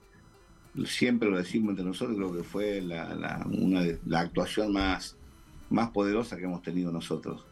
siempre 0.84 1.30
lo 1.30 1.38
decimos 1.38 1.70
entre 1.70 1.84
nosotros, 1.86 2.16
creo 2.16 2.34
que 2.34 2.42
fue 2.42 2.82
la 2.82 4.20
actuación 4.20 4.72
más, 4.72 5.16
más 5.70 5.90
poderosa 5.90 6.36
que 6.36 6.44
hemos 6.44 6.62
tenido 6.62 6.92
nosotros. 6.92 7.46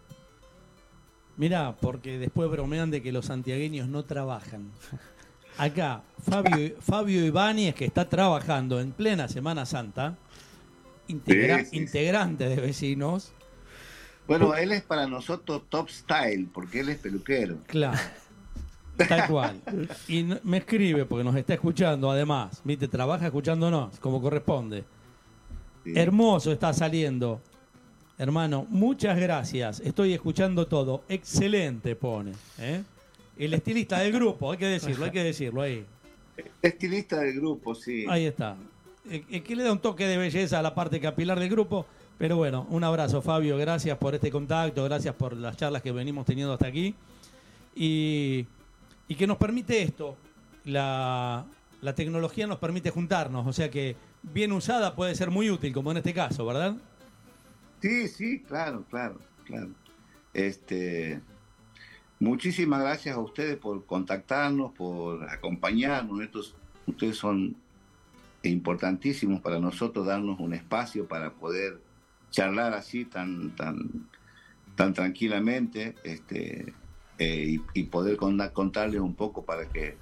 Mirá, 1.36 1.74
porque 1.80 2.18
después 2.18 2.48
bromean 2.50 2.90
de 2.90 3.02
que 3.02 3.12
los 3.12 3.26
santiagueños 3.26 3.88
no 3.88 4.04
trabajan. 4.04 4.70
Acá, 5.56 6.02
Fabio, 6.28 6.74
Fabio 6.80 7.24
Ibáñez, 7.24 7.74
que 7.74 7.84
está 7.84 8.08
trabajando 8.08 8.80
en 8.80 8.90
plena 8.92 9.28
Semana 9.28 9.64
Santa, 9.66 10.16
integra- 11.08 11.58
Sí, 11.60 11.64
sí, 11.64 11.70
sí. 11.70 11.76
integrante 11.76 12.48
de 12.48 12.56
vecinos. 12.56 13.32
Bueno, 14.26 14.54
él 14.54 14.72
es 14.72 14.82
para 14.82 15.06
nosotros 15.06 15.62
top 15.68 15.90
style, 15.90 16.48
porque 16.52 16.80
él 16.80 16.88
es 16.88 16.98
peluquero. 16.98 17.58
Claro. 17.66 17.98
Tal 18.96 19.26
cual. 19.28 19.60
Y 20.08 20.24
me 20.44 20.58
escribe 20.58 21.04
porque 21.04 21.24
nos 21.24 21.36
está 21.36 21.54
escuchando, 21.54 22.10
además. 22.10 22.60
Viste, 22.64 22.88
trabaja 22.88 23.26
escuchándonos, 23.26 23.98
como 24.00 24.22
corresponde. 24.22 24.84
Hermoso 25.84 26.52
está 26.52 26.72
saliendo. 26.72 27.40
Hermano, 28.16 28.66
muchas 28.70 29.18
gracias. 29.18 29.80
Estoy 29.80 30.14
escuchando 30.14 30.66
todo. 30.68 31.02
Excelente 31.08 31.96
pone. 31.96 32.32
¿eh? 32.58 32.82
El 33.36 33.54
estilista 33.54 33.98
del 33.98 34.12
grupo, 34.12 34.52
hay 34.52 34.58
que 34.58 34.66
decirlo, 34.66 35.04
hay 35.06 35.10
que 35.10 35.24
decirlo 35.24 35.62
ahí. 35.62 35.84
Estilista 36.62 37.20
del 37.20 37.34
grupo, 37.36 37.74
sí. 37.74 38.06
Ahí 38.08 38.26
está. 38.26 38.56
Eh, 39.10 39.24
eh, 39.30 39.42
que 39.42 39.54
le 39.56 39.62
da 39.62 39.72
un 39.72 39.80
toque 39.80 40.06
de 40.06 40.16
belleza 40.16 40.58
a 40.58 40.62
la 40.62 40.74
parte 40.74 41.00
capilar 41.00 41.38
del 41.38 41.50
grupo. 41.50 41.86
Pero 42.16 42.36
bueno, 42.36 42.66
un 42.70 42.84
abrazo, 42.84 43.20
Fabio. 43.22 43.56
Gracias 43.56 43.98
por 43.98 44.14
este 44.14 44.30
contacto, 44.30 44.84
gracias 44.84 45.14
por 45.14 45.36
las 45.36 45.56
charlas 45.56 45.82
que 45.82 45.92
venimos 45.92 46.24
teniendo 46.24 46.52
hasta 46.52 46.68
aquí. 46.68 46.94
Y, 47.74 48.46
y 49.08 49.14
que 49.16 49.26
nos 49.26 49.36
permite 49.36 49.82
esto. 49.82 50.16
La, 50.64 51.44
la 51.82 51.94
tecnología 51.94 52.46
nos 52.46 52.58
permite 52.58 52.90
juntarnos. 52.90 53.46
O 53.46 53.52
sea 53.52 53.70
que 53.70 53.96
bien 54.22 54.52
usada 54.52 54.94
puede 54.94 55.14
ser 55.14 55.30
muy 55.30 55.50
útil, 55.50 55.72
como 55.72 55.90
en 55.90 55.98
este 55.98 56.14
caso, 56.14 56.46
¿verdad? 56.46 56.76
Sí, 57.82 58.08
sí, 58.08 58.40
claro, 58.40 58.84
claro, 58.88 59.18
claro. 59.44 59.68
Este, 60.32 61.20
muchísimas 62.24 62.80
gracias 62.80 63.16
a 63.16 63.20
ustedes 63.20 63.56
por 63.56 63.84
contactarnos, 63.86 64.72
por 64.72 65.28
acompañarnos. 65.30 66.54
Ustedes 66.86 67.16
son 67.16 67.56
importantísimos 68.42 69.40
para 69.40 69.58
nosotros, 69.60 70.06
darnos 70.06 70.40
un 70.40 70.54
espacio 70.54 71.06
para 71.06 71.32
poder 71.32 71.80
charlar 72.30 72.74
así 72.74 73.04
tan, 73.04 73.50
tan, 73.50 74.08
tan 74.74 74.92
tranquilamente, 74.92 75.94
este, 76.02 76.74
eh, 77.18 77.58
y, 77.74 77.82
poder 77.84 78.16
contar- 78.16 78.52
contarles 78.52 79.00
un 79.00 79.14
poco 79.14 79.44
para 79.44 79.68
que 79.68 79.96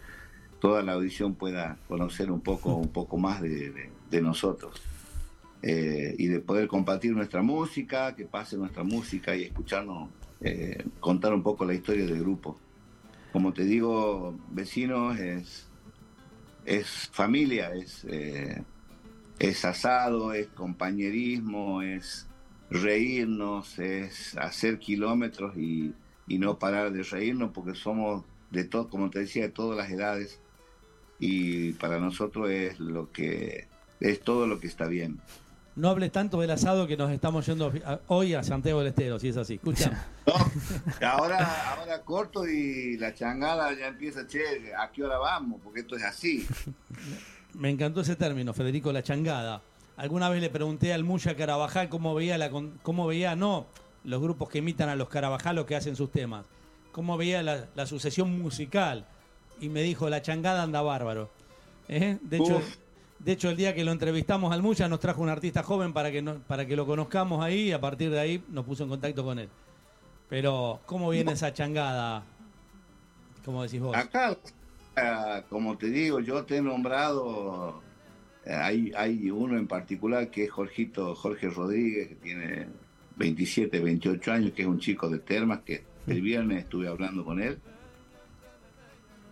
toda 0.61 0.83
la 0.83 0.93
audición 0.93 1.35
pueda 1.35 1.77
conocer 1.89 2.31
un 2.31 2.41
poco, 2.41 2.75
un 2.75 2.89
poco 2.89 3.19
más 3.19 3.43
de 3.43 4.21
nosotros. 4.23 4.81
Eh, 5.65 6.17
y 6.19 6.27
de 6.27 6.41
poder 6.41 6.67
compartir 6.67 7.13
nuestra 7.13 7.41
música, 7.41 8.17
que 8.17 8.25
pase 8.25 8.57
nuestra 8.57 8.83
música 8.83 9.37
y 9.37 9.45
escucharnos, 9.45 10.09
eh, 10.43 10.85
contar 11.01 11.33
un 11.33 11.43
poco 11.43 11.65
la 11.65 11.75
historia 11.75 12.05
del 12.05 12.21
grupo. 12.21 12.59
Como 13.33 13.53
te 13.53 13.65
digo, 13.65 14.37
vecinos 14.51 15.19
es, 15.19 15.69
es 16.65 17.09
familia, 17.13 17.73
es, 17.75 18.05
eh, 18.09 18.63
es 19.39 19.65
asado, 19.65 20.35
es 20.35 20.49
compañerismo, 20.49 21.83
es 21.83 22.27
reírnos, 22.71 23.79
es 23.79 24.37
hacer 24.37 24.79
kilómetros 24.79 25.57
y, 25.57 25.95
y 26.27 26.39
no 26.39 26.59
parar 26.59 26.93
de 26.93 27.03
reírnos 27.03 27.53
porque 27.53 27.75
somos 27.75 28.25
de 28.51 28.65
todo, 28.65 28.89
como 28.89 29.11
te 29.11 29.21
decía, 29.21 29.45
de 29.45 29.49
todas 29.51 29.77
las 29.77 29.91
edades 29.91 30.41
y 31.19 31.73
para 31.75 32.01
nosotros 32.01 32.51
es 32.51 32.81
lo 32.81 33.13
que 33.13 33.69
es 34.01 34.21
todo 34.21 34.49
lo 34.49 34.59
que 34.59 34.67
está 34.67 34.89
bien. 34.89 35.21
No 35.75 35.89
hables 35.89 36.13
tanto 36.13 36.41
del 36.41 36.51
asado 36.51 36.87
que 36.87 36.97
nos 36.97 37.11
estamos 37.11 37.47
yendo 37.47 37.73
hoy 38.09 38.35
a 38.35 38.43
Santiago 38.43 38.81
del 38.81 38.89
Estero, 38.89 39.19
si 39.19 39.29
es 39.29 39.37
así. 39.37 39.55
Escucha. 39.55 40.07
Ahora, 41.01 41.73
ahora 41.73 42.03
corto 42.03 42.47
y 42.47 42.97
la 42.97 43.13
changada 43.13 43.73
ya 43.73 43.89
empieza, 43.89 44.27
che, 44.27 44.73
¿a 44.79 44.91
qué 44.93 45.03
hora 45.03 45.19
vamos? 45.19 45.61
Porque 45.65 45.81
esto 45.81 45.97
es 45.97 46.05
así. 46.05 46.47
Me 47.55 47.71
encantó 47.71 48.03
ese 48.03 48.17
término, 48.17 48.53
Federico, 48.55 48.93
la 48.93 49.03
changada. 49.03 49.63
Alguna 49.97 50.29
vez 50.29 50.41
le 50.41 50.51
pregunté 50.51 50.93
al 50.93 51.05
Muya 51.05 51.37
Carabajal 51.37 51.89
cómo 51.89 52.15
veía, 52.15 52.39
la, 52.39 52.51
cómo 52.83 53.07
veía, 53.07 53.35
no 53.35 53.67
los 54.05 54.21
grupos 54.21 54.49
que 54.49 54.59
imitan 54.59 54.89
a 54.89 54.97
los 54.97 55.09
Carabajal 55.09 55.59
o 55.59 55.67
que 55.67 55.77
hacen 55.77 55.97
sus 55.97 56.11
temas, 56.11 56.45
cómo 56.93 57.17
veía 57.17 57.43
la, 57.43 57.67
la 57.75 57.87
sucesión 57.87 58.41
musical. 58.41 59.07
Y 59.61 59.69
me 59.69 59.83
dijo, 59.83 60.09
la 60.09 60.23
changada 60.23 60.63
anda 60.63 60.83
bárbaro. 60.83 61.31
¿Eh? 61.89 62.19
De, 62.23 62.37
hecho, 62.39 62.57
Uf. 62.57 62.77
De 63.25 63.33
hecho, 63.33 63.51
el 63.51 63.57
día 63.57 63.75
que 63.75 63.85
lo 63.85 63.93
entrevistamos 63.93 64.53
al 64.53 64.63
Muya 64.63 64.89
nos 64.89 65.01
trajo 65.01 65.23
un 65.23 65.29
artista 65.29 65.63
joven 65.63 65.93
para 65.93 66.11
que, 66.11 66.23
no- 66.23 66.39
para 66.41 66.67
que 66.67 66.75
lo 66.77 66.87
conozcamos 66.87 67.43
ahí 67.45 67.69
y 67.69 67.73
a 67.73 67.81
partir 67.81 68.11
de 68.11 68.19
ahí 68.21 68.45
nos 68.49 68.65
puso 68.65 68.83
en 68.83 68.89
contacto 68.89 69.25
con 69.25 69.39
él. 69.39 69.49
Pero, 70.29 70.81
¿cómo 70.87 71.11
viene 71.11 71.33
esa 71.33 71.53
changada? 71.53 72.25
¿Cómo 73.45 73.63
decís 73.63 73.81
vos? 73.81 73.97
Acá, 73.97 74.37
ah, 74.97 75.43
como 75.49 75.77
te 75.77 75.89
digo, 75.91 76.21
yo 76.21 76.45
te 76.45 76.57
he 76.57 76.63
nombrado, 76.63 77.81
eh, 78.45 78.55
hay, 78.55 78.93
hay 78.97 79.31
uno 79.31 79.57
en 79.59 79.67
particular 79.67 80.31
que 80.31 80.45
es 80.45 80.51
Jorgito, 80.51 81.15
Jorge 81.15 81.49
Rodríguez, 81.51 82.09
que 82.09 82.15
tiene 82.17 82.67
27, 83.17 83.79
28 83.81 84.33
años, 84.33 84.53
que 84.53 84.63
es 84.63 84.69
un 84.69 84.79
chico 84.79 85.09
de 85.09 85.19
Termas, 85.19 85.61
que 85.61 85.85
el 86.07 86.23
viernes 86.23 86.61
estuve 86.65 86.89
hablando 86.89 87.25
con 87.25 87.41
él. 87.43 87.61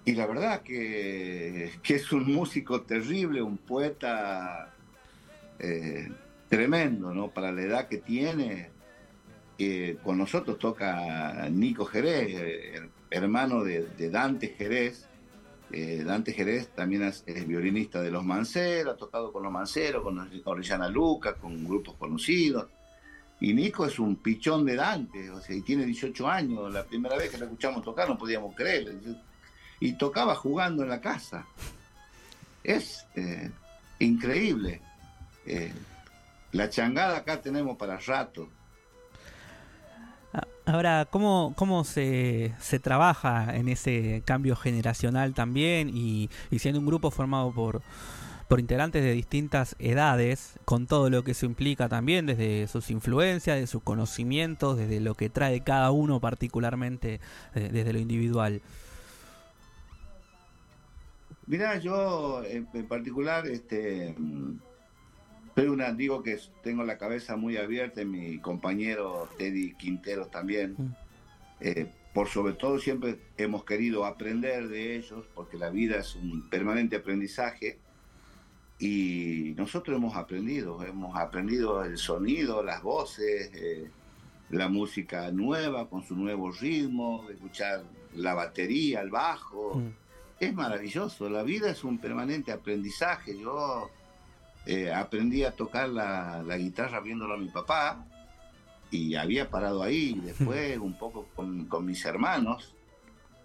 Y 0.05 0.13
la 0.15 0.27
verdad 0.27 0.63
que, 0.63 1.73
que 1.83 1.95
es 1.97 2.11
un 2.13 2.33
músico 2.33 2.83
terrible, 2.83 3.43
un 3.43 3.59
poeta 3.59 4.73
eh, 5.59 6.09
tremendo, 6.49 7.13
¿no? 7.15 7.29
Para 7.31 7.53
la 7.53 7.63
edad 7.63 7.89
que 7.89 7.99
tiene, 7.99 8.71
con 10.03 10.17
nosotros 10.17 10.59
toca 10.59 11.47
Nico 11.51 11.85
Jerez, 11.85 12.35
her- 12.35 12.89
hermano 13.11 13.63
de, 13.63 13.87
Dante 14.11 14.49
Jerez. 14.57 15.07
Eh, 15.73 16.03
Dante 16.05 16.33
Jerez 16.33 16.69
también 16.71 17.03
es, 17.05 17.23
es 17.27 17.47
violinista 17.47 18.01
de 18.03 18.11
los 18.11 18.25
Manceros, 18.25 18.95
ha 18.95 18.97
tocado 18.97 19.33
con 19.33 19.43
los 19.43 19.53
Manceros, 19.53 20.03
con 20.03 20.29
Orellana 20.45 20.89
Luca, 20.89 21.35
con 21.35 21.63
grupos 21.65 21.95
conocidos. 21.97 22.69
Y 23.39 23.53
Nico 23.55 23.87
es 23.87 23.99
un 23.99 24.17
pichón 24.17 24.65
de 24.65 24.77
Dante, 24.77 25.31
o 25.31 25.41
sea, 25.41 25.55
y 25.55 25.61
tiene 25.63 25.85
18 25.87 26.27
años. 26.29 26.73
La 26.73 26.85
primera 26.85 27.17
vez 27.17 27.31
que 27.31 27.39
lo 27.39 27.45
escuchamos 27.45 27.83
tocar 27.83 28.09
no 28.09 28.19
podíamos 28.19 28.55
creer. 28.55 28.95
Y 29.81 29.95
tocaba 29.95 30.35
jugando 30.35 30.83
en 30.83 30.91
la 30.91 31.01
casa. 31.01 31.47
Es 32.63 33.07
eh, 33.17 33.51
increíble. 33.99 34.81
Eh, 35.47 35.73
la 36.53 36.69
changada 36.69 37.19
acá 37.19 37.41
tenemos 37.41 37.77
para 37.77 37.97
rato. 37.99 38.49
Ahora, 40.67 41.09
¿cómo, 41.11 41.55
cómo 41.57 41.83
se, 41.83 42.55
se 42.61 42.79
trabaja 42.79 43.57
en 43.57 43.69
ese 43.69 44.23
cambio 44.25 44.55
generacional 44.55 45.35
también 45.35 45.91
y, 45.93 46.31
y 46.51 46.61
siendo 46.61 46.79
un 46.79 46.87
grupo 46.87 47.11
formado 47.11 47.53
por, 47.53 47.83
por 48.51 48.61
integrantes 48.61 49.03
de 49.03 49.13
distintas 49.13 49.77
edades, 49.79 50.59
con 50.65 50.87
todo 50.87 51.09
lo 51.09 51.25
que 51.25 51.33
eso 51.33 51.47
implica 51.47 51.89
también, 51.89 52.27
desde 52.27 52.69
sus 52.69 52.91
influencias, 52.91 53.59
de 53.59 53.67
sus 53.69 53.83
conocimientos, 53.83 54.77
desde 54.77 55.01
lo 55.01 55.15
que 55.15 55.31
trae 55.31 55.61
cada 55.63 55.93
uno 55.93 56.21
particularmente, 56.21 57.21
eh, 57.55 57.69
desde 57.73 57.93
lo 57.93 57.99
individual? 57.99 58.61
Mirá, 61.51 61.79
yo 61.81 62.45
en, 62.45 62.69
en 62.73 62.87
particular, 62.87 63.45
este, 63.49 64.15
mm, 64.17 64.57
soy 65.57 65.67
una, 65.67 65.93
digo 65.93 66.23
que 66.23 66.39
tengo 66.63 66.85
la 66.85 66.97
cabeza 66.97 67.35
muy 67.35 67.57
abierta, 67.57 68.05
mi 68.05 68.39
compañero 68.39 69.29
Teddy 69.37 69.75
Quinteros 69.75 70.31
también. 70.31 70.77
Eh, 71.59 71.91
por 72.15 72.29
sobre 72.29 72.53
todo 72.53 72.79
siempre 72.79 73.19
hemos 73.37 73.65
querido 73.65 74.05
aprender 74.05 74.69
de 74.69 74.95
ellos, 74.95 75.25
porque 75.35 75.59
la 75.59 75.71
vida 75.71 75.97
es 75.97 76.15
un 76.15 76.49
permanente 76.49 76.95
aprendizaje. 76.95 77.81
Y 78.79 79.53
nosotros 79.57 79.97
hemos 79.97 80.15
aprendido, 80.15 80.85
hemos 80.85 81.17
aprendido 81.17 81.83
el 81.83 81.99
sonido, 81.99 82.63
las 82.63 82.81
voces, 82.81 83.51
eh, 83.55 83.91
la 84.51 84.69
música 84.69 85.33
nueva 85.33 85.89
con 85.91 86.05
su 86.05 86.15
nuevo 86.15 86.53
ritmo, 86.53 87.27
escuchar 87.29 87.83
la 88.15 88.35
batería, 88.35 89.01
el 89.01 89.11
bajo. 89.11 89.83
Es 90.41 90.55
maravilloso, 90.55 91.29
la 91.29 91.43
vida 91.43 91.71
es 91.71 91.85
un 91.85 91.99
permanente 91.99 92.51
aprendizaje. 92.51 93.39
Yo 93.39 93.91
eh, 94.65 94.91
aprendí 94.91 95.45
a 95.45 95.53
tocar 95.53 95.91
la, 95.91 96.43
la 96.43 96.57
guitarra 96.57 97.01
viéndolo 97.01 97.35
a 97.35 97.37
mi 97.37 97.49
papá 97.49 98.07
y 98.91 99.17
había 99.17 99.51
parado 99.51 99.83
ahí. 99.83 100.19
Después 100.25 100.79
un 100.79 100.99
poco 100.99 101.29
con, 101.37 101.67
con 101.67 101.85
mis 101.85 102.03
hermanos. 102.07 102.75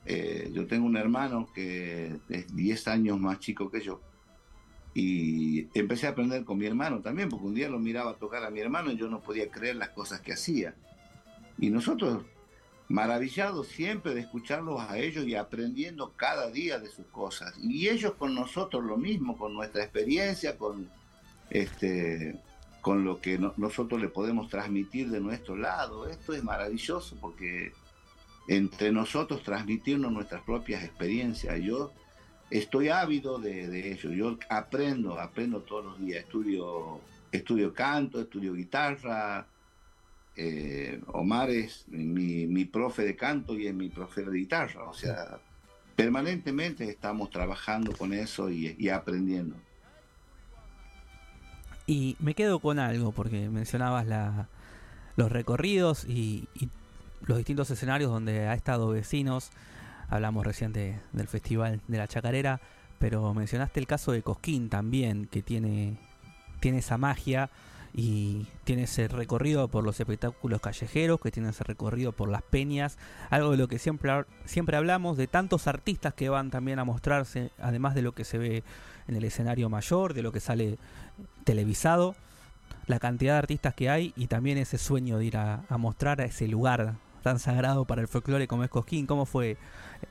Eh, 0.05 0.51
yo 0.53 0.67
tengo 0.67 0.85
un 0.85 0.95
hermano 0.95 1.49
que 1.53 2.17
es 2.30 2.55
10 2.55 2.88
años 2.88 3.19
más 3.19 3.39
chico 3.39 3.69
que 3.69 3.81
yo. 3.81 3.99
Y 4.93 5.67
empecé 5.77 6.07
a 6.07 6.11
aprender 6.11 6.45
con 6.45 6.57
mi 6.57 6.65
hermano 6.65 7.01
también, 7.01 7.27
porque 7.27 7.45
un 7.45 7.55
día 7.55 7.67
lo 7.67 7.80
miraba 7.80 8.15
tocar 8.15 8.45
a 8.45 8.49
mi 8.49 8.61
hermano 8.61 8.91
y 8.93 8.95
yo 8.95 9.09
no 9.09 9.22
podía 9.22 9.51
creer 9.51 9.76
las 9.76 9.89
cosas 9.89 10.22
que 10.22 10.31
hacía. 10.31 10.76
Y 11.57 11.69
nosotros 11.69 12.23
maravillados 12.87 13.67
siempre 13.67 14.13
de 14.13 14.21
escucharlos 14.21 14.79
a 14.81 14.97
ellos 14.97 15.25
y 15.25 15.35
aprendiendo 15.35 16.13
cada 16.15 16.51
día 16.51 16.79
de 16.79 16.89
sus 16.89 17.05
cosas. 17.07 17.53
Y 17.61 17.89
ellos 17.89 18.13
con 18.13 18.35
nosotros 18.35 18.83
lo 18.83 18.97
mismo, 18.97 19.37
con 19.37 19.53
nuestra 19.53 19.83
experiencia, 19.83 20.57
con 20.57 20.89
este 21.49 22.39
con 22.81 23.03
lo 23.03 23.19
que 23.19 23.39
no- 23.39 23.53
nosotros 23.57 23.99
le 23.99 24.09
podemos 24.09 24.47
transmitir 24.49 25.09
de 25.09 25.19
nuestro 25.19 25.55
lado. 25.55 26.07
Esto 26.07 26.33
es 26.33 26.43
maravilloso 26.43 27.17
porque 27.19 27.71
entre 28.47 28.91
nosotros 28.91 29.41
transmitirnos 29.41 30.11
nuestras 30.11 30.43
propias 30.43 30.83
experiencias. 30.83 31.59
Yo 31.61 31.91
estoy 32.51 32.89
ávido 32.89 33.39
de, 33.39 33.67
de. 33.67 33.97
Yo 34.15 34.37
aprendo, 34.49 35.19
aprendo 35.19 35.61
todos 35.61 35.83
los 35.85 35.99
días. 35.99 36.25
Estudio, 36.25 36.99
estudio 37.31 37.73
canto, 37.73 38.21
estudio 38.21 38.53
guitarra. 38.53 39.47
Eh, 40.37 41.01
Omar 41.07 41.49
es 41.49 41.85
mi, 41.87 42.65
profe 42.65 43.03
de 43.03 43.15
canto 43.15 43.57
y 43.57 43.67
es 43.67 43.73
mi 43.73 43.89
profe 43.89 44.23
de 44.23 44.37
guitarra. 44.37 44.83
O 44.89 44.93
sea, 44.93 45.39
permanentemente 45.95 46.89
estamos 46.89 47.29
trabajando 47.29 47.93
con 47.93 48.13
eso 48.13 48.49
y, 48.49 48.89
aprendiendo. 48.89 49.55
Y 51.87 52.17
me 52.19 52.33
quedo 52.33 52.59
con 52.59 52.79
algo, 52.79 53.11
porque 53.11 53.49
mencionabas 53.49 54.07
los 55.15 55.31
recorridos 55.31 56.05
y, 56.05 56.47
y 56.55 56.69
los 57.25 57.37
distintos 57.37 57.69
escenarios 57.71 58.11
donde 58.11 58.47
ha 58.47 58.53
estado 58.53 58.89
vecinos. 58.89 59.51
Hablamos 60.09 60.45
recién 60.45 60.73
de- 60.73 60.99
del 61.13 61.27
Festival 61.27 61.81
de 61.87 61.97
la 61.97 62.07
Chacarera, 62.07 62.59
pero 62.99 63.33
mencionaste 63.33 63.79
el 63.79 63.87
caso 63.87 64.11
de 64.11 64.21
Cosquín 64.21 64.69
también, 64.69 65.27
que 65.27 65.41
tiene, 65.41 65.97
tiene 66.59 66.79
esa 66.79 66.97
magia 66.97 67.49
y 67.97 68.47
tiene 68.65 68.84
ese 68.84 69.07
recorrido 69.07 69.69
por 69.69 69.85
los 69.85 69.97
espectáculos 69.99 70.59
callejeros, 70.59 71.22
que 71.22 71.31
tiene 71.31 71.49
ese 71.49 71.63
recorrido 71.63 72.11
por 72.11 72.27
las 72.27 72.41
peñas, 72.41 72.97
algo 73.30 73.51
de 73.51 73.57
lo 73.57 73.69
que 73.69 73.80
siempre, 73.80 74.11
siempre 74.43 74.76
hablamos, 74.76 75.15
de 75.15 75.27
tantos 75.27 75.67
artistas 75.67 76.13
que 76.13 76.27
van 76.27 76.51
también 76.51 76.80
a 76.80 76.84
mostrarse, 76.84 77.51
además 77.57 77.95
de 77.95 78.01
lo 78.01 78.11
que 78.11 78.26
se 78.26 78.38
ve 78.38 78.63
en 79.07 79.15
el 79.15 79.23
escenario 79.23 79.69
mayor, 79.69 80.13
de 80.13 80.23
lo 80.23 80.34
que 80.34 80.41
sale 80.41 80.77
televisado, 81.45 82.15
la 82.88 82.99
cantidad 82.99 83.34
de 83.34 83.39
artistas 83.39 83.73
que 83.73 83.89
hay 83.89 84.13
y 84.17 84.27
también 84.27 84.57
ese 84.57 84.77
sueño 84.77 85.17
de 85.17 85.26
ir 85.26 85.38
a, 85.38 85.63
a 85.69 85.77
mostrar 85.77 86.19
a 86.19 86.26
ese 86.26 86.49
lugar 86.49 86.95
tan 87.23 87.39
sagrado 87.39 87.85
para 87.85 88.01
el 88.01 88.09
folclore 88.09 88.47
como 88.47 88.65
es 88.65 88.69
Cosquín. 88.69 89.07
¿Cómo 89.07 89.26
fue 89.26 89.57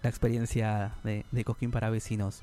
la 0.02 0.08
experiencia 0.08 0.94
de, 1.04 1.26
de 1.30 1.44
Cosquín 1.44 1.70
para 1.70 1.90
vecinos? 1.90 2.42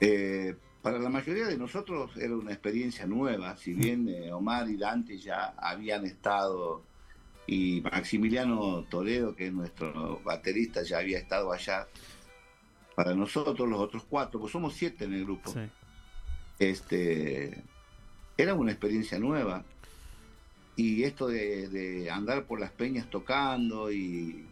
Eh, 0.00 0.56
para 0.82 0.98
la 0.98 1.08
mayoría 1.08 1.46
de 1.46 1.58
nosotros 1.58 2.16
era 2.16 2.36
una 2.36 2.52
experiencia 2.52 3.06
nueva, 3.06 3.56
si 3.56 3.74
bien 3.74 4.08
eh, 4.08 4.32
Omar 4.32 4.68
y 4.68 4.76
Dante 4.76 5.18
ya 5.18 5.54
habían 5.56 6.04
estado 6.06 6.82
y 7.46 7.80
Maximiliano 7.80 8.84
Toledo, 8.90 9.34
que 9.34 9.46
es 9.46 9.52
nuestro 9.52 10.20
baterista, 10.22 10.82
ya 10.82 10.98
había 10.98 11.18
estado 11.18 11.50
allá. 11.52 11.88
para 12.94 13.14
nosotros, 13.14 13.68
los 13.68 13.80
otros 13.80 14.04
cuatro, 14.08 14.40
pues 14.40 14.52
somos 14.52 14.74
siete 14.74 15.04
en 15.04 15.14
el 15.14 15.24
grupo. 15.24 15.54
Este, 16.58 17.62
era 18.36 18.54
una 18.54 18.72
experiencia 18.72 19.18
nueva. 19.18 19.64
Y 20.76 21.04
esto 21.04 21.26
de, 21.28 21.68
de 21.68 22.10
andar 22.10 22.44
por 22.44 22.60
las 22.60 22.70
peñas 22.70 23.08
tocando 23.08 23.90
y, 23.90 24.44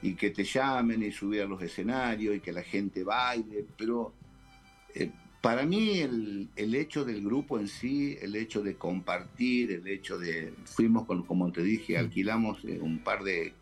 y 0.00 0.14
que 0.14 0.30
te 0.30 0.44
llamen 0.44 1.02
y 1.02 1.10
subir 1.12 1.42
a 1.42 1.46
los 1.46 1.60
escenarios 1.62 2.36
y 2.36 2.40
que 2.40 2.52
la 2.52 2.62
gente 2.62 3.04
baile, 3.04 3.64
pero 3.76 4.12
eh, 4.94 5.10
para 5.42 5.66
mí 5.66 5.98
el, 5.98 6.48
el 6.56 6.74
hecho 6.74 7.04
del 7.04 7.22
grupo 7.22 7.58
en 7.58 7.68
sí, 7.68 8.16
el 8.22 8.34
hecho 8.36 8.62
de 8.62 8.76
compartir, 8.76 9.72
el 9.72 9.86
hecho 9.88 10.18
de, 10.18 10.54
fuimos 10.64 11.04
con, 11.04 11.24
como 11.24 11.52
te 11.52 11.62
dije, 11.62 11.98
alquilamos 11.98 12.64
eh, 12.64 12.78
un 12.80 13.00
par 13.00 13.22
de 13.24 13.52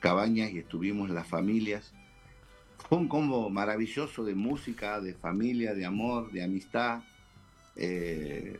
cabañas 0.00 0.52
y 0.52 0.58
estuvimos 0.58 1.08
las 1.10 1.26
familias. 1.26 1.92
Fue 2.88 2.98
un 2.98 3.08
combo 3.08 3.48
maravilloso 3.48 4.24
de 4.24 4.34
música, 4.34 5.00
de 5.00 5.14
familia, 5.14 5.74
de 5.74 5.86
amor, 5.86 6.30
de 6.32 6.42
amistad. 6.42 7.02
Eh, 7.76 8.58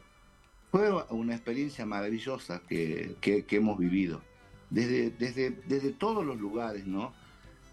fue 0.70 0.90
una 1.10 1.34
experiencia 1.34 1.84
maravillosa 1.84 2.62
que, 2.68 3.16
que- 3.20 3.44
que 3.44 3.56
hemos 3.56 3.76
vivido. 3.78 4.22
Desde, 4.70 5.10
desde, 5.10 5.50
desde 5.66 5.90
todos 5.90 6.24
los 6.24 6.40
lugares, 6.40 6.86
¿no? 6.86 7.12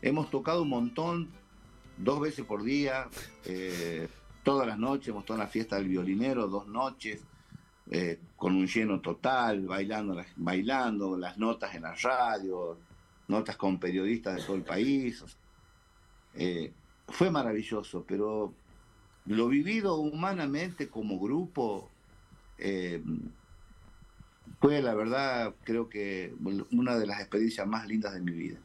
Hemos 0.02 0.30
tocado 0.32 0.64
un 0.64 0.70
montón, 0.70 1.30
dos 1.98 2.20
veces 2.20 2.44
por 2.44 2.64
día, 2.64 3.08
eh, 3.46 4.08
todas 4.50 4.66
las 4.66 4.80
noches, 4.80 5.14
en 5.16 5.38
la 5.38 5.46
fiesta 5.46 5.76
del 5.76 5.90
violinero, 5.90 6.48
dos 6.48 6.66
noches, 6.68 7.22
eh, 7.92 8.18
con 8.36 8.56
un 8.56 8.66
lleno 8.66 9.00
total, 9.00 9.68
bailando, 9.68 10.20
bailando, 10.38 11.16
las 11.16 11.38
notas 11.38 11.76
en 11.76 11.84
la 11.84 11.94
radio, 11.94 12.76
notas 13.28 13.58
con 13.58 13.80
periodistas 13.80 14.38
de 14.38 14.42
todo 14.42 14.56
el 14.56 14.64
país. 14.64 15.24
Eh, 16.34 16.74
fue 17.10 17.30
maravilloso, 17.30 18.04
pero 18.08 18.52
lo 19.28 19.48
vivido 19.50 19.98
humanamente 19.98 20.90
como 20.90 21.20
grupo 21.20 21.88
eh, 22.58 23.04
fue, 24.60 24.82
la 24.82 24.96
verdad, 24.96 25.54
creo 25.64 25.90
que 25.90 26.34
una 26.72 26.98
de 26.98 27.06
las 27.06 27.20
experiencias 27.20 27.68
más 27.68 27.86
lindas 27.88 28.16
de 28.16 28.22
mi 28.22 28.32
vida. 28.32 28.58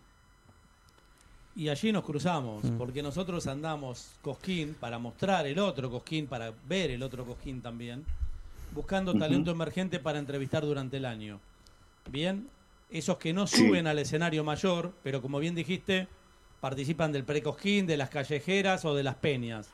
Y 1.56 1.68
allí 1.68 1.92
nos 1.92 2.02
cruzamos, 2.04 2.64
porque 2.78 3.00
nosotros 3.02 3.46
andamos 3.46 4.08
Cosquín 4.22 4.74
para 4.78 4.98
mostrar 4.98 5.46
el 5.46 5.58
otro 5.60 5.88
Cosquín, 5.90 6.26
para 6.26 6.52
ver 6.68 6.90
el 6.90 7.02
otro 7.02 7.24
Cosquín 7.24 7.62
también, 7.62 8.04
buscando 8.74 9.16
talento 9.16 9.52
emergente 9.52 10.00
para 10.00 10.18
entrevistar 10.18 10.64
durante 10.64 10.96
el 10.96 11.04
año. 11.04 11.38
Bien, 12.10 12.48
esos 12.90 13.18
que 13.18 13.32
no 13.32 13.46
Sí. 13.46 13.58
suben 13.68 13.86
al 13.86 14.00
escenario 14.00 14.42
mayor, 14.42 14.92
pero 15.04 15.22
como 15.22 15.38
bien 15.38 15.54
dijiste, 15.54 16.08
participan 16.60 17.12
del 17.12 17.22
pre-Cosquín, 17.24 17.86
de 17.86 17.98
las 17.98 18.10
callejeras 18.10 18.84
o 18.84 18.94
de 18.96 19.04
las 19.04 19.14
peñas. 19.14 19.70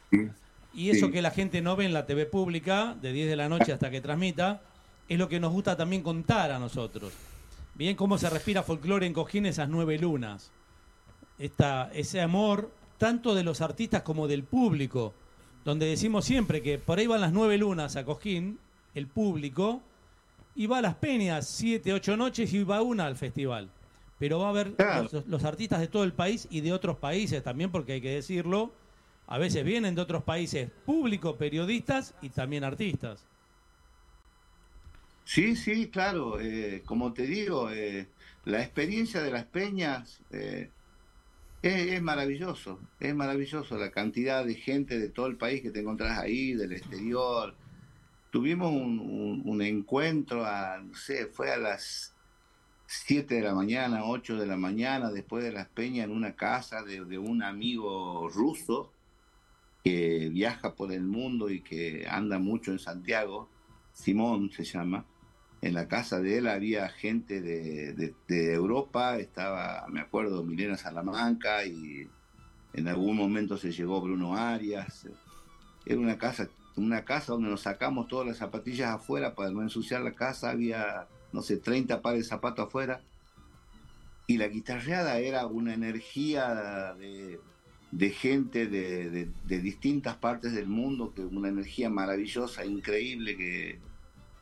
Y 0.74 0.90
eso 0.90 1.07
Sí. 1.07 1.12
que 1.12 1.23
la 1.23 1.31
gente 1.31 1.62
no 1.62 1.77
ve 1.77 1.86
en 1.86 1.94
la 1.94 2.05
TV 2.05 2.27
pública, 2.27 2.94
de 3.01 3.12
10 3.15 3.27
de 3.28 3.36
la 3.36 3.48
noche 3.48 3.73
hasta 3.73 3.90
que 3.90 4.02
transmita, 4.02 4.61
es 5.09 5.19
lo 5.19 5.28
que 5.28 5.40
nos 5.40 5.51
gusta 5.52 5.77
también 5.78 6.02
contar 6.02 6.52
a 6.52 6.59
nosotros. 6.59 7.12
Bien, 7.74 7.97
cómo 7.97 8.19
se 8.19 8.28
respira 8.28 8.62
folclore 8.62 9.07
en 9.07 9.15
Cojín 9.15 9.47
esas 9.47 9.69
nueve 9.69 9.98
lunas. 9.98 10.51
Esta, 11.41 11.91
ese 11.95 12.21
amor, 12.21 12.71
tanto 12.99 13.35
de 13.35 13.43
los 13.43 13.62
artistas 13.62 14.03
como 14.03 14.29
del 14.29 14.45
público, 14.45 15.15
donde 15.65 15.87
decimos 15.87 16.27
siempre 16.27 16.62
que 16.62 16.79
por 16.79 16.99
ahí 16.99 17.07
van 17.07 17.23
las 17.23 17.33
nueve 17.33 17.57
lunas 17.57 17.97
a 17.97 18.05
Cojín, 18.05 18.59
el 18.95 19.07
público, 19.07 19.81
y 20.55 20.67
va 20.67 20.79
a 20.79 20.83
las 20.83 20.97
peñas 20.97 21.49
siete, 21.49 21.95
ocho 21.95 22.17
noches 22.17 22.53
y 22.53 22.62
va 22.62 22.83
una 22.83 23.07
al 23.07 23.17
festival. 23.17 23.71
Pero 24.19 24.39
va 24.39 24.49
a 24.49 24.51
haber 24.51 24.75
los, 25.11 25.27
los 25.27 25.45
artistas 25.45 25.81
de 25.81 25.89
todo 25.89 26.05
el 26.05 26.12
país 26.12 26.47
y 26.51 26.61
de 26.61 26.75
otros 26.75 26.99
países 26.99 27.43
también, 27.43 27.71
porque 27.71 27.95
hay 27.95 28.01
que 28.03 28.15
decirlo, 28.15 28.71
a 29.27 29.39
veces 29.39 29.65
vienen 29.65 29.95
de 29.95 30.03
otros 30.03 30.25
países 30.25 30.69
público, 30.85 31.37
periodistas 31.37 32.15
y 32.21 32.29
también 32.29 32.65
artistas. 32.65 33.25
Sí, 35.25 35.57
sí, 35.57 35.89
claro. 35.89 36.39
eh, 36.39 36.83
como 36.85 37.15
te 37.15 37.27
digo, 37.27 37.71
eh, 37.71 38.09
la 38.45 38.61
experiencia 38.61 39.23
de 39.23 39.31
las 39.31 39.45
peñas 39.45 40.21
eh, 40.33 40.69
es, 41.62 42.03
maravilloso. 42.03 42.81
Es 42.99 43.15
maravilloso 43.15 43.77
la 43.77 43.91
cantidad 43.91 44.45
de 44.45 44.55
gente 44.55 44.99
de 44.99 45.09
todo 45.09 45.27
el 45.27 45.37
país 45.37 45.62
que 45.62 45.70
te 45.70 45.81
encontrás 45.81 46.19
ahí, 46.19 46.55
del 46.55 46.73
exterior. 46.73 47.55
Tuvimos 48.31 48.73
un, 48.73 49.62
encuentro, 49.62 50.45
a, 50.45 50.78
no 50.78 50.95
sé, 50.95 51.27
fue 51.27 51.53
a 51.53 51.57
las 51.57 52.15
7 52.87 53.35
de 53.35 53.43
la 53.43 53.55
mañana, 53.55 54.05
8 54.05 54.37
de 54.37 54.47
la 54.47 54.57
mañana, 54.57 55.11
después 55.11 55.45
de 55.45 55.53
las 55.53 55.69
peñas, 55.69 56.07
en 56.07 56.12
una 56.12 56.37
casa 56.37 56.82
de 56.82 57.19
un 57.19 57.43
amigo 57.43 58.28
ruso 58.28 58.93
que 59.85 60.28
viaja 60.31 60.74
por 60.74 60.93
el 60.93 61.03
mundo 61.03 61.51
y 61.51 61.61
que 61.61 62.07
anda 62.09 62.39
mucho 62.39 62.70
en 62.70 62.78
Santiago, 62.78 63.49
Simón 63.93 64.51
se 64.51 64.65
llama. 64.65 65.05
En 65.62 65.74
la 65.74 65.89
casa 65.89 66.20
de 66.20 66.39
él 66.39 66.49
había 66.49 66.89
gente 66.89 67.43
de, 67.43 68.15
Europa, 68.55 69.19
estaba, 69.19 69.87
me 69.89 70.01
acuerdo, 70.01 70.43
Milena 70.43 70.77
Salamanca 70.78 71.66
y 71.66 72.09
en 72.73 72.89
algún 72.89 73.16
momento 73.16 73.59
se 73.59 73.70
llegó 73.70 74.01
Bruno 74.01 74.37
Arias. 74.37 75.07
Era 75.85 75.99
una 75.99 76.16
casa, 76.16 76.49
una 76.77 77.05
casa 77.05 77.32
donde 77.32 77.51
nos 77.51 77.61
sacamos 77.62 78.09
todas 78.09 78.27
las 78.27 78.39
zapatillas 78.39 78.89
afuera 78.89 79.35
para 79.35 79.51
no 79.51 79.61
ensuciar 79.61 80.01
la 80.01 80.12
casa, 80.12 80.51
había, 80.51 81.09
no 81.32 81.43
sé, 81.43 81.59
30 81.59 82.01
pares 82.01 82.23
de 82.23 82.28
zapatos 82.28 82.69
afuera. 82.69 83.03
Y 84.27 84.39
la 84.39 84.49
guitarreada 84.49 85.19
era 85.19 85.47
una 85.47 85.74
energía 85.74 86.95
de, 86.95 87.39
de 87.91 88.11
gente 88.11 88.66
de 88.66 89.61
distintas 89.61 90.16
partes 90.16 90.55
del 90.55 90.69
mundo, 90.69 91.12
que 91.15 91.20
una 91.20 91.49
energía 91.49 91.91
maravillosa, 91.91 92.65
increíble, 92.65 93.37
que 93.37 93.90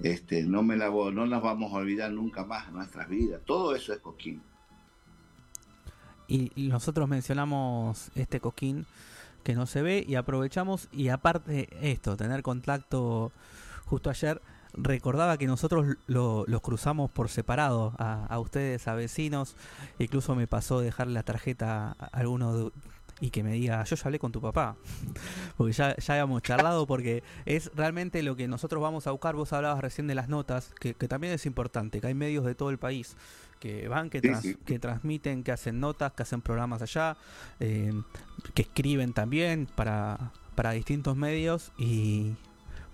este, 0.01 0.45
no, 0.45 0.63
me 0.63 0.77
la, 0.77 0.91
no 0.91 1.27
las 1.27 1.43
vamos 1.43 1.73
a 1.73 1.77
olvidar 1.77 2.11
nunca 2.13 2.45
más 2.45 2.69
en 2.69 2.75
nuestras 2.75 3.09
vidas. 3.09 3.41
Todo 3.45 3.75
eso 3.75 3.93
es 3.93 4.01
Coquín. 4.01 4.43
Y 6.31 6.69
nosotros 6.69 7.09
mencionamos 7.09 8.11
este 8.15 8.39
coquín 8.39 8.85
que 9.45 9.55
no 9.55 9.65
se 9.65 9.81
ve 9.81 10.05
y 10.07 10.15
aprovechamos 10.17 10.89
y 10.93 11.09
aparte 11.09 11.69
esto, 11.81 12.19
tener 12.19 12.43
contacto 12.43 13.33
justo 13.87 14.11
ayer, 14.11 14.43
recordaba 14.75 15.39
que 15.39 15.47
nosotros 15.47 15.97
lo- 16.07 16.45
los 16.47 16.61
cruzamos 16.61 17.11
por 17.11 17.31
separado 17.31 17.95
a, 17.97 18.27
a 18.27 18.39
ustedes, 18.41 18.87
a 18.89 18.95
vecinos, 18.95 19.57
incluso 19.99 20.35
me 20.35 20.47
pasó 20.47 20.81
dejarle 20.81 21.15
la 21.15 21.23
tarjeta 21.23 21.97
a 21.99 22.05
alguno 22.13 22.55
de- 22.55 22.73
y 23.21 23.31
que 23.31 23.43
me 23.43 23.53
diga, 23.53 23.83
yo 23.85 23.97
ya 23.97 24.03
hablé 24.05 24.19
con 24.19 24.31
tu 24.33 24.41
papá, 24.41 24.77
porque 25.57 25.73
ya, 25.73 25.97
ya 25.97 26.15
habíamos 26.15 26.43
charlado, 26.43 26.87
porque 26.87 27.23
es 27.47 27.71
realmente 27.75 28.23
lo 28.23 28.37
que 28.37 28.47
nosotros 28.49 28.81
vamos 28.83 29.07
a 29.07 29.11
buscar, 29.11 29.35
vos 29.35 29.53
hablabas 29.53 29.81
recién 29.81 30.07
de 30.07 30.15
las 30.15 30.29
notas, 30.29 30.73
que, 30.79 30.95
que 30.95 31.09
también 31.09 31.33
es 31.33 31.45
importante, 31.47 32.01
que 32.01 32.07
hay 32.07 32.15
medios 32.15 32.45
de 32.45 32.55
todo 32.55 32.71
el 32.71 32.79
país 32.79 33.17
que 33.61 33.89
van, 33.89 34.09
que, 34.09 34.21
Sí, 34.21 34.29
trans- 34.29 34.43
sí. 34.43 34.57
que 34.65 34.79
transmiten, 34.79 35.43
que 35.43 35.51
hacen 35.51 35.81
notas, 35.81 36.13
que 36.13 36.23
hacen 36.23 36.41
programas 36.43 36.81
allá, 36.81 37.17
eh, 37.59 37.93
que 38.55 38.63
escriben 38.63 39.13
también 39.13 39.67
para, 39.75 40.31
para 40.55 40.71
distintos 40.71 41.17
medios 41.17 41.73
y 41.77 42.35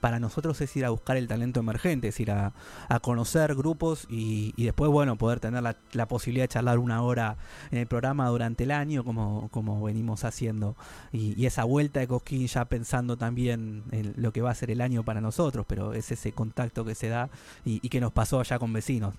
para 0.05 0.21
nosotros 0.21 0.61
es 0.61 0.77
ir 0.77 0.85
a 0.85 0.91
buscar 0.91 1.17
el 1.17 1.27
talento 1.29 1.61
emergente, 1.61 2.09
es 2.09 2.21
ir 2.21 2.31
a, 2.31 2.53
a 2.91 3.01
conocer 3.01 3.55
grupos 3.55 4.07
y, 4.11 4.53
y 4.55 4.65
después, 4.65 4.91
bueno, 4.91 5.17
poder 5.17 5.41
tener 5.41 5.63
la, 5.63 5.79
la 5.95 6.07
posibilidad 6.07 6.45
de 6.45 6.49
charlar 6.49 6.79
una 6.79 7.01
hora 7.01 7.39
en 7.71 7.79
el 7.79 7.87
programa 7.87 8.29
durante 8.29 8.65
el 8.65 8.71
año 8.73 9.03
como, 9.03 9.49
como 9.51 9.83
venimos 9.83 10.25
haciendo. 10.25 10.77
Y, 11.11 11.33
y 11.41 11.47
esa 11.47 11.65
vuelta 11.65 12.01
de 12.01 12.07
Cosquín 12.07 12.47
ya 12.49 12.67
pensando 12.67 13.17
también 13.17 13.83
en 13.93 14.13
lo 14.19 14.31
que 14.31 14.43
va 14.43 14.51
a 14.51 14.55
ser 14.55 14.71
el 14.71 14.83
año 14.83 15.05
para 15.05 15.23
nosotros, 15.23 15.65
pero 15.67 15.95
es 15.95 16.13
ese 16.13 16.33
contacto 16.33 16.85
que 16.85 16.95
se 16.95 17.09
da 17.09 17.31
y, 17.65 17.81
y 17.83 17.89
que 17.89 18.03
nos 18.03 18.13
pasó 18.13 18.41
allá 18.41 18.59
con 18.59 18.75
vecinos. 18.75 19.15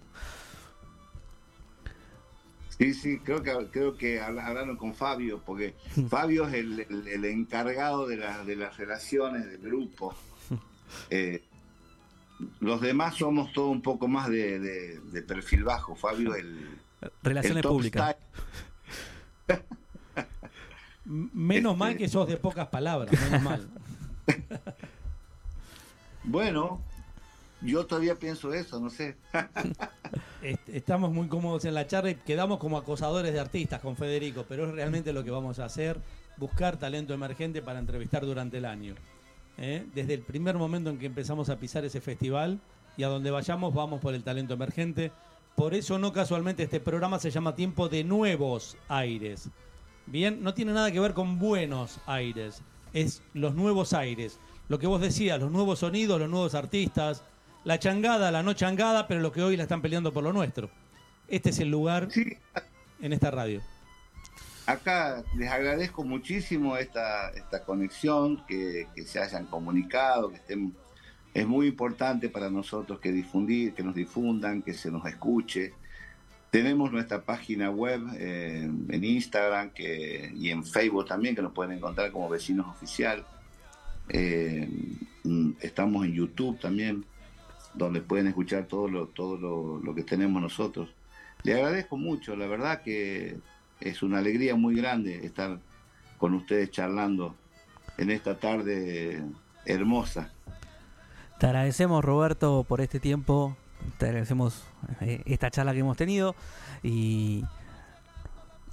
Sí, 2.78 2.94
sí, 2.94 3.18
creo 3.24 3.42
que 3.42 3.52
creo 3.72 3.98
que 3.98 4.22
habla- 4.22 4.46
hablaron 4.46 4.78
con 4.78 4.94
Fabio, 4.94 5.42
porque 5.44 5.74
Fabio 6.10 6.48
es 6.48 6.54
el, 6.54 6.80
el- 6.82 7.08
el 7.08 7.26
encargado 7.26 8.06
de, 8.06 8.18
la- 8.18 8.44
de 8.46 8.56
las 8.56 8.78
relaciones 8.78 9.46
del 9.48 9.58
grupo. 9.62 10.14
Eh, 11.10 11.44
los 12.60 12.82
demás 12.82 13.16
somos 13.16 13.54
todo 13.54 13.70
un 13.70 13.82
poco 13.82 14.08
más 14.08 14.30
de, 14.30 14.60
de- 14.60 15.00
de 15.00 15.22
perfil 15.22 15.64
bajo. 15.64 15.96
Fabio 15.96 16.36
el 16.36 16.68
Relaciones 17.24 17.58
el 17.58 17.62
top 17.64 17.72
públicas. 17.72 18.16
Menos 21.06 21.78
mal 21.78 21.96
que 21.98 22.10
sos 22.10 22.28
de 22.28 22.38
pocas 22.38 22.68
palabras, 22.68 23.12
menos 23.22 23.42
mal. 23.42 23.70
Bueno, 26.24 26.82
yo 27.62 27.86
todavía 27.86 28.16
pienso 28.16 28.52
eso, 28.52 28.80
no 28.80 28.90
sé. 28.90 29.16
Est- 30.42 30.70
Estamos 30.70 31.12
muy 31.12 31.28
cómodos 31.28 31.66
en 31.66 31.76
la 31.76 31.86
charla 31.86 32.10
y 32.12 32.16
quedamos 32.16 32.58
como 32.58 32.78
acosadores 32.80 33.32
de 33.32 33.40
artistas 33.40 33.80
con 33.82 33.96
Federico, 33.96 34.44
pero 34.50 34.66
es 34.66 34.72
realmente 34.74 35.14
lo 35.14 35.24
que 35.24 35.30
vamos 35.30 35.60
a 35.60 35.66
hacer, 35.66 36.00
buscar 36.38 36.78
talento 36.78 37.14
emergente 37.14 37.62
para 37.62 37.78
entrevistar 37.78 38.26
durante 38.26 38.58
el 38.58 38.66
año. 38.66 38.96
¿Eh? 39.58 39.86
Desde 39.94 40.14
el 40.14 40.22
primer 40.22 40.56
momento 40.56 40.90
en 40.90 40.98
que 40.98 41.06
empezamos 41.06 41.50
a 41.50 41.58
pisar 41.58 41.86
ese 41.86 42.02
festival 42.02 42.60
y 42.98 43.04
a 43.04 43.08
donde 43.08 43.32
vayamos 43.32 43.74
vamos 43.74 44.02
por 44.02 44.14
el 44.14 44.24
talento 44.24 44.54
emergente. 44.54 45.12
Por 45.56 45.74
eso 45.74 45.98
no 45.98 46.12
casualmente 46.12 46.64
este 46.64 46.80
programa 46.80 47.20
se 47.20 47.32
llama 47.32 47.56
Tiempo 47.56 47.88
de 47.88 48.04
Nuevos 48.04 48.78
Aires. 48.88 49.50
Bien, 50.06 50.44
no 50.44 50.54
tiene 50.54 50.74
nada 50.74 50.92
que 50.92 51.00
ver 51.00 51.14
con 51.14 51.40
Buenos 51.40 52.00
Aires, 52.06 52.62
es 52.94 53.24
los 53.34 53.56
nuevos 53.56 53.94
aires. 53.94 54.40
Lo 54.68 54.80
que 54.80 54.88
vos 54.88 55.02
decías, 55.02 55.40
los 55.40 55.52
nuevos 55.52 55.80
sonidos, 55.80 56.20
los 56.20 56.30
nuevos 56.30 56.56
artistas, 56.56 57.24
la 57.64 57.80
changada, 57.80 58.32
la 58.32 58.44
no 58.44 58.54
changada, 58.54 59.08
pero 59.08 59.22
lo 59.22 59.32
que 59.32 59.42
hoy 59.42 59.58
la 59.58 59.64
están 59.64 59.82
peleando 59.82 60.14
por 60.14 60.24
lo 60.24 60.34
nuestro. 60.34 60.70
Este 61.28 61.50
es 61.50 61.60
el 61.60 61.72
lugar 61.72 62.10
en 63.02 63.14
esta 63.14 63.32
radio. 63.32 63.62
Acá 64.66 65.24
les 65.36 65.50
agradezco 65.52 66.04
muchísimo 66.04 66.76
esta, 66.76 67.30
esta 67.30 67.64
conexión, 67.64 68.44
que, 68.48 68.88
que 68.96 69.04
se 69.04 69.20
hayan 69.20 69.46
comunicado, 69.46 70.30
que 70.30 70.38
estén. 70.38 70.74
Es 71.36 71.46
muy 71.46 71.68
importante 71.68 72.30
para 72.30 72.50
nosotros 72.50 73.00
que 73.00 73.12
difundir, 73.12 73.74
que 73.74 73.84
nos 73.84 73.94
difundan, 73.94 74.62
que 74.62 74.74
se 74.74 74.90
nos 74.90 75.06
escuche. 75.06 75.74
Tenemos 76.50 76.92
nuestra 76.92 77.22
página 77.22 77.70
web 77.70 78.02
eh, 78.18 78.64
en 78.64 79.04
Instagram 79.04 79.72
que, 79.72 80.32
y 80.34 80.50
en 80.50 80.64
Facebook 80.64 81.06
también, 81.06 81.36
que 81.36 81.42
nos 81.42 81.52
pueden 81.52 81.78
encontrar 81.78 82.12
como 82.12 82.30
Vecinos 82.30 82.68
Oficial. 82.68 83.26
Eh, 84.08 84.68
mm, 85.26 85.52
estamos 85.60 86.06
en 86.06 86.14
YouTube 86.14 86.58
también, 86.60 87.04
donde 87.74 88.00
pueden 88.00 88.28
escuchar 88.28 88.66
todo 88.66 88.88
lo, 88.88 89.08
todo 89.08 89.38
lo, 89.38 89.80
lo 89.80 89.94
que 89.94 90.04
tenemos 90.04 90.42
nosotros. 90.42 90.90
Le 91.44 91.54
agradezco 91.54 91.98
mucho, 91.98 92.36
la 92.36 92.48
verdad 92.48 92.82
que 92.82 93.38
es 93.80 94.04
una 94.04 94.20
alegría 94.20 94.56
muy 94.56 94.76
grande 94.76 95.26
estar 95.26 95.60
con 96.18 96.34
ustedes 96.34 96.72
charlando 96.72 97.36
en 97.98 98.12
esta 98.12 98.38
tarde 98.38 99.24
hermosa. 99.66 100.32
Te 101.40 101.48
agradecemos, 101.48 102.04
Roberto, 102.04 102.66
por 102.68 102.82
este 102.82 103.00
tiempo. 103.00 103.58
Te 103.98 104.08
agradecemos 104.08 104.64
eh, 105.02 105.22
esta 105.26 105.52
charla 105.52 105.74
que 105.74 105.80
hemos 105.80 105.98
tenido. 105.98 106.36
Y 106.84 107.44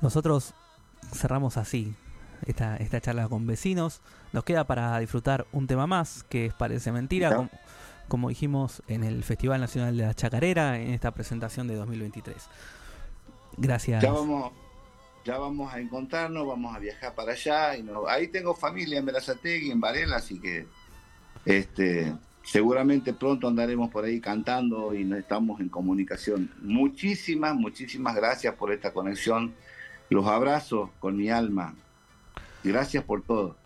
nosotros 0.00 0.54
cerramos 1.12 1.56
así 1.56 1.94
esta, 2.46 2.76
esta 2.76 3.00
charla 3.00 3.28
con 3.28 3.46
vecinos. 3.46 4.00
Nos 4.32 4.44
queda 4.44 4.64
para 4.64 4.98
disfrutar 4.98 5.46
un 5.52 5.66
tema 5.66 5.86
más, 5.86 6.24
que 6.24 6.46
es 6.46 6.54
Parece 6.54 6.92
Mentira, 6.92 7.34
como, 7.34 7.50
como 8.08 8.28
dijimos 8.28 8.82
en 8.86 9.04
el 9.04 9.24
Festival 9.24 9.60
Nacional 9.60 9.96
de 9.96 10.06
la 10.06 10.14
Chacarera, 10.14 10.78
en 10.78 10.90
esta 10.90 11.10
presentación 11.10 11.66
de 11.66 11.74
2023. 11.74 12.36
Gracias. 13.58 14.02
Ya 14.02 14.12
vamos, 14.12 14.52
ya 15.24 15.38
vamos 15.38 15.72
a 15.72 15.80
encontrarnos, 15.80 16.46
vamos 16.46 16.74
a 16.74 16.78
viajar 16.78 17.14
para 17.14 17.32
allá. 17.32 17.76
Y 17.76 17.82
no- 17.82 18.06
ahí 18.06 18.28
tengo 18.28 18.54
familia 18.54 18.98
en 18.98 19.06
Berazategui, 19.06 19.70
en 19.70 19.80
Varela, 19.80 20.16
así 20.16 20.38
que 20.40 20.66
este, 21.44 22.12
seguramente 22.42 23.12
pronto 23.14 23.48
andaremos 23.48 23.90
por 23.90 24.04
ahí 24.04 24.20
cantando 24.20 24.94
y 24.94 25.10
estamos 25.14 25.60
en 25.60 25.68
comunicación. 25.68 26.50
Muchísimas, 26.62 27.54
muchísimas 27.54 28.14
gracias 28.14 28.54
por 28.54 28.72
esta 28.72 28.92
conexión. 28.92 29.54
Los 30.10 30.26
abrazo 30.26 30.90
con 30.98 31.16
mi 31.16 31.30
alma. 31.30 31.74
Gracias 32.64 33.02
por 33.04 33.22
todo. 33.22 33.56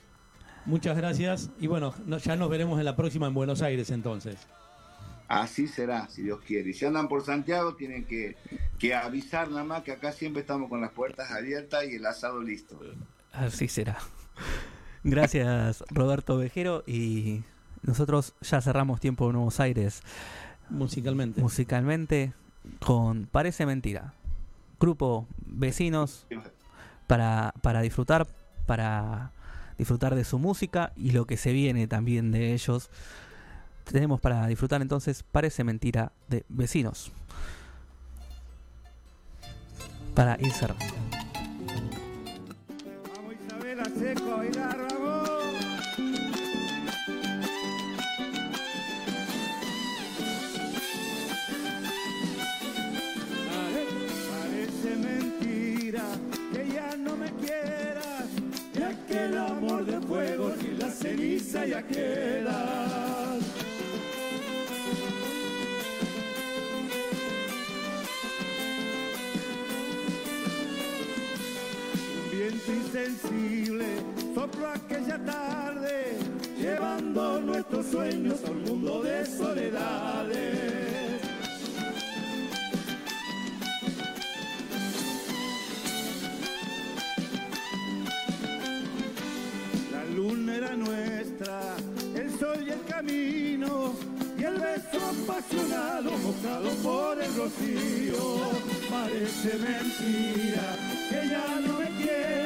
Muchas 0.65 0.97
gracias 0.97 1.51
y 1.61 1.67
bueno, 1.69 1.95
no- 2.07 2.19
ya 2.19 2.35
nos 2.37 2.51
veremos 2.51 2.79
en 2.79 2.85
la 2.85 2.97
próxima 2.97 3.27
en 3.29 3.35
Buenos 3.35 3.63
Aires 3.63 3.91
entonces. 3.91 4.37
Así 5.29 5.67
será, 5.67 6.09
si 6.09 6.23
Dios 6.23 6.41
quiere. 6.47 6.71
Y 6.71 6.73
si 6.73 6.85
andan 6.85 7.09
por 7.09 7.25
Santiago, 7.25 7.75
tienen 7.75 8.05
que, 8.05 8.37
que 8.79 8.95
avisar 8.95 9.51
nada 9.51 9.65
más 9.65 9.83
que 9.83 9.93
acá 9.93 10.13
siempre 10.13 10.43
estamos 10.43 10.69
con 10.69 10.81
las 10.81 10.93
puertas 10.93 11.31
abiertas 11.33 11.85
y 11.91 11.97
el 11.97 12.07
asado 12.07 12.41
listo. 12.43 12.79
Así 13.33 13.69
será. 13.69 13.99
Gracias, 15.03 15.85
Roberto 15.91 16.37
Vejero. 16.37 16.85
Y 16.87 17.43
nosotros 17.83 18.35
ya 18.41 18.61
cerramos 18.61 19.01
tiempo 19.01 19.27
en 19.27 19.37
Buenos 19.37 19.61
Aires. 19.61 20.03
Musicalmente. 20.71 21.41
Musicalmente 21.41 22.33
con 22.85 23.27
Parece 23.27 23.67
Mentira. 23.67 24.15
Grupo 24.79 25.27
Vecinos 25.47 26.27
para, 27.07 27.55
para 27.63 27.81
disfrutar, 27.81 28.27
para 28.67 29.33
disfrutar 29.79 30.15
de 30.15 30.25
su 30.25 30.39
música 30.39 30.93
y 30.97 31.13
lo 31.13 31.25
que 31.27 31.37
se 31.37 31.53
viene 31.53 31.87
también 31.87 32.31
de 32.33 32.53
ellos. 32.53 32.91
Tenemos 33.91 34.21
para 34.21 34.47
disfrutar 34.47 34.83
entonces 34.83 35.23
Parece 35.23 35.63
Mentira 35.63 36.13
de 36.29 36.45
Vecinos. 36.49 37.13
Para 40.15 40.37
ir 40.41 40.53
cerrando. 40.53 40.85
Isabela 43.47 43.85
Seco 43.85 44.33
a 44.33 44.37
bailar, 44.37 44.79
vamos. 44.89 45.31
Parece 54.31 54.97
mentira 54.97 56.05
que 56.53 56.69
ya 56.73 56.97
no 56.97 57.17
me 57.17 57.31
quieras, 57.35 58.27
ya 58.75 59.07
que 59.07 59.25
el 59.27 59.39
amor 59.39 59.85
de 59.85 60.01
fuego 60.01 60.53
ni 60.61 60.77
la 60.77 60.91
ceniza 60.91 61.67
ya 61.67 61.83
queda. 61.87 63.06
Un 72.57 72.63
viento 72.65 72.73
insensible 72.73 73.85
sopló 74.35 74.69
aquella 74.69 75.19
tarde, 75.19 76.17
llevando 76.57 77.41
nuestros 77.41 77.87
sueños 77.87 78.39
a 78.47 78.51
un 78.51 78.63
mundo 78.65 79.03
de 79.03 79.27
soledades. 79.27 81.21
La 89.93 90.05
luna 90.15 90.57
era 90.57 90.77
nuestra, 90.77 91.77
el 92.15 92.31
sol 92.39 92.65
y 92.67 92.71
el 92.71 92.85
camino, 92.85 93.93
y 94.39 94.45
el 94.45 94.55
beso 94.55 94.99
apasionado 95.05 96.11
mojado 96.19 96.71
por 96.83 97.21
el 97.21 97.35
rocío. 97.37 98.37
Parece 98.89 99.59
mentira 99.59 100.77
que 101.11 101.29
ya 101.29 101.61
no 101.61 101.79
me 101.79 101.87
quieras, 102.03 102.46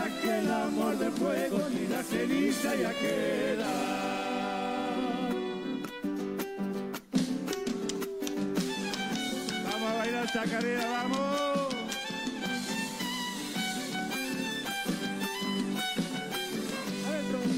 ya 0.00 0.20
que 0.20 0.38
el 0.38 0.50
amor 0.50 0.98
de 0.98 1.10
fuego 1.10 1.58
ni 1.70 1.86
la 1.86 2.02
ceniza 2.02 2.74
ya 2.74 2.92
queda. 2.92 3.72
Vamos 9.64 9.90
a 9.90 9.94
bailar 9.98 10.32
chacarera, 10.32 10.90
vamos. 10.90 11.74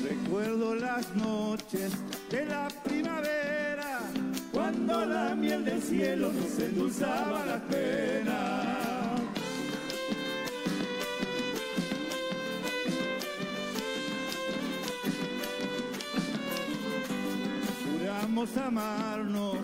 Recuerdo 0.08 0.74
las 0.74 1.14
noches 1.16 1.92
de 2.30 2.46
la 2.46 2.68
primavera, 2.84 4.00
cuando 4.52 5.04
la 5.04 5.34
miel 5.34 5.64
del 5.64 5.82
cielo 5.82 6.32
nos 6.32 6.58
endulzaba 6.58 7.44
las 7.46 7.60
penas. 7.62 8.81
Amarnos 18.34 19.58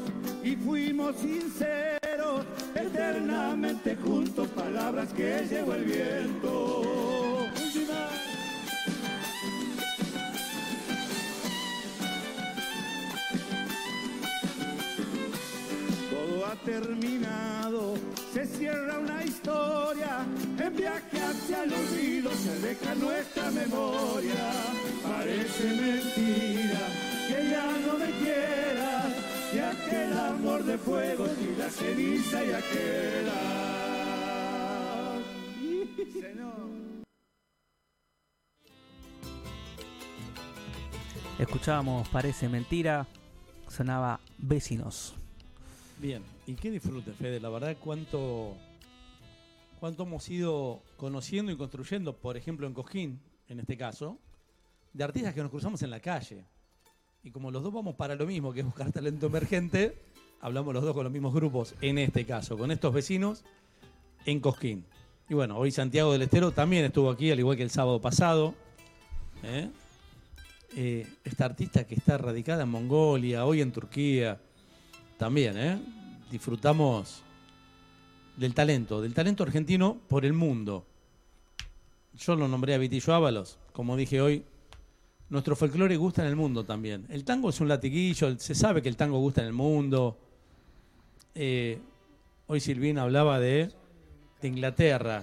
y 0.44 0.54
fuimos 0.54 1.16
sinceros, 1.16 2.44
eternamente 2.74 3.96
juntos, 3.96 4.46
palabras 4.48 5.08
que 5.14 5.46
llevó 5.50 5.72
el 5.72 5.84
viento. 5.84 6.82
Todo 16.10 16.46
ha 16.46 16.54
terminado, 16.64 17.94
se 18.34 18.46
cierra 18.46 18.98
una 18.98 19.24
historia, 19.24 20.26
en 20.58 20.76
viaje 20.76 21.20
hacia 21.20 21.64
el 21.64 21.72
olvido 21.72 22.30
se 22.32 22.58
deja 22.60 22.94
nuestra 22.94 23.50
memoria. 23.50 24.52
Parece 25.02 25.64
mentira 25.64 27.07
no 27.86 27.98
me 27.98 28.10
quieras, 28.18 29.52
ya 29.54 29.70
que 29.88 30.04
el 30.04 30.18
amor 30.18 30.64
de 30.64 30.78
fuego 30.78 31.26
ni 31.40 31.56
la 31.56 31.70
ceniza 31.70 32.44
ya 32.44 32.60
queda. 32.60 33.68
Escuchábamos 41.38 42.08
Parece 42.08 42.48
Mentira, 42.48 43.06
sonaba 43.68 44.18
Vecinos. 44.38 45.14
Bien, 45.98 46.22
y 46.48 46.54
qué 46.54 46.68
disfrute, 46.68 47.12
Fede. 47.12 47.38
La 47.38 47.48
verdad, 47.48 47.76
cuánto, 47.78 48.56
cuánto 49.78 50.02
hemos 50.02 50.28
ido 50.28 50.82
conociendo 50.96 51.52
y 51.52 51.56
construyendo, 51.56 52.16
por 52.16 52.36
ejemplo, 52.36 52.66
en 52.66 52.74
Cosquín, 52.74 53.20
en 53.48 53.60
este 53.60 53.76
caso, 53.76 54.18
de 54.92 55.04
artistas 55.04 55.32
que 55.32 55.40
nos 55.40 55.50
cruzamos 55.50 55.80
en 55.82 55.90
la 55.90 56.00
calle. 56.00 56.44
Y 57.22 57.30
como 57.30 57.50
los 57.50 57.62
dos 57.62 57.72
vamos 57.72 57.96
para 57.96 58.14
lo 58.14 58.26
mismo, 58.26 58.52
que 58.52 58.60
es 58.60 58.66
buscar 58.66 58.92
talento 58.92 59.26
emergente, 59.26 59.96
hablamos 60.40 60.72
los 60.72 60.84
dos 60.84 60.94
con 60.94 61.04
los 61.04 61.12
mismos 61.12 61.34
grupos, 61.34 61.74
en 61.80 61.98
este 61.98 62.24
caso, 62.24 62.56
con 62.56 62.70
estos 62.70 62.94
vecinos 62.94 63.44
en 64.24 64.40
Cosquín. 64.40 64.84
Y 65.28 65.34
bueno, 65.34 65.58
hoy 65.58 65.70
Santiago 65.70 66.12
del 66.12 66.22
Estero 66.22 66.52
también 66.52 66.84
estuvo 66.84 67.10
aquí, 67.10 67.30
al 67.30 67.38
igual 67.38 67.56
que 67.56 67.62
el 67.62 67.70
sábado 67.70 68.00
pasado. 68.00 68.54
¿eh? 69.42 69.68
Eh, 70.76 71.06
esta 71.24 71.44
artista 71.46 71.84
que 71.84 71.94
está 71.94 72.18
radicada 72.18 72.62
en 72.62 72.68
Mongolia, 72.70 73.44
hoy 73.44 73.60
en 73.60 73.72
Turquía, 73.72 74.40
también, 75.18 75.58
¿eh? 75.58 75.78
Disfrutamos 76.30 77.22
del 78.36 78.54
talento, 78.54 79.02
del 79.02 79.14
talento 79.14 79.42
argentino 79.42 79.98
por 80.08 80.24
el 80.24 80.32
mundo. 80.32 80.86
Yo 82.14 82.36
lo 82.36 82.48
nombré 82.48 82.74
a 82.74 82.78
Vitillo 82.78 83.14
Ábalos, 83.14 83.58
como 83.72 83.96
dije 83.96 84.20
hoy, 84.20 84.44
nuestro 85.30 85.56
folclore 85.56 85.96
gusta 85.96 86.22
en 86.22 86.28
el 86.28 86.36
mundo 86.36 86.64
también. 86.64 87.06
El 87.10 87.24
tango 87.24 87.50
es 87.50 87.60
un 87.60 87.68
latiguillo, 87.68 88.38
se 88.38 88.54
sabe 88.54 88.82
que 88.82 88.88
el 88.88 88.96
tango 88.96 89.18
gusta 89.18 89.42
en 89.42 89.48
el 89.48 89.52
mundo. 89.52 90.16
Eh, 91.34 91.78
hoy 92.46 92.60
Silvina 92.60 93.02
hablaba 93.02 93.38
de, 93.38 93.70
de 94.40 94.48
Inglaterra. 94.48 95.22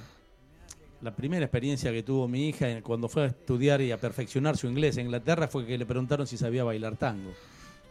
La 1.01 1.15
primera 1.15 1.45
experiencia 1.45 1.91
que 1.91 2.03
tuvo 2.03 2.27
mi 2.27 2.49
hija 2.49 2.81
cuando 2.81 3.09
fue 3.09 3.23
a 3.23 3.25
estudiar 3.27 3.81
y 3.81 3.91
a 3.91 3.99
perfeccionar 3.99 4.57
su 4.57 4.67
inglés 4.67 4.97
en 4.97 5.05
Inglaterra 5.05 5.47
fue 5.47 5.65
que 5.65 5.77
le 5.77 5.85
preguntaron 5.85 6.25
si 6.25 6.37
sabía 6.37 6.63
bailar 6.63 6.97
tango. 6.97 7.31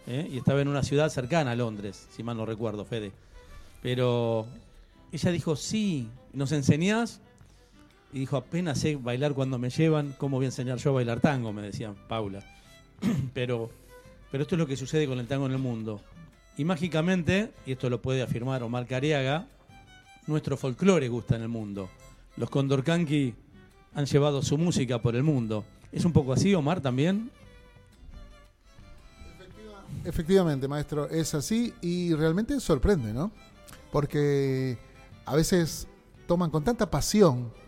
¿eh? 0.07 0.29
Y 0.31 0.39
estaba 0.39 0.61
en 0.61 0.69
una 0.69 0.83
ciudad 0.83 1.09
cercana 1.11 1.53
a 1.53 1.57
Londres, 1.57 2.09
si 2.11 2.23
mal 2.23 2.37
no 2.37 2.47
recuerdo, 2.47 2.85
Fede. 2.85 3.13
Pero 3.83 4.47
ella 5.13 5.31
dijo, 5.31 5.57
sí, 5.57 6.09
¿nos 6.33 6.53
enseñás? 6.53 7.21
Y 8.15 8.21
dijo, 8.21 8.37
apenas 8.37 8.79
sé 8.79 8.95
bailar 8.95 9.35
cuando 9.35 9.59
me 9.59 9.71
llevan, 9.71 10.15
¿cómo 10.17 10.37
voy 10.37 10.45
a 10.45 10.49
enseñar 10.49 10.79
yo 10.79 10.91
a 10.91 10.95
bailar 10.95 11.19
tango? 11.19 11.53
Me 11.53 11.63
decía 11.63 11.93
Paula. 12.07 12.45
pero, 13.35 13.71
pero 14.31 14.43
esto 14.43 14.55
es 14.55 14.59
lo 14.61 14.69
que 14.69 14.77
sucede 14.77 15.09
con 15.09 15.19
el 15.19 15.27
tango 15.27 15.47
en 15.47 15.53
el 15.53 15.59
mundo. 15.59 16.01
Y 16.57 16.65
mágicamente, 16.65 17.51
y 17.67 17.73
esto 17.73 17.91
lo 17.91 18.01
puede 18.01 18.23
afirmar 18.23 18.63
Omar 18.63 18.87
Cariaga, 18.87 19.49
nuestro 20.29 20.57
folclore 20.57 21.09
gusta 21.09 21.35
en 21.35 21.43
el 21.43 21.49
mundo. 21.49 21.91
Los 22.37 22.51
Condorcanqui 22.51 23.35
han 23.95 24.07
llevado 24.07 24.43
su 24.43 24.59
música 24.59 25.03
por 25.03 25.17
el 25.17 25.25
mundo. 25.25 25.65
¿Es 25.91 26.05
un 26.05 26.13
poco 26.13 26.35
así, 26.35 26.55
Omar, 26.55 26.81
también? 26.81 27.33
Efectivamente, 30.05 30.69
maestro, 30.69 31.11
es 31.11 31.35
así 31.35 31.75
y 31.81 32.15
realmente 32.15 32.61
sorprende, 32.61 33.13
¿no? 33.13 33.33
Porque 33.91 34.79
a 35.27 35.35
veces 35.35 35.89
toman 36.29 36.51
con 36.51 36.63
tanta 36.63 36.89
pasión 36.89 37.64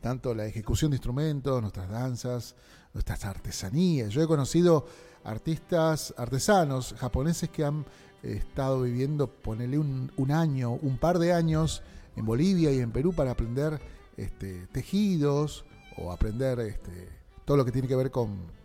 tanto 0.00 0.34
la 0.34 0.46
ejecución 0.46 0.90
de 0.90 0.96
instrumentos, 0.96 1.60
nuestras 1.60 1.88
danzas, 1.88 2.54
nuestras 2.94 3.24
artesanías. 3.24 4.10
Yo 4.10 4.22
he 4.22 4.26
conocido 4.26 4.86
artistas, 5.24 6.14
artesanos 6.16 6.94
japoneses 6.98 7.48
que 7.50 7.64
han 7.64 7.84
estado 8.22 8.82
viviendo, 8.82 9.28
ponele 9.28 9.78
un, 9.78 10.10
un 10.16 10.30
año, 10.30 10.72
un 10.72 10.98
par 10.98 11.18
de 11.18 11.32
años 11.32 11.82
en 12.16 12.24
Bolivia 12.24 12.72
y 12.72 12.80
en 12.80 12.90
Perú 12.90 13.12
para 13.12 13.30
aprender 13.30 13.80
este, 14.16 14.66
tejidos 14.68 15.64
o 15.96 16.12
aprender 16.12 16.58
este, 16.60 17.08
todo 17.44 17.56
lo 17.56 17.64
que 17.64 17.72
tiene 17.72 17.88
que 17.88 17.96
ver 17.96 18.10
con 18.10 18.57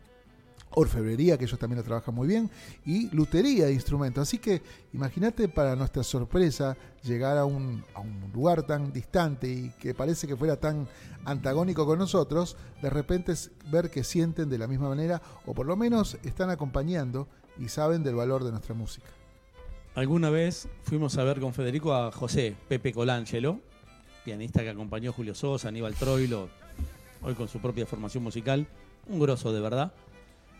orfebrería, 0.75 1.37
que 1.37 1.45
ellos 1.45 1.59
también 1.59 1.77
lo 1.77 1.83
trabajan 1.83 2.15
muy 2.15 2.27
bien, 2.27 2.49
y 2.85 3.09
lutería 3.15 3.65
de 3.65 3.73
instrumentos. 3.73 4.21
Así 4.23 4.37
que 4.37 4.61
imagínate 4.93 5.47
para 5.47 5.75
nuestra 5.75 6.03
sorpresa 6.03 6.77
llegar 7.03 7.37
a 7.37 7.45
un, 7.45 7.83
a 7.93 7.99
un 7.99 8.31
lugar 8.33 8.63
tan 8.63 8.91
distante 8.91 9.47
y 9.47 9.69
que 9.79 9.93
parece 9.93 10.27
que 10.27 10.35
fuera 10.35 10.57
tan 10.57 10.87
antagónico 11.25 11.85
con 11.85 11.99
nosotros, 11.99 12.57
de 12.81 12.89
repente 12.89 13.33
ver 13.71 13.89
que 13.89 14.03
sienten 14.03 14.49
de 14.49 14.57
la 14.57 14.67
misma 14.67 14.89
manera 14.89 15.21
o 15.45 15.53
por 15.53 15.65
lo 15.65 15.75
menos 15.75 16.17
están 16.23 16.49
acompañando 16.49 17.27
y 17.59 17.69
saben 17.69 18.03
del 18.03 18.15
valor 18.15 18.43
de 18.43 18.51
nuestra 18.51 18.73
música. 18.73 19.07
Alguna 19.95 20.31
vez 20.31 20.67
fuimos 20.81 21.17
a 21.17 21.23
ver 21.23 21.39
con 21.39 21.53
Federico 21.53 21.93
a 21.93 22.11
José 22.11 22.55
Pepe 22.67 22.91
Colangelo, 22.93 23.59
pianista 24.25 24.63
que 24.63 24.69
acompañó 24.69 25.11
a 25.11 25.13
Julio 25.13 25.35
Sosa, 25.35 25.67
Aníbal 25.67 25.93
Troilo, 25.93 26.49
hoy 27.21 27.35
con 27.35 27.47
su 27.47 27.59
propia 27.59 27.85
formación 27.85 28.23
musical, 28.23 28.67
un 29.07 29.19
grosso 29.19 29.53
de 29.53 29.61
verdad. 29.61 29.93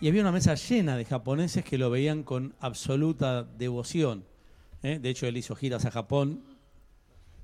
Y 0.03 0.09
había 0.09 0.19
una 0.19 0.33
mesa 0.33 0.55
llena 0.55 0.97
de 0.97 1.05
japoneses 1.05 1.63
que 1.63 1.77
lo 1.77 1.89
veían 1.89 2.23
con 2.23 2.55
absoluta 2.59 3.45
devoción. 3.45 4.25
¿eh? 4.81 4.99
De 5.01 5.09
hecho, 5.09 5.27
él 5.27 5.37
hizo 5.37 5.55
giras 5.55 5.85
a 5.85 5.91
Japón 5.91 6.43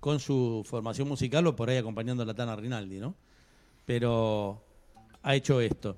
con 0.01 0.19
su 0.19 0.65
formación 0.69 1.07
musical 1.07 1.47
o 1.47 1.55
por 1.55 1.69
ahí 1.69 1.77
acompañando 1.77 2.23
a 2.23 2.25
la 2.25 2.33
Tana 2.33 2.57
Rinaldi, 2.57 2.99
¿no? 2.99 3.15
Pero 3.85 4.61
ha 5.23 5.35
hecho 5.35 5.61
esto. 5.61 5.95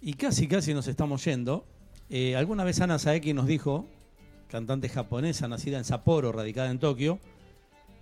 Y 0.00 0.12
casi, 0.12 0.46
casi 0.46 0.74
nos 0.74 0.86
estamos 0.86 1.24
yendo. 1.24 1.66
Eh, 2.08 2.36
alguna 2.36 2.62
vez 2.62 2.80
Ana 2.80 3.00
Saeki 3.00 3.32
nos 3.32 3.48
dijo, 3.48 3.88
cantante 4.46 4.88
japonesa 4.88 5.48
nacida 5.48 5.76
en 5.76 5.84
Sapporo, 5.84 6.30
radicada 6.30 6.70
en 6.70 6.78
Tokio, 6.78 7.18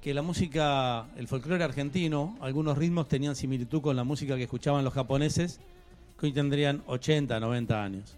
que 0.02 0.12
la 0.12 0.20
música, 0.20 1.09
el 1.16 1.26
folclore 1.26 1.64
argentino, 1.64 2.36
algunos 2.43 2.76
ritmos 2.76 3.09
tenían 3.09 3.35
similitud 3.35 3.81
con 3.81 3.97
la 3.97 4.05
música 4.05 4.36
que 4.36 4.43
escuchaban 4.43 4.85
los 4.85 4.93
japoneses, 4.93 5.59
hoy 6.24 6.32
tendrían 6.32 6.82
80, 6.86 7.38
90 7.38 7.82
años. 7.84 8.16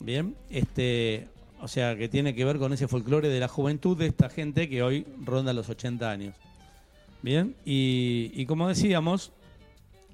Bien, 0.00 0.34
este, 0.48 1.28
o 1.60 1.68
sea, 1.68 1.96
que 1.96 2.08
tiene 2.08 2.34
que 2.34 2.44
ver 2.44 2.58
con 2.58 2.72
ese 2.72 2.88
folclore 2.88 3.28
de 3.28 3.40
la 3.40 3.48
juventud 3.48 3.96
de 3.96 4.06
esta 4.06 4.28
gente 4.28 4.68
que 4.68 4.82
hoy 4.82 5.06
ronda 5.24 5.52
los 5.52 5.68
80 5.68 6.10
años. 6.10 6.34
Bien, 7.22 7.56
y, 7.64 8.30
y 8.34 8.46
como 8.46 8.68
decíamos, 8.68 9.32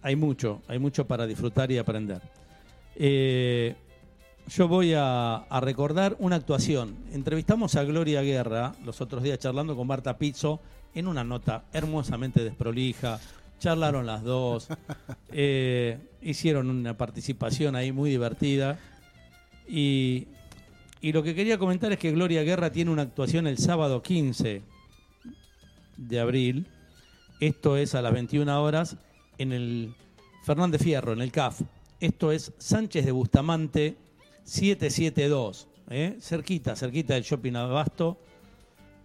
hay 0.03 0.17
mucho, 0.17 0.63
hay 0.69 0.79
mucho 0.79 1.07
para 1.07 1.27
disfrutar 1.27 1.71
y 1.71 1.79
aprender. 1.79 2.23
Eh, 2.97 3.75
yo 4.49 4.67
voy 4.67 4.95
a, 4.95 5.37
a 5.37 5.61
recordar 5.61 6.17
una 6.19 6.37
actuación. 6.37 6.97
Entrevistamos 7.13 7.77
a 7.77 7.85
Gloria 7.85 8.23
Guerra 8.23 8.75
los 8.85 9.01
otros 9.01 9.23
días 9.23 9.39
charlando 9.39 9.77
con 9.77 9.87
Marta 9.87 10.17
Pizzo 10.17 10.61
en 10.95 11.07
una 11.07 11.25
nota 11.25 11.65
hermosamente 11.73 12.43
desprolija. 12.43 13.21
Charlaron 13.67 14.07
las 14.07 14.25
dos, 14.25 14.67
eh, 15.31 15.97
hicieron 16.21 16.69
una 16.69 16.97
participación 16.97 17.77
ahí 17.77 17.93
muy 17.93 18.11
divertida. 18.11 18.77
Y, 19.69 20.27
y 21.01 21.13
lo 21.13 21.23
que 21.23 21.33
quería 21.37 21.59
comentar 21.59 21.93
es 21.93 21.99
que 22.01 22.11
Gloria 22.11 22.43
Guerra 22.43 22.73
tiene 22.73 22.91
una 22.91 23.03
actuación 23.03 23.47
el 23.47 23.59
sábado 23.59 24.03
15 24.03 24.63
de 25.97 26.19
abril. 26.21 26.67
Esto 27.39 27.77
es 27.77 27.95
a 27.95 28.03
las 28.03 28.13
21 28.13 28.61
horas 28.61 28.97
en 29.39 29.53
el 29.53 29.95
Fernández 30.43 30.83
Fierro, 30.83 31.13
en 31.13 31.21
el 31.23 31.31
CAF. 31.31 31.61
Esto 32.01 32.33
es 32.33 32.53
Sánchez 32.59 33.05
de 33.07 33.13
Bustamante 33.13 33.97
772, 34.43 35.69
¿eh? 35.91 36.17
cerquita, 36.21 36.75
cerquita 36.75 37.15
del 37.15 37.23
Shopping 37.23 37.55
Abasto, 37.55 38.19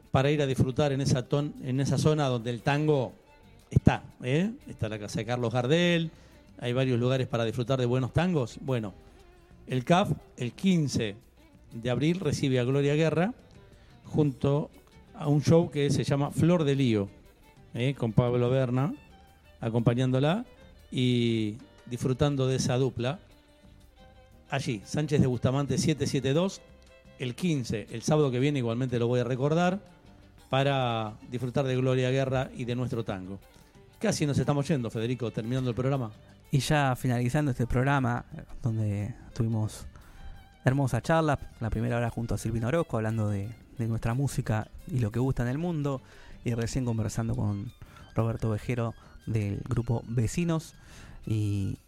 para 0.10 0.32
ir 0.32 0.42
a 0.42 0.48
disfrutar 0.48 0.94
en 0.94 1.02
esa, 1.02 1.30
ton- 1.30 1.54
en 1.64 1.80
esa 1.80 2.00
zona 2.00 2.26
donde 2.28 2.50
el 2.50 2.64
tango 2.64 3.14
está. 3.72 4.04
¿eh? 4.24 4.52
Está 4.68 4.90
la 4.90 5.00
casa 5.00 5.20
de 5.20 5.26
Carlos 5.26 5.54
Gardel, 5.54 6.12
hay 6.60 6.74
varios 6.74 7.00
lugares 7.00 7.28
para 7.28 7.46
disfrutar 7.46 7.80
de 7.80 7.86
buenos 7.86 8.14
tangos. 8.14 8.58
Bueno, 8.62 8.94
el 9.68 9.84
CAF, 9.84 10.12
el 10.38 10.54
15 10.54 11.16
de 11.74 11.90
abril, 11.90 12.20
recibe 12.20 12.60
a 12.60 12.64
Gloria 12.64 12.96
Guerra 12.96 13.34
junto 14.06 14.70
a 15.14 15.28
un 15.28 15.42
show 15.42 15.70
que 15.70 15.90
se 15.90 16.04
llama 16.04 16.32
Flor 16.32 16.64
de 16.64 16.76
Lío, 16.76 17.10
¿eh? 17.74 17.94
con 17.98 18.14
Pablo 18.14 18.50
Berna 18.50 18.94
acompañándola 19.60 20.46
y 20.92 21.56
disfrutando 21.86 22.48
de 22.48 22.58
esa 22.58 22.78
dupla. 22.78 23.20
Allí, 24.50 24.82
Sánchez 24.86 25.20
de 25.20 25.28
Bustamante 25.28 25.78
772, 25.78 26.62
el 27.20 27.36
15, 27.36 27.88
el 27.92 28.02
sábado 28.02 28.32
que 28.32 28.40
viene 28.40 28.60
igualmente 28.60 29.00
lo 29.00 29.08
voy 29.08 29.20
a 29.20 29.24
recordar, 29.24 29.80
para 30.50 31.16
disfrutar 31.30 31.66
de 31.66 31.76
Gloria 31.76 32.10
Guerra 32.10 32.50
y 32.56 32.66
de 32.66 32.76
nuestro 32.76 33.04
tango. 33.04 33.40
Casi 34.00 34.28
nos 34.28 34.38
estamos 34.38 34.68
yendo, 34.68 34.92
Federico, 34.92 35.32
terminando 35.32 35.72
el 35.72 35.76
programa. 35.76 36.12
Y 36.52 36.60
ya 36.60 36.96
finalizando 36.96 37.50
este 37.50 37.66
programa, 37.66 38.26
donde 38.62 39.16
tuvimos 39.34 39.88
hermosa 40.64 41.02
charla, 41.02 41.40
la 41.60 41.72
primera 41.72 41.98
hora 41.98 42.12
junto 42.12 42.36
a 42.36 42.38
Silvino 42.38 42.68
Orozco, 42.68 42.98
hablando 42.98 43.28
de, 43.30 43.50
de 43.80 43.88
nuestra 43.88 44.14
música 44.14 44.70
y 44.86 45.00
lo 45.00 45.12
que 45.12 45.18
gusta 45.20 45.42
en 45.42 45.50
el 45.50 45.58
mundo, 45.58 46.04
y 46.46 46.54
recién 46.54 46.86
conversando 46.86 47.36
con 47.36 47.74
Roberto 48.14 48.52
Vejero 48.52 48.94
del 49.26 49.62
grupo 49.68 50.04
Vecinos, 50.08 50.76
y 51.26 51.80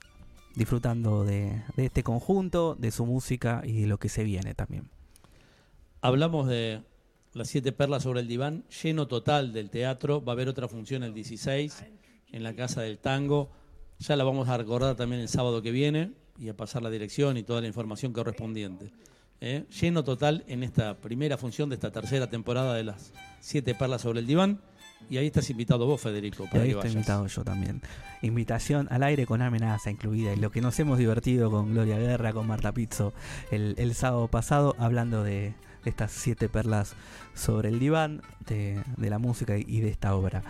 disfrutando 0.55 1.23
de, 1.23 1.61
de 1.75 1.85
este 1.85 2.01
conjunto, 2.01 2.73
de 2.73 2.89
su 2.89 3.05
música 3.05 3.61
y 3.63 3.81
de 3.81 3.87
lo 3.87 3.99
que 3.99 4.09
se 4.09 4.23
viene 4.23 4.55
también. 4.55 4.89
Hablamos 6.01 6.47
de 6.47 6.81
las 7.33 7.49
siete 7.49 7.71
perlas 7.71 8.01
sobre 8.01 8.21
el 8.21 8.27
diván, 8.27 8.65
lleno 8.81 9.07
total 9.07 9.53
del 9.53 9.69
teatro. 9.69 10.23
Va 10.23 10.31
a 10.31 10.35
haber 10.35 10.49
otra 10.49 10.67
función 10.67 11.03
el 11.03 11.13
16 11.13 11.83
en 12.31 12.43
la 12.43 12.53
Casa 12.55 12.81
del 12.81 12.99
Tango. 12.99 13.49
Ya 13.99 14.15
la 14.15 14.23
vamos 14.23 14.47
a 14.49 14.57
recordar 14.57 14.95
también 14.95 15.21
el 15.21 15.29
sábado 15.29 15.61
que 15.61 15.71
viene 15.71 16.11
y 16.37 16.49
a 16.49 16.55
pasar 16.55 16.81
la 16.81 16.89
dirección 16.89 17.37
y 17.37 17.43
toda 17.43 17.61
la 17.61 17.67
información 17.67 18.13
correspondiente. 18.13 18.91
¿eh? 19.41 19.65
Lleno 19.81 20.03
total 20.03 20.43
en 20.47 20.63
esta 20.63 20.97
primera 20.97 21.37
función 21.37 21.69
de 21.69 21.75
esta 21.75 21.91
tercera 21.91 22.29
temporada 22.29 22.73
de 22.75 22.83
las 22.83 23.11
siete 23.39 23.75
perlas 23.75 24.01
sobre 24.01 24.19
el 24.19 24.27
diván. 24.27 24.61
Y 25.09 25.17
ahí 25.17 25.27
estás 25.27 25.49
invitado 25.49 25.85
vos, 25.85 26.01
Federico, 26.01 26.45
Y 26.53 26.57
ahí 26.57 26.63
que 26.69 26.71
estoy 26.71 26.91
invitado 26.91 27.25
yo 27.25 27.43
también. 27.43 27.81
Invitación 28.21 28.87
al 28.91 29.03
aire 29.03 29.25
con 29.25 29.41
amenaza 29.41 29.89
incluida. 29.89 30.33
Y 30.33 30.35
lo 30.35 30.51
que 30.51 30.59
nos 30.59 30.77
hemos 30.79 30.97
divertido 30.97 31.49
con 31.49 31.71
Gloria 31.71 31.97
Guerra, 31.97 32.33
con 32.33 32.47
Marta 32.47 32.73
Pizzo 32.73 33.13
el, 33.49 33.75
el 33.77 33.95
sábado 33.95 34.27
pasado, 34.27 34.75
hablando 34.77 35.23
de, 35.23 35.53
de 35.83 35.89
estas 35.89 36.11
siete 36.11 36.49
perlas 36.49 36.95
sobre 37.33 37.69
el 37.69 37.79
diván, 37.79 38.21
de, 38.45 38.83
de 38.97 39.09
la 39.09 39.19
música 39.19 39.57
y 39.57 39.79
de 39.79 39.89
esta 39.89 40.15
obra. 40.15 40.43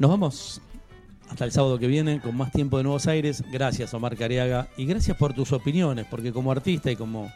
Nos 0.00 0.10
vamos 0.10 0.60
hasta 1.30 1.44
el 1.44 1.52
sábado 1.52 1.78
que 1.78 1.86
viene 1.86 2.20
con 2.20 2.34
más 2.36 2.50
tiempo 2.52 2.78
de 2.78 2.84
Nuevos 2.84 3.06
Aires. 3.06 3.44
Gracias, 3.52 3.92
Omar 3.94 4.16
Cariaga. 4.16 4.66
Y 4.76 4.86
gracias 4.86 5.16
por 5.16 5.34
tus 5.34 5.52
opiniones, 5.52 6.06
porque 6.10 6.32
como 6.32 6.50
artista 6.50 6.90
y 6.90 6.96
como 6.96 7.30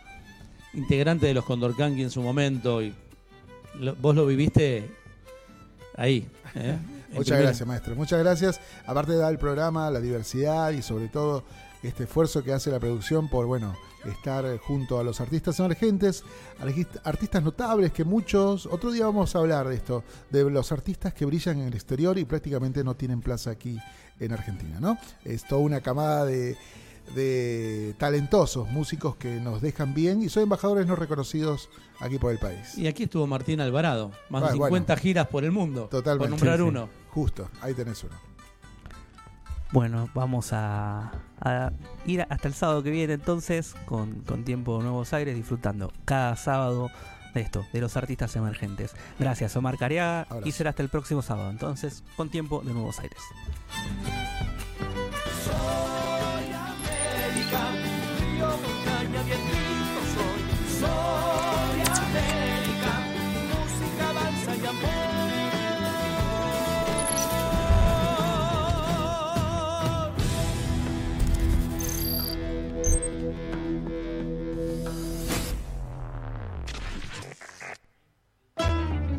integrante 0.73 1.27
de 1.27 1.35
los 1.35 1.45
Condorcanqui 1.45 2.03
en 2.03 2.11
su 2.11 2.23
momento, 2.23 2.83
y 2.83 2.93
lo- 3.79 3.95
vos 3.97 4.17
lo 4.17 4.27
viviste 4.27 4.91
ahí. 5.97 6.27
¿eh? 6.55 6.77
Muchas 7.13 7.27
primera- 7.27 7.43
gracias, 7.43 7.69
maestro. 7.69 7.95
Muchas 7.95 8.19
gracias. 8.19 8.61
Aparte 8.87 9.13
de 9.13 9.19
dar 9.19 9.31
el 9.31 9.39
programa, 9.39 9.91
la 9.91 10.01
diversidad 10.01 10.71
y 10.73 10.81
sobre 10.83 11.09
todo 11.09 11.45
este 11.89 12.05
esfuerzo 12.05 12.43
que 12.43 12.53
hace 12.53 12.71
la 12.71 12.81
producción 12.81 13.29
por, 13.29 13.47
bueno, 13.47 13.75
estar 14.07 14.59
junto 14.59 14.99
a 14.99 15.05
los 15.05 15.21
artistas 15.21 15.59
emergentes, 15.61 16.25
artistas 17.05 17.43
notables 17.43 17.93
que 17.93 18.05
muchos, 18.05 18.67
otro 18.67 18.91
día 18.91 19.07
vamos 19.07 19.35
a 19.35 19.39
hablar 19.39 19.69
de 19.69 19.77
esto, 19.77 20.03
de 20.31 20.51
los 20.51 20.73
artistas 20.73 21.15
que 21.15 21.25
brillan 21.25 21.61
en 21.61 21.69
el 21.69 21.75
exterior 21.75 22.19
y 22.19 22.25
prácticamente 22.25 22.83
no 22.85 22.95
tienen 22.95 23.21
plaza 23.21 23.51
aquí 23.51 23.79
en 24.21 24.33
Argentina, 24.33 24.79
¿no? 24.81 24.99
Es 25.25 25.45
toda 25.47 25.61
una 25.61 25.81
camada 25.81 26.25
de, 26.25 26.57
de 27.15 27.95
talentosos 27.99 28.69
músicos 28.71 29.17
que 29.17 29.41
nos 29.41 29.61
dejan 29.61 29.95
bien 29.95 30.23
y 30.23 30.29
son 30.29 30.45
embajadores 30.45 30.87
no 30.87 30.97
reconocidos 30.97 31.69
aquí 32.01 32.19
por 32.19 32.33
el 32.33 32.39
país. 32.39 32.77
Y 32.79 32.87
aquí 32.87 33.05
estuvo 33.05 33.27
Martín 33.27 33.61
Alvarado, 33.61 34.11
más 34.31 34.43
de 34.43 34.49
Ah, 34.49 34.55
bueno. 34.55 34.67
50 34.77 34.97
giras 34.97 35.27
por 35.29 35.45
el 35.45 35.53
mundo. 35.53 35.89
Totalmente. 35.91 36.31
Por 36.31 36.31
nombrar 36.31 36.59
sí. 36.59 36.63
uno. 36.63 36.89
Justo, 37.11 37.49
ahí 37.61 37.75
tenés 37.75 38.03
uno. 38.05 38.34
Bueno, 39.75 40.09
vamos 40.15 40.53
a, 40.53 41.11
a 41.41 41.73
ir 42.07 42.25
hasta 42.31 42.47
el 42.47 42.55
sábado 42.55 42.85
que 42.85 42.91
viene 42.91 43.15
entonces 43.15 43.75
con, 43.87 44.21
con 44.21 44.45
Tiempo 44.45 44.81
Nuevos 44.81 45.13
Aires 45.13 45.35
disfrutando 45.35 45.93
cada 46.05 46.37
sábado 46.37 46.93
de 47.35 47.41
esto, 47.41 47.67
de 47.73 47.81
los 47.81 47.97
artistas 47.97 48.37
emergentes. 48.37 48.95
Gracias 49.19 49.57
Omar 49.57 49.77
Cariaga 49.77 50.29
y 50.45 50.53
será 50.53 50.71
hasta 50.71 50.85
el 50.85 50.91
próximo 50.91 51.23
sábado 51.23 51.51
entonces 51.51 52.05
con 52.17 52.31
Tiempo 52.31 52.63
de 52.65 52.73
Nuevos 52.73 53.01
Aires. 53.01 53.19
Soy 55.43 56.53
América, 56.53 57.73
río, 58.21 58.47
montaña, 58.47 59.23
vientito 59.25 60.01
soy. 60.15 60.79
Soy 60.79 61.54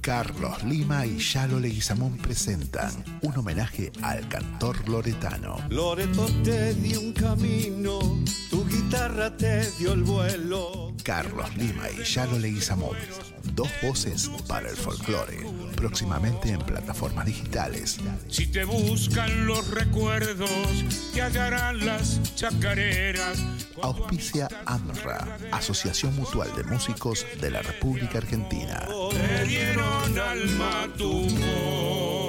Carlos 0.00 0.62
Lima 0.64 1.04
y 1.04 1.18
Yalo 1.18 1.60
Leguizamón 1.60 2.16
presentan 2.16 2.90
un 3.22 3.36
homenaje 3.36 3.92
al 4.02 4.26
cantor 4.28 4.88
loretano. 4.88 5.58
Loreto 5.68 6.26
te 6.42 6.74
dio 6.74 7.00
un 7.00 7.12
camino, 7.12 7.98
tu 8.48 8.66
guitarra 8.66 9.36
te 9.36 9.70
dio 9.78 9.92
el 9.92 10.02
vuelo. 10.02 10.89
Carlos 11.02 11.56
Lima 11.56 11.90
y 11.90 12.02
Yalo 12.02 12.38
Leguizamón. 12.38 12.96
Dos 13.54 13.68
voces 13.82 14.30
para 14.46 14.68
el 14.68 14.76
folclore. 14.76 15.46
Próximamente 15.76 16.50
en 16.50 16.60
plataformas 16.60 17.26
digitales. 17.26 17.98
Si 18.28 18.46
te 18.46 18.64
buscan 18.64 19.46
los 19.46 19.68
recuerdos, 19.68 20.50
te 21.12 21.22
hallarán 21.22 21.84
las 21.84 22.34
chacareras. 22.34 23.42
Auspicia 23.82 24.48
AMRA, 24.66 25.38
Asociación 25.52 26.14
Mutual 26.16 26.54
de 26.54 26.64
Músicos 26.64 27.26
de 27.40 27.50
la 27.50 27.62
República 27.62 28.18
Argentina. 28.18 28.86
Te 29.10 29.44
dieron 29.44 30.18
alma 30.18 30.88
tu 30.96 31.28
voz. 31.28 32.20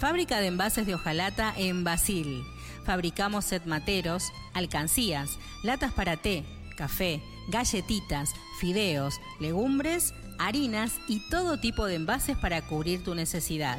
Fábrica 0.00 0.40
de 0.40 0.46
envases 0.46 0.86
de 0.86 0.94
hojalata 0.94 1.52
en 1.56 1.82
Basil. 1.82 2.44
Fabricamos 2.84 3.44
set 3.44 3.66
materos, 3.66 4.32
alcancías, 4.58 5.38
latas 5.62 5.92
para 5.92 6.16
té, 6.16 6.44
café, 6.76 7.20
galletitas, 7.48 8.34
fideos, 8.60 9.20
legumbres, 9.40 10.14
harinas 10.38 11.00
y 11.08 11.20
todo 11.30 11.58
tipo 11.58 11.86
de 11.86 11.96
envases 11.96 12.36
para 12.36 12.62
cubrir 12.62 13.02
tu 13.02 13.14
necesidad. 13.14 13.78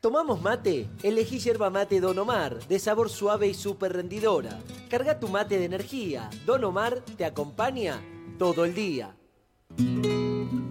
¿Tomamos 0.00 0.40
mate? 0.40 0.88
Elegí 1.02 1.38
yerba 1.40 1.68
mate 1.68 2.00
Don 2.00 2.18
Omar, 2.18 2.66
de 2.66 2.78
sabor 2.78 3.10
suave 3.10 3.48
y 3.48 3.54
súper 3.54 3.92
rendidora. 3.92 4.58
Carga 4.88 5.20
tu 5.20 5.28
mate 5.28 5.58
de 5.58 5.66
energía. 5.66 6.30
Don 6.46 6.64
Omar 6.64 7.02
te 7.18 7.26
acompaña 7.26 8.00
todo 8.38 8.64
el 8.64 8.74
día. 8.74 9.14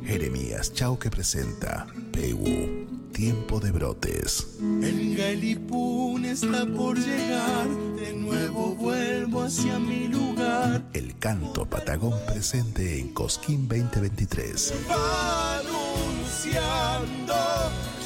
Jeremías 0.04 0.74
Chauque 0.74 1.12
presenta 1.12 1.86
Pegu, 2.12 2.88
Tiempo 3.14 3.60
de 3.60 3.72
Brotes. 3.72 4.58
El 4.60 5.16
Galipún 5.16 6.26
está 6.26 6.66
por 6.66 6.98
llegar, 6.98 7.68
de 7.98 8.14
nuevo 8.14 8.74
vuelvo 8.74 9.44
hacia 9.44 9.78
mi 9.78 10.08
lugar. 10.08 10.82
El 10.94 11.20
canto 11.20 11.68
patagón 11.68 12.20
presente 12.26 13.00
en 13.00 13.14
Cosquín 13.14 13.68
2023. 13.68 14.74
Va 14.90 15.60
anunciando 15.60 17.36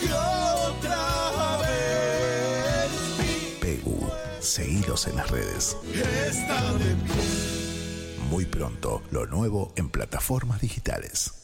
que 0.02 0.08
otra 0.12 1.13
Pegu, 4.56 4.64
seguidos 4.64 5.08
en 5.08 5.16
las 5.16 5.30
redes. 5.30 5.78
Muy 8.30 8.46
pronto, 8.46 9.02
lo 9.12 9.26
nuevo 9.26 9.74
en 9.76 9.90
plataformas 9.90 10.62
digitales. 10.62 11.43